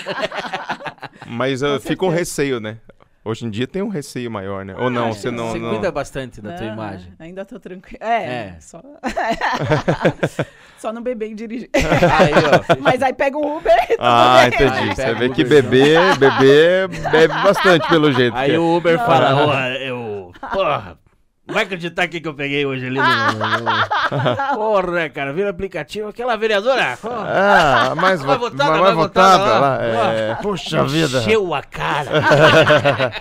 Mas 1.26 1.62
uh, 1.62 1.80
fica 1.80 2.04
um 2.04 2.10
receio, 2.10 2.60
né? 2.60 2.78
Hoje 3.24 3.46
em 3.46 3.50
dia 3.50 3.66
tem 3.66 3.80
um 3.80 3.88
receio 3.88 4.30
maior, 4.30 4.66
né? 4.66 4.74
Ou 4.78 4.90
não, 4.90 5.06
Ah, 5.08 5.12
você 5.14 5.30
não. 5.30 5.48
Você 5.50 5.58
não... 5.58 5.70
cuida 5.70 5.90
bastante 5.90 6.42
da 6.42 6.52
tua 6.52 6.66
imagem. 6.66 7.12
Ainda 7.18 7.42
tô 7.44 7.58
tranquilo. 7.58 7.98
É, 8.04 8.24
É. 8.24 8.56
só. 8.60 8.82
só 10.78 10.92
não 10.92 11.02
beber 11.02 11.30
e 11.30 11.34
dirigir. 11.34 11.70
Aí, 11.74 12.32
ó. 12.34 12.80
Mas 12.82 13.00
aí 13.02 13.14
pega 13.14 13.38
um 13.38 13.56
Uber 13.56 13.72
e 13.84 13.86
tudo 13.96 13.96
Ah, 14.00 14.46
bem. 14.50 14.68
entendi. 14.68 14.94
Você 14.94 15.14
vê 15.14 15.26
o 15.26 15.32
que 15.32 15.44
beber, 15.44 16.18
beber, 16.18 16.88
bebe 16.88 17.28
bastante 17.34 17.88
pelo 17.88 18.12
jeito. 18.12 18.36
Aí 18.36 18.50
que 18.50 18.56
é. 18.56 18.58
o 18.58 18.76
Uber 18.76 18.98
fala, 18.98 19.34
ó, 19.46 19.68
eu. 19.68 20.30
Porra, 20.52 20.98
vai 21.46 21.64
acreditar 21.64 22.06
o 22.06 22.08
que 22.08 22.20
que 22.20 22.28
eu 22.28 22.34
peguei 22.34 22.64
hoje 22.64 22.86
ali 22.86 22.98
no. 22.98 23.04
Porra, 24.56 25.10
cara, 25.10 25.32
vira 25.32 25.50
aplicativo, 25.50 26.08
aquela 26.08 26.36
vereadora. 26.36 26.98
ó, 27.02 27.08
Ah, 27.10 27.94
mais, 27.96 28.22
vo 28.22 28.38
votada, 28.38 28.70
mais, 28.70 28.82
mais 28.82 28.94
votada 28.94 29.38
votada 29.38 29.58
lá. 29.60 29.76
lá. 29.76 30.12
É, 30.12 30.34
puxa 30.36 30.84
vida. 30.84 31.18
Encheu 31.18 31.54
a 31.54 31.62
cara. 31.62 32.10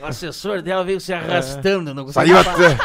o 0.00 0.06
assessor 0.06 0.62
dela 0.62 0.84
veio 0.84 1.00
se 1.00 1.12
arrastando. 1.12 1.94
Não 1.94 2.04
conseguia 2.04 2.42
Saiu 2.42 2.54
até, 2.54 2.76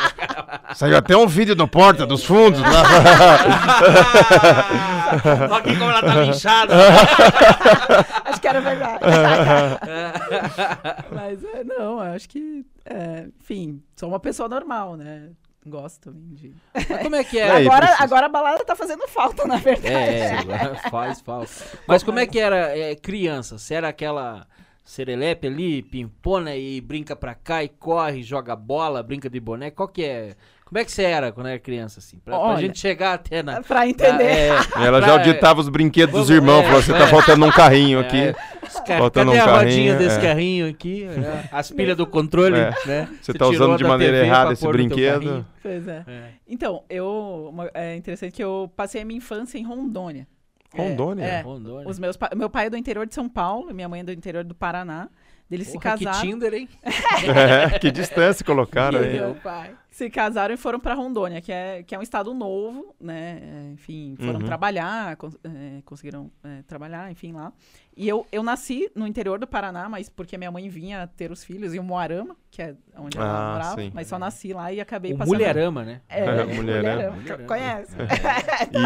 saiu 0.75 0.97
até 0.97 1.15
um 1.15 1.27
vídeo 1.27 1.55
no 1.55 1.67
Porta 1.67 2.05
dos 2.05 2.23
Fundos 2.23 2.59
lá. 2.61 2.69
Olha 5.49 5.57
aqui 5.57 5.77
como 5.77 5.91
ela 5.91 6.01
tá 6.01 6.25
inchada. 6.25 6.73
Acho 8.25 8.41
que 8.41 8.47
era 8.47 8.61
verdade. 8.61 8.99
Mas 11.11 11.43
é, 11.43 11.63
não, 11.63 11.99
acho 11.99 12.29
que, 12.29 12.65
é, 12.85 13.27
enfim, 13.39 13.81
sou 13.95 14.09
uma 14.09 14.19
pessoa 14.19 14.47
normal, 14.47 14.95
né? 14.95 15.29
Gosto 15.65 15.99
também 16.11 16.33
de. 16.33 16.53
Mas 16.73 17.03
como 17.03 17.15
é 17.15 17.23
que 17.23 17.37
é? 17.37 17.51
aí, 17.51 17.65
agora, 17.65 17.87
precisa- 17.87 18.03
agora 18.03 18.25
a 18.27 18.29
balada 18.29 18.63
tá 18.63 18.75
fazendo 18.75 19.07
falta, 19.07 19.45
na 19.45 19.57
verdade. 19.57 19.93
É, 19.93 20.35
é, 20.35 20.89
faz 20.89 21.19
falta. 21.21 21.51
Mas 21.85 22.01
como 22.01 22.19
é 22.19 22.25
que 22.25 22.39
era 22.39 22.77
é, 22.77 22.95
criança? 22.95 23.57
Você 23.57 23.73
era 23.73 23.89
aquela 23.89 24.47
serelepe 24.89 25.45
ali, 25.47 25.83
pimpona 25.83 26.55
e 26.55 26.81
brinca 26.81 27.15
pra 27.15 27.35
cá 27.35 27.63
e 27.63 27.69
corre, 27.69 28.23
joga 28.23 28.55
bola, 28.55 29.03
brinca 29.03 29.29
de 29.29 29.39
boneco? 29.39 29.77
Qual 29.77 29.87
que 29.87 30.03
é? 30.03 30.35
Como 30.65 30.77
é 30.79 30.85
que 30.85 30.91
você 30.91 31.03
era 31.03 31.31
quando 31.31 31.47
era 31.47 31.57
criança, 31.59 31.99
assim? 31.99 32.17
Pra, 32.19 32.35
pra 32.37 32.47
Olha, 32.47 32.59
gente 32.61 32.77
chegar 32.79 33.13
até 33.13 33.41
na... 33.41 33.61
Pra 33.61 33.87
entender. 33.87 34.23
É, 34.23 34.49
Ela 34.77 34.99
já 34.99 35.07
pra- 35.07 35.13
auditava 35.13 35.59
os 35.61 35.69
brinquedos 35.69 36.13
dos 36.13 36.27
Vamos- 36.29 36.43
irmãos. 36.43 36.61
é, 36.61 36.65
falou: 36.67 36.81
você 36.81 36.93
é. 36.93 36.97
tá 36.97 37.07
faltando 37.07 37.45
um 37.45 37.51
carrinho 37.51 37.99
É, 38.01 38.01
aqui. 38.01 38.35
os 38.67 38.73
ca- 38.81 38.97
Faltando 38.99 39.31
Cadê 39.31 39.43
um 39.43 39.53
a 39.53 39.57
rodinha 39.59 39.95
desse 39.95 40.17
é. 40.17 40.21
carrinho 40.21 40.69
aqui? 40.69 41.03
É, 41.05 41.49
As 41.51 41.71
pilhas 41.71 41.95
do 41.97 42.05
controle, 42.07 42.57
É. 42.59 42.73
né? 42.85 43.09
Você 43.21 43.33
tá 43.33 43.47
usando 43.47 43.77
de 43.77 43.83
maneira 43.83 44.13
TV 44.13 44.25
errada 44.27 44.43
pra 44.45 44.53
esse 44.53 44.67
brinquedo. 44.67 45.45
Pois 45.61 45.87
é. 45.87 46.03
É. 46.07 46.23
Então, 46.47 46.83
eu. 46.89 47.53
é 47.73 47.95
interessante 47.95 48.33
que 48.33 48.43
eu 48.43 48.71
passei 48.75 49.01
a 49.01 49.05
minha 49.05 49.17
infância 49.17 49.57
em 49.57 49.63
Rondônia. 49.63 50.27
É, 50.73 50.81
Rondônia? 50.81 51.23
É, 51.25 51.41
Rondônia. 51.41 51.87
Os 51.89 51.97
meus 51.99 52.15
pa- 52.17 52.29
meu 52.35 52.49
pai 52.49 52.67
é 52.67 52.69
do 52.69 52.77
interior 52.77 53.05
de 53.07 53.15
São 53.15 53.27
Paulo, 53.27 53.73
minha 53.73 53.89
mãe 53.89 54.01
é 54.01 54.03
do 54.03 54.11
interior 54.11 54.43
do 54.43 54.53
Paraná. 54.53 55.09
Eles 55.51 55.67
se 55.67 55.79
Porra, 55.79 55.97
que 55.97 56.05
casaram. 56.05 56.27
Tinder, 56.29 56.53
hein? 56.53 56.69
É, 57.73 57.79
que 57.79 57.89
distância 57.89 58.45
colocaram 58.45 58.99
aí. 58.99 59.13
Meu 59.13 59.33
pai. 59.35 59.71
Se 59.99 60.09
casaram 60.09 60.53
e 60.53 60.57
foram 60.57 60.79
pra 60.79 60.93
Rondônia, 60.93 61.41
que 61.41 61.51
é, 61.51 61.83
que 61.83 61.93
é 61.93 61.99
um 61.99 62.01
estado 62.01 62.33
novo, 62.33 62.95
né? 63.01 63.39
É, 63.41 63.71
Enfim, 63.73 64.15
foram 64.17 64.39
Uhum. 64.39 64.45
trabalhar, 64.45 65.17
cons- 65.17 65.37
é, 65.43 65.81
conseguiram 65.83 66.31
é, 66.41 66.61
trabalhar, 66.65 67.11
enfim, 67.11 67.33
lá. 67.33 67.51
E 67.97 68.07
eu, 68.07 68.25
eu 68.31 68.41
nasci 68.41 68.89
no 68.95 69.05
interior 69.05 69.37
do 69.37 69.45
Paraná, 69.45 69.89
mas 69.89 70.07
porque 70.07 70.37
minha 70.37 70.49
mãe 70.49 70.69
vinha 70.69 71.05
ter 71.17 71.31
os 71.33 71.43
filhos 71.43 71.73
em 71.73 71.81
Moarama, 71.81 72.33
que 72.49 72.61
é 72.61 72.73
onde 72.97 73.17
ela 73.17 73.27
Ah, 73.27 73.51
morava. 73.53 73.81
sim. 73.81 73.91
Mas 73.93 74.07
só 74.07 74.17
nasci 74.17 74.53
lá 74.53 74.71
e 74.71 74.79
acabei 74.79 75.11
O 75.13 75.17
passando... 75.17 75.33
mulherama, 75.35 75.83
né? 75.83 75.99
É, 76.07 76.23
É, 76.23 76.43
mulherama. 76.55 77.11
mulherama. 77.17 77.43
Conhece? 77.45 77.93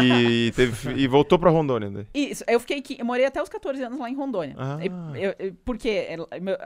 E, 0.02 0.50
teve, 0.56 0.94
e 1.00 1.06
voltou 1.06 1.38
pra 1.38 1.48
Rondônia. 1.48 1.90
né? 1.90 2.06
Isso, 2.12 2.42
eu 2.48 2.58
fiquei 2.58 2.78
aqui, 2.80 2.96
eu 2.98 3.04
morei 3.04 3.24
até 3.24 3.40
os 3.40 3.48
14 3.48 3.80
anos 3.84 4.00
lá 4.00 4.10
em 4.10 4.16
Rondônia. 4.16 4.56
Ah. 4.58 4.78
E- 4.82 5.22
eu- 5.22 5.34
eu- 5.38 5.54
porque 5.64 5.88
é, 5.90 6.16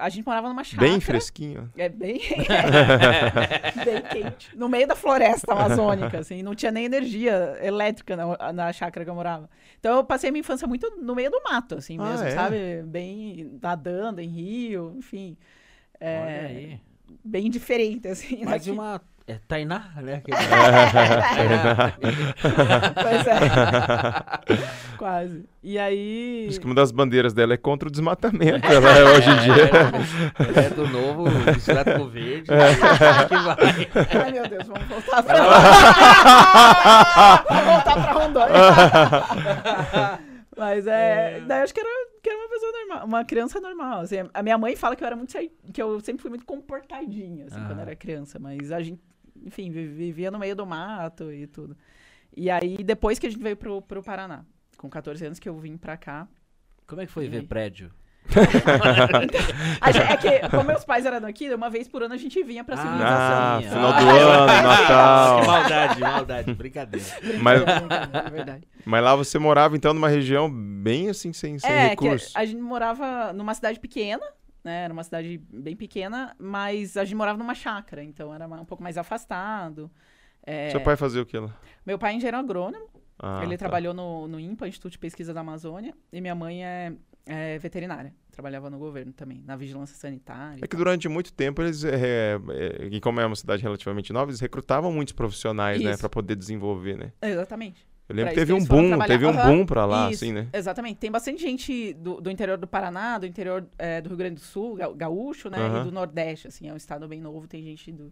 a 0.01 0.09
gente 0.09 0.25
morava 0.25 0.49
numa 0.49 0.65
chácara. 0.65 0.89
Bem 0.91 1.01
fresquinho. 1.01 1.71
É 1.77 1.91
bem, 1.91 2.19
bem 3.85 4.03
quente. 4.11 4.38
No 4.55 4.69
meio 4.69 4.87
da 4.87 4.95
floresta 4.97 5.53
amazônica, 5.53 6.19
assim. 6.21 6.43
Não 6.43 6.55
tinha 6.55 6.71
nem 6.73 6.85
energia 6.87 7.59
elétrica 7.63 8.17
na, 8.17 8.53
na 8.53 8.73
chácara 8.73 9.05
que 9.05 9.11
eu 9.11 9.15
morava. 9.15 9.49
Então 9.81 9.97
eu 9.97 10.05
passei 10.05 10.31
minha 10.31 10.41
infância 10.41 10.67
muito 10.69 10.91
no 11.01 11.15
meio 11.15 11.31
do 11.31 11.41
mato, 11.45 11.77
assim 11.77 11.97
Ah, 11.99 12.05
mesmo, 12.11 12.27
é? 12.27 12.31
sabe? 12.31 12.83
Bem 12.85 13.59
nadando 13.63 14.21
em 14.21 14.29
rio, 14.29 14.95
enfim. 14.97 15.37
É, 16.01 16.19
Olha 16.21 16.49
aí. 16.49 16.81
Bem 17.25 17.51
diferente, 17.51 18.09
assim. 18.09 18.45
Mais 18.45 18.63
daqui. 18.65 18.71
uma... 18.71 19.01
É 19.31 19.39
Tainá, 19.47 19.91
né? 19.97 20.23
Que- 20.25 20.33
Pois 22.95 23.27
é. 23.27 23.39
Quase. 24.97 25.45
E 25.63 25.79
aí. 25.79 26.47
Diz 26.49 26.57
que 26.59 26.65
uma 26.65 26.75
das 26.75 26.91
bandeiras 26.91 27.35
dela 27.35 27.53
é 27.53 27.59
contra 27.59 27.89
o 27.89 27.91
desmatamento. 27.93 28.67
Ela 28.67 28.91
é 28.91 29.05
hoje 29.05 29.29
em 29.31 29.37
dia. 29.41 29.71
É, 30.57 30.61
é 30.67 30.71
do 30.71 30.89
novo 30.89 31.25
bicicleta 31.53 31.99
com 31.99 32.09
verde. 32.09 32.45
que 32.49 33.37
vai. 33.37 33.57
Ai, 34.25 34.33
meu 34.33 34.49
Deus, 34.49 34.67
vamos 34.67 34.89
voltar 34.89 35.23
pra 35.23 35.45
lá. 35.45 35.59
vamos 37.49 37.65
voltar 37.67 37.95
pra 37.95 38.13
Rondônia. 38.15 38.55
Mas 40.57 40.87
é, 40.89 41.41
Daí 41.47 41.61
eu 41.61 41.65
acho 41.65 41.73
que 41.75 41.79
era, 41.81 41.89
que 42.21 42.29
era 42.31 42.37
uma 42.39 42.49
pessoa 42.49 42.73
normal, 42.73 43.07
uma 43.07 43.25
criança 43.25 43.61
normal. 43.61 44.01
assim. 44.01 44.17
a 44.35 44.43
minha 44.43 44.59
mãe 44.59 44.75
fala 44.75 44.97
que 44.97 45.05
eu 45.05 45.07
era 45.07 45.15
muito 45.15 45.33
que 45.73 45.81
eu 45.81 46.01
sempre 46.01 46.21
fui 46.23 46.31
muito 46.31 46.45
comportadinha, 46.45 47.47
assim, 47.47 47.61
Ah. 47.61 47.65
quando 47.69 47.79
era 47.81 47.95
criança. 47.95 48.41
Mas 48.41 48.73
a 48.73 48.83
gente, 48.83 49.01
enfim, 49.45 49.71
vi- 49.71 49.87
vivia 49.87 50.31
no 50.31 50.39
meio 50.39 50.55
do 50.57 50.67
mato 50.67 51.33
e 51.33 51.47
tudo. 51.47 51.77
E 52.37 52.51
aí, 52.51 52.79
depois 52.85 53.19
que 53.19 53.27
a 53.27 53.31
gente 53.31 53.43
veio 53.43 53.57
pro, 53.57 53.81
pro 53.83 54.03
Paraná, 54.03 54.45
com 54.77 54.89
14 54.89 55.25
anos 55.27 55.39
que 55.39 55.49
eu 55.49 55.57
vim 55.59 55.77
pra 55.77 55.97
cá. 55.97 56.29
Como 56.87 57.01
é 57.01 57.07
que 57.07 57.13
foi 57.13 57.29
ver 57.29 57.45
prédio? 57.47 57.91
gente- 59.93 59.99
é 60.03 60.17
que, 60.17 60.49
como 60.51 60.65
meus 60.65 60.85
pais 60.85 61.05
eram 61.07 61.21
daqui, 61.21 61.53
uma 61.55 61.71
vez 61.71 61.89
por 61.89 62.03
ano 62.03 62.15
a 62.15 62.17
gente 62.17 62.43
vinha 62.43 62.63
pra 62.63 62.77
civilização. 62.77 63.09
Ah, 63.11 63.59
sim. 63.63 63.69
final 63.69 63.91
Ah. 63.93 64.01
do 64.01 64.09
ano, 64.09 64.47
Natal. 64.69 65.47
Maldade, 65.47 66.01
maldade, 66.01 66.55
brincadeira. 66.55 67.07
Mas, 67.41 67.63
É 67.63 68.61
mas 68.85 69.05
lá 69.05 69.17
você 69.17 69.39
morava 69.39 69.77
então 69.77 69.93
numa 69.95 70.09
região 70.09 70.51
bem 70.51 71.09
assim, 71.09 71.33
sem, 71.33 71.59
sem 71.59 71.71
é, 71.71 71.97
que 71.97 72.05
recursos. 72.05 72.33
a 72.35 72.45
gente 72.45 72.61
morava 72.61 73.33
numa 73.33 73.55
cidade 73.55 73.79
pequena, 73.81 74.25
né? 74.65 74.85
Era 74.85 74.93
uma 74.93 75.05
cidade 75.05 75.41
bem 75.51 75.77
pequena, 75.77 76.35
mas 76.39 76.97
a 76.97 77.05
gente 77.05 77.15
morava 77.17 77.39
numa 77.39 77.55
chácara, 77.55 78.03
então 78.03 78.35
era 78.35 78.47
um 78.47 78.65
pouco 78.65 78.83
mais 78.83 78.97
afastado. 78.99 79.91
É, 80.45 80.71
Seu 80.71 80.81
pai 80.81 80.97
fazia 80.97 81.23
o 81.23 81.27
que 81.27 81.39
lá? 81.39 81.55
Meu 81.85 81.99
pai 81.99 82.13
é 82.13 82.17
engenheiro 82.17 82.37
agrônomo, 82.39 82.89
Ah, 83.19 83.41
ele 83.43 83.53
tá. 83.57 83.59
trabalhou 83.59 83.93
no, 83.93 84.29
no 84.29 84.39
INPA, 84.41 84.69
Instituto 84.69 84.93
de 84.93 84.99
Pesquisa 84.99 85.35
da 85.35 85.41
Amazônia, 85.41 85.95
e 86.13 86.21
minha 86.21 86.35
mãe 86.35 86.65
é, 86.65 86.93
é 87.27 87.59
veterinária, 87.59 88.15
trabalhava 88.31 88.71
no 88.71 88.79
governo 88.79 89.13
também, 89.13 89.43
na 89.45 89.57
vigilância 89.57 89.97
sanitária. 89.97 90.61
É 90.63 90.67
que 90.67 90.77
durante 90.77 91.09
muito 91.09 91.33
tempo 91.33 91.61
eles, 91.63 91.83
é, 91.85 92.39
é, 92.51 92.89
e 92.91 93.01
como 93.01 93.21
é 93.21 93.27
uma 93.27 93.37
cidade 93.37 93.63
relativamente 93.63 94.13
nova, 94.13 94.31
eles 94.31 94.41
recrutavam 94.41 94.93
muitos 94.93 95.13
profissionais, 95.13 95.83
né, 95.83 95.91
Isso. 95.91 96.01
para 96.01 96.09
poder 96.09 96.37
desenvolver, 96.37 96.97
né? 96.97 97.13
Exatamente. 97.23 97.88
Eu 98.09 98.17
lembro 98.17 98.31
que 98.31 98.37
teve 98.37 98.53
um 98.55 98.65
boom, 98.65 98.99
teve 99.07 99.27
um 99.27 99.37
boom 99.37 99.67
pra 99.67 99.85
lá, 99.85 100.11
Isso, 100.11 100.25
assim, 100.25 100.33
né? 100.33 100.49
Exatamente. 100.53 100.97
Tem 100.97 101.11
bastante 101.11 101.43
gente 101.43 101.93
do, 101.93 102.21
do 102.21 102.31
interior 102.31 102.57
do 102.57 102.67
Paraná, 102.67 103.19
do 103.19 103.27
interior 103.27 103.67
é, 103.79 104.01
do 104.01 104.09
Rio 104.09 104.17
Grande 104.17 104.37
do 104.37 104.41
Sul, 104.41 104.77
ga- 104.77 104.91
gaúcho, 104.93 105.51
né? 105.51 105.59
Aham. 105.59 105.83
E 105.83 105.85
do 105.85 105.93
Nordeste, 105.93 106.49
assim. 106.49 106.69
É 106.69 106.73
um 106.73 106.77
estado 106.77 107.07
bem 107.07 107.21
novo, 107.21 107.47
tem 107.47 107.63
gente 107.63 107.93
do, 107.93 108.11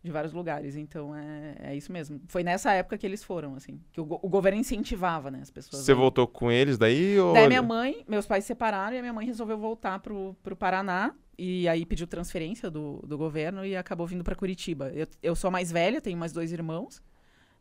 de 0.00 0.12
vários 0.12 0.32
lugares. 0.32 0.76
Então, 0.76 1.12
é, 1.16 1.56
é 1.58 1.74
isso 1.76 1.90
mesmo. 1.90 2.20
Foi 2.28 2.44
nessa 2.44 2.72
época 2.72 2.96
que 2.96 3.04
eles 3.04 3.24
foram, 3.24 3.56
assim. 3.56 3.80
Que 3.92 4.00
o, 4.00 4.04
o 4.04 4.28
governo 4.28 4.60
incentivava, 4.60 5.28
né? 5.28 5.40
As 5.42 5.50
pessoas. 5.50 5.82
Você 5.82 5.92
voltou 5.92 6.28
com 6.28 6.52
eles 6.52 6.78
daí 6.78 7.18
ou... 7.18 7.32
Daí 7.34 7.48
minha 7.48 7.62
mãe, 7.62 8.04
meus 8.06 8.26
pais 8.26 8.44
se 8.44 8.48
separaram 8.48 8.94
e 8.94 8.98
a 9.00 9.02
minha 9.02 9.12
mãe 9.12 9.26
resolveu 9.26 9.58
voltar 9.58 9.98
pro, 9.98 10.36
pro 10.40 10.54
Paraná. 10.54 11.12
E 11.36 11.68
aí 11.68 11.84
pediu 11.84 12.06
transferência 12.06 12.70
do, 12.70 13.02
do 13.04 13.18
governo 13.18 13.66
e 13.66 13.76
acabou 13.76 14.06
vindo 14.06 14.22
pra 14.22 14.36
Curitiba. 14.36 14.90
Eu, 14.94 15.06
eu 15.20 15.34
sou 15.34 15.50
mais 15.50 15.72
velha, 15.72 16.00
tenho 16.00 16.16
mais 16.16 16.32
dois 16.32 16.52
irmãos. 16.52 17.02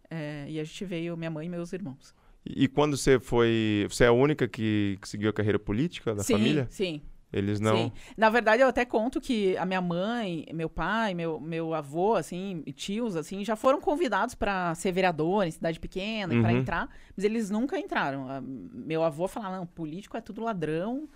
É, 0.09 0.45
e 0.49 0.59
a 0.59 0.63
gente 0.63 0.85
veio, 0.85 1.15
minha 1.17 1.31
mãe 1.31 1.45
e 1.45 1.49
meus 1.49 1.73
irmãos. 1.73 2.13
E 2.45 2.67
quando 2.67 2.95
você 2.95 3.19
foi... 3.19 3.87
Você 3.89 4.03
é 4.03 4.07
a 4.07 4.11
única 4.11 4.47
que, 4.47 4.97
que 5.01 5.09
seguiu 5.09 5.29
a 5.29 5.33
carreira 5.33 5.57
política 5.57 6.13
da 6.13 6.23
sim, 6.23 6.33
família? 6.33 6.67
sim. 6.69 7.01
Eles 7.33 7.59
não... 7.59 7.75
Sim. 7.75 7.91
Na 8.15 8.29
verdade, 8.29 8.61
eu 8.61 8.67
até 8.67 8.85
conto 8.85 9.19
que 9.19 9.57
a 9.57 9.65
minha 9.65 9.81
mãe, 9.81 10.45
meu 10.53 10.69
pai, 10.69 11.13
meu, 11.13 11.37
meu 11.37 11.73
avô, 11.73 12.15
assim, 12.15 12.63
e 12.65 12.71
tios, 12.71 13.15
assim, 13.17 13.43
já 13.43 13.57
foram 13.57 13.81
convidados 13.81 14.35
para 14.35 14.73
ser 14.75 14.93
vereador 14.93 15.45
em 15.45 15.51
cidade 15.51 15.77
pequena, 15.77 16.33
para 16.39 16.53
Uhum. 16.53 16.59
entrar, 16.59 16.89
mas 17.13 17.25
eles 17.25 17.49
nunca 17.49 17.77
entraram. 17.77 18.27
Meu 18.41 19.03
avô 19.03 19.27
falava, 19.27 19.57
não, 19.57 19.65
político 19.65 20.15
é 20.15 20.21
tudo 20.21 20.41
ladrão, 20.43 21.09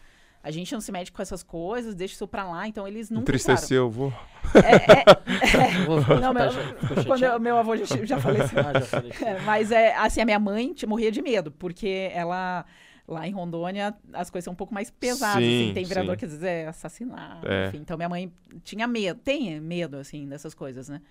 a 0.44 0.52
gente 0.52 0.72
não 0.74 0.80
se 0.82 0.92
mete 0.92 1.12
com 1.12 1.22
essas 1.22 1.44
coisas, 1.44 1.94
deixa 1.96 2.14
isso 2.16 2.28
pra 2.28 2.50
lá, 2.50 2.68
então 2.68 2.88
eles 2.88 3.10
nunca 3.10 3.24
Entristeceu, 3.24 3.90
vô. 3.90 4.08
entraram. 4.08 4.70
É, 4.70 5.86
Vou- 5.86 6.00
é, 6.00 6.20
não, 6.22 6.34
meu, 6.34 6.44
quando 7.06 7.24
eu- 7.24 7.40
meu 7.40 7.58
avô 7.58 7.76
já, 7.76 7.86
já 8.06 8.20
faleceu. 8.20 8.60
Ah, 8.60 8.74
já 8.80 8.82
falei. 8.82 9.12
É, 9.22 9.40
mas 9.42 9.72
é 9.72 9.96
assim, 9.96 10.22
a 10.22 10.26
minha 10.26 10.40
mãe 10.40 10.74
te- 10.74 10.86
morria 10.88 11.12
de 11.12 11.22
medo, 11.22 11.52
porque 11.52 12.10
ela 12.14 12.66
Lá 13.12 13.28
em 13.28 13.32
Rondônia, 13.32 13.96
as 14.14 14.30
coisas 14.30 14.44
são 14.46 14.54
um 14.54 14.56
pouco 14.56 14.72
mais 14.72 14.92
pesadas, 14.92 15.44
Sim, 15.44 15.64
assim. 15.66 15.74
Tem 15.74 15.84
vereador 15.84 16.14
sim. 16.14 16.20
que 16.20 16.26
às 16.26 16.32
vezes 16.32 16.46
é 16.46 16.68
assassinado, 16.68 17.52
É. 17.52 17.70
enfim. 17.70 17.78
Então, 17.78 17.98
minha 17.98 18.08
mãe 18.08 18.32
tinha 18.64 18.86
medo, 18.86 19.20
tem 19.20 19.60
medo, 19.60 19.98
assim, 19.98 20.28
dessas 20.30 20.54
coisas, 20.54 20.90
né? 20.90 21.02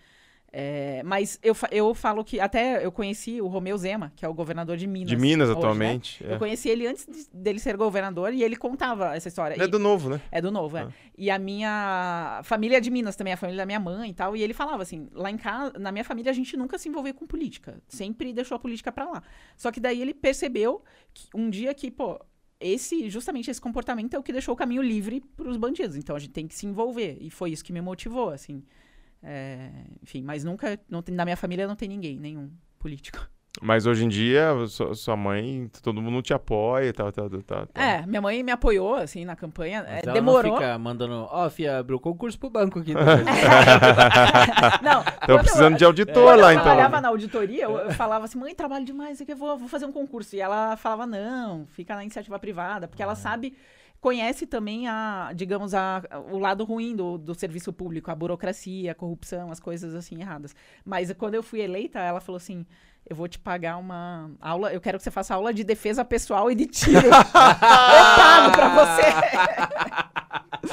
É, 0.50 1.02
mas 1.04 1.38
eu, 1.42 1.54
eu 1.70 1.94
falo 1.94 2.24
que 2.24 2.40
até 2.40 2.82
eu 2.84 2.90
conheci 2.90 3.38
o 3.40 3.46
Romeu 3.48 3.76
Zema, 3.76 4.10
que 4.16 4.24
é 4.24 4.28
o 4.28 4.32
governador 4.32 4.78
de 4.78 4.86
Minas. 4.86 5.10
De 5.10 5.16
Minas, 5.16 5.48
hoje, 5.50 5.54
né? 5.58 5.58
atualmente. 5.66 6.24
é. 6.26 6.34
Eu 6.34 6.38
conheci 6.38 6.70
ele 6.70 6.86
antes 6.86 7.06
de- 7.06 7.28
dele 7.32 7.58
ser 7.58 7.76
governador 7.76 8.32
e 8.32 8.42
ele 8.42 8.56
contava 8.56 9.14
essa 9.14 9.28
história. 9.28 9.60
É 9.60 9.64
E- 9.64 9.68
do 9.68 9.78
novo, 9.78 10.08
né? 10.08 10.20
é 10.32 10.40
do 10.40 10.50
novo, 10.50 10.78
é. 10.78 10.82
Ah. 10.84 10.92
E 11.18 11.30
a 11.30 11.38
minha 11.38 12.40
família 12.44 12.78
é 12.78 12.80
de 12.80 12.90
Minas 12.90 13.14
também, 13.14 13.34
a 13.34 13.36
família 13.36 13.58
da 13.60 13.66
minha 13.66 13.78
mãe 13.80 14.10
e 14.10 14.14
tal. 14.14 14.34
E 14.34 14.42
ele 14.42 14.54
falava 14.54 14.82
assim: 14.82 15.08
lá 15.12 15.30
em 15.30 15.36
casa, 15.36 15.78
na 15.78 15.92
minha 15.92 16.04
família, 16.04 16.30
a 16.30 16.34
gente 16.34 16.56
nunca 16.56 16.78
se 16.78 16.88
envolveu 16.88 17.12
com 17.12 17.26
política. 17.26 17.80
Sempre 17.86 18.32
deixou 18.32 18.56
a 18.56 18.58
política 18.58 18.90
pra 18.90 19.04
lá. 19.04 19.22
Só 19.56 19.70
que 19.70 19.80
daí 19.80 20.00
ele 20.00 20.14
percebeu 20.14 20.82
que 21.12 21.28
um 21.34 21.50
dia 21.50 21.74
que, 21.74 21.90
pô, 21.90 22.18
esse, 22.58 23.10
justamente 23.10 23.50
esse 23.50 23.60
comportamento 23.60 24.14
é 24.14 24.18
o 24.18 24.22
que 24.22 24.32
deixou 24.32 24.54
o 24.54 24.56
caminho 24.56 24.80
livre 24.82 25.20
pros 25.36 25.58
bandidos. 25.58 25.94
Então 25.96 26.16
a 26.16 26.18
gente 26.18 26.32
tem 26.32 26.48
que 26.48 26.54
se 26.54 26.66
envolver. 26.66 27.18
E 27.20 27.28
foi 27.28 27.50
isso 27.50 27.62
que 27.64 27.72
me 27.72 27.80
motivou, 27.82 28.30
assim. 28.30 28.62
É, 29.22 29.70
enfim, 30.02 30.22
mas 30.22 30.44
nunca, 30.44 30.78
não 30.88 31.02
tem- 31.02 31.14
na 31.14 31.24
minha 31.24 31.36
família 31.36 31.66
não 31.66 31.74
tem 31.76 31.88
ninguém, 31.88 32.18
nenhum 32.18 32.50
político. 32.78 33.28
Mas 33.60 33.86
hoje 33.86 34.04
em 34.04 34.08
dia, 34.08 34.50
sua, 34.68 34.94
sua 34.94 35.16
mãe, 35.16 35.68
todo 35.82 36.00
mundo 36.00 36.22
te 36.22 36.32
apoia 36.32 36.90
e 36.90 36.92
tal, 36.92 37.10
tal, 37.10 37.28
tal, 37.28 37.42
tal. 37.42 37.68
É, 37.74 38.06
minha 38.06 38.20
mãe 38.22 38.40
me 38.44 38.52
apoiou, 38.52 38.94
assim, 38.94 39.24
na 39.24 39.34
campanha. 39.34 39.82
Mas 39.82 39.90
É, 39.96 40.00
ela 40.04 40.12
demorou. 40.12 40.52
não 40.52 40.58
fica 40.60 40.78
mandando, 40.78 41.26
ó, 41.28 41.50
fia, 41.50 41.78
abriu 41.78 41.98
concurso 41.98 42.38
pro 42.38 42.50
banco 42.50 42.78
aqui. 42.78 42.94
Não, 44.82 45.00
Estão 45.00 45.18
quando 45.20 45.30
eu- 45.30 45.38
precisando 45.40 45.76
de 45.76 45.84
auditor 45.84 46.14
Quando 46.14 46.40
lá, 46.40 46.48
eu 46.48 46.52
então. 46.52 46.64
trabalhava 46.64 47.00
na 47.00 47.08
auditoria, 47.08 47.64
eu, 47.64 47.76
eu 47.78 47.92
falava 47.94 48.26
assim, 48.26 48.38
mãe, 48.38 48.54
trabalho 48.54 48.84
demais, 48.84 49.20
eu 49.26 49.36
vou, 49.36 49.58
vou 49.58 49.68
fazer 49.68 49.86
um 49.86 49.92
concurso. 49.92 50.36
E 50.36 50.40
ela 50.40 50.76
falava, 50.76 51.06
não, 51.06 51.66
fica 51.72 51.94
na 51.96 52.02
iniciativa 52.02 52.38
privada, 52.38 52.86
porque 52.86 53.02
ela 53.02 53.14
sabe, 53.16 53.56
conhece 54.00 54.46
também 54.46 54.86
a, 54.88 55.32
digamos, 55.34 55.74
a, 55.74 56.02
o 56.30 56.38
lado 56.38 56.64
ruim 56.64 56.94
do, 56.94 57.18
do 57.18 57.34
serviço 57.34 57.72
público, 57.72 58.10
a 58.10 58.14
burocracia, 58.14 58.92
a 58.92 58.94
corrupção, 58.94 59.50
as 59.50 59.60
coisas 59.60 59.94
assim 59.94 60.20
erradas. 60.20 60.54
Mas 60.84 61.12
quando 61.12 61.34
eu 61.34 61.42
fui 61.42 61.60
eleita, 61.60 61.98
ela 61.98 62.20
falou 62.20 62.36
assim. 62.36 62.66
Eu 63.10 63.16
vou 63.16 63.26
te 63.26 63.38
pagar 63.38 63.78
uma 63.78 64.30
aula. 64.38 64.70
Eu 64.70 64.82
quero 64.82 64.98
que 64.98 65.04
você 65.04 65.10
faça 65.10 65.34
aula 65.34 65.54
de 65.54 65.64
defesa 65.64 66.04
pessoal 66.04 66.50
e 66.50 66.54
de 66.54 66.66
tiro. 66.66 67.06
eu 67.08 67.10
pago 67.10 68.52
pra 68.52 68.68
você. 68.74 69.02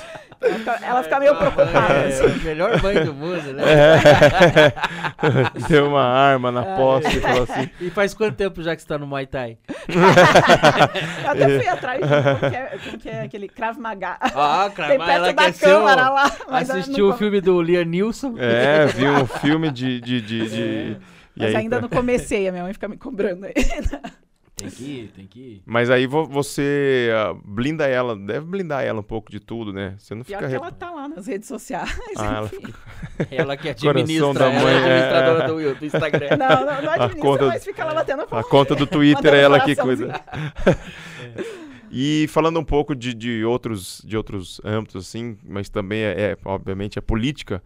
ela, 0.45 0.57
fica, 0.59 0.79
ela 0.85 1.03
fica 1.03 1.19
meio 1.19 1.35
preocupada. 1.35 1.93
É, 1.93 2.07
assim. 2.07 2.25
a 2.25 2.43
melhor 2.43 2.81
mãe 2.81 3.03
do 3.05 3.13
mundo, 3.13 3.53
né? 3.53 3.63
Deu 5.67 5.87
uma 5.87 6.03
arma 6.03 6.49
É. 6.49 6.51
na 6.51 6.63
posse 6.75 7.17
e 7.17 7.21
falou 7.21 7.43
assim. 7.43 7.69
E 7.81 7.89
faz 7.89 8.13
quanto 8.13 8.35
tempo 8.35 8.61
já 8.61 8.75
que 8.75 8.81
você 8.81 8.87
tá 8.87 8.97
no 8.97 9.07
Muay 9.07 9.25
Thai? 9.25 9.57
Eu 11.23 11.31
até 11.31 11.59
fui 11.59 11.67
atrás 11.67 12.01
de 12.01 12.07
como 12.07 12.39
que 12.49 12.55
é, 12.55 12.79
como 12.83 12.97
que 12.97 13.09
é 13.09 13.21
aquele 13.21 13.47
Krav 13.47 13.77
Maga. 13.79 14.17
Ah, 14.21 14.69
Tem 14.75 14.97
perto 14.97 15.35
da 15.35 15.53
câmara 15.53 16.09
lá. 16.09 16.31
Assistiu 16.49 17.09
o 17.09 17.13
filme 17.17 17.41
do 17.41 17.61
Liam 17.61 17.85
Neeson? 17.85 18.35
É, 18.37 18.85
viu 18.87 19.11
um 19.11 19.27
filme 19.27 19.71
de. 19.71 19.99
de, 20.01 20.21
de, 20.21 20.49
de- 20.49 20.97
e 21.37 21.41
Mas 21.41 21.49
aí- 21.49 21.55
ainda 21.57 21.81
não 21.81 21.89
comecei, 21.89 22.47
a 22.47 22.51
minha 22.51 22.63
mãe 22.63 22.71
fica 22.71 22.87
me 22.87 22.95
cobrando 22.97 23.45
aí. 23.45 23.53
Tem 24.55 24.69
que 24.69 24.83
ir, 24.83 25.07
tem 25.09 25.27
que 25.27 25.39
ir. 25.39 25.63
Mas 25.65 25.89
aí 25.89 26.07
vo- 26.07 26.25
você 26.25 27.09
ah, 27.13 27.35
blinda 27.43 27.85
ela, 27.87 28.15
deve 28.15 28.45
blindar 28.45 28.83
ela 28.85 29.01
um 29.01 29.03
pouco 29.03 29.29
de 29.29 29.39
tudo, 29.39 29.73
né? 29.73 29.95
Você 29.97 30.15
não 30.15 30.23
Pior 30.23 30.37
fica. 30.37 30.49
que 30.49 30.55
ela 30.55 30.71
tá 30.71 30.91
lá 30.91 31.09
nas 31.09 31.27
redes 31.27 31.47
sociais. 31.47 31.93
Ah, 32.17 32.37
ela 32.37 32.45
enfim. 32.45 32.73
Ela 33.31 33.57
que 33.57 33.63
Coração 33.73 33.89
administra, 33.89 34.33
da 34.33 34.45
ela 34.51 34.61
mãe, 34.63 34.73
é 34.73 34.77
é. 34.77 34.79
administradora 34.79 35.47
do, 35.47 35.75
do 35.79 35.85
Instagram. 35.85 36.37
Não, 36.37 36.47
não, 36.65 36.65
não 36.81 36.91
administra, 36.91 37.21
conta- 37.21 37.45
mas 37.47 37.63
fica 37.65 37.83
lá 37.85 37.93
batendo 37.93 38.21
A 38.31 38.43
conta 38.43 38.75
do 38.75 38.87
Twitter 38.87 39.33
é 39.33 39.41
ela 39.41 39.59
que 39.59 39.75
coraçãozinho. 39.75 40.09
cuida. 40.13 40.79
E 41.91 42.25
falando 42.29 42.59
um 42.59 42.63
pouco 42.63 42.95
de, 42.95 43.13
de, 43.13 43.43
outros, 43.45 44.01
de 44.05 44.17
outros 44.17 44.59
âmbitos, 44.65 45.07
assim, 45.07 45.37
mas 45.45 45.69
também 45.69 45.99
é, 46.01 46.31
é, 46.31 46.37
obviamente, 46.43 46.99
a 46.99 47.01
política, 47.01 47.61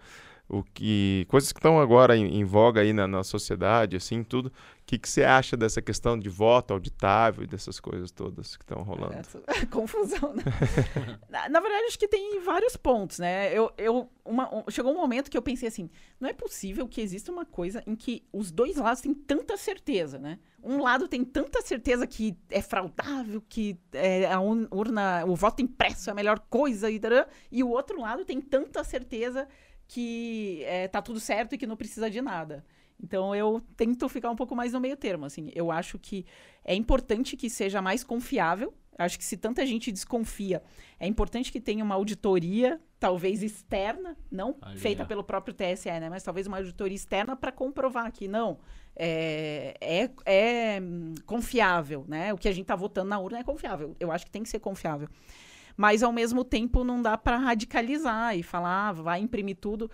o 0.50 0.64
que, 0.64 1.26
coisas 1.30 1.52
que 1.54 1.60
estão 1.60 1.80
agora 1.80 2.18
em, 2.18 2.40
em 2.40 2.44
voga 2.44 2.82
aí 2.82 2.92
na, 2.92 3.08
na 3.08 3.24
sociedade, 3.24 3.96
assim, 3.96 4.24
tudo. 4.24 4.48
O 4.48 4.52
que, 4.90 4.98
que 4.98 5.08
você 5.08 5.24
acha 5.24 5.56
dessa 5.56 5.80
questão 5.80 6.18
de 6.18 6.28
voto 6.28 6.74
auditável 6.74 7.44
e 7.44 7.48
dessas 7.48 7.80
coisas 7.80 8.10
todas 8.10 8.58
que 8.58 8.64
estão 8.64 8.82
rolando? 8.82 9.14
Confusão, 9.70 10.34
né? 10.34 10.44
na, 11.30 11.48
na 11.48 11.60
verdade, 11.60 11.86
acho 11.86 12.00
que 12.00 12.08
tem 12.08 12.42
vários 12.42 12.76
pontos, 12.76 13.20
né? 13.20 13.56
Eu, 13.56 13.72
eu, 13.78 14.10
uma- 14.26 14.52
um- 14.52 14.64
chegou 14.72 14.92
um 14.92 14.98
momento 14.98 15.30
que 15.30 15.38
eu 15.38 15.42
pensei 15.44 15.68
assim, 15.68 15.88
não 16.20 16.28
é 16.28 16.34
possível 16.34 16.88
que 16.88 17.00
exista 17.00 17.32
uma 17.32 17.46
coisa 17.46 17.84
em 17.86 17.96
que 17.96 18.24
os 18.34 18.50
dois 18.50 18.78
lados 18.78 19.02
têm 19.02 19.14
tanta 19.14 19.56
certeza, 19.56 20.18
né? 20.18 20.40
Um 20.64 20.82
lado 20.82 21.08
tem 21.08 21.24
tanta 21.24 21.62
certeza 21.62 22.08
que 22.08 22.36
é 22.50 22.62
fraudável, 22.62 23.44
que 23.48 23.78
é, 23.94 24.26
a 24.26 24.40
urna, 24.42 25.24
o 25.28 25.36
voto 25.36 25.62
impresso 25.62 26.10
é 26.10 26.12
a 26.12 26.16
melhor 26.16 26.40
coisa, 26.50 26.88
e 27.52 27.64
o 27.64 27.70
outro 27.70 28.02
lado 28.02 28.26
tem 28.26 28.42
tanta 28.42 28.84
certeza 28.84 29.48
que 29.90 30.64
é, 30.66 30.88
tá 30.88 31.02
tudo 31.02 31.20
certo 31.20 31.56
e 31.56 31.57
que 31.57 31.66
não 31.66 31.76
precisa 31.76 32.10
de 32.10 32.22
nada. 32.22 32.64
Então 33.02 33.36
eu 33.36 33.60
tento 33.76 34.07
ficar 34.07 34.30
um 34.30 34.36
pouco 34.36 34.56
mais 34.56 34.72
no 34.72 34.80
meio 34.80 34.95
termo, 34.95 35.26
assim. 35.26 35.49
Eu 35.56 35.72
acho 35.72 35.98
que 35.98 36.26
é 36.64 36.76
importante 36.76 37.36
que 37.36 37.49
seja 37.49 37.82
mais 37.82 38.03
confiável. 38.03 38.74
Acho 38.99 39.18
que 39.18 39.24
se 39.24 39.36
tanta 39.36 39.66
gente 39.66 39.91
desconfia, 39.91 40.61
é 40.99 41.07
importante 41.07 41.53
que 41.53 41.61
tenha 41.61 41.84
uma 41.84 41.95
auditoria, 41.95 42.80
talvez 42.99 43.41
externa, 43.41 44.18
não 44.30 44.57
feita 44.76 45.03
ó. 45.03 45.06
pelo 45.06 45.24
próprio 45.24 45.53
TSE, 45.53 45.90
né? 45.90 46.10
Mas 46.10 46.22
talvez 46.22 46.45
uma 46.45 46.57
auditoria 46.57 46.95
externa 46.95 47.36
para 47.36 47.52
comprovar 47.52 48.11
que 48.11 48.28
não 48.28 48.60
é, 48.95 49.74
é, 49.80 50.10
é, 50.26 50.82
hum, 50.82 51.16
confiável, 51.26 52.03
né? 52.07 52.34
O 52.34 52.38
que 52.38 52.49
a 52.49 52.52
gente 52.52 52.64
está 52.64 52.76
votando 52.76 53.10
na 53.10 53.18
urna 53.18 53.40
é 53.40 53.44
confiável. 53.44 53.95
Eu 53.99 54.11
acho 54.11 54.26
que 54.26 54.32
tem 54.32 54.44
que 54.44 54.49
ser 54.49 54.60
confiável. 54.60 55.07
Mas 55.82 56.04
ao 56.04 56.12
mesmo 56.12 56.44
tempo 56.44 56.84
não 56.84 57.02
dá 57.02 57.18
para 57.18 57.38
radicalizar 57.38 58.38
e 58.38 58.44
falar, 58.44 58.90
ah, 58.90 58.92
vai 58.92 59.22
imprimir 59.22 59.56
tudo. 59.56 59.90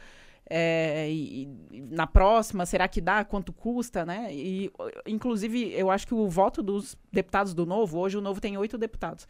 é, 0.49 1.07
e, 1.12 1.44
e 1.72 1.82
na 1.82 2.07
próxima, 2.07 2.66
será 2.66 2.88
que 2.88 2.99
dá? 2.99 3.24
Quanto 3.24 3.53
custa, 3.53 4.03
né? 4.03 4.34
E, 4.34 4.72
inclusive, 5.06 5.72
eu 5.74 5.91
acho 5.91 6.07
que 6.07 6.16
o 6.16 6.28
voto 6.28 6.64
dos 6.64 6.98
deputados 7.12 7.53
do 7.53 7.68
Novo, 7.68 7.99
hoje 7.99 8.18
o 8.18 8.22
Novo 8.22 8.41
tem 8.41 8.57
oito 8.57 8.80
deputados, 8.80 9.28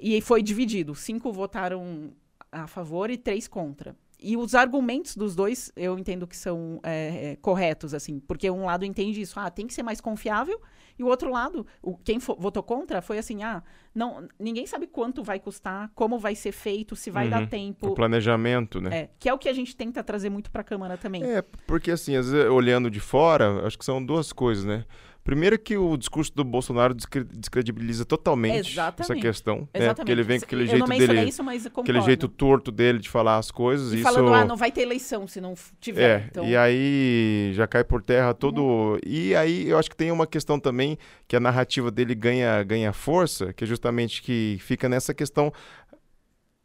e 0.00 0.20
foi 0.20 0.40
dividido. 0.40 0.94
Cinco 0.94 1.32
votaram 1.32 2.12
a 2.52 2.68
favor 2.68 3.10
e 3.10 3.16
três 3.16 3.48
contra. 3.48 3.96
E 4.20 4.36
os 4.36 4.54
argumentos 4.54 5.16
dos 5.16 5.34
dois, 5.36 5.70
eu 5.76 5.98
entendo 5.98 6.26
que 6.26 6.36
são 6.36 6.80
é, 6.82 7.32
é, 7.32 7.36
corretos, 7.36 7.94
assim, 7.94 8.18
porque 8.20 8.50
um 8.50 8.64
lado 8.64 8.84
entende 8.84 9.20
isso, 9.20 9.38
ah, 9.38 9.48
tem 9.50 9.66
que 9.66 9.72
ser 9.74 9.82
mais 9.84 10.00
confiável, 10.00 10.60
e 10.98 11.04
o 11.04 11.06
outro 11.06 11.30
lado, 11.30 11.64
o, 11.80 11.96
quem 11.96 12.18
votou 12.18 12.62
contra 12.62 13.00
foi 13.00 13.18
assim, 13.18 13.44
ah, 13.44 13.62
não, 13.94 14.26
ninguém 14.38 14.66
sabe 14.66 14.88
quanto 14.88 15.22
vai 15.22 15.38
custar, 15.38 15.92
como 15.94 16.18
vai 16.18 16.34
ser 16.34 16.50
feito, 16.50 16.96
se 16.96 17.10
vai 17.10 17.24
Uhum. 17.26 17.30
dar 17.30 17.42
O 17.44 17.46
tempo. 17.46 17.94
planejamento, 17.94 18.80
né? 18.80 19.02
É, 19.02 19.10
que 19.20 19.28
é 19.28 19.32
o 19.32 19.38
que 19.38 19.48
a 19.48 19.52
gente 19.52 19.76
tenta 19.76 20.02
trazer 20.02 20.30
muito 20.30 20.50
para 20.50 20.62
a 20.62 20.64
Câmara 20.64 20.96
também. 20.96 21.22
É, 21.22 21.40
porque 21.66 21.92
assim, 21.92 22.16
às 22.16 22.28
vezes, 22.28 22.50
olhando 22.50 22.90
de 22.90 22.98
fora, 22.98 23.64
acho 23.64 23.78
que 23.78 23.84
são 23.84 24.04
duas 24.04 24.32
coisas, 24.32 24.64
né? 24.64 24.84
Primeiro 25.28 25.58
que 25.58 25.76
o 25.76 25.94
discurso 25.98 26.34
do 26.34 26.42
Bolsonaro 26.42 26.94
descre- 26.94 27.22
descredibiliza 27.22 28.02
totalmente 28.06 28.60
essa 28.60 28.70
Exatamente. 28.70 29.20
questão, 29.20 29.56
né? 29.56 29.66
Exatamente. 29.74 29.96
Porque 29.96 30.12
ele 30.12 30.22
vem 30.22 30.38
com 30.38 30.46
aquele 30.46 30.66
jeito 30.66 30.86
dele, 30.86 31.24
isso, 31.24 31.42
aquele 31.80 32.00
jeito 32.00 32.28
torto 32.28 32.72
dele 32.72 32.98
de 32.98 33.10
falar 33.10 33.36
as 33.36 33.50
coisas, 33.50 33.92
E 33.92 33.96
isso 33.96 34.04
falando, 34.04 34.32
ah, 34.32 34.46
não 34.46 34.56
vai 34.56 34.72
ter 34.72 34.80
eleição 34.80 35.28
se 35.28 35.38
não 35.38 35.52
tiver. 35.78 36.20
É, 36.22 36.26
então, 36.30 36.48
e 36.48 36.56
aí 36.56 37.50
já 37.52 37.66
cai 37.66 37.84
por 37.84 38.00
terra 38.00 38.32
todo. 38.32 38.98
E 39.04 39.34
aí 39.34 39.68
eu 39.68 39.76
acho 39.78 39.90
que 39.90 39.96
tem 39.96 40.10
uma 40.10 40.26
questão 40.26 40.58
também 40.58 40.96
que 41.26 41.36
a 41.36 41.40
narrativa 41.40 41.90
dele 41.90 42.14
ganha, 42.14 42.62
ganha 42.62 42.90
força, 42.94 43.52
que 43.52 43.64
é 43.64 43.66
justamente 43.66 44.22
que 44.22 44.56
fica 44.62 44.88
nessa 44.88 45.12
questão 45.12 45.52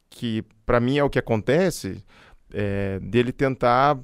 que 0.09 0.41
para 0.65 0.79
mim 0.79 0.97
é 0.97 1.03
o 1.03 1.09
que 1.09 1.19
acontece, 1.19 2.01
é, 2.53 2.97
dele 3.01 3.33
tentar 3.33 3.99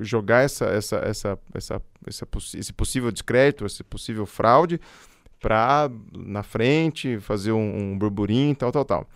jogar 0.00 0.42
essa, 0.42 0.66
essa, 0.66 0.96
essa, 0.96 1.38
essa, 1.54 1.82
essa 2.06 2.28
esse 2.56 2.72
possível 2.72 3.10
descrédito, 3.10 3.66
esse 3.66 3.82
possível 3.82 4.26
fraude 4.26 4.80
para 5.40 5.90
na 6.16 6.42
frente 6.42 7.18
fazer 7.20 7.52
um, 7.52 7.92
um 7.92 7.98
burburinho, 7.98 8.54
tal, 8.56 8.72
tal, 8.72 8.84
tal. 8.84 9.08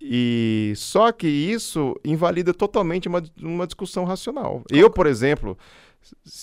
E 0.00 0.72
só 0.76 1.12
que 1.12 1.28
isso 1.28 1.98
invalida 2.04 2.52
totalmente 2.52 3.06
uma, 3.06 3.22
uma 3.40 3.66
discussão 3.66 4.04
racional. 4.04 4.62
Eu, 4.68 4.90
por 4.90 5.06
exemplo, 5.06 5.56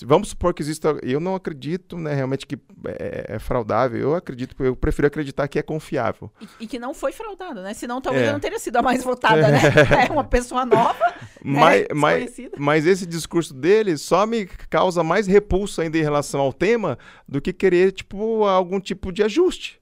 vamos 0.05 0.29
supor 0.29 0.53
que 0.53 0.61
exista. 0.61 0.97
Eu 1.03 1.19
não 1.19 1.35
acredito, 1.35 1.97
né, 1.97 2.13
realmente 2.13 2.45
que 2.45 2.57
é, 2.85 3.35
é 3.35 3.39
fraudável. 3.39 3.99
Eu 3.99 4.15
acredito, 4.15 4.55
eu 4.63 4.75
prefiro 4.75 5.07
acreditar 5.07 5.47
que 5.47 5.59
é 5.59 5.61
confiável. 5.61 6.31
e, 6.41 6.47
e 6.63 6.67
que 6.67 6.79
não 6.79 6.93
foi 6.93 7.11
fraudado, 7.11 7.61
né? 7.61 7.73
Senão 7.73 8.01
talvez 8.01 8.27
É. 8.27 8.31
não 8.31 8.39
teria 8.39 8.59
sido 8.59 8.77
a 8.77 8.81
mais 8.81 9.03
votada, 9.03 9.47
né? 9.49 9.59
É 10.09 10.11
uma 10.11 10.23
pessoa 10.23 10.65
nova, 10.65 11.13
Mas, 11.43 11.81
né? 11.81 11.87
mas, 11.93 12.35
mas 12.57 12.85
esse 12.85 13.05
discurso 13.05 13.53
dele 13.53 13.97
só 13.97 14.25
me 14.25 14.45
causa 14.69 15.03
mais 15.03 15.25
repulso 15.27 15.81
ainda 15.81 15.97
em 15.97 16.01
relação 16.01 16.39
ao 16.41 16.51
tema 16.51 16.97
do 17.27 17.39
que 17.41 17.53
querer, 17.53 17.91
tipo, 17.91 18.43
algum 18.45 18.79
tipo 18.79 19.11
de 19.11 19.23
ajuste. 19.23 19.79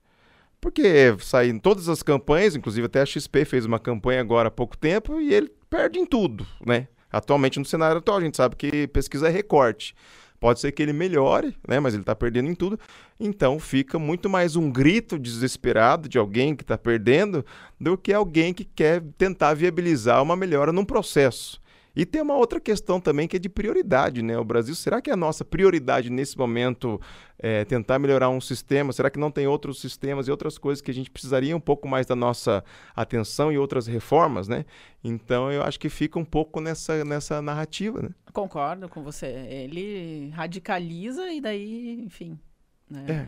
Porque 0.59 1.15
sai 1.19 1.49
em 1.49 1.59
todas 1.59 1.87
as 1.87 2.01
campanhas, 2.01 2.55
inclusive 2.55 2.87
até 2.87 3.01
a 3.01 3.05
XP 3.05 3.45
fez 3.45 3.65
uma 3.65 3.79
campanha 3.79 4.19
agora 4.21 4.47
há 4.47 4.51
pouco 4.51 4.75
tempo 4.77 5.19
e 5.21 5.33
ele 5.33 5.51
perde 5.69 5.99
em 5.99 6.05
tudo, 6.05 6.45
né? 6.65 6.87
Atualmente 7.17 7.57
no 7.57 7.65
cenário 7.65 7.97
atual, 7.97 8.17
a 8.17 8.21
gente 8.21 8.37
sabe 8.37 8.55
que 8.55 8.87
pesquisa 8.89 9.27
é 9.27 9.31
recorte. 9.31 9.95
Pode 10.39 10.59
ser 10.59 10.71
que 10.71 10.83
ele 10.83 10.93
melhore, 10.93 11.57
né? 11.67 11.79
Mas 11.79 11.95
ele 11.95 12.03
está 12.03 12.15
perdendo 12.15 12.47
em 12.47 12.53
tudo. 12.53 12.79
Então 13.19 13.59
fica 13.59 13.97
muito 13.97 14.29
mais 14.29 14.55
um 14.55 14.69
grito 14.69 15.17
desesperado 15.17 16.07
de 16.07 16.19
alguém 16.19 16.55
que 16.55 16.63
está 16.63 16.77
perdendo 16.77 17.43
do 17.79 17.97
que 17.97 18.13
alguém 18.13 18.53
que 18.53 18.63
quer 18.63 19.01
tentar 19.17 19.55
viabilizar 19.55 20.21
uma 20.21 20.35
melhora 20.35 20.71
num 20.71 20.85
processo. 20.85 21.59
E 21.97 22.05
tem 22.05 22.21
uma 22.21 22.35
outra 22.35 22.59
questão 22.59 23.01
também 23.01 23.27
que 23.27 23.37
é 23.37 23.39
de 23.39 23.49
prioridade, 23.49 24.21
né? 24.21 24.37
O 24.37 24.43
Brasil, 24.43 24.75
será 24.75 25.01
que 25.01 25.09
é 25.09 25.13
a 25.13 25.17
nossa 25.17 25.43
prioridade 25.43 26.11
nesse 26.11 26.37
momento 26.37 27.01
é, 27.39 27.65
tentar 27.65 27.97
melhorar 27.97 28.29
um 28.29 28.39
sistema? 28.39 28.93
Será 28.93 29.09
que 29.09 29.17
não 29.17 29.31
tem 29.31 29.47
outros 29.47 29.81
sistemas 29.81 30.27
e 30.27 30.31
outras 30.31 30.59
coisas 30.59 30.79
que 30.79 30.91
a 30.91 30.93
gente 30.93 31.09
precisaria 31.09 31.57
um 31.57 31.59
pouco 31.59 31.87
mais 31.87 32.05
da 32.05 32.15
nossa 32.15 32.63
atenção 32.95 33.51
e 33.51 33.57
outras 33.57 33.87
reformas, 33.87 34.47
né? 34.47 34.63
Então 35.03 35.51
eu 35.51 35.63
acho 35.63 35.79
que 35.79 35.89
fica 35.89 36.19
um 36.19 36.23
pouco 36.23 36.61
nessa, 36.61 37.03
nessa 37.03 37.41
narrativa, 37.41 37.99
né? 37.99 38.09
Concordo 38.31 38.87
com 38.87 39.01
você. 39.01 39.25
Ele 39.25 40.29
radicaliza 40.35 41.31
e 41.31 41.41
daí, 41.41 41.99
enfim. 42.05 42.37
Né? 42.87 43.05
É. 43.09 43.27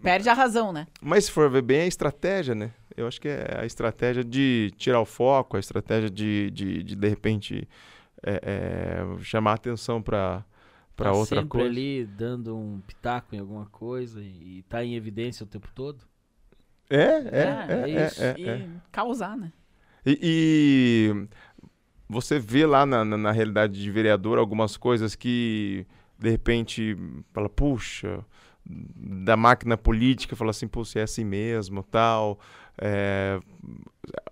Perde 0.00 0.28
a 0.28 0.34
razão, 0.34 0.72
né? 0.72 0.86
Mas 1.00 1.24
se 1.24 1.32
for 1.32 1.50
ver 1.50 1.62
bem, 1.62 1.80
é 1.80 1.82
a 1.82 1.88
estratégia, 1.88 2.54
né? 2.54 2.70
Eu 2.96 3.08
acho 3.08 3.20
que 3.20 3.26
é 3.26 3.58
a 3.60 3.66
estratégia 3.66 4.22
de 4.22 4.72
tirar 4.76 5.00
o 5.00 5.04
foco, 5.04 5.56
a 5.56 5.60
estratégia 5.60 6.08
de, 6.08 6.48
de, 6.52 6.82
de, 6.84 6.94
de 6.94 7.08
repente, 7.08 7.68
é, 8.24 8.40
é, 8.42 9.22
chamar 9.22 9.54
atenção 9.54 10.02
para 10.02 10.44
para 10.96 11.10
tá 11.10 11.16
outra 11.16 11.40
sempre 11.40 11.48
coisa. 11.48 11.66
ali 11.66 12.04
dando 12.04 12.56
um 12.56 12.80
pitaco 12.86 13.34
em 13.34 13.38
alguma 13.38 13.66
coisa 13.66 14.22
e, 14.22 14.58
e 14.58 14.62
tá 14.68 14.84
em 14.84 14.94
evidência 14.94 15.42
o 15.42 15.46
tempo 15.46 15.68
todo. 15.74 16.04
É, 16.88 16.96
é, 16.96 17.26
é, 17.32 17.90
é, 17.90 18.00
é 18.00 18.06
isso. 18.06 18.22
e 18.38 18.70
causar, 18.92 19.36
né? 19.36 19.52
E, 20.06 20.18
e, 20.22 21.28
você 22.08 22.38
vê 22.38 22.66
lá 22.66 22.84
na, 22.84 23.04
na, 23.04 23.16
na, 23.16 23.32
realidade 23.32 23.82
de 23.82 23.90
vereador 23.90 24.38
algumas 24.38 24.76
coisas 24.76 25.14
que 25.14 25.86
de 26.18 26.30
repente 26.30 26.96
fala, 27.32 27.48
puxa, 27.48 28.24
da 28.64 29.36
máquina 29.36 29.76
política, 29.76 30.36
fala 30.36 30.50
assim, 30.50 30.68
pô, 30.68 30.84
se 30.84 30.98
é 30.98 31.02
assim 31.02 31.24
mesmo, 31.24 31.82
tal. 31.82 32.38
É, 32.78 33.38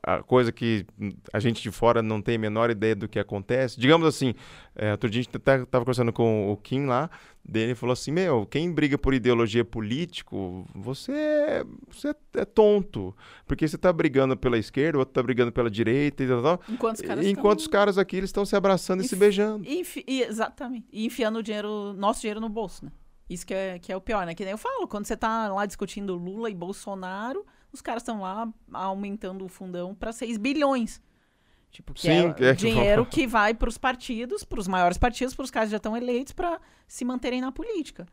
a 0.03 0.23
coisa 0.23 0.51
que 0.53 0.85
a 1.33 1.39
gente 1.39 1.63
de 1.63 1.71
fora 1.71 2.03
não 2.03 2.21
tem 2.21 2.37
a 2.37 2.39
menor 2.39 2.71
ideia 2.71 2.95
do 2.95 3.09
que 3.09 3.19
acontece. 3.19 3.79
Digamos 3.79 4.07
assim, 4.07 4.35
é, 4.75 4.91
outro 4.93 5.09
dia 5.09 5.21
a 5.21 5.23
gente 5.23 5.37
estava 5.37 5.85
conversando 5.85 6.13
com 6.13 6.51
o 6.51 6.57
Kim 6.57 6.87
lá, 6.87 7.09
dele 7.45 7.75
falou 7.75 7.93
assim, 7.93 8.11
meu, 8.11 8.47
quem 8.47 8.71
briga 8.73 8.99
por 8.99 9.15
ideologia 9.15 9.65
político, 9.65 10.67
você, 10.75 11.13
é, 11.13 11.65
você 11.91 12.15
é 12.35 12.45
tonto, 12.45 13.15
porque 13.47 13.67
você 13.67 13.77
está 13.77 13.93
brigando 13.93 14.37
pela 14.37 14.59
esquerda, 14.59 14.99
o 14.99 15.01
outro 15.01 15.13
está 15.13 15.23
brigando 15.23 15.53
pela 15.53 15.71
direita 15.71 16.23
e 16.23 16.29
tal, 16.29 16.43
tal. 16.43 16.61
Enquanto 16.69 16.97
os 16.97 17.03
caras, 17.03 17.27
Enquanto 17.27 17.59
os 17.61 17.67
caras 17.67 17.99
aqui 17.99 18.17
eles 18.17 18.29
estão 18.29 18.45
se 18.45 18.57
abraçando 18.57 19.03
e 19.03 19.09
se 19.09 19.17
beijando. 19.17 19.67
Enfi... 19.67 20.05
Exatamente. 20.07 20.87
E 20.93 21.07
enfiando 21.07 21.39
o 21.39 21.43
dinheiro, 21.43 21.93
nosso 21.95 22.21
dinheiro 22.21 22.41
no 22.41 22.49
bolso, 22.49 22.85
né? 22.85 22.93
Isso 23.31 23.47
que 23.47 23.55
é, 23.55 23.79
que 23.79 23.91
é 23.91 23.97
o 23.97 24.01
pior, 24.01 24.27
né? 24.27 24.35
Que 24.35 24.45
nem 24.45 24.53
eu 24.53 24.59
falo, 24.59 24.87
quando 24.87 25.07
você 25.07 25.17
tá 25.17 25.53
lá 25.53 25.65
discutindo 25.65 26.15
Lula 26.15 26.51
e 26.51 26.55
Bolsonaro, 26.55 27.47
os 27.73 27.81
caras 27.81 28.03
estão 28.03 28.21
lá 28.21 28.49
aumentando 28.73 29.45
o 29.45 29.49
fundão 29.49 29.95
para 29.95 30.13
6 30.13 30.37
bilhões. 30.37 31.01
Tipo, 31.71 31.95
que 31.95 32.03
Sim, 32.03 32.35
é, 32.39 32.51
é 32.51 32.53
dinheiro 32.53 33.07
que 33.07 33.27
vai 33.27 33.55
para 33.55 33.69
os 33.69 33.79
partidos, 33.79 34.45
para 34.45 34.61
os 34.61 34.69
maiores 34.69 34.99
partidos, 34.99 35.35
para 35.35 35.45
os 35.45 35.51
caras 35.51 35.69
que 35.69 35.73
já 35.73 35.79
estão 35.79 35.97
eleitos, 35.97 36.35
para 36.35 36.61
se 36.87 37.03
manterem 37.03 37.41
na 37.41 37.51
política. 37.51 38.07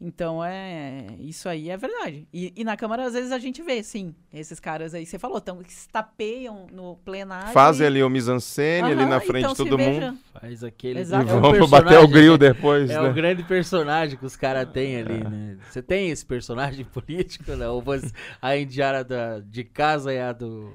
Então, 0.00 0.44
é 0.44 1.06
isso 1.20 1.48
aí 1.48 1.70
é 1.70 1.76
verdade. 1.76 2.26
E, 2.32 2.52
e, 2.56 2.64
na 2.64 2.76
Câmara, 2.76 3.06
às 3.06 3.14
vezes, 3.14 3.30
a 3.30 3.38
gente 3.38 3.62
vê, 3.62 3.82
sim, 3.82 4.14
esses 4.32 4.58
caras 4.58 4.92
aí, 4.92 5.06
você 5.06 5.18
falou, 5.18 5.40
tão, 5.40 5.60
se 5.66 5.88
tapeiam 5.88 6.66
no 6.72 6.96
plenário. 6.96 7.52
Fazem 7.52 7.84
e... 7.84 7.86
ali 7.86 8.02
o 8.02 8.10
mise-en-scène, 8.10 8.90
ali 8.90 9.06
na 9.06 9.20
frente 9.20 9.48
de 9.48 9.54
todo 9.54 9.78
mundo. 9.78 10.18
Faz 10.32 10.64
aquele... 10.64 11.00
Exato. 11.00 11.26
E 11.26 11.30
é 11.30 11.40
vamos 11.40 11.70
bater 11.70 11.98
o 12.00 12.08
grill 12.08 12.36
depois, 12.36 12.90
É 12.90 13.00
né? 13.00 13.08
o 13.08 13.14
grande 13.14 13.44
personagem 13.44 14.18
que 14.18 14.26
os 14.26 14.36
caras 14.36 14.68
têm 14.70 14.96
ali, 14.96 15.22
né? 15.22 15.56
Você 15.70 15.80
tem 15.80 16.10
esse 16.10 16.26
personagem 16.26 16.84
político, 16.92 17.52
né? 17.52 17.68
Ou 17.68 17.80
você, 17.80 18.10
a 18.42 18.56
indiara 18.56 19.04
da, 19.04 19.38
de 19.40 19.62
casa 19.62 20.12
e 20.12 20.20
a 20.20 20.32
do... 20.32 20.72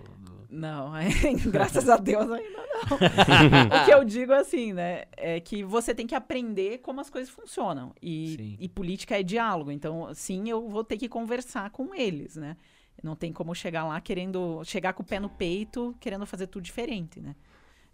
Não, 0.49 0.93
graças 1.51 1.88
a 1.88 1.97
Deus 1.97 2.30
ainda 2.31 2.59
não. 2.73 2.97
o 3.81 3.85
que 3.85 3.91
eu 3.91 4.03
digo 4.03 4.34
assim, 4.34 4.73
né, 4.73 5.03
é 5.15 5.39
que 5.39 5.63
você 5.63 5.93
tem 5.93 6.07
que 6.07 6.15
aprender 6.15 6.80
como 6.80 6.99
as 6.99 7.09
coisas 7.09 7.30
funcionam. 7.30 7.93
E, 8.01 8.57
e, 8.59 8.67
política 8.67 9.19
é 9.19 9.21
diálogo. 9.21 9.69
Então, 9.69 10.11
sim, 10.15 10.49
eu 10.49 10.67
vou 10.67 10.84
ter 10.84 10.97
que 10.97 11.07
conversar 11.07 11.69
com 11.69 11.93
eles, 11.93 12.35
né? 12.35 12.57
Não 13.03 13.15
tem 13.15 13.31
como 13.31 13.53
chegar 13.53 13.85
lá 13.85 14.01
querendo. 14.01 14.61
chegar 14.65 14.93
com 14.93 15.03
o 15.03 15.05
pé 15.05 15.19
no 15.19 15.30
peito, 15.30 15.95
querendo 15.99 16.26
fazer 16.26 16.47
tudo 16.47 16.63
diferente, 16.63 17.21
né? 17.21 17.35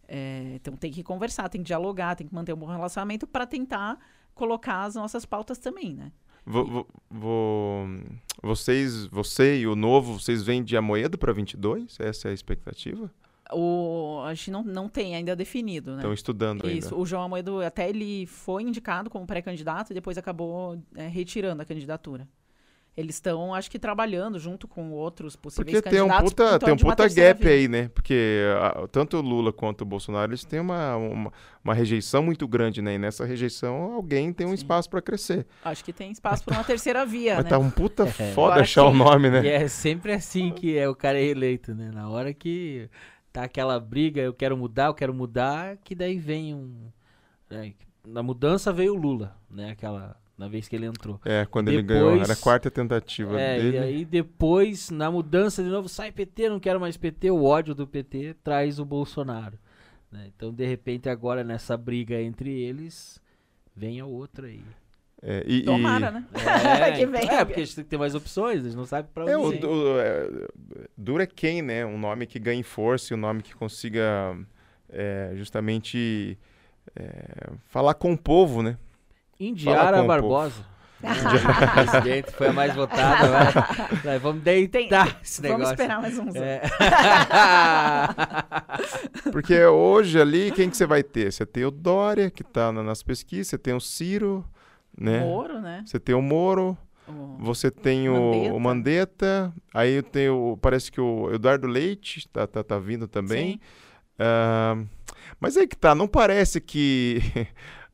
É, 0.07 0.53
então 0.55 0.75
tem 0.75 0.91
que 0.91 1.03
conversar, 1.03 1.49
tem 1.49 1.61
que 1.61 1.67
dialogar, 1.67 2.15
tem 2.15 2.27
que 2.27 2.33
manter 2.33 2.53
um 2.53 2.57
bom 2.57 2.67
relacionamento 2.67 3.27
para 3.27 3.45
tentar 3.45 3.99
colocar 4.33 4.83
as 4.83 4.95
nossas 4.95 5.25
pautas 5.25 5.57
também, 5.57 5.93
né? 5.93 6.11
Vou, 6.45 6.87
vou, 7.09 7.87
vocês, 8.41 9.07
você 9.07 9.59
e 9.59 9.67
o 9.67 9.75
novo, 9.75 10.19
vocês 10.19 10.43
vêm 10.43 10.63
de 10.63 10.77
Amoedo 10.77 11.17
para 11.17 11.33
22? 11.33 11.97
Essa 11.99 12.27
é 12.27 12.31
a 12.31 12.33
expectativa? 12.33 13.11
O, 13.51 14.21
a 14.23 14.33
gente 14.33 14.51
não, 14.51 14.63
não 14.63 14.89
tem 14.89 15.15
ainda 15.15 15.35
definido, 15.35 15.91
né? 15.91 15.97
Estão 15.97 16.13
estudando 16.13 16.69
Isso, 16.69 16.89
ainda. 16.89 16.97
o 16.97 17.05
João 17.05 17.23
Amoedo, 17.23 17.61
até 17.61 17.89
ele 17.89 18.25
foi 18.25 18.63
indicado 18.63 19.09
como 19.09 19.25
pré-candidato 19.25 19.91
e 19.91 19.93
depois 19.93 20.17
acabou 20.17 20.81
é, 20.95 21.07
retirando 21.07 21.61
a 21.61 21.65
candidatura. 21.65 22.27
Eles 22.97 23.15
estão, 23.15 23.53
acho 23.53 23.69
que, 23.69 23.77
trabalhando 23.77 24.39
junto 24.39 24.69
com 24.69 24.91
outros 24.91 25.35
possíveis 25.35 25.81
Porque 25.81 25.89
tem 25.89 26.01
um 26.01 26.07
puta, 26.07 26.57
tem 26.57 26.73
um 26.73 26.77
puta 26.77 27.09
gap 27.09 27.43
via. 27.43 27.51
aí, 27.51 27.67
né? 27.67 27.89
Porque 27.89 28.41
a, 28.57 28.87
tanto 28.87 29.17
o 29.17 29.21
Lula 29.21 29.51
quanto 29.51 29.81
o 29.81 29.85
Bolsonaro, 29.85 30.31
eles 30.31 30.45
têm 30.45 30.61
uma, 30.61 30.95
uma, 30.95 31.33
uma, 31.61 31.73
rejeição 31.73 32.23
muito 32.23 32.47
grande, 32.47 32.81
né? 32.81 32.95
E 32.95 32.97
nessa 32.97 33.25
rejeição, 33.25 33.93
alguém 33.93 34.31
tem 34.31 34.47
um 34.47 34.51
Sim. 34.51 34.55
espaço 34.55 34.89
para 34.89 35.01
crescer. 35.01 35.45
Acho 35.65 35.83
que 35.83 35.91
tem 35.91 36.09
espaço 36.09 36.45
para 36.45 36.55
uma 36.55 36.63
terceira 36.63 37.05
via, 37.05 37.35
Mas 37.35 37.43
né? 37.43 37.49
tá 37.49 37.59
um 37.59 37.69
puta 37.69 38.03
é, 38.17 38.31
foda 38.31 38.61
achar 38.61 38.83
que, 38.83 38.87
o 38.87 38.93
nome, 38.93 39.29
né? 39.29 39.43
E 39.43 39.49
é 39.49 39.67
sempre 39.67 40.13
assim 40.13 40.53
que 40.53 40.77
é 40.77 40.87
o 40.87 40.95
cara 40.95 41.19
é 41.19 41.25
eleito, 41.25 41.75
né? 41.75 41.91
Na 41.93 42.07
hora 42.07 42.33
que 42.33 42.89
tá 43.33 43.43
aquela 43.43 43.77
briga, 43.77 44.21
eu 44.21 44.33
quero 44.33 44.55
mudar, 44.55 44.85
eu 44.85 44.93
quero 44.93 45.13
mudar, 45.13 45.75
que 45.83 45.93
daí 45.93 46.17
vem 46.17 46.55
um... 46.55 46.89
Né? 47.49 47.73
Na 48.07 48.23
mudança 48.23 48.71
veio 48.71 48.93
o 48.93 48.97
Lula, 48.97 49.35
né? 49.49 49.71
Aquela 49.71 50.15
na 50.37 50.47
vez 50.47 50.67
que 50.67 50.75
ele 50.75 50.85
entrou. 50.85 51.19
É, 51.23 51.45
quando 51.45 51.67
depois, 51.67 51.79
ele 51.79 51.87
ganhou, 51.87 52.21
era 52.21 52.33
a 52.33 52.35
quarta 52.35 52.69
tentativa 52.69 53.39
é, 53.39 53.57
dele. 53.57 53.77
E 53.77 53.79
aí 53.79 54.05
depois, 54.05 54.89
na 54.89 55.09
mudança 55.09 55.63
de 55.63 55.69
novo, 55.69 55.87
sai 55.87 56.11
PT, 56.11 56.49
não 56.49 56.59
quero 56.59 56.79
mais 56.79 56.97
PT, 56.97 57.31
o 57.31 57.43
ódio 57.43 57.73
do 57.73 57.87
PT 57.87 58.35
traz 58.43 58.79
o 58.79 58.85
Bolsonaro. 58.85 59.57
Né? 60.11 60.31
Então, 60.35 60.53
de 60.53 60.65
repente, 60.65 61.09
agora 61.09 61.43
nessa 61.43 61.77
briga 61.77 62.21
entre 62.21 62.51
eles, 62.51 63.21
vem 63.75 63.99
a 63.99 64.05
outra 64.05 64.47
aí. 64.47 64.63
É, 65.21 65.43
e, 65.47 65.63
Tomara, 65.63 66.09
e... 66.09 66.11
né? 66.11 66.25
É, 66.87 66.91
que 66.99 67.05
vem. 67.05 67.29
é, 67.29 67.45
porque 67.45 67.61
a 67.61 67.65
gente 67.65 67.75
tem 67.75 67.83
que 67.83 67.89
ter 67.89 67.97
mais 67.97 68.13
opções, 68.13 68.59
eles 68.59 68.75
não 68.75 68.85
sabem 68.85 69.09
pra 69.11 69.23
onde 69.23 69.31
é, 69.31 69.37
o, 69.65 69.69
o, 69.69 69.99
é, 69.99 70.29
Dura 70.95 71.23
é 71.23 71.27
quem, 71.27 71.61
né? 71.61 71.85
Um 71.85 71.97
nome 71.97 72.27
que 72.27 72.37
ganhe 72.37 72.61
força 72.61 73.13
e 73.13 73.17
um 73.17 73.19
nome 73.19 73.41
que 73.41 73.55
consiga 73.55 74.37
é, 74.89 75.31
justamente 75.35 76.37
é, 76.95 77.49
falar 77.67 77.95
com 77.95 78.13
o 78.13 78.17
povo, 78.17 78.61
né? 78.61 78.77
Indiara 79.39 80.03
Barbosa. 80.03 80.75
presidente 81.73 82.31
foi 82.31 82.47
a 82.47 82.53
mais 82.53 82.73
votada. 82.73 83.27
Vai, 83.29 83.51
vai, 84.03 84.19
vamos 84.19 84.41
deitar 84.41 84.79
Tem, 84.79 84.89
esse 85.21 85.41
negócio. 85.41 85.63
Vamos 85.63 85.71
esperar 85.71 86.01
mais 86.01 86.17
uns 86.17 86.35
é. 86.35 86.61
Porque 89.31 89.65
hoje 89.65 90.19
ali, 90.19 90.51
quem 90.51 90.69
que 90.69 90.77
você 90.77 90.85
vai 90.85 91.03
ter? 91.03 91.31
Você 91.31 91.45
tem 91.45 91.65
o 91.65 91.71
Dória, 91.71 92.31
que 92.31 92.41
está 92.41 92.71
nas 92.71 93.03
pesquisas, 93.03 93.47
você 93.47 93.57
tem 93.57 93.73
o 93.73 93.79
Ciro, 93.79 94.45
né? 94.97 95.19
Moro, 95.19 95.59
né? 95.59 95.83
Você 95.85 95.99
tem 95.99 96.15
o 96.15 96.21
Moro. 96.21 96.77
Você 97.39 97.69
tem 97.69 98.09
o 98.09 98.13
Mandetta. 98.13 98.55
o 98.55 98.59
Mandetta, 98.59 99.53
aí 99.71 100.01
tem 100.01 100.29
o, 100.29 100.57
parece 100.59 100.91
que 100.91 100.99
o 100.99 101.31
Eduardo 101.31 101.67
Leite 101.67 102.27
tá, 102.29 102.47
tá, 102.47 102.63
tá 102.63 102.79
vindo 102.79 103.07
também. 103.07 103.61
Uh, 104.19 104.87
mas 105.39 105.55
aí 105.55 105.67
que 105.67 105.77
tá, 105.77 105.93
não 105.93 106.07
parece 106.07 106.59
que 106.59 107.21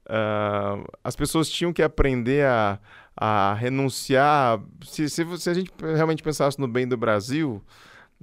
Uh, 0.06 0.84
as 1.04 1.16
pessoas 1.16 1.50
tinham 1.50 1.72
que 1.72 1.82
aprender 1.82 2.46
a, 2.46 2.80
a 3.16 3.54
renunciar. 3.54 4.62
Se, 4.84 5.10
se, 5.10 5.38
se, 5.38 5.50
a 5.50 5.54
gente 5.54 5.72
realmente 5.80 6.24
pensasse 6.24 6.60
no 6.60 6.68
bem 6.68 6.88
do 6.88 6.98
Brasil, 6.98 7.64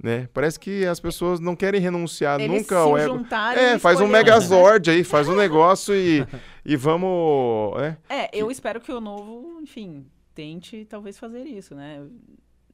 né? 0.01 0.27
Parece 0.33 0.59
que 0.59 0.85
as 0.85 0.99
pessoas 0.99 1.39
não 1.39 1.55
querem 1.55 1.81
renunciar 1.81 2.39
Eles 2.39 2.61
nunca 2.61 2.77
ao 2.77 2.97
ego. 2.97 3.25
É, 3.55 3.77
faz 3.79 3.99
um 3.99 4.07
megazord 4.07 4.89
aí, 4.89 5.03
faz 5.03 5.27
um 5.27 5.35
negócio 5.37 5.95
e, 5.95 6.25
e 6.65 6.75
vamos. 6.75 7.73
É, 7.81 7.97
é 8.09 8.29
eu 8.33 8.49
espero 8.49 8.79
que 8.79 8.91
o 8.91 9.01
novo, 9.01 9.59
enfim, 9.61 10.05
tente 10.33 10.85
talvez 10.85 11.17
fazer 11.17 11.43
isso, 11.43 11.75
né? 11.75 12.01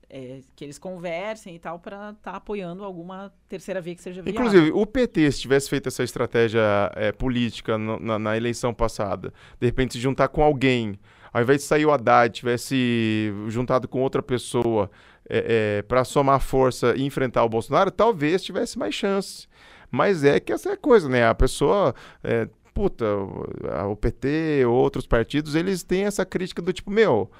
É, 0.09 0.41
que 0.55 0.63
eles 0.63 0.77
conversem 0.77 1.55
e 1.55 1.59
tal 1.59 1.79
para 1.79 2.11
estar 2.11 2.31
tá 2.31 2.37
apoiando 2.37 2.83
alguma 2.83 3.33
terceira 3.49 3.81
via 3.81 3.95
que 3.95 4.01
seja 4.01 4.21
viável. 4.21 4.39
Inclusive, 4.39 4.71
o 4.73 4.85
PT, 4.85 5.31
se 5.31 5.41
tivesse 5.41 5.69
feito 5.69 5.87
essa 5.87 6.03
estratégia 6.03 6.61
é, 6.95 7.11
política 7.11 7.77
no, 7.77 7.99
na, 7.99 8.19
na, 8.19 8.37
eleição 8.37 8.73
passada, 8.73 9.33
de 9.59 9.65
repente 9.65 9.93
se 9.93 9.99
juntar 9.99 10.27
com 10.27 10.43
alguém, 10.43 10.99
ao 11.33 11.41
invés 11.41 11.61
de 11.61 11.67
sair 11.67 11.85
o 11.85 11.91
Haddad, 11.91 12.33
tivesse 12.33 13.33
juntado 13.47 13.87
com 13.87 14.01
outra 14.01 14.21
pessoa 14.21 14.89
é, 15.29 15.77
é 15.77 15.81
para 15.81 16.03
somar 16.03 16.39
força 16.39 16.95
e 16.95 17.03
enfrentar 17.03 17.43
o 17.43 17.49
Bolsonaro, 17.49 17.91
talvez 17.91 18.43
tivesse 18.43 18.77
mais 18.77 18.93
chance. 18.93 19.47
Mas 19.91 20.23
é 20.23 20.39
que 20.39 20.51
essa 20.51 20.69
é 20.69 20.73
a 20.73 20.77
coisa, 20.77 21.07
né? 21.07 21.27
A 21.27 21.33
pessoa 21.33 21.95
é, 22.23 22.47
puta, 22.75 23.05
o, 23.89 23.95
PT, 23.95 24.65
outros 24.65 25.07
partidos, 25.07 25.55
eles 25.55 25.81
têm 25.81 26.03
essa 26.03 26.25
crítica 26.25 26.61
do 26.61 26.73
tipo, 26.73 26.91
meu, 26.91 27.31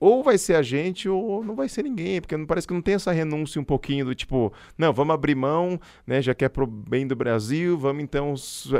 ou 0.00 0.24
vai 0.24 0.38
ser 0.38 0.54
a 0.54 0.62
gente 0.62 1.08
ou 1.08 1.44
não 1.44 1.54
vai 1.54 1.68
ser 1.68 1.84
ninguém, 1.84 2.20
porque 2.20 2.36
não 2.36 2.46
parece 2.46 2.66
que 2.66 2.72
não 2.72 2.80
tem 2.80 2.94
essa 2.94 3.12
renúncia 3.12 3.60
um 3.60 3.64
pouquinho 3.64 4.06
do 4.06 4.14
tipo, 4.14 4.52
não, 4.76 4.92
vamos 4.92 5.14
abrir 5.14 5.34
mão, 5.36 5.78
né, 6.06 6.22
já 6.22 6.34
que 6.34 6.44
é 6.44 6.48
pro 6.48 6.66
bem 6.66 7.06
do 7.06 7.14
Brasil, 7.14 7.76
vamos 7.78 8.02
então, 8.02 8.34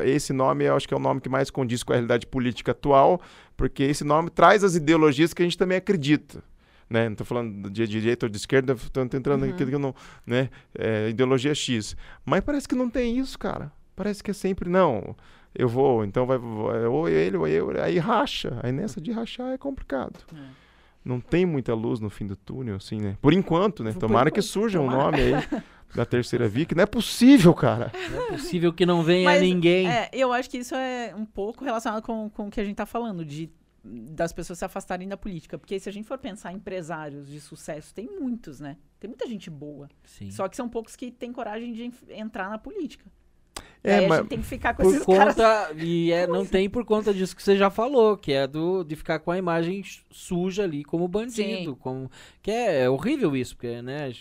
esse 0.05 0.33
nome 0.33 0.65
eu 0.65 0.75
acho 0.75 0.89
que 0.89 0.95
é 0.95 0.97
o 0.97 1.01
nome 1.01 1.21
que 1.21 1.29
mais 1.29 1.51
condiz 1.51 1.83
com 1.83 1.93
a 1.93 1.97
realidade 1.97 2.27
política 2.27 2.73
atual, 2.73 3.21
porque 3.57 3.83
esse 3.83 4.03
nome 4.03 4.31
traz 4.31 4.65
as 4.65 4.75
ideologias 4.75 5.35
que 5.35 5.43
a 5.43 5.45
gente 5.45 5.59
também 5.59 5.77
acredita. 5.77 6.43
Né? 6.89 7.05
Não 7.05 7.13
estou 7.13 7.27
falando 7.27 7.71
de 7.71 7.87
direita 7.87 8.27
ou 8.27 8.31
de 8.31 8.37
esquerda, 8.37 8.73
estou 8.73 9.05
entrando 9.05 9.43
Uhum. 9.43 9.51
naquilo 9.51 9.69
que 9.69 9.77
eu 9.77 9.79
não. 9.79 9.95
Né? 10.27 10.49
É, 10.77 11.09
ideologia 11.11 11.55
X. 11.55 11.95
Mas 12.25 12.41
parece 12.41 12.67
que 12.67 12.75
não 12.75 12.91
tem 12.91 13.17
isso, 13.17 13.39
cara. 13.39 13.71
Parece 13.95 14.25
que 14.25 14.31
é 14.33 14.35
sempre, 14.35 14.69
não, 14.69 15.15
eu 15.55 15.69
vou, 15.69 16.05
então 16.05 16.27
vai, 16.27 16.37
vai 16.39 16.87
ou 16.87 17.09
ele 17.09 17.37
ou 17.37 17.47
eu, 17.47 17.71
aí 17.81 17.99
racha. 17.99 18.59
Aí 18.63 18.73
nessa 18.73 19.01
de 19.01 19.13
rachar 19.13 19.53
é 19.53 19.59
complicado. 19.59 20.19
É. 20.35 20.60
Não 21.05 21.21
tem 21.21 21.47
muita 21.47 21.75
luz 21.75 21.99
no 21.99 22.11
fim 22.11 22.27
do 22.27 22.37
túnel, 22.37 22.77
assim, 22.77 23.01
né? 23.01 23.17
Por 23.21 23.33
enquanto, 23.33 23.83
né? 23.83 23.93
Tomara 23.93 24.31
que 24.31 24.43
surja 24.43 24.81
um 24.81 24.91
nome 24.91 25.19
aí 25.19 25.33
da 25.95 26.05
terceira 26.05 26.49
via, 26.49 26.67
que 26.67 26.75
não 26.75 26.83
é 26.83 26.87
possível, 26.87 27.55
cara. 27.55 27.91
Não 28.11 28.23
é 28.23 28.27
possível 28.33 28.73
que 28.73 28.85
não 28.85 29.03
venha 29.03 29.25
Mas, 29.25 29.41
ninguém. 29.41 29.89
É, 29.89 30.11
eu 30.13 30.33
acho 30.33 30.51
que 30.51 30.59
isso 30.59 30.75
é 30.75 31.15
um 31.17 31.25
pouco 31.25 31.65
relacionado 31.65 32.03
com, 32.03 32.29
com 32.31 32.49
o 32.49 32.51
que 32.51 32.61
a 32.61 32.65
gente 32.65 32.77
tá 32.77 32.87
falando, 32.87 33.25
de 33.25 33.51
das 33.83 34.33
pessoas 34.33 34.59
se 34.59 34.65
afastarem 34.65 35.09
da 35.09 35.17
política. 35.17 35.59
Porque 35.59 35.79
se 35.79 35.89
a 35.89 35.93
gente 35.93 36.07
for 36.07 36.19
pensar 36.19 36.53
em 36.53 36.57
empresários 36.57 37.29
de 37.29 37.41
sucesso, 37.41 37.95
tem 37.95 38.07
muitos, 38.07 38.61
né? 38.61 38.77
Tem 38.99 39.09
muita 39.09 39.27
gente 39.27 39.49
boa. 39.49 39.89
Sim. 40.05 40.31
Só 40.31 40.49
que 40.49 40.57
são 40.57 40.69
poucos 40.69 40.97
que 40.97 41.11
têm 41.11 41.33
coragem 41.33 41.73
de 41.73 41.91
entrar 42.11 42.51
na 42.51 42.59
política. 42.59 43.11
É, 43.83 44.07
mas- 44.07 44.19
gente 44.21 44.29
tem 44.29 44.39
que 44.41 44.47
ficar 44.47 44.75
com 44.75 44.83
Por 44.83 44.95
esses 44.95 45.07
caras. 45.07 45.35
conta. 45.35 45.73
E 45.79 46.13
é, 46.13 46.27
não 46.27 46.45
tem 46.45 46.69
por 46.69 46.85
conta 46.85 47.15
disso 47.15 47.35
que 47.35 47.43
você 47.43 47.57
já 47.57 47.71
falou, 47.71 48.17
que 48.17 48.33
é 48.33 48.47
do 48.47 48.85
de 48.85 48.95
ficar 48.97 49.19
com 49.21 49.31
a 49.31 49.39
imagem 49.39 49.83
suja 50.11 50.65
ali 50.65 50.85
como 50.85 51.09
bandido. 51.09 51.71
Sim. 51.73 51.77
Como, 51.81 52.11
que 52.43 52.51
é, 52.51 52.83
é 52.83 52.91
horrível 52.91 53.35
isso, 53.37 53.57
porque, 53.57 53.81
né? 53.81 54.13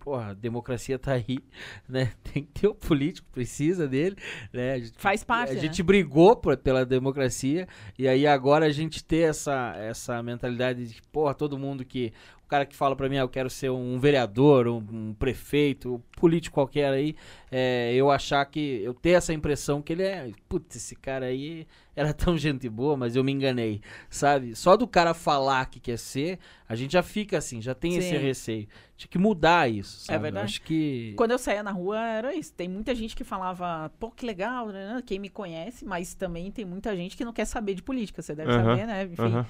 Porra, 0.00 0.30
a 0.30 0.34
democracia 0.34 0.98
tá 0.98 1.12
aí, 1.14 1.38
né? 1.88 2.12
Tem 2.32 2.44
que 2.44 2.60
ter 2.60 2.68
o 2.68 2.74
político, 2.74 3.26
precisa 3.32 3.88
dele, 3.88 4.16
né? 4.52 4.74
A 4.74 4.78
gente, 4.78 4.92
Faz 4.98 5.24
parte, 5.24 5.50
A 5.50 5.54
né? 5.54 5.60
gente 5.60 5.82
brigou 5.82 6.36
por- 6.36 6.56
pela 6.56 6.84
democracia, 6.86 7.66
e 7.98 8.06
aí 8.06 8.26
agora 8.26 8.66
a 8.66 8.70
gente 8.70 9.02
ter 9.02 9.28
essa, 9.30 9.74
essa 9.78 10.22
mentalidade 10.22 10.86
de, 10.86 11.02
porra, 11.10 11.34
todo 11.34 11.58
mundo 11.58 11.84
que. 11.84 12.12
O 12.46 12.48
cara 12.48 12.64
que 12.64 12.76
fala 12.76 12.94
pra 12.94 13.08
mim, 13.08 13.16
ah, 13.16 13.22
eu 13.22 13.28
quero 13.28 13.50
ser 13.50 13.70
um 13.72 13.98
vereador, 13.98 14.68
um, 14.68 14.76
um 14.76 15.14
prefeito, 15.14 15.96
um 15.96 16.00
político 16.16 16.54
qualquer 16.54 16.92
aí, 16.92 17.16
é, 17.50 17.92
eu 17.92 18.08
achar 18.08 18.44
que. 18.46 18.80
Eu 18.84 18.94
ter 18.94 19.10
essa 19.10 19.32
impressão 19.32 19.82
que 19.82 19.92
ele 19.92 20.04
é. 20.04 20.30
Putz, 20.48 20.76
esse 20.76 20.94
cara 20.94 21.26
aí 21.26 21.66
era 21.96 22.14
tão 22.14 22.38
gente 22.38 22.68
boa, 22.68 22.96
mas 22.96 23.16
eu 23.16 23.24
me 23.24 23.32
enganei, 23.32 23.80
sabe? 24.08 24.54
Só 24.54 24.76
do 24.76 24.86
cara 24.86 25.12
falar 25.12 25.66
que 25.66 25.80
quer 25.80 25.98
ser, 25.98 26.38
a 26.68 26.76
gente 26.76 26.92
já 26.92 27.02
fica 27.02 27.36
assim, 27.36 27.60
já 27.60 27.74
tem 27.74 27.96
esse 27.96 28.10
Sim. 28.10 28.18
receio. 28.18 28.68
Tinha 28.96 29.08
que 29.08 29.18
mudar 29.18 29.68
isso, 29.68 30.04
sabe? 30.04 30.18
Eu 30.18 30.22
verdade. 30.22 30.44
Acho 30.44 30.62
que. 30.62 31.14
Quando 31.16 31.32
eu 31.32 31.38
saía 31.38 31.64
na 31.64 31.72
rua, 31.72 31.98
era 31.98 32.32
isso. 32.32 32.52
Tem 32.52 32.68
muita 32.68 32.94
gente 32.94 33.16
que 33.16 33.24
falava, 33.24 33.90
pô, 33.98 34.08
que 34.08 34.24
legal, 34.24 34.68
né? 34.68 35.02
quem 35.04 35.18
me 35.18 35.28
conhece, 35.28 35.84
mas 35.84 36.14
também 36.14 36.52
tem 36.52 36.64
muita 36.64 36.94
gente 36.94 37.16
que 37.16 37.24
não 37.24 37.32
quer 37.32 37.44
saber 37.44 37.74
de 37.74 37.82
política, 37.82 38.22
você 38.22 38.36
deve 38.36 38.52
saber, 38.52 38.86
né? 38.86 39.02
Enfim. 39.02 39.44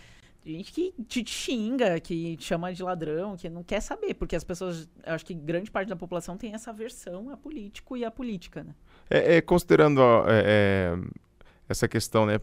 Gente 0.52 0.72
que 0.72 0.94
te 1.08 1.24
xinga, 1.24 1.98
que 2.00 2.36
te 2.36 2.44
chama 2.44 2.72
de 2.72 2.82
ladrão, 2.82 3.36
que 3.36 3.48
não 3.48 3.62
quer 3.62 3.80
saber, 3.80 4.14
porque 4.14 4.36
as 4.36 4.44
pessoas, 4.44 4.88
acho 5.04 5.24
que 5.24 5.34
grande 5.34 5.70
parte 5.70 5.88
da 5.88 5.96
população 5.96 6.36
tem 6.36 6.54
essa 6.54 6.70
aversão 6.70 7.30
a 7.30 7.36
político 7.36 7.96
e 7.96 8.04
a 8.04 8.10
política, 8.10 8.62
né? 8.62 8.74
É, 9.10 9.36
é, 9.36 9.40
considerando 9.40 10.00
é, 10.00 10.42
é, 10.46 10.98
essa 11.68 11.88
questão, 11.88 12.26
né? 12.26 12.38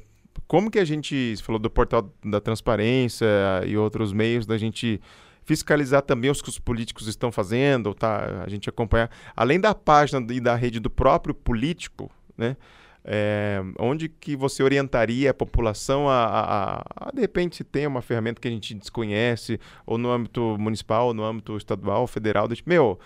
Como 0.47 0.69
que 0.69 0.79
a 0.79 0.85
gente, 0.85 1.35
você 1.35 1.43
falou 1.43 1.59
do 1.59 1.69
portal 1.69 2.11
da 2.25 2.41
transparência 2.41 3.27
e 3.65 3.77
outros 3.77 4.11
meios 4.11 4.45
da 4.45 4.57
gente 4.57 4.99
fiscalizar 5.45 6.01
também 6.01 6.31
os 6.31 6.41
que 6.41 6.49
os 6.49 6.57
políticos 6.57 7.07
estão 7.07 7.31
fazendo, 7.31 7.93
tá, 7.93 8.43
a 8.43 8.49
gente 8.49 8.69
acompanhar, 8.69 9.09
além 9.35 9.59
da 9.59 9.75
página 9.75 10.25
e 10.33 10.39
da 10.39 10.55
rede 10.55 10.79
do 10.79 10.89
próprio 10.89 11.33
político, 11.33 12.09
né? 12.37 12.57
É, 13.05 13.61
onde 13.77 14.07
que 14.07 14.35
você 14.35 14.63
orientaria 14.63 15.31
a 15.31 15.33
população 15.33 16.07
a, 16.07 16.23
a- 16.23 16.75
a- 16.77 16.83
a, 17.07 17.11
de 17.11 17.19
repente, 17.21 17.63
tem 17.63 17.85
uma 17.85 18.01
ferramenta 18.01 18.39
que 18.39 18.47
a 18.47 18.51
gente 18.51 18.73
desconhece, 18.73 19.59
ou 19.85 19.97
no 19.97 20.09
âmbito 20.09 20.55
municipal, 20.57 21.07
ou 21.07 21.13
no 21.13 21.23
âmbito 21.23 21.57
estadual, 21.57 22.07
federal, 22.07 22.47
do 22.47 22.55
tipo, 22.55 22.69
meu, 22.69 22.97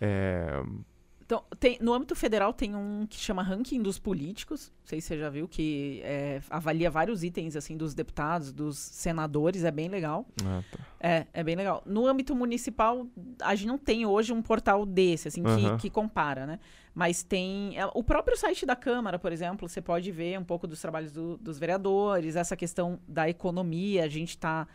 é, 0.00 0.62
Então, 1.26 1.42
tem- 1.58 1.76
no 1.80 1.92
âmbito 1.92 2.14
federal 2.14 2.52
tem 2.52 2.76
um 2.76 3.04
que 3.04 3.16
chama 3.18 3.42
Ranking 3.42 3.82
dos 3.82 3.98
Políticos, 3.98 4.72
não 4.82 4.86
sei 4.86 5.00
se 5.00 5.08
você 5.08 5.18
já 5.18 5.28
viu, 5.28 5.48
que 5.48 6.00
é, 6.04 6.40
avalia 6.48 6.88
vários 6.88 7.24
itens, 7.24 7.56
assim, 7.56 7.76
dos 7.76 7.94
deputados, 7.94 8.52
dos 8.52 8.78
senadores, 8.78 9.64
é 9.64 9.72
bem 9.72 9.88
legal. 9.88 10.24
ah, 10.44 10.62
tá. 10.70 10.78
É, 11.00 11.26
é 11.32 11.42
bem 11.42 11.56
legal. 11.56 11.82
No 11.84 12.06
âmbito 12.06 12.32
municipal, 12.34 13.08
a 13.42 13.56
gente 13.56 13.66
não 13.66 13.76
tem 13.76 14.06
hoje 14.06 14.32
um 14.32 14.40
portal 14.40 14.86
desse, 14.86 15.26
assim, 15.26 15.42
que, 15.42 15.82
que 15.82 15.90
compara, 15.90 16.46
né? 16.46 16.60
Mas 16.94 17.24
tem. 17.24 17.76
é, 17.76 17.84
o 17.92 18.04
próprio 18.04 18.36
site 18.36 18.64
da 18.64 18.76
Câmara, 18.76 19.18
por 19.18 19.32
exemplo, 19.32 19.68
você 19.68 19.82
pode 19.82 20.10
ver 20.12 20.38
um 20.38 20.44
pouco 20.44 20.66
dos 20.68 20.80
trabalhos 20.80 21.10
do- 21.10 21.36
dos 21.38 21.58
vereadores, 21.58 22.36
essa 22.36 22.56
questão 22.56 23.00
da 23.06 23.28
economia. 23.28 24.04
A 24.04 24.08
gente 24.08 24.30
está 24.30 24.66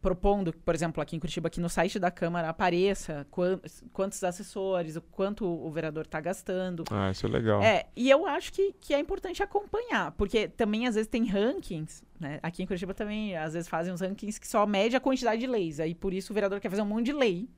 propondo, 0.00 0.52
que, 0.52 0.58
por 0.58 0.74
exemplo, 0.74 1.02
aqui 1.02 1.16
em 1.16 1.18
Curitiba, 1.18 1.50
que 1.50 1.60
no 1.60 1.68
site 1.68 1.98
da 1.98 2.10
Câmara 2.10 2.48
apareça 2.48 3.26
quan- 3.30 3.60
quantos 3.92 4.22
assessores, 4.24 4.96
o 4.96 5.02
quanto 5.02 5.44
o 5.46 5.70
vereador 5.70 6.04
está 6.04 6.20
gastando. 6.20 6.84
ah, 6.90 7.10
isso 7.10 7.26
é 7.26 7.28
legal. 7.28 7.62
É, 7.62 7.86
e 7.96 8.08
eu 8.10 8.26
acho 8.26 8.52
que, 8.52 8.72
que 8.80 8.94
é 8.94 8.98
importante 8.98 9.42
acompanhar, 9.42 10.12
porque 10.12 10.48
também 10.48 10.86
às 10.86 10.94
vezes 10.94 11.08
tem 11.08 11.24
rankings, 11.26 12.02
né? 12.18 12.38
Aqui 12.42 12.62
em 12.62 12.66
Curitiba 12.66 12.94
também, 12.94 13.36
às 13.36 13.52
vezes 13.52 13.68
fazem 13.68 13.92
uns 13.92 14.00
rankings 14.00 14.38
que 14.40 14.48
só 14.48 14.66
mede 14.66 14.96
a 14.96 15.00
quantidade 15.00 15.40
de 15.40 15.46
leis. 15.46 15.80
Aí 15.80 15.94
por 15.94 16.12
isso 16.12 16.32
o 16.32 16.34
vereador 16.34 16.60
quer 16.60 16.70
fazer 16.70 16.82
um 16.82 16.86
monte 16.86 17.06
de 17.06 17.12
lei. 17.12 17.48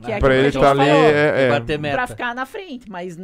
Que 0.00 0.10
é 0.10 0.14
Ah, 0.14 0.16
aquilo 0.16 0.20
Pra 0.20 0.28
que 0.30 0.34
a 0.34 0.38
ele 0.38 0.48
estar 0.48 0.70
ali, 0.70 0.78
falou, 0.90 1.04
é, 1.04 1.42
é. 1.44 1.48
bater 1.50 1.78
meta. 1.78 1.94
Pra 1.96 2.06
ficar 2.06 2.34
na 2.34 2.46
frente, 2.46 2.90
mas 2.90 3.16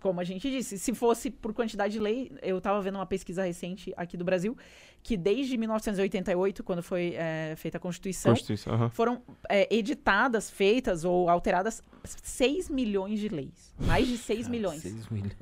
como 0.00 0.20
a 0.20 0.24
gente 0.24 0.50
disse, 0.50 0.78
se 0.78 0.94
fosse 0.94 1.30
por 1.30 1.52
quantidade 1.52 1.92
de 1.92 2.00
lei, 2.00 2.32
eu 2.42 2.60
tava 2.62 2.80
vendo 2.80 2.94
uma 2.96 3.04
pesquisa 3.06 3.44
recente 3.44 3.92
aqui 3.96 4.16
do 4.16 4.24
Brasil, 4.24 4.56
que 5.02 5.16
desde 5.16 5.56
1988, 5.56 6.62
quando 6.62 6.82
foi 6.82 7.14
é, 7.16 7.54
feita 7.56 7.76
a 7.76 7.80
Constituição, 7.80 8.32
Constituição, 8.32 8.72
aham. 8.74 8.90
foram 8.90 9.20
é, 9.48 9.66
editadas, 9.74 10.48
feitas 10.48 11.04
ou 11.04 11.28
alteradas 11.28 11.82
6 12.04 12.68
milhões 12.70 13.18
de 13.18 13.28
leis. 13.28 13.74
Mais 13.80 14.06
de 14.06 14.16
6 14.16 14.46
milhões. 14.48 14.80
6 14.82 15.08
milhões. 15.08 15.32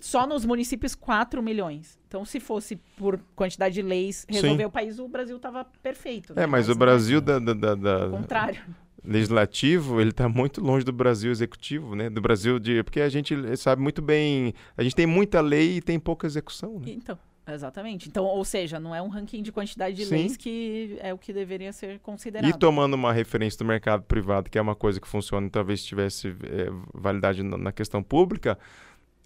Só 0.00 0.26
nos 0.26 0.44
municípios, 0.46 0.94
4 0.94 1.42
milhões. 1.42 1.98
Então, 2.08 2.24
se 2.24 2.40
fosse 2.40 2.76
por 2.96 3.20
quantidade 3.36 3.74
de 3.74 3.82
leis 3.82 4.24
resolver 4.28 4.62
Sim. 4.62 4.66
o 4.68 4.70
país, 4.70 4.98
o 4.98 5.06
Brasil 5.08 5.38
tava 5.38 5.66
perfeito. 5.82 6.34
né? 6.34 6.44
É, 6.44 6.46
mas 6.46 6.66
o 6.68 6.72
não 6.72 6.78
Brasil 6.78 7.18
é. 7.18 7.20
da, 7.20 7.38
da- 7.38 7.54
da- 7.54 7.74
da- 7.74 8.08
contrário. 8.08 8.62
legislativo, 9.04 10.00
ele 10.00 10.10
está 10.10 10.28
muito 10.28 10.60
longe 10.62 10.84
do 10.84 10.92
Brasil 10.92 11.30
executivo, 11.30 11.94
né? 11.94 12.08
Do 12.08 12.20
Brasil 12.20 12.58
de... 12.58 12.82
Porque 12.82 13.00
a 13.00 13.08
gente 13.08 13.34
sabe 13.56 13.82
muito 13.82 14.00
bem... 14.00 14.54
A 14.76 14.82
gente 14.82 14.94
tem 14.96 15.06
muita 15.06 15.40
lei 15.40 15.76
e 15.76 15.82
tem 15.82 15.98
pouca 15.98 16.26
execução, 16.26 16.78
né? 16.78 16.86
Então, 16.92 17.18
exatamente. 17.54 18.08
Então, 18.08 18.24
ou 18.24 18.44
seja, 18.44 18.78
não 18.80 18.94
é 18.94 19.00
um 19.02 19.08
ranking 19.08 19.42
de 19.42 19.50
quantidade 19.52 19.94
de 19.96 20.04
Sim. 20.04 20.14
leis 20.16 20.36
que 20.36 20.96
é 21.00 21.12
o 21.14 21.18
que 21.18 21.32
deveria 21.32 21.72
ser 21.72 21.94
E 21.94 21.98
considerado. 21.98 22.58
tomando 22.58 22.94
uma 22.94 23.12
referência 23.12 23.58
do 23.58 23.64
mercado 23.64 24.02
privado, 24.02 24.50
que 24.50 24.58
é 24.58 24.60
uma 24.62 24.74
coisa 24.74 25.00
que 25.00 25.08
funciona 25.08 25.46
e 25.46 25.50
talvez 25.50 25.84
tivesse 25.84 26.28
é, 26.44 26.68
validade 26.94 27.42
na, 27.42 27.72
questão 27.72 28.02
pública, 28.02 28.58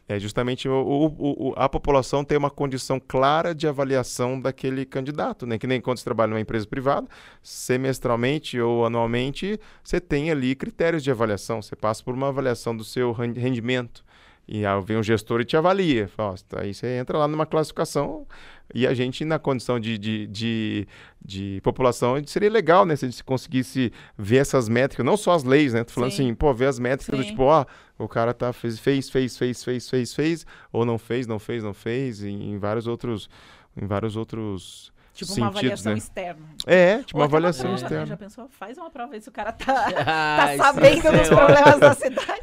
é 0.08 0.18
justamente 0.18 0.68
o, 0.68 0.74
o- 0.74 1.48
o- 1.50 1.54
a 1.56 1.68
população 1.68 2.24
ter 2.24 2.36
uma 2.36 2.50
condição 2.50 3.00
clara 3.00 3.54
de 3.54 3.68
avaliação 3.68 4.38
daquele 4.40 4.84
candidato, 4.84 5.46
né? 5.46 5.56
Que 5.58 5.66
nem 5.66 5.80
quando 5.80 5.98
você 5.98 6.04
trabalha 6.04 6.30
numa 6.30 6.40
empresa 6.40 6.66
privada, 6.66 7.06
semestralmente 7.42 8.60
ou 8.60 8.84
anualmente, 8.84 9.58
você 9.82 10.00
tem 10.00 10.30
ali 10.30 10.54
critérios 10.54 11.02
de 11.04 11.10
avaliação. 11.10 11.62
Você 11.62 11.76
passa 11.76 12.02
por 12.02 12.14
uma 12.14 12.28
avaliação 12.28 12.76
do 12.76 12.84
seu 12.84 13.12
ren- 13.12 13.32
rendimento. 13.32 14.04
E 14.46 14.66
aí 14.66 14.80
vem 14.82 14.96
o 14.96 15.02
gestor 15.02 15.40
e 15.40 15.44
te 15.44 15.56
avalia. 15.56 16.08
Fala, 16.08 16.32
ó, 16.32 16.34
tá, 16.48 16.62
aí 16.62 16.74
você 16.74 16.98
entra 16.98 17.16
lá 17.18 17.28
numa 17.28 17.46
classificação 17.46 18.26
e 18.74 18.86
a 18.86 18.94
gente, 18.94 19.24
na 19.24 19.38
condição 19.38 19.78
de, 19.78 19.98
de, 19.98 20.26
de, 20.26 20.88
de 21.22 21.60
população, 21.62 22.22
seria 22.26 22.50
legal, 22.50 22.86
né? 22.86 22.96
Se 22.96 23.04
a 23.04 23.08
gente 23.08 23.22
conseguisse 23.22 23.92
ver 24.16 24.38
essas 24.38 24.68
métricas, 24.68 25.04
não 25.04 25.16
só 25.16 25.32
as 25.32 25.44
leis, 25.44 25.74
né? 25.74 25.84
Tô 25.84 25.92
falando 25.92 26.10
Sim. 26.10 26.24
assim, 26.24 26.34
pô, 26.34 26.52
ver 26.54 26.66
as 26.66 26.78
métricas 26.78 27.18
do 27.18 27.22
Sim. 27.22 27.30
tipo, 27.30 27.42
ó, 27.42 27.66
o 27.98 28.08
cara 28.08 28.32
tá, 28.32 28.52
fez, 28.52 28.78
fez, 28.78 29.10
fez, 29.10 29.36
fez, 29.36 29.64
fez, 29.64 29.90
fez, 29.90 30.14
fez, 30.14 30.46
ou 30.72 30.84
não 30.84 30.98
fez, 30.98 31.26
não 31.26 31.38
fez, 31.38 31.62
não 31.62 31.74
fez, 31.74 32.22
em, 32.22 32.52
em 32.52 32.58
vários 32.58 32.86
outros, 32.86 33.28
em 33.76 33.86
vários 33.86 34.16
outros 34.16 34.91
tipo 35.12 35.32
uma 35.34 35.46
avaliação 35.48 35.92
né? 35.92 35.98
externa. 35.98 36.42
É, 36.66 36.98
tipo 37.02 37.18
uma 37.18 37.24
até 37.26 37.30
avaliação 37.36 37.62
prova, 37.62 37.76
né? 37.78 37.82
externa. 37.82 38.06
Já 38.06 38.16
pensou? 38.16 38.48
Faz 38.50 38.78
uma 38.78 38.90
prova, 38.90 39.10
ver 39.12 39.20
se 39.22 39.28
o 39.28 39.32
cara 39.32 39.52
tá, 39.52 39.92
tá 39.92 40.04
Ah, 40.06 40.56
sabendo 40.56 41.06
é 41.08 41.18
dos 41.18 41.28
problemas 41.28 41.80
da 41.80 41.94
cidade. 41.94 42.42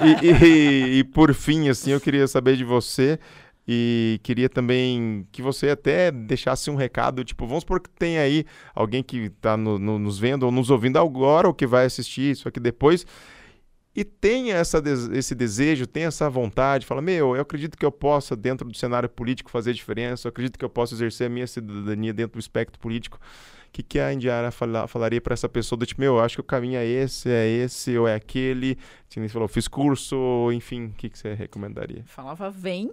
e, 0.22 0.26
e- 0.26 0.98
e 1.00 1.04
por 1.04 1.32
fim, 1.34 1.68
assim, 1.68 1.90
eu 1.92 2.00
queria 2.00 2.26
saber 2.26 2.56
de 2.56 2.64
você 2.64 3.18
e 3.68 4.18
queria 4.22 4.48
também 4.48 5.26
que 5.30 5.42
você 5.42 5.70
até 5.70 6.10
deixasse 6.10 6.70
um 6.70 6.74
recado, 6.74 7.22
tipo, 7.24 7.46
vamos 7.46 7.62
supor 7.62 7.80
que 7.80 7.90
tem 7.90 8.18
aí 8.18 8.44
alguém 8.74 9.02
que 9.02 9.16
está 9.26 9.56
nos 9.56 10.18
vendo 10.18 10.42
ou 10.44 10.50
nos 10.50 10.70
ouvindo 10.70 10.98
agora 10.98 11.46
ou 11.46 11.54
que 11.54 11.66
vai 11.66 11.84
assistir 11.84 12.32
isso 12.32 12.48
aqui 12.48 12.58
depois 12.58 13.06
e 13.94 14.04
tenha 14.04 14.54
essa 14.54 14.82
esse 15.12 15.34
desejo, 15.34 15.86
tenha 15.86 16.06
essa 16.06 16.30
vontade, 16.30 16.86
fala, 16.86 17.02
meu, 17.02 17.34
eu 17.34 17.42
acredito 17.42 17.76
que 17.76 17.84
eu 17.84 17.90
possa, 17.90 18.36
dentro 18.36 18.68
do 18.68 18.76
cenário 18.76 19.08
político, 19.08 19.50
fazer 19.50 19.72
diferença, 19.72 20.28
eu 20.28 20.30
acredito 20.30 20.58
que 20.58 20.64
eu 20.64 20.70
posso 20.70 20.94
exercer 20.94 21.26
a 21.26 21.30
minha 21.30 21.46
cidadania 21.46 22.12
dentro 22.12 22.34
do 22.34 22.40
espectro 22.40 22.78
político. 22.78 23.18
O 23.68 23.72
que, 23.72 23.82
que 23.84 24.00
a 24.00 24.12
Indiara 24.12 24.50
fala- 24.50 24.88
falaria 24.88 25.20
para 25.20 25.32
essa 25.32 25.48
pessoa 25.48 25.78
do 25.78 25.86
tipo, 25.86 26.00
meu, 26.00 26.14
eu 26.16 26.20
acho 26.20 26.36
que 26.36 26.40
o 26.40 26.44
caminho 26.44 26.76
é 26.76 26.86
esse, 26.86 27.28
é 27.30 27.46
esse 27.48 27.96
ou 27.96 28.06
é 28.08 28.14
aquele? 28.14 28.76
Você 29.08 29.28
falou, 29.28 29.46
fiz 29.46 29.68
curso, 29.68 30.50
enfim, 30.52 30.86
o 30.86 30.92
que, 30.92 31.08
que 31.08 31.16
você 31.18 31.34
recomendaria? 31.34 32.02
Falava, 32.04 32.50
vem, 32.50 32.90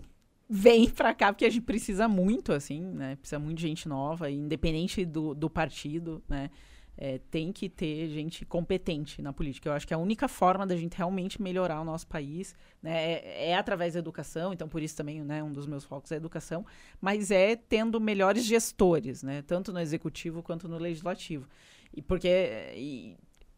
vem 0.48 0.88
pra 0.88 1.15
cá, 1.15 1.34
porque 1.34 1.45
a 1.45 1.49
gente 1.49 1.64
precisa 1.64 2.07
muito, 2.07 2.53
assim, 2.53 2.82
né? 2.82 3.15
Precisa 3.15 3.40
muito 3.40 3.57
de 3.57 3.68
gente 3.68 3.88
nova, 3.88 4.30
independente 4.30 5.03
do, 5.03 5.34
do 5.34 5.49
partido, 5.49 6.22
né? 6.30 6.52
É, 6.98 7.19
tem 7.30 7.52
que 7.52 7.69
ter 7.69 8.10
gente 8.10 8.44
competente 8.44 9.22
na 9.22 9.32
política. 9.32 9.69
Eu 9.69 9.74
acho 9.74 9.88
que 9.88 9.94
a 9.94 9.98
única 9.98 10.28
forma 10.28 10.65
da 10.65 10.76
gente 10.76 10.98
realmente 10.98 11.40
melhorar 11.40 11.80
o 11.80 11.84
nosso 11.84 12.07
país 12.07 12.56
né, 12.82 13.14
é, 13.14 13.49
é 13.52 13.56
através 13.56 13.94
da 13.94 13.99
educação, 13.99 14.52
então 14.52 14.68
por 14.68 14.82
isso 14.82 14.95
também 14.95 15.22
né, 15.22 15.44
um 15.44 15.53
dos 15.53 15.68
meus 15.68 15.84
focos 15.84 16.11
é 16.11 16.15
a 16.15 16.18
educação, 16.18 16.65
mas 16.99 17.30
é 17.30 17.56
tendo 17.56 18.02
melhores 18.02 18.45
gestores, 18.45 19.22
né, 19.22 19.44
tanto 19.44 19.72
no 19.72 19.80
executivo 19.80 20.41
quanto 20.41 20.68
no 20.68 20.80
legislativo. 20.80 21.48
E 21.94 22.02
porque 22.02 22.30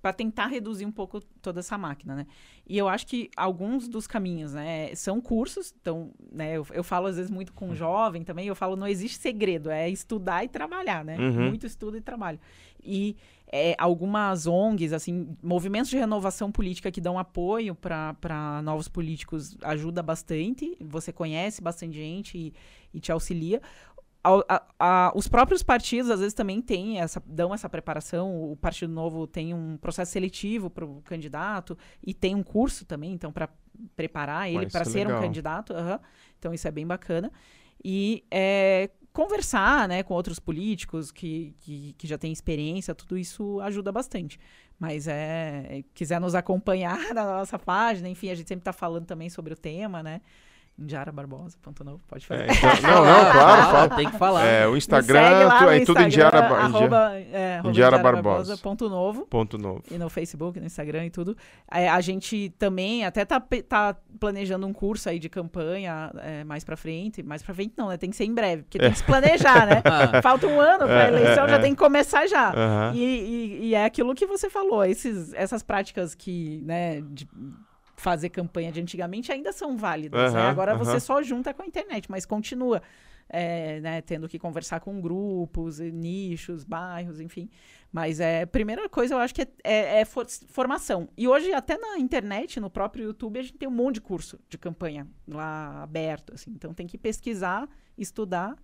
para 0.02 0.14
tentar 0.14 0.48
reduzir 0.48 0.86
um 0.86 0.92
pouco 0.92 1.20
toda 1.42 1.60
essa 1.60 1.78
máquina, 1.78 2.16
né? 2.16 2.28
E 2.66 2.78
eu 2.78 2.88
acho 2.88 3.06
que 3.08 3.30
alguns 3.36 3.88
dos 3.88 4.08
caminhos, 4.08 4.54
né, 4.54 4.94
são 4.96 5.20
cursos. 5.20 5.74
Então, 5.82 6.12
né, 6.32 6.56
eu, 6.56 6.66
eu 6.72 6.84
falo 6.84 7.08
às 7.08 7.18
vezes 7.18 7.30
muito 7.30 7.52
com 7.52 7.70
um 7.70 7.76
jovem 7.76 8.24
também, 8.24 8.48
eu 8.48 8.56
falo 8.56 8.76
não 8.76 8.88
existe 8.88 9.18
segredo, 9.18 9.70
é 9.70 9.90
estudar 9.90 10.44
e 10.44 10.48
trabalhar, 10.48 11.04
né? 11.04 11.18
Uhum. 11.18 11.48
Muito 11.48 11.66
estudo 11.66 11.98
e 11.98 12.02
trabalho. 12.02 12.40
E 12.82 13.18
é, 13.52 13.76
algumas 13.80 14.46
ONGs, 14.46 14.94
assim, 14.94 15.36
movimentos 15.42 15.90
de 15.90 15.98
renovação 15.98 16.52
política 16.52 16.92
que 16.92 17.02
dão 17.02 17.18
apoio 17.18 17.76
para 17.76 18.62
novos 18.64 18.88
políticos 18.88 19.58
ajuda 19.64 20.04
bastante. 20.04 20.78
Você 20.80 21.12
conhece 21.12 21.62
bastante 21.62 21.98
gente 21.98 22.38
e, 22.38 22.54
e 22.94 23.00
te 23.00 23.12
auxilia. 23.12 23.60
A- 24.24 24.64
a- 24.78 25.12
os 25.16 25.28
próprios 25.28 25.64
partidos 25.64 26.12
às 26.12 26.20
vezes 26.20 26.34
também 26.34 26.62
têm 26.62 27.00
essa, 27.00 27.22
dão 27.26 27.54
essa 27.54 27.70
preparação. 27.70 28.52
O 28.52 28.56
Partido 28.56 28.92
Novo 28.92 29.26
tem 29.26 29.54
um 29.54 29.78
processo 29.78 30.12
seletivo 30.12 30.70
para 30.70 30.86
o 30.86 31.02
candidato 31.04 31.78
e 32.06 32.14
tem 32.14 32.36
um 32.36 32.44
curso 32.44 32.86
também, 32.86 33.14
então 33.14 33.32
para 33.32 33.50
preparar 33.96 34.50
ele 34.50 34.68
para 34.70 34.82
é 34.82 34.86
ser 34.86 35.06
um 35.08 35.10
legal. 35.12 35.22
candidato. 35.22 35.74
aham. 35.74 36.00
Então 36.38 36.54
isso 36.54 36.68
é 36.68 36.72
bem 36.72 36.86
bacana. 36.86 37.32
E 37.84 38.26
é, 38.30 38.90
conversar 39.14 39.88
né, 39.88 40.04
com 40.04 40.14
outros 40.14 40.38
políticos 40.38 41.12
que, 41.12 41.56
que, 41.62 41.94
que 41.98 42.06
já 42.08 42.18
têm 42.18 42.32
experiência, 42.32 42.94
tudo 42.94 43.18
isso 43.18 43.60
ajuda 43.62 43.90
bastante. 43.92 44.38
Mas 44.78 45.08
é, 45.08 45.84
quiser 45.94 46.20
nos 46.20 46.36
acompanhar 46.36 46.98
na 47.16 47.24
nossa 47.26 47.58
página, 47.58 48.10
enfim, 48.10 48.30
a 48.30 48.36
gente 48.36 48.48
sempre 48.48 48.62
está 48.62 48.74
falando 48.74 49.06
também 49.06 49.30
sobre 49.30 49.54
o 49.54 49.58
tema, 49.58 50.04
né? 50.04 50.20
Indiara 50.80 51.12
Barbosa, 51.12 51.58
ponto 51.62 51.84
novo, 51.84 52.00
pode 52.08 52.26
fazer. 52.26 52.44
É, 52.44 52.54
então- 52.54 52.70
não, 52.82 53.06
não, 53.06 53.32
claro, 53.32 53.62
fala. 53.72 53.90
Tem 53.90 54.10
que 54.10 54.18
falar. 54.18 54.46
É, 54.46 54.68
o 54.68 54.78
Instagram, 54.78 55.50
tu- 55.60 55.70
é 55.70 55.80
tudo 55.86 56.02
Indiara, 56.02 56.40
arroba, 56.40 57.14
é, 57.20 57.56
arroba 57.56 57.70
Indiara 57.70 57.98
Barbosa. 57.98 58.58
ponto 58.58 58.88
novo. 58.90 59.26
ponto 59.26 59.58
novo. 59.58 59.84
E 59.92 59.98
no 59.98 60.10
Facebook, 60.10 60.60
no 60.60 60.66
Instagram 60.66 61.06
e 61.06 61.10
tudo. 61.10 61.36
É, 61.72 61.90
a 61.90 62.00
gente 62.02 62.50
também 62.58 63.06
até 63.06 63.26
tá, 63.26 63.40
tá 63.68 63.96
planejando 64.20 64.66
um 64.66 64.74
curso 64.74 65.10
aí 65.10 65.20
de 65.20 65.28
campanha 65.30 66.12
é, 66.20 66.44
mais 66.44 66.64
pra 66.64 66.78
frente. 66.78 67.22
Mais 67.22 67.44
pra 67.44 67.54
frente 67.54 67.74
não, 67.78 67.90
né? 67.90 67.98
Tem 67.98 68.10
que 68.10 68.16
ser 68.16 68.26
em 68.26 68.34
breve, 68.34 68.64
porque 68.64 68.80
tem 68.80 68.92
que 68.92 68.98
se 68.98 69.04
planejar, 69.04 69.66
né? 69.68 69.82
Ah. 69.84 70.22
Falta 70.24 70.48
um 70.48 70.60
ano 70.60 70.86
pra 70.86 71.04
É, 71.06 71.08
eleição, 71.10 71.46
é, 71.46 71.50
já 71.50 71.56
é. 71.56 71.60
tem 71.60 71.72
que 71.74 71.80
começar 71.80 72.26
já. 72.28 72.54
E, 72.94 73.00
e- 73.04 73.66
e 73.68 73.76
é 73.76 73.84
aquilo 73.86 74.16
que 74.16 74.26
você 74.26 74.50
falou, 74.50 74.84
esses, 74.86 75.34
essas 75.34 75.62
práticas 75.62 76.16
que, 76.16 76.62
né, 76.66 77.02
de 77.02 77.28
fazer 78.00 78.30
campanha 78.30 78.72
de 78.72 78.82
antigamente 78.82 79.32
ainda 79.32 79.52
são 79.52 79.78
válidas. 79.78 80.34
né? 80.34 80.40
Aham, 80.40 80.50
Agora 80.50 80.74
aham. 80.74 80.84
você 80.84 81.00
só 81.00 81.22
junta 81.22 81.54
com 81.54 81.62
a 81.62 81.66
internet, 81.66 82.10
mas 82.10 82.26
continua 82.26 82.82
é, 83.32 83.80
né, 83.82 84.02
tendo 84.02 84.28
que 84.28 84.40
conversar 84.40 84.80
com 84.80 85.00
grupos, 85.00 85.78
nichos, 85.80 86.64
bairros, 86.64 87.20
enfim. 87.20 87.48
Mas 87.92 88.20
é 88.20 88.44
primeira 88.46 88.90
coisa, 88.90 89.14
eu 89.14 89.20
acho 89.20 89.36
que 89.36 89.44
é, 89.44 89.48
é- 89.64 90.02
é 90.02 90.06
for- 90.06 90.26
formação. 90.48 91.08
E 91.16 91.28
hoje, 91.28 91.54
até 91.54 91.78
na 91.78 92.00
internet, 92.00 92.60
no 92.60 92.70
próprio 92.72 93.06
YouTube, 93.06 93.38
a 93.38 93.44
gente 93.44 93.58
tem 93.58 93.68
um 93.70 93.72
monte 93.72 93.96
de 93.96 94.02
curso 94.02 94.40
de 94.50 94.58
campanha 94.58 95.08
lá 95.28 95.84
aberto. 95.84 96.34
Assim. 96.34 96.50
Então 96.52 96.74
tem 96.74 96.88
que 96.88 96.98
pesquisar, 96.98 97.70
estudar 97.98 98.56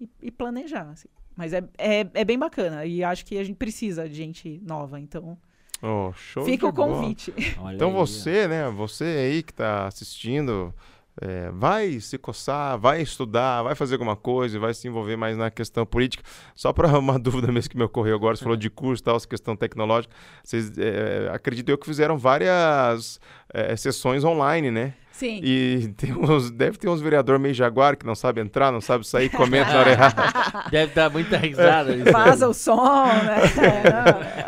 e, 0.00 0.08
e 0.22 0.30
planejar. 0.30 0.88
assim. 0.90 1.08
Mas 1.34 1.52
é, 1.52 1.64
é, 1.78 2.00
é 2.14 2.24
bem 2.24 2.38
bacana. 2.38 2.84
E 2.86 3.02
acho 3.02 3.24
que 3.26 3.36
a 3.38 3.42
gente 3.44 3.56
precisa 3.56 4.08
de 4.08 4.14
gente 4.14 4.60
nova. 4.64 5.00
Então, 5.00 5.36
Oh, 5.82 6.12
show 6.12 6.44
fica 6.44 6.66
o 6.66 6.72
convite. 6.72 7.34
Olha 7.58 7.74
Então 7.74 7.88
aí, 7.88 7.94
ó. 7.94 7.98
você, 7.98 8.46
né, 8.46 8.70
você 8.70 9.04
aí 9.04 9.42
que 9.42 9.52
tá 9.52 9.86
assistindo, 9.88 10.72
é, 11.20 11.50
vai 11.50 12.00
se 12.00 12.16
coçar, 12.16 12.78
vai 12.78 13.02
estudar, 13.02 13.62
vai 13.62 13.74
fazer 13.74 13.94
alguma 13.96 14.14
coisa, 14.16 14.58
vai 14.58 14.72
se 14.72 14.86
envolver 14.86 15.16
mais 15.16 15.36
na 15.36 15.50
questão 15.50 15.84
política. 15.84 16.22
Só 16.54 16.72
para 16.72 16.86
uma 16.98 17.18
dúvida 17.18 17.50
mesmo 17.50 17.70
que 17.70 17.76
me 17.76 17.82
ocorreu 17.82 18.14
agora, 18.14 18.36
você 18.36 18.44
falou 18.44 18.56
de 18.56 18.70
curso 18.70 19.02
e 19.02 19.04
tal, 19.04 19.16
essa 19.16 19.26
questão 19.26 19.56
tecnológica. 19.56 20.14
Vocês, 20.42 20.72
é, 20.78 21.28
acredito 21.32 21.68
eu 21.68 21.76
que 21.76 21.86
fizeram 21.86 22.16
várias 22.16 23.20
é, 23.52 23.74
sessões 23.76 24.24
online, 24.24 24.70
né? 24.70 24.94
Sim. 25.12 25.40
E 25.42 25.92
tem 25.96 26.12
uns, 26.12 26.50
deve 26.50 26.78
ter 26.78 26.88
uns 26.88 27.00
vereador 27.00 27.38
meio 27.38 27.54
jaguar 27.54 27.96
que 27.96 28.04
não 28.04 28.14
sabe 28.14 28.40
entrar, 28.40 28.72
não 28.72 28.80
sabe 28.80 29.06
sair, 29.06 29.28
comenta 29.28 29.72
na 29.72 29.80
hora 29.80 29.90
errada. 29.90 30.22
Deve 30.70 30.94
dar 30.94 31.10
muita 31.10 31.36
risada. 31.36 31.94
nisso 31.94 32.08
aí. 32.08 32.12
Vaza 32.12 32.48
o 32.48 32.54
som, 32.54 33.06
né? 33.06 33.42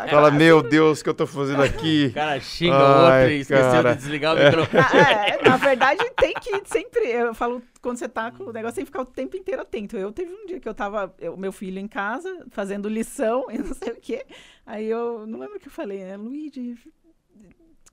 É, 0.05 0.09
Fala, 0.09 0.31
meu 0.31 0.63
Deus, 0.63 0.99
o 0.99 1.03
que 1.03 1.09
eu 1.09 1.13
tô 1.13 1.27
fazendo 1.27 1.61
aqui? 1.61 2.07
O 2.09 2.13
cara 2.13 2.39
xinga 2.39 2.75
o 2.75 2.99
outro 2.99 3.13
Ai, 3.13 3.31
e 3.31 3.39
esqueceu 3.39 3.71
cara. 3.71 3.91
de 3.93 3.97
desligar 3.97 4.35
o 4.35 4.43
microfone. 4.43 4.83
Na, 4.83 5.01
é, 5.01 5.41
na 5.43 5.57
verdade, 5.57 6.03
tem 6.17 6.33
que 6.33 6.61
sempre. 6.65 7.11
Eu 7.11 7.33
falo, 7.33 7.61
quando 7.81 7.97
você 7.97 8.09
tá 8.09 8.31
com 8.31 8.45
o 8.45 8.51
negócio, 8.51 8.75
tem 8.75 8.85
que 8.85 8.91
ficar 8.91 9.01
o 9.01 9.05
tempo 9.05 9.37
inteiro 9.37 9.61
atento. 9.61 9.95
Eu 9.95 10.11
teve 10.11 10.31
um 10.31 10.45
dia 10.47 10.59
que 10.59 10.67
eu 10.67 10.73
tava, 10.73 11.13
o 11.33 11.37
meu 11.37 11.51
filho 11.51 11.79
em 11.79 11.87
casa, 11.87 12.45
fazendo 12.49 12.89
lição 12.89 13.45
e 13.51 13.57
não 13.57 13.73
sei 13.73 13.93
o 13.93 13.97
quê. 14.01 14.25
Aí 14.65 14.87
eu 14.87 15.27
não 15.27 15.39
lembro 15.39 15.57
o 15.57 15.59
que 15.59 15.67
eu 15.67 15.71
falei, 15.71 16.03
né? 16.03 16.17
Luigi. 16.17 16.75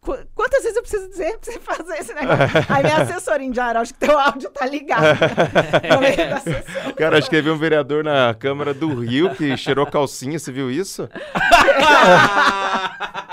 Qu- 0.02 0.26
Quantas 0.34 0.62
vezes 0.62 0.76
eu 0.76 0.82
preciso 0.82 1.08
dizer 1.08 1.38
pra 1.38 1.52
você 1.52 1.58
fazer 1.60 1.94
esse 1.98 2.12
negócio? 2.14 2.44
Aí 2.68 2.82
minha 2.82 2.96
assessora 3.02 3.42
Indiara, 3.42 3.80
acho 3.80 3.94
que 3.94 4.00
teu 4.00 4.18
áudio 4.18 4.50
tá 4.50 4.66
ligado. 4.66 5.18
Cara, 6.96 7.18
acho 7.18 7.30
que 7.30 7.36
teve 7.36 7.48
um 7.50 7.56
vereador 7.56 8.04
na 8.04 8.34
Câmara 8.38 8.74
do 8.74 8.94
Rio 9.00 9.34
que 9.34 9.56
cheirou 9.56 9.86
calcinha, 9.86 10.38
você 10.38 10.52
viu 10.52 10.70
isso? 10.70 11.08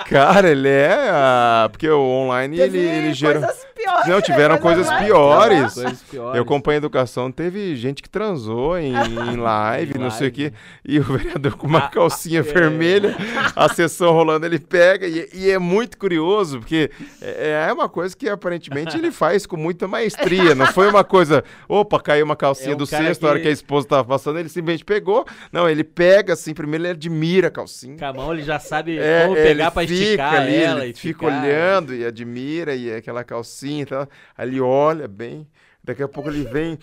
Cara, 0.09 0.49
ele 0.49 0.67
é. 0.69 1.09
ah, 1.11 1.67
porque 1.71 1.89
o 1.89 1.99
online 2.01 2.57
ele, 2.59 2.63
Teve 2.71 2.77
ele 2.79 3.13
gerou. 3.13 3.41
coisas 3.43 3.65
piores. 3.91 4.07
Não, 4.07 4.21
tiveram 4.21 4.57
coisas 4.57 4.87
mais 4.87 5.05
piores. 5.05 5.73
Coisas 5.73 6.01
piores. 6.03 6.35
Eu 6.37 6.43
acompanho 6.43 6.75
a 6.75 6.79
educação, 6.79 7.31
teve 7.31 7.75
gente 7.75 8.01
que 8.01 8.09
transou 8.09 8.77
em, 8.77 8.93
em 8.93 9.35
live, 9.39 9.93
Em 9.95 9.99
não 10.01 10.09
sei 10.11 10.27
o 10.29 10.31
live. 10.31 10.51
quê, 10.51 10.53
e 10.85 10.99
o 10.99 11.03
vereador 11.03 11.55
com 11.55 11.67
uma 11.67 11.79
Ah, 11.79 11.87
calcinha 11.89 12.39
é. 12.39 12.43
vermelha, 12.43 13.15
a 13.55 13.69
sessão 13.69 14.11
rolando, 14.13 14.45
ele 14.45 14.59
pega, 14.59 15.07
e, 15.07 15.29
e 15.33 15.49
é 15.49 15.57
muito 15.59 15.97
curioso, 15.97 16.59
porque 16.59 16.91
é, 17.21 17.67
é 17.69 17.73
uma 17.73 17.87
coisa 17.89 18.15
que 18.15 18.27
aparentemente 18.29 18.97
ele 18.97 19.11
faz 19.11 19.45
com 19.45 19.57
muita 19.57 19.87
maestria, 19.87 20.53
não 20.55 20.67
foi 20.67 20.89
uma 20.89 21.03
coisa, 21.03 21.43
opa, 21.67 21.99
caiu 21.99 22.25
uma 22.25 22.35
calcinha 22.35 22.71
É 22.71 22.75
um 22.75 22.77
do 22.77 22.85
cesto, 22.85 23.25
a 23.25 23.29
hora 23.29 23.37
que- 23.39 23.43
que 23.43 23.49
a 23.49 23.51
esposa 23.51 23.87
tava 23.87 24.03
passando, 24.05 24.39
ele 24.39 24.49
simplesmente 24.49 24.83
pegou, 24.85 25.25
não, 25.51 25.69
ele 25.69 25.83
pega 25.83 26.33
assim, 26.33 26.53
primeiro 26.53 26.83
ele 26.85 26.91
admira 26.91 27.47
a 27.47 27.51
calcinha, 27.51 27.97
Com 27.97 28.05
a 28.05 28.13
mão 28.13 28.33
ele 28.33 28.43
já 28.43 28.59
sabe 28.59 28.97
é, 28.97 29.23
como 29.25 29.37
é, 29.37 29.43
pegar 29.43 29.71
fica 29.71 29.83
esticar 29.83 30.33
ali, 30.35 30.55
ela 30.55 30.83
ele 30.85 30.93
fica 30.93 31.25
olhando 31.25 31.95
e 31.95 32.05
admira 32.05 32.75
e 32.75 32.93
aquela 32.93 33.23
calcinha 33.23 33.78
e 33.81 33.85
tal. 33.85 34.07
Aí 34.37 34.47
ele 34.47 34.61
olha 34.61 35.07
bem, 35.07 35.47
daqui 35.83 36.01
a 36.03 36.07
pouco 36.07 36.29
ele 36.29 36.43
vem, 36.45 36.77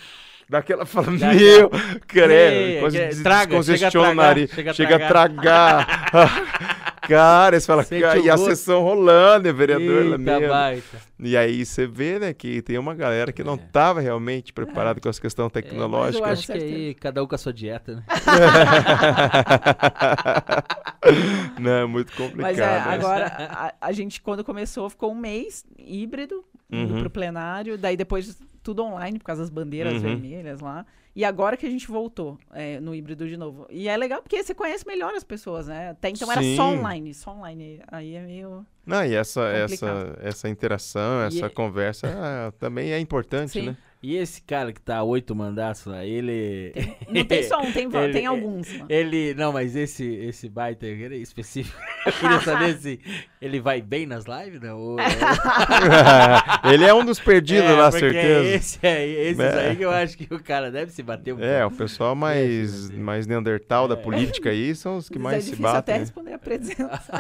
daquela 0.48 0.84
fala, 0.86 1.10
meu, 1.10 1.28
é, 1.28 1.68
que- 2.06 2.90
des- 2.90 3.22
traga, 3.22 3.56
descongestiona 3.58 4.08
chega 4.08 4.10
a 4.10 4.14
nariz, 4.14 4.50
tragar, 4.50 4.74
chega, 4.74 4.96
a 4.96 5.08
tragar. 5.08 6.10
cara, 7.06 7.60
você 7.60 7.66
fala, 7.66 7.84
Sente 7.84 8.02
cara, 8.02 8.18
e 8.18 8.28
a 8.28 8.36
sessão 8.36 8.82
rolando, 8.82 9.48
é 9.48 9.52
vereador 9.52 10.02
Eita, 10.04 10.18
mesmo. 10.18 10.48
baita. 10.48 10.98
E 11.20 11.36
aí 11.36 11.64
você 11.64 11.86
vê, 11.86 12.18
né, 12.18 12.34
que 12.34 12.60
tem 12.62 12.78
uma 12.78 12.94
galera 12.94 13.32
que 13.32 13.44
não 13.44 13.54
estava 13.54 14.00
realmente 14.00 14.52
preparada 14.52 15.00
com 15.00 15.08
essa 15.08 15.20
questão 15.20 15.46
É, 15.46 15.50
mas 15.54 15.64
tecnológica. 15.64 16.26
eu 16.26 16.30
acho 16.32 16.46
que 16.46 16.52
aí 16.52 16.94
cada 16.94 17.22
um 17.22 17.26
com 17.26 17.34
a 17.34 17.38
sua 17.38 17.52
dieta, 17.52 17.96
né? 17.96 18.02
não, 21.58 21.70
é 21.72 21.86
muito 21.86 22.12
complicado. 22.12 22.42
Mas 22.42 22.58
é, 22.58 22.66
né? 22.66 22.78
agora, 22.86 23.26
a, 23.50 23.74
a 23.80 23.92
gente, 23.92 24.20
quando 24.20 24.44
começou, 24.44 24.90
ficou 24.90 25.12
um 25.12 25.14
mês 25.14 25.64
híbrido, 25.78 26.44
Uhum. 26.72 27.00
pro 27.00 27.10
plenário, 27.10 27.78
daí 27.78 27.96
depois 27.96 28.36
tudo 28.62 28.82
online, 28.82 29.18
por 29.18 29.24
causa 29.26 29.42
das 29.42 29.50
bandeiras 29.50 29.94
Uhum. 29.94 30.00
vermelhas 30.00 30.60
lá. 30.60 30.84
E 31.14 31.24
agora 31.24 31.56
que 31.56 31.64
a 31.64 31.70
gente 31.70 31.86
voltou 31.88 32.36
é, 32.52 32.78
no 32.80 32.94
híbrido 32.94 33.26
de 33.26 33.36
novo. 33.38 33.66
E 33.70 33.88
é 33.88 33.96
legal 33.96 34.20
porque 34.20 34.42
você 34.42 34.52
conhece 34.54 34.86
melhor 34.86 35.14
as 35.14 35.24
pessoas, 35.24 35.66
né? 35.68 35.90
Até 35.90 36.10
então 36.10 36.30
era 36.30 36.42
só 36.42 36.70
Sim. 36.70 36.78
online, 36.78 37.14
só 37.14 37.30
online. 37.32 37.80
Aí 37.88 38.14
é 38.16 38.20
meio. 38.20 38.66
Não, 38.84 39.02
e 39.04 39.14
essa, 39.14 39.42
essa, 39.48 39.86
Complicado. 39.86 40.18
essa 40.26 40.48
interação, 40.48 41.22
E 41.22 41.26
essa 41.28 41.46
é- 41.46 41.48
conversa 41.48 42.06
ah, 42.48 42.52
também 42.58 42.90
é 42.92 42.98
importante, 43.00 43.52
Sim. 43.52 43.66
né? 43.68 43.76
E 44.02 44.14
esse 44.16 44.40
cara 44.42 44.72
que 44.72 44.80
tá 44.80 44.98
a 44.98 45.02
oito 45.02 45.34
mandatos 45.34 45.84
lá, 45.86 46.04
ele. 46.04 46.72
Não 47.10 47.24
tem 47.24 47.42
só 47.42 47.60
um, 47.60 47.72
tem, 47.72 47.88
Ele- 47.92 48.12
tem 48.12 48.26
alguns. 48.26 48.68
né? 48.72 48.84
Ele. 48.88 49.34
Não, 49.34 49.52
mas 49.52 49.74
esse, 49.74 50.04
esse 50.04 50.48
baita 50.48 50.86
ele 50.86 51.16
é 51.16 51.18
específico. 51.18 51.76
Eu 52.06 52.12
queria 52.12 52.40
saber 52.40 52.76
se 52.78 53.00
ele 53.42 53.58
vai 53.60 53.80
bem 53.82 54.06
nas 54.06 54.24
lives, 54.26 54.60
né? 54.60 54.72
Ou, 54.72 54.96
Ele 56.70 56.84
é 56.84 56.94
um 56.94 57.04
dos 57.04 57.18
perdidos 57.18 57.68
É, 57.70 57.72
lá, 57.74 57.90
certeza. 57.90 58.44
Esse 58.48 58.86
aí, 58.86 59.10
esses 59.12 59.40
É. 59.40 59.68
aí 59.70 59.76
que 59.76 59.84
eu 59.84 59.90
acho 59.90 60.16
que 60.16 60.32
o 60.32 60.40
cara 60.42 60.70
deve 60.70 60.92
se 60.92 61.02
bater 61.02 61.34
um 61.34 61.40
É, 61.42 61.64
o 61.64 61.68
pouco. 61.68 61.82
pessoal 61.84 62.14
mais, 62.14 62.70
sim. 62.70 62.96
mais 62.96 63.26
neandertal 63.26 63.88
da 63.88 63.94
É. 63.94 63.96
política 63.96 64.50
aí 64.50 64.74
são 64.74 64.96
os 64.98 65.08
que 65.08 65.18
Mas 65.18 65.24
mais 65.32 65.36
é 65.36 65.40
se 65.40 65.50
difícil 65.50 65.66
até 65.70 65.76
batem. 65.78 65.94
né? 65.94 66.00
responder 66.00 66.32
a 66.34 66.38
presença. 66.38 67.12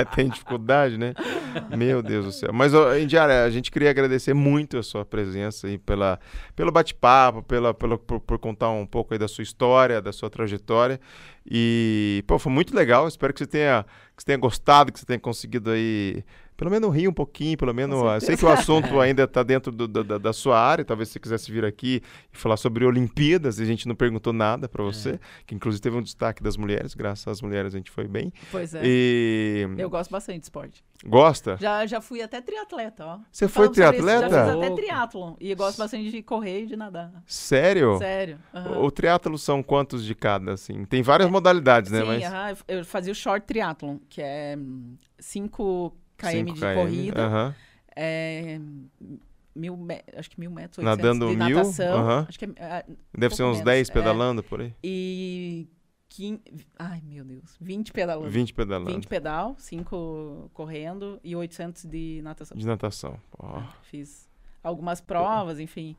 É, 0.00 0.04
tem 0.14 0.28
dificuldade, 0.28 0.96
né? 0.98 1.14
Meu 1.76 2.02
Deus 2.02 2.24
do 2.26 2.32
céu. 2.32 2.50
Mas, 2.52 2.72
Indiara, 3.00 3.44
a 3.44 3.50
gente 3.50 3.70
queria 3.70 3.90
agradecer 3.90 4.34
muito 4.34 4.78
a 4.78 4.82
sua 4.82 5.04
presença 5.04 5.53
aí 5.62 5.78
pela, 5.78 6.18
pelo 6.56 6.72
bate-papo, 6.72 7.42
pela, 7.42 7.74
pela, 7.74 7.98
por, 7.98 8.20
por 8.20 8.38
contar 8.38 8.70
um 8.70 8.86
pouco 8.86 9.12
aí 9.14 9.18
da 9.18 9.28
sua 9.28 9.42
história, 9.42 10.00
da 10.00 10.12
sua 10.12 10.30
trajetória. 10.30 10.98
E, 11.48 12.24
pô, 12.26 12.38
foi 12.38 12.50
muito 12.50 12.74
legal. 12.74 13.06
Espero 13.06 13.32
que 13.32 13.40
você 13.40 13.46
tenha, 13.46 13.84
que 14.16 14.22
você 14.22 14.26
tenha 14.26 14.38
gostado, 14.38 14.92
que 14.92 14.98
você 14.98 15.06
tenha 15.06 15.20
conseguido 15.20 15.70
aí. 15.70 16.24
Pelo 16.56 16.70
menos 16.70 16.94
rir 16.94 17.08
um 17.08 17.12
pouquinho, 17.12 17.56
pelo 17.58 17.74
menos. 17.74 18.00
Ah, 18.04 18.20
sei 18.20 18.36
que 18.36 18.44
o 18.44 18.48
assunto 18.48 18.98
ainda 19.00 19.24
está 19.24 19.42
dentro 19.42 19.72
do- 19.72 19.88
da, 19.88 20.18
da 20.18 20.32
sua 20.32 20.58
área. 20.58 20.84
Talvez 20.84 21.08
você 21.08 21.18
quisesse 21.18 21.50
vir 21.50 21.64
aqui 21.64 22.00
e 22.32 22.36
falar 22.38 22.56
sobre 22.56 22.84
Olimpíadas, 22.84 23.58
e 23.58 23.62
a 23.62 23.66
gente 23.66 23.88
não 23.88 23.94
perguntou 23.96 24.32
nada 24.32 24.68
para 24.68 24.82
você, 24.84 25.18
que 25.46 25.54
inclusive 25.54 25.82
teve 25.82 25.96
um 25.96 26.02
destaque 26.02 26.42
das 26.42 26.56
mulheres. 26.56 26.94
Graças 26.94 27.26
às 27.26 27.42
mulheres 27.42 27.74
a 27.74 27.76
gente 27.78 27.90
foi 27.90 28.06
bem. 28.06 28.32
Pois 28.52 28.72
é. 28.74 28.82
E. 28.84 29.66
Eu 29.76 29.90
gosto 29.90 30.10
bastante 30.10 30.38
de 30.38 30.44
esporte. 30.44 30.84
Gosta? 31.06 31.56
Já, 31.60 31.84
já 31.86 32.00
fui 32.00 32.22
até 32.22 32.40
triatleta, 32.40 33.04
ó. 33.04 33.18
Você 33.30 33.48
foi 33.48 33.66
sobre 33.66 33.80
isso, 33.80 33.90
triatleta? 33.90 34.20
Já 34.20 34.44
fiz 34.44 34.54
até 34.54 34.68
Louco. 34.68 34.76
triatlon. 34.76 35.34
E 35.40 35.50
eu 35.50 35.56
gosto 35.56 35.76
bastante 35.78 36.10
de 36.10 36.22
correr 36.22 36.62
e 36.62 36.66
de 36.66 36.76
nadar. 36.76 37.12
Sério? 37.26 37.98
Sério. 37.98 38.38
aham. 38.54 38.78
O 38.80 38.90
triatlo 38.90 39.36
são 39.36 39.62
quantos 39.62 40.04
de 40.04 40.14
cada, 40.14 40.52
assim? 40.52 40.84
Tem 40.84 41.02
várias 41.02 41.28
modalidades, 41.28 41.90
né? 41.90 42.00
Sim, 42.00 42.06
Mas 42.06 42.22
aham, 42.24 42.50
eu- 42.68 42.76
eu 42.78 42.84
fazia 42.84 43.12
o 43.12 43.14
short 43.14 43.44
triathlon, 43.44 43.98
que 44.08 44.22
é 44.22 44.56
5 45.18 45.94
km 46.16 46.30
5 46.30 46.54
de 46.54 46.60
km, 46.60 46.74
corrida, 46.74 47.26
aham. 47.26 47.54
é, 47.96 48.58
mil, 49.54 49.78
acho 50.16 50.30
que 50.30 50.40
mil 50.40 50.50
metros, 50.50 50.78
800 50.78 50.96
Nadando 50.98 51.28
de 51.30 51.36
mil, 51.36 51.56
natação. 51.58 51.96
aham. 51.98 52.26
Acho 52.28 52.38
que 52.38 52.44
é, 52.44 52.48
ah, 52.58 52.84
Deve 53.16 53.34
ser 53.36 53.42
uns 53.44 53.58
menos, 53.58 53.64
10 53.64 53.88
é. 53.88 53.92
pedalando 53.92 54.42
por 54.42 54.60
aí. 54.60 54.74
e 54.82 55.68
quin- 56.08 56.40
ai 56.78 57.00
meu 57.04 57.24
Deus, 57.24 57.56
20 57.60 57.92
pedalando. 57.92 58.30
20 58.30 58.52
pedalando. 58.54 58.90
20 58.92 59.06
pedal, 59.08 59.54
5 59.58 60.50
correndo 60.52 61.18
e 61.24 61.34
800 61.36 61.84
de 61.86 62.20
natação. 62.22 62.56
De 62.56 62.66
natação. 62.66 63.18
Ó. 63.38 63.62
Fiz 63.82 64.28
algumas 64.62 65.00
provas, 65.00 65.58
enfim. 65.60 65.96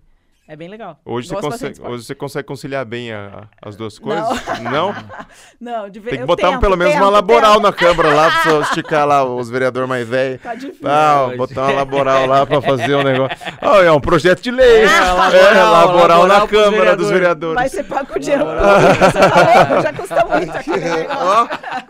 É 0.47 0.55
bem 0.55 0.67
legal. 0.69 0.99
Hoje, 1.03 1.27
você 1.27 1.33
Gosto 1.33 1.49
consegue, 1.49 1.81
hoje 1.81 2.03
você 2.03 2.13
consegue 2.13 2.47
conciliar 2.47 2.85
bem 2.85 3.11
a- 3.11 3.47
a- 3.63 3.67
as 3.67 3.75
duas 3.75 3.99
Não. 3.99 4.03
coisas? 4.05 4.59
Não? 4.61 4.93
Não, 5.59 5.89
de 5.89 5.99
Tem 5.99 6.11
ver, 6.11 6.17
que 6.19 6.25
botar 6.25 6.59
pelo 6.59 6.77
menos 6.77 6.93
uma 6.93 7.09
laboral 7.09 7.59
na 7.59 7.73
Câmara 7.73 8.09
lá 8.13 8.29
pra 8.29 8.51
você 8.51 8.59
esticar 8.69 9.07
lá 9.07 9.23
os 9.25 9.49
vereadores 9.49 9.89
mais 9.89 10.07
velhos. 10.07 10.39
Tá 10.43 10.53
difícil. 10.53 10.87
Ah, 10.87 11.25
Hoje. 11.29 11.37
botar 11.37 11.61
uma 11.63 11.71
laboral 11.73 12.27
lá 12.27 12.45
pra 12.45 12.61
fazer 12.61 12.93
um 12.93 13.01
negócio. 13.03 13.35
É 13.83 13.91
um 13.91 13.99
projeto 13.99 14.43
de 14.43 14.51
lei. 14.51 14.81
É, 14.81 14.85
É, 14.85 14.99
laboral, 14.99 15.71
laboral, 15.71 16.27
na 16.27 16.33
laboral 16.35 16.47
Câmara 16.47 16.95
dos 16.95 17.09
vereadores. 17.09 17.09
vereadores. 17.09 17.55
Vai 17.55 17.69
ser 17.69 17.83
pago 17.83 18.13
com 18.13 18.19
dinheiro 18.19 18.45
Laboral. 18.45 18.79
público, 18.81 19.03
você 19.05 19.19
tá 19.19 19.65
louco? 19.69 19.81
Já 19.81 19.93
custa 19.93 20.25
muito 20.25 20.57
aquele 20.57 20.89
negócio. 20.89 21.17
Ó, 21.25 21.47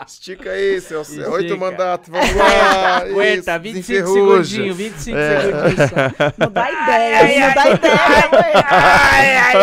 estica 0.08 0.50
aí, 0.52 0.80
seu 0.80 1.02
Estica. 1.02 1.30
oito 1.30 1.58
mandatos. 1.58 2.08
Vamos 2.10 2.36
lá. 2.36 2.98
Aguenta, 3.00 3.52
isso, 3.52 3.60
25 3.60 3.64
desenferruja. 3.64 4.44
segundinhos, 4.46 4.78
25 4.78 5.18
É. 5.18 5.42
segundinhos. 5.42 5.92
Não 6.38 6.50
dá 6.52 6.72
ideia, 6.72 7.48
não 7.48 7.54
dá 7.54 7.70
ideia. 7.70 8.45
ay, 8.54 9.28
ay, 9.38 9.56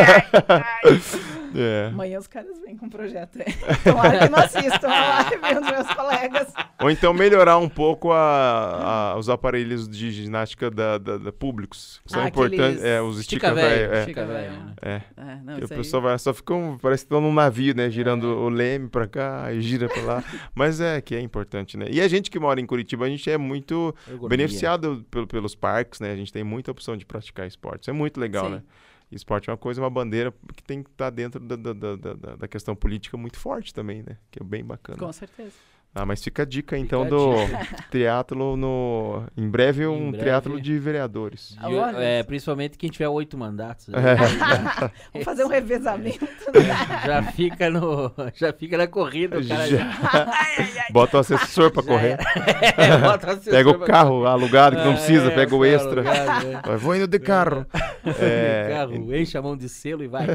ay, 0.84 1.02
É. 1.54 1.88
Amanhã 1.92 2.18
os 2.18 2.26
caras 2.26 2.58
vêm 2.64 2.76
com 2.76 2.86
um 2.86 2.90
projeto 2.90 3.38
aí. 3.40 3.52
Tomara 3.84 4.18
que 4.20 4.28
não 4.28 4.38
assistam 4.38 4.88
a 4.88 5.22
live, 5.22 5.36
os 5.60 5.70
meus 5.70 5.94
colegas. 5.94 6.52
Ou 6.80 6.90
então 6.90 7.12
melhorar 7.12 7.58
um 7.58 7.68
pouco 7.68 8.10
a, 8.12 9.12
a- 9.12 9.16
os 9.18 9.28
aparelhos 9.28 9.88
de 9.88 10.10
ginástica 10.10 10.70
da, 10.70 10.98
da- 10.98 11.18
da 11.18 11.32
públicos. 11.32 12.00
Que 12.04 12.12
são 12.12 12.22
Ah, 12.22 12.28
importantes. 12.28 12.60
aqueles 12.64 12.84
É, 12.84 13.00
os 13.02 13.18
Estica 13.20 13.54
velho. 13.54 13.94
É. 13.94 14.00
estica 14.00 14.26
velho. 14.26 14.52
né? 14.52 14.74
É. 14.82 15.00
É, 15.16 15.36
não, 15.44 15.58
o 15.58 15.68
pessoal 15.68 16.02
vai, 16.02 16.18
só 16.18 16.32
fica 16.34 16.54
um, 16.54 16.76
parece 16.78 17.04
que 17.04 17.06
estão 17.06 17.20
num 17.20 17.32
navio, 17.32 17.74
né? 17.76 17.88
Girando 17.90 18.24
o 18.24 18.48
leme 18.48 18.88
pra 18.88 19.06
cá 19.06 19.52
e 19.52 19.60
gira 19.60 19.88
pra 19.88 20.02
lá. 20.02 20.24
Mas 20.54 20.80
é 20.80 21.00
que 21.00 21.14
é 21.14 21.20
importante, 21.20 21.76
né? 21.76 21.86
E 21.90 22.00
a 22.00 22.08
gente 22.08 22.30
que 22.30 22.38
mora 22.38 22.60
em 22.60 22.66
Curitiba, 22.66 23.04
a 23.04 23.08
gente 23.08 23.30
é 23.30 23.38
muito 23.38 23.94
Ergonomia. 24.06 24.28
beneficiado 24.28 25.06
pelo- 25.10 25.26
pelos 25.26 25.54
parques, 25.54 26.00
né? 26.00 26.12
A 26.12 26.16
gente 26.16 26.32
tem 26.32 26.42
muita 26.42 26.70
opção 26.70 26.96
de 26.96 27.04
praticar 27.06 27.46
esporte. 27.46 27.82
Isso 27.82 27.90
é 27.90 27.92
muito 27.92 28.18
legal, 28.18 28.46
Sim. 28.46 28.50
né? 28.52 28.62
Esporte 29.12 29.48
é 29.48 29.52
uma 29.52 29.56
coisa, 29.58 29.80
uma 29.80 29.90
bandeira 29.90 30.32
que 30.56 30.62
tem 30.62 30.82
que 30.82 30.90
estar 30.90 31.10
dentro 31.10 31.38
da, 31.40 31.54
da, 31.56 31.72
da, 31.72 31.96
da- 32.14 32.36
da 32.36 32.48
questão 32.48 32.74
política 32.74 33.16
muito 33.16 33.38
forte 33.38 33.72
também, 33.74 34.02
né? 34.02 34.16
Que 34.30 34.40
é 34.42 34.44
bem 34.44 34.64
bacana. 34.64 34.98
Com 34.98 35.12
certeza. 35.12 35.52
Ah, 35.94 36.06
mas 36.06 36.24
fica 36.24 36.42
a 36.42 36.46
dica 36.46 36.74
Fica 36.74 36.78
então 36.86 37.02
a 37.02 37.04
do 37.04 37.34
triatlo 37.90 38.56
no. 38.56 39.24
Em 39.36 39.46
breve 39.46 39.86
um 39.86 39.94
Em 40.08 40.10
breve. 40.12 40.18
triatlo 40.24 40.58
de 40.60 40.78
vereadores. 40.78 41.54
E, 41.60 41.74
Olha. 41.74 41.98
é, 41.98 42.22
principalmente 42.22 42.78
quem 42.78 42.88
tiver 42.88 43.08
oito 43.08 43.36
mandatos. 43.36 43.88
né? 43.88 43.98
É. 44.12 44.16
Vamos 45.12 45.24
fazer 45.26 45.44
um 45.44 45.48
revezamento. 45.48 46.26
já 47.04 47.22
fica 47.32 47.68
no. 47.68 48.10
Já 48.34 48.52
fica 48.54 48.78
na 48.78 48.86
corrida, 48.86 49.38
o 49.38 49.46
cara 49.46 49.66
já. 49.68 49.86
Bota 50.90 51.18
o 51.18 51.20
assessor 51.20 51.70
pra 51.70 51.82
correr. 51.82 52.16
É, 52.78 52.96
bota 52.96 53.26
o 53.26 53.30
assessor 53.30 53.52
Pega 53.52 53.68
o 53.70 53.78
carro 53.80 54.24
alugado 54.26 54.76
que 54.76 54.82
não 54.84 54.92
É, 54.92 54.94
precisa, 54.96 55.30
pega 55.30 55.54
o 55.54 55.62
extra. 55.62 56.00
alugado, 56.00 56.46
é. 56.46 56.60
Vai, 56.68 56.76
Vou 56.78 56.96
indo 56.96 57.06
de 57.06 57.18
carro. 57.18 57.66
É, 58.18 58.68
Carro, 58.72 59.14
enche 59.14 59.36
a 59.36 59.42
mão 59.42 59.56
de 59.56 59.68
selo 59.68 60.02
e 60.02 60.08
vai. 60.08 60.26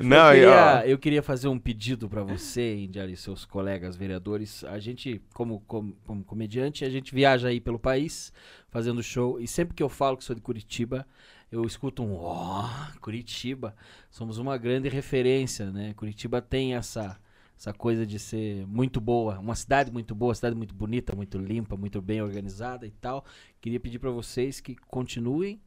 Não, 0.00 0.32
eu, 0.34 0.49
queria, 0.50 0.86
eu 0.86 0.98
queria 0.98 1.22
fazer 1.22 1.48
um 1.48 1.58
pedido 1.58 2.08
pra 2.08 2.22
você, 2.22 2.76
Indiara, 2.76 3.10
e 3.10 3.16
seus 3.16 3.44
colegas 3.44 3.96
vereadores. 3.96 4.64
A 4.64 4.78
gente, 4.78 5.20
como, 5.32 5.60
como, 5.66 5.96
como 6.06 6.24
comediante, 6.24 6.84
a 6.84 6.90
gente 6.90 7.14
viaja 7.14 7.48
aí 7.48 7.60
pelo 7.60 7.78
país 7.78 8.32
fazendo 8.68 9.02
show. 9.02 9.40
E 9.40 9.46
sempre 9.46 9.74
que 9.74 9.82
eu 9.82 9.88
falo 9.88 10.16
que 10.16 10.24
sou 10.24 10.34
de 10.34 10.42
Curitiba, 10.42 11.06
eu 11.50 11.64
escuto 11.64 12.02
um 12.02 12.14
ó, 12.14 12.68
Curitiba. 13.00 13.74
Somos 14.10 14.38
uma 14.38 14.56
grande 14.56 14.88
referência, 14.88 15.70
né? 15.70 15.94
Curitiba 15.94 16.40
tem 16.40 16.74
essa 16.74 17.18
essa 17.60 17.74
coisa 17.74 18.06
de 18.06 18.18
ser 18.18 18.66
muito 18.66 19.02
boa, 19.02 19.38
uma 19.38 19.54
cidade 19.54 19.92
muito 19.92 20.14
boa, 20.14 20.34
cidade 20.34 20.56
muito 20.56 20.74
bonita, 20.74 21.14
muito 21.14 21.36
limpa, 21.36 21.76
muito 21.76 22.00
bem 22.00 22.22
organizada 22.22 22.86
e 22.86 22.90
tal. 22.90 23.22
Queria 23.60 23.78
pedir 23.78 23.98
pra 23.98 24.10
vocês 24.10 24.60
que 24.62 24.74
continuem 24.88 25.60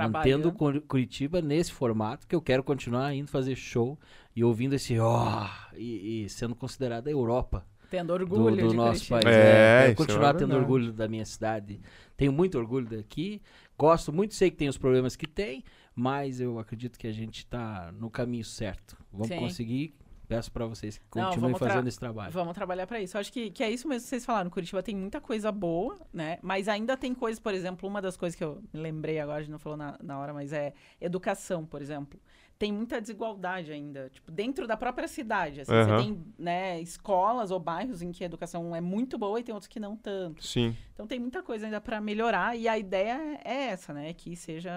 Trabalhando. 0.00 0.52
Cur- 0.52 0.80
Curitiba 0.82 1.40
nesse 1.40 1.72
formato, 1.72 2.26
que 2.26 2.34
eu 2.34 2.40
quero 2.42 2.62
continuar 2.62 3.14
indo 3.14 3.28
fazer 3.30 3.56
show 3.56 3.98
e 4.34 4.42
ouvindo 4.44 4.74
esse 4.74 4.98
ó 4.98 5.46
e, 5.76 6.24
e 6.24 6.28
sendo 6.28 6.54
considerada 6.54 7.08
a 7.08 7.12
Europa 7.12 7.66
Tendo 7.90 8.08
do, 8.08 8.14
orgulho 8.14 8.56
do 8.56 8.68
de 8.68 8.76
nosso 8.76 9.06
Curitiba. 9.08 9.22
país. 9.22 9.36
É? 9.36 9.78
Quero 9.78 9.92
isso 9.92 9.92
é 9.92 9.94
continuar 10.06 10.32
tendo 10.34 10.48
verdade. 10.48 10.60
orgulho 10.60 10.92
da 10.92 11.08
minha 11.08 11.24
cidade. 11.24 11.80
Tenho 12.16 12.32
muito 12.32 12.58
orgulho 12.58 12.86
daqui. 12.88 13.40
Gosto 13.78 14.12
muito, 14.12 14.34
sei 14.34 14.50
que 14.50 14.56
tem 14.56 14.68
os 14.68 14.78
problemas 14.78 15.14
que 15.16 15.26
tem, 15.26 15.62
mas 15.94 16.40
eu 16.40 16.58
acredito 16.58 16.98
que 16.98 17.06
a 17.06 17.12
gente 17.12 17.38
está 17.38 17.92
no 17.92 18.10
caminho 18.10 18.44
certo. 18.44 18.96
Vamos 19.12 19.28
Sim. 19.28 19.38
conseguir. 19.38 19.94
Peço 20.28 20.50
para 20.50 20.66
vocês 20.66 20.98
que 20.98 21.18
Não, 21.18 21.28
continuem 21.28 21.54
tra- 21.54 21.68
fazendo 21.68 21.86
esse 21.88 21.98
trabalho. 21.98 22.32
Vamos 22.32 22.54
trabalhar 22.54 22.86
pra 22.86 23.00
isso. 23.00 23.16
Eu 23.16 23.20
acho 23.20 23.32
que, 23.32 23.50
que 23.50 23.62
é 23.62 23.70
isso 23.70 23.86
mesmo 23.86 24.02
que 24.02 24.08
vocês 24.08 24.24
falaram. 24.24 24.50
Curitiba 24.50 24.82
tem 24.82 24.96
muita 24.96 25.20
coisa 25.20 25.52
boa, 25.52 25.98
né? 26.12 26.38
Mas 26.42 26.68
ainda 26.68 26.96
tem 26.96 27.14
coisas, 27.14 27.38
por 27.38 27.54
exemplo, 27.54 27.88
uma 27.88 28.02
das 28.02 28.16
coisas 28.16 28.36
que 28.36 28.42
eu 28.42 28.62
me 28.72 28.80
lembrei 28.80 29.20
agora, 29.20 29.38
a 29.38 29.42
gente 29.42 29.52
não 29.52 29.58
falou 29.58 29.76
na, 29.76 29.96
na 30.02 30.18
hora, 30.18 30.34
mas 30.34 30.52
é 30.52 30.72
educação, 31.00 31.64
por 31.64 31.80
exemplo. 31.80 32.18
Tem 32.58 32.72
muita 32.72 33.00
desigualdade 33.00 33.70
ainda, 33.70 34.08
tipo, 34.10 34.30
dentro 34.32 34.66
da 34.66 34.76
própria 34.76 35.06
cidade. 35.06 35.60
Assim, 35.60 35.72
Aham. 35.72 35.98
Você 35.98 36.04
tem 36.04 36.24
né, 36.38 36.80
escolas 36.80 37.50
ou 37.50 37.60
bairros 37.60 38.00
em 38.00 38.12
que 38.12 38.24
a 38.24 38.26
educação 38.26 38.74
é 38.74 38.80
muito 38.80 39.18
boa 39.18 39.38
e 39.38 39.42
tem 39.42 39.54
outros 39.54 39.68
que 39.68 39.78
não 39.78 39.96
tanto. 39.96 40.44
sim. 40.44 40.74
Então 40.94 41.06
tem 41.06 41.20
muita 41.20 41.42
coisa 41.42 41.66
ainda 41.66 41.78
pra 41.78 42.00
melhorar 42.00 42.56
e 42.56 42.66
a 42.66 42.78
ideia 42.78 43.38
é 43.44 43.66
essa, 43.66 43.92
né? 43.92 44.14
Que 44.14 44.34
seja, 44.34 44.72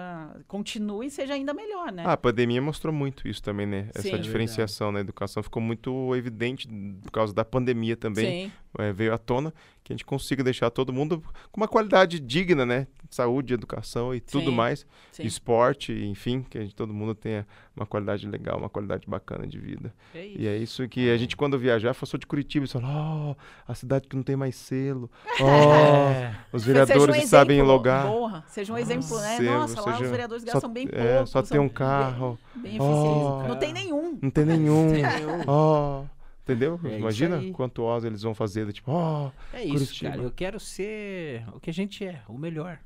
continue 0.46 1.06
e 1.06 1.10
seja 1.10 1.32
ainda 1.32 1.54
melhor, 1.54 1.90
né? 1.90 2.04
Ah, 2.06 2.12
a 2.12 2.16
pandemia 2.16 2.60
mostrou 2.60 2.92
muito 2.92 3.26
isso 3.26 3.42
também, 3.42 3.64
né? 3.64 3.88
Essa 3.94 4.02
Sim. 4.02 4.14
É 4.16 4.18
diferenciação 4.18 4.92
na 4.92 5.00
educação 5.00 5.42
ficou 5.42 5.62
muito 5.62 6.14
evidente 6.14 6.68
por 6.68 7.10
causa 7.10 7.32
da 7.32 7.42
pandemia 7.42 7.96
também. 7.96 8.48
Sim, 8.48 8.52
é, 8.78 8.92
veio 8.92 9.14
à 9.14 9.18
tona 9.18 9.54
que 9.90 9.92
a 9.92 9.96
gente 9.96 10.04
consiga 10.04 10.44
deixar 10.44 10.70
todo 10.70 10.92
mundo 10.92 11.20
com 11.50 11.60
uma 11.60 11.66
qualidade 11.66 12.20
digna, 12.20 12.64
né? 12.64 12.86
Saúde, 13.10 13.52
educação 13.54 14.14
e 14.14 14.20
tudo 14.20 14.50
Sim, 14.50 14.54
mais. 14.56 14.86
sim. 15.10 15.24
Esporte, 15.24 15.92
enfim, 15.92 16.46
que 16.48 16.56
a 16.56 16.60
gente, 16.60 16.76
todo 16.76 16.94
mundo 16.94 17.12
tenha 17.12 17.44
uma 17.74 17.84
qualidade 17.84 18.24
legal, 18.28 18.56
uma 18.56 18.68
qualidade 18.68 19.04
bacana 19.08 19.48
de 19.48 19.58
vida. 19.58 19.92
É 20.14 20.24
E 20.28 20.46
é 20.46 20.56
isso 20.56 20.86
que 20.88 21.10
a 21.10 21.16
gente, 21.16 21.36
quando 21.36 21.58
viajar, 21.58 21.92
passou 21.92 22.20
de 22.20 22.24
Curitiba 22.26 22.66
e 22.66 22.68
falou: 22.68 22.88
ó, 22.88 23.34
a 23.66 23.74
cidade 23.74 24.06
que 24.06 24.14
não 24.14 24.22
tem 24.22 24.36
mais 24.36 24.54
selo. 24.54 25.10
Ó, 25.40 26.08
É. 26.12 26.36
os 26.52 26.62
Seja 26.62 26.82
um 26.82 26.86
vereadores 26.86 27.16
que 27.16 27.26
sabem 27.26 27.60
logar. 27.62 28.06
Porra, 28.06 28.44
seja 28.46 28.72
um 28.72 28.78
exemplo, 28.78 29.18
né? 29.18 29.36
Seja- 29.38 29.50
Nossa, 29.58 29.80
lá 29.80 29.92
seja- 29.92 30.04
os 30.04 30.10
vereadores 30.10 30.44
só- 30.44 30.52
gastam 30.52 30.72
bem 30.72 30.86
pouco. 30.86 31.04
é, 31.04 31.26
só 31.26 31.42
tem 31.42 31.58
um 31.58 31.68
carro. 31.68 32.38
Bem, 32.54 32.72
bem 32.72 32.80
Oh. 32.80 33.42
Não 33.48 33.56
tem 33.56 33.72
nenhum. 33.72 34.18
Não 34.22 34.30
tem 34.30 34.44
nenhum. 34.44 34.90
Nenhum. 34.92 35.42
Ó. 35.48 36.04
Entendeu? 36.52 36.80
É 36.84 36.98
Imagina 36.98 37.40
quanto 37.52 37.82
osa 37.82 38.06
eles 38.06 38.22
vão 38.22 38.34
fazer. 38.34 38.70
Tipo, 38.72 38.90
ó. 38.92 39.30
É 39.52 39.62
isso, 39.62 39.72
Curitiba. 39.74 40.10
cara. 40.10 40.22
Eu 40.22 40.30
quero 40.30 40.58
ser 40.60 41.44
o 41.54 41.60
que 41.60 41.70
a 41.70 41.72
gente 41.72 42.04
é, 42.04 42.22
o 42.28 42.36
melhor. 42.38 42.78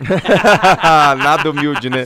Nada 1.18 1.50
humilde, 1.50 1.88
né? 1.90 2.04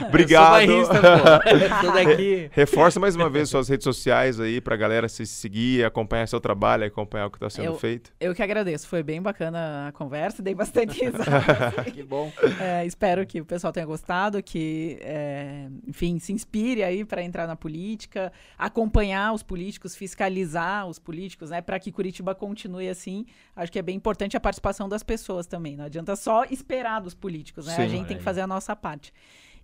Eu 0.00 0.06
Obrigado. 0.08 0.66
daqui. 1.94 2.50
Reforça 2.52 2.98
mais 2.98 3.14
uma 3.14 3.28
vez 3.28 3.48
suas 3.48 3.68
redes 3.68 3.84
sociais 3.84 4.40
aí 4.40 4.60
pra 4.60 4.76
galera 4.76 5.08
se 5.08 5.26
seguir, 5.26 5.84
acompanhar 5.84 6.26
seu 6.26 6.40
trabalho, 6.40 6.84
acompanhar 6.84 7.26
o 7.26 7.30
que 7.30 7.38
tá 7.38 7.48
sendo 7.50 7.66
Eu- 7.66 7.78
feito. 7.78 8.12
Eu 8.18 8.34
que 8.34 8.42
agradeço, 8.42 8.88
foi 8.88 9.02
bem 9.02 9.20
bacana 9.20 9.88
a 9.88 9.92
conversa, 9.92 10.42
dei 10.42 10.54
bastante 10.54 10.98
risada. 11.04 11.84
Que 11.92 12.02
bom. 12.02 12.32
É, 12.60 12.84
espero 12.86 13.24
que 13.26 13.40
o 13.40 13.44
pessoal 13.44 13.72
tenha 13.72 13.86
gostado, 13.86 14.42
que, 14.42 14.98
é, 15.02 15.66
enfim, 15.86 16.18
se 16.18 16.32
inspire 16.32 16.82
aí 16.82 17.04
para 17.04 17.22
entrar 17.22 17.46
na 17.46 17.56
política, 17.56 18.32
acompanhar 18.56 19.32
os 19.32 19.42
políticos, 19.42 19.94
fiscalizar 19.94 20.86
os 20.86 20.98
políticos, 20.98 21.50
né, 21.50 21.60
para 21.60 21.78
que 21.78 21.92
Curitiba 21.92 22.34
continue 22.34 22.88
assim. 22.88 23.26
Acho 23.54 23.70
que 23.70 23.78
é 23.78 23.82
bem 23.82 23.96
importante 23.96 24.36
a 24.36 24.40
participação 24.40 24.88
das 24.88 25.02
pessoas 25.02 25.46
também. 25.46 25.76
Não 25.76 25.84
adianta 25.84 26.16
só 26.16 26.44
esperar 26.50 27.00
dos 27.00 27.14
políticos, 27.18 27.66
né? 27.66 27.74
Sim. 27.74 27.82
a 27.82 27.88
gente 27.88 28.06
tem 28.06 28.16
que 28.16 28.22
fazer 28.22 28.40
a 28.40 28.46
nossa 28.46 28.74
parte. 28.74 29.12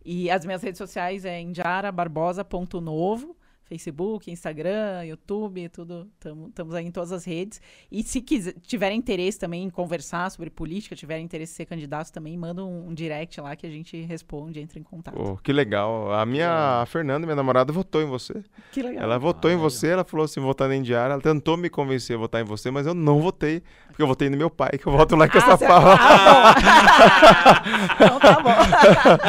E 0.05 0.31
as 0.31 0.45
minhas 0.45 0.63
redes 0.63 0.79
sociais 0.79 1.25
é 1.25 1.41
indiarabarbosa.novo. 1.41 3.37
Facebook, 3.67 4.31
Instagram, 4.31 5.05
YouTube, 5.05 5.69
tudo. 5.71 6.07
Estamos 6.49 6.75
aí 6.75 6.87
em 6.87 6.91
todas 6.91 7.13
as 7.13 7.25
redes. 7.25 7.61
E 7.91 8.03
se 8.03 8.21
quiser, 8.21 8.55
tiverem 8.63 8.99
interesse 8.99 9.39
também 9.39 9.65
em 9.65 9.71
conversar 9.71 10.31
sobre 10.31 10.51
política, 10.51 10.95
tiverem 10.95 11.25
interesse 11.25 11.53
em 11.55 11.57
ser 11.57 11.65
candidato 11.67 12.11
também, 12.13 12.37
manda 12.37 12.63
um, 12.65 12.89
um 12.89 12.95
direct 12.95 13.41
lá 13.41 13.57
que 13.57 13.67
a 13.67 13.71
gente 13.71 14.01
responde, 14.03 14.61
entra 14.61 14.79
em 14.79 14.83
contato. 14.83 15.15
Pô, 15.15 15.37
que 15.39 15.53
legal. 15.53 16.13
A 16.13 16.25
minha 16.27 16.83
a 16.83 16.87
Fernanda, 16.87 17.27
minha 17.27 17.37
namorada, 17.37 17.73
votou 17.73 18.03
em 18.03 18.07
você. 18.07 18.43
Que 18.73 18.83
legal. 18.83 19.03
Ela 19.05 19.19
votou 19.19 19.51
em 19.51 19.55
Olha. 19.55 19.63
você, 19.63 19.89
ela 19.89 20.05
falou 20.05 20.25
assim, 20.25 20.41
votando 20.41 20.75
em 20.75 20.83
Diário. 20.83 21.13
Ela 21.15 21.23
tentou 21.23 21.57
me 21.57 21.71
convencer 21.71 22.17
a 22.17 22.19
votar 22.19 22.41
em 22.41 22.45
você, 22.45 22.71
mas 22.71 22.87
eu 22.87 22.95
não 22.95 23.21
votei. 23.21 23.63
Porque 23.89 24.03
eu 24.03 24.07
votei 24.09 24.29
no 24.29 24.37
meu 24.37 24.51
pai, 24.51 24.71
que 24.77 24.87
eu 24.87 24.93
voto 24.93 25.15
lá 25.17 25.29
com 25.29 25.39
essa 25.39 25.57
você- 25.57 25.67
pau. 25.67 25.83
Ah, 25.87 26.55
bom. 26.55 27.95
então 27.95 28.19
tá 28.21 28.41
bom. 28.41 28.51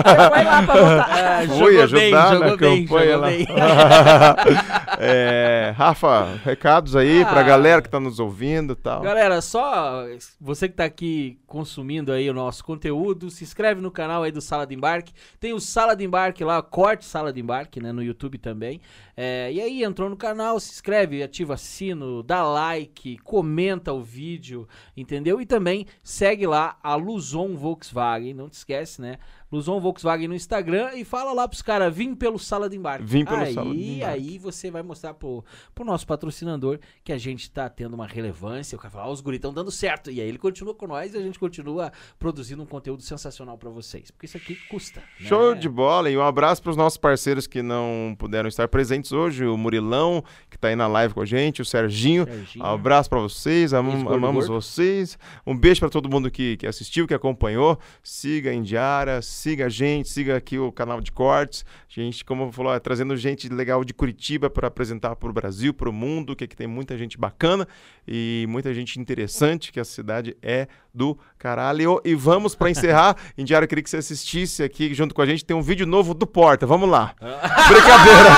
Você 0.00 0.30
foi 0.34 0.44
lá 0.44 0.62
pra 0.62 0.74
votar. 0.74 1.10
Ah, 1.10 1.46
Fui 1.58 1.80
ajudar 1.82 2.00
bem, 2.00 2.40
na 2.40 2.56
campanha 2.56 3.16
É, 5.02 5.72
Rafa, 5.76 6.38
recados 6.44 6.94
aí 6.94 7.24
pra 7.24 7.40
Ah. 7.40 7.42
galera 7.42 7.80
que 7.80 7.88
tá 7.88 7.98
nos 7.98 8.18
ouvindo 8.20 8.74
e 8.74 8.76
tal. 8.76 9.00
Galera, 9.00 9.40
só 9.40 10.04
você 10.38 10.68
que 10.68 10.74
tá 10.74 10.84
aqui 10.84 11.38
consumindo 11.46 12.12
aí 12.12 12.28
o 12.28 12.34
nosso 12.34 12.62
conteúdo, 12.62 13.30
se 13.30 13.42
inscreve 13.42 13.80
no 13.80 13.90
canal 13.90 14.22
aí 14.22 14.30
do 14.32 14.42
Sala 14.42 14.66
de 14.66 14.74
Embarque. 14.74 15.12
Tem 15.38 15.54
o 15.54 15.60
Sala 15.60 15.96
de 15.96 16.04
Embarque 16.04 16.44
lá, 16.44 16.60
corte 16.62 17.06
Sala 17.06 17.32
de 17.32 17.40
Embarque, 17.40 17.80
né, 17.80 17.92
no 17.92 18.02
YouTube 18.02 18.36
também. 18.36 18.80
É, 19.22 19.52
e 19.52 19.60
aí, 19.60 19.84
entrou 19.84 20.08
no 20.08 20.16
canal, 20.16 20.58
se 20.58 20.72
inscreve, 20.72 21.22
ativa 21.22 21.54
sino, 21.58 22.22
dá 22.22 22.42
like, 22.42 23.18
comenta 23.18 23.92
o 23.92 24.02
vídeo, 24.02 24.66
entendeu? 24.96 25.42
E 25.42 25.44
também 25.44 25.84
segue 26.02 26.46
lá 26.46 26.78
a 26.82 26.94
Luzon 26.94 27.54
Volkswagen, 27.54 28.32
não 28.32 28.48
te 28.48 28.54
esquece, 28.54 28.98
né? 29.02 29.18
Luzon 29.52 29.80
Volkswagen 29.80 30.28
no 30.28 30.34
Instagram 30.34 30.92
e 30.94 31.04
fala 31.04 31.32
lá 31.32 31.48
pros 31.48 31.60
caras, 31.60 31.94
vim 31.94 32.14
pelo 32.14 32.38
Sala 32.38 32.70
de 32.70 32.76
Embarque. 32.76 33.04
Vim 33.04 33.24
pelo 33.24 33.40
aí, 33.40 33.52
Sala 33.52 33.74
de 33.74 33.82
Embarque. 33.96 34.04
Aí 34.04 34.38
você 34.38 34.70
vai 34.70 34.82
mostrar 34.82 35.12
pro, 35.14 35.44
pro 35.74 35.84
nosso 35.84 36.06
patrocinador 36.06 36.78
que 37.02 37.12
a 37.12 37.18
gente 37.18 37.50
tá 37.50 37.68
tendo 37.68 37.94
uma 37.94 38.06
relevância. 38.06 38.76
O 38.76 38.80
cara 38.80 38.92
fala, 38.92 39.04
ah, 39.06 39.10
os 39.10 39.20
guris 39.20 39.38
estão 39.38 39.52
dando 39.52 39.70
certo. 39.72 40.10
E 40.10 40.20
aí 40.20 40.28
ele 40.28 40.38
continua 40.38 40.72
com 40.72 40.86
nós 40.86 41.14
e 41.14 41.18
a 41.18 41.20
gente 41.20 41.38
continua 41.38 41.90
produzindo 42.16 42.62
um 42.62 42.66
conteúdo 42.66 43.02
sensacional 43.02 43.58
pra 43.58 43.70
vocês. 43.70 44.10
Porque 44.12 44.26
isso 44.26 44.36
aqui 44.36 44.54
custa. 44.68 45.00
né? 45.00 45.26
Show 45.26 45.54
de 45.56 45.68
bola 45.68 46.08
e 46.08 46.16
um 46.16 46.22
abraço 46.22 46.62
para 46.62 46.70
os 46.70 46.76
nossos 46.76 46.96
parceiros 46.96 47.48
que 47.48 47.60
não 47.60 48.14
puderam 48.16 48.48
estar 48.48 48.68
presentes 48.68 49.09
hoje, 49.12 49.44
o 49.44 49.56
Murilão, 49.56 50.22
que 50.48 50.58
tá 50.58 50.68
aí 50.68 50.76
na 50.76 50.86
live 50.86 51.14
com 51.14 51.20
a 51.20 51.26
gente, 51.26 51.62
o 51.62 51.64
Serginho. 51.64 52.24
Serginho. 52.24 52.64
Um 52.64 52.68
abraço 52.68 53.08
para 53.10 53.18
vocês, 53.20 53.72
am- 53.72 53.90
amamos 54.08 54.46
gordo. 54.46 54.60
vocês. 54.62 55.18
Um 55.46 55.56
beijo 55.56 55.80
para 55.80 55.88
todo 55.90 56.08
mundo 56.08 56.30
que, 56.30 56.56
que 56.56 56.66
assistiu, 56.66 57.06
que 57.06 57.14
acompanhou. 57.14 57.78
Siga 58.02 58.50
a 58.50 58.54
Indiara, 58.54 59.22
siga 59.22 59.66
a 59.66 59.68
gente, 59.68 60.08
siga 60.08 60.36
aqui 60.36 60.58
o 60.58 60.70
canal 60.72 61.00
de 61.00 61.10
cortes. 61.12 61.64
A 61.88 62.00
gente, 62.00 62.24
como 62.24 62.52
falou, 62.52 62.72
é 62.74 62.78
trazendo 62.78 63.16
gente 63.16 63.48
legal 63.48 63.84
de 63.84 63.92
Curitiba 63.92 64.48
para 64.48 64.68
apresentar 64.68 65.16
para 65.16 65.28
o 65.28 65.32
Brasil, 65.32 65.74
para 65.74 65.88
o 65.88 65.92
mundo, 65.92 66.36
que 66.36 66.44
aqui 66.44 66.56
tem 66.56 66.66
muita 66.66 66.96
gente 66.96 67.18
bacana 67.18 67.66
e 68.06 68.46
muita 68.48 68.72
gente 68.72 69.00
interessante, 69.00 69.72
que 69.72 69.80
a 69.80 69.84
cidade 69.84 70.36
é 70.40 70.68
do 70.94 71.18
caralho. 71.38 72.00
E 72.04 72.14
vamos 72.14 72.54
para 72.54 72.70
encerrar, 72.70 73.16
Indiara, 73.36 73.64
eu 73.64 73.68
queria 73.68 73.82
que 73.82 73.90
você 73.90 73.96
assistisse 73.96 74.62
aqui 74.62 74.94
junto 74.94 75.14
com 75.14 75.22
a 75.22 75.26
gente, 75.26 75.44
tem 75.44 75.56
um 75.56 75.62
vídeo 75.62 75.86
novo 75.86 76.14
do 76.14 76.26
Porta. 76.26 76.64
Vamos 76.66 76.88
lá. 76.88 77.14
Brincadeira. 77.20 78.30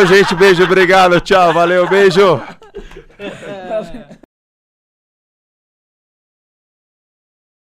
Valeu, 0.00 0.06
gente. 0.06 0.34
Beijo, 0.34 0.64
obrigado. 0.64 1.20
Tchau, 1.20 1.52
valeu, 1.52 1.86
beijo. 1.86 2.40
É. 3.18 4.19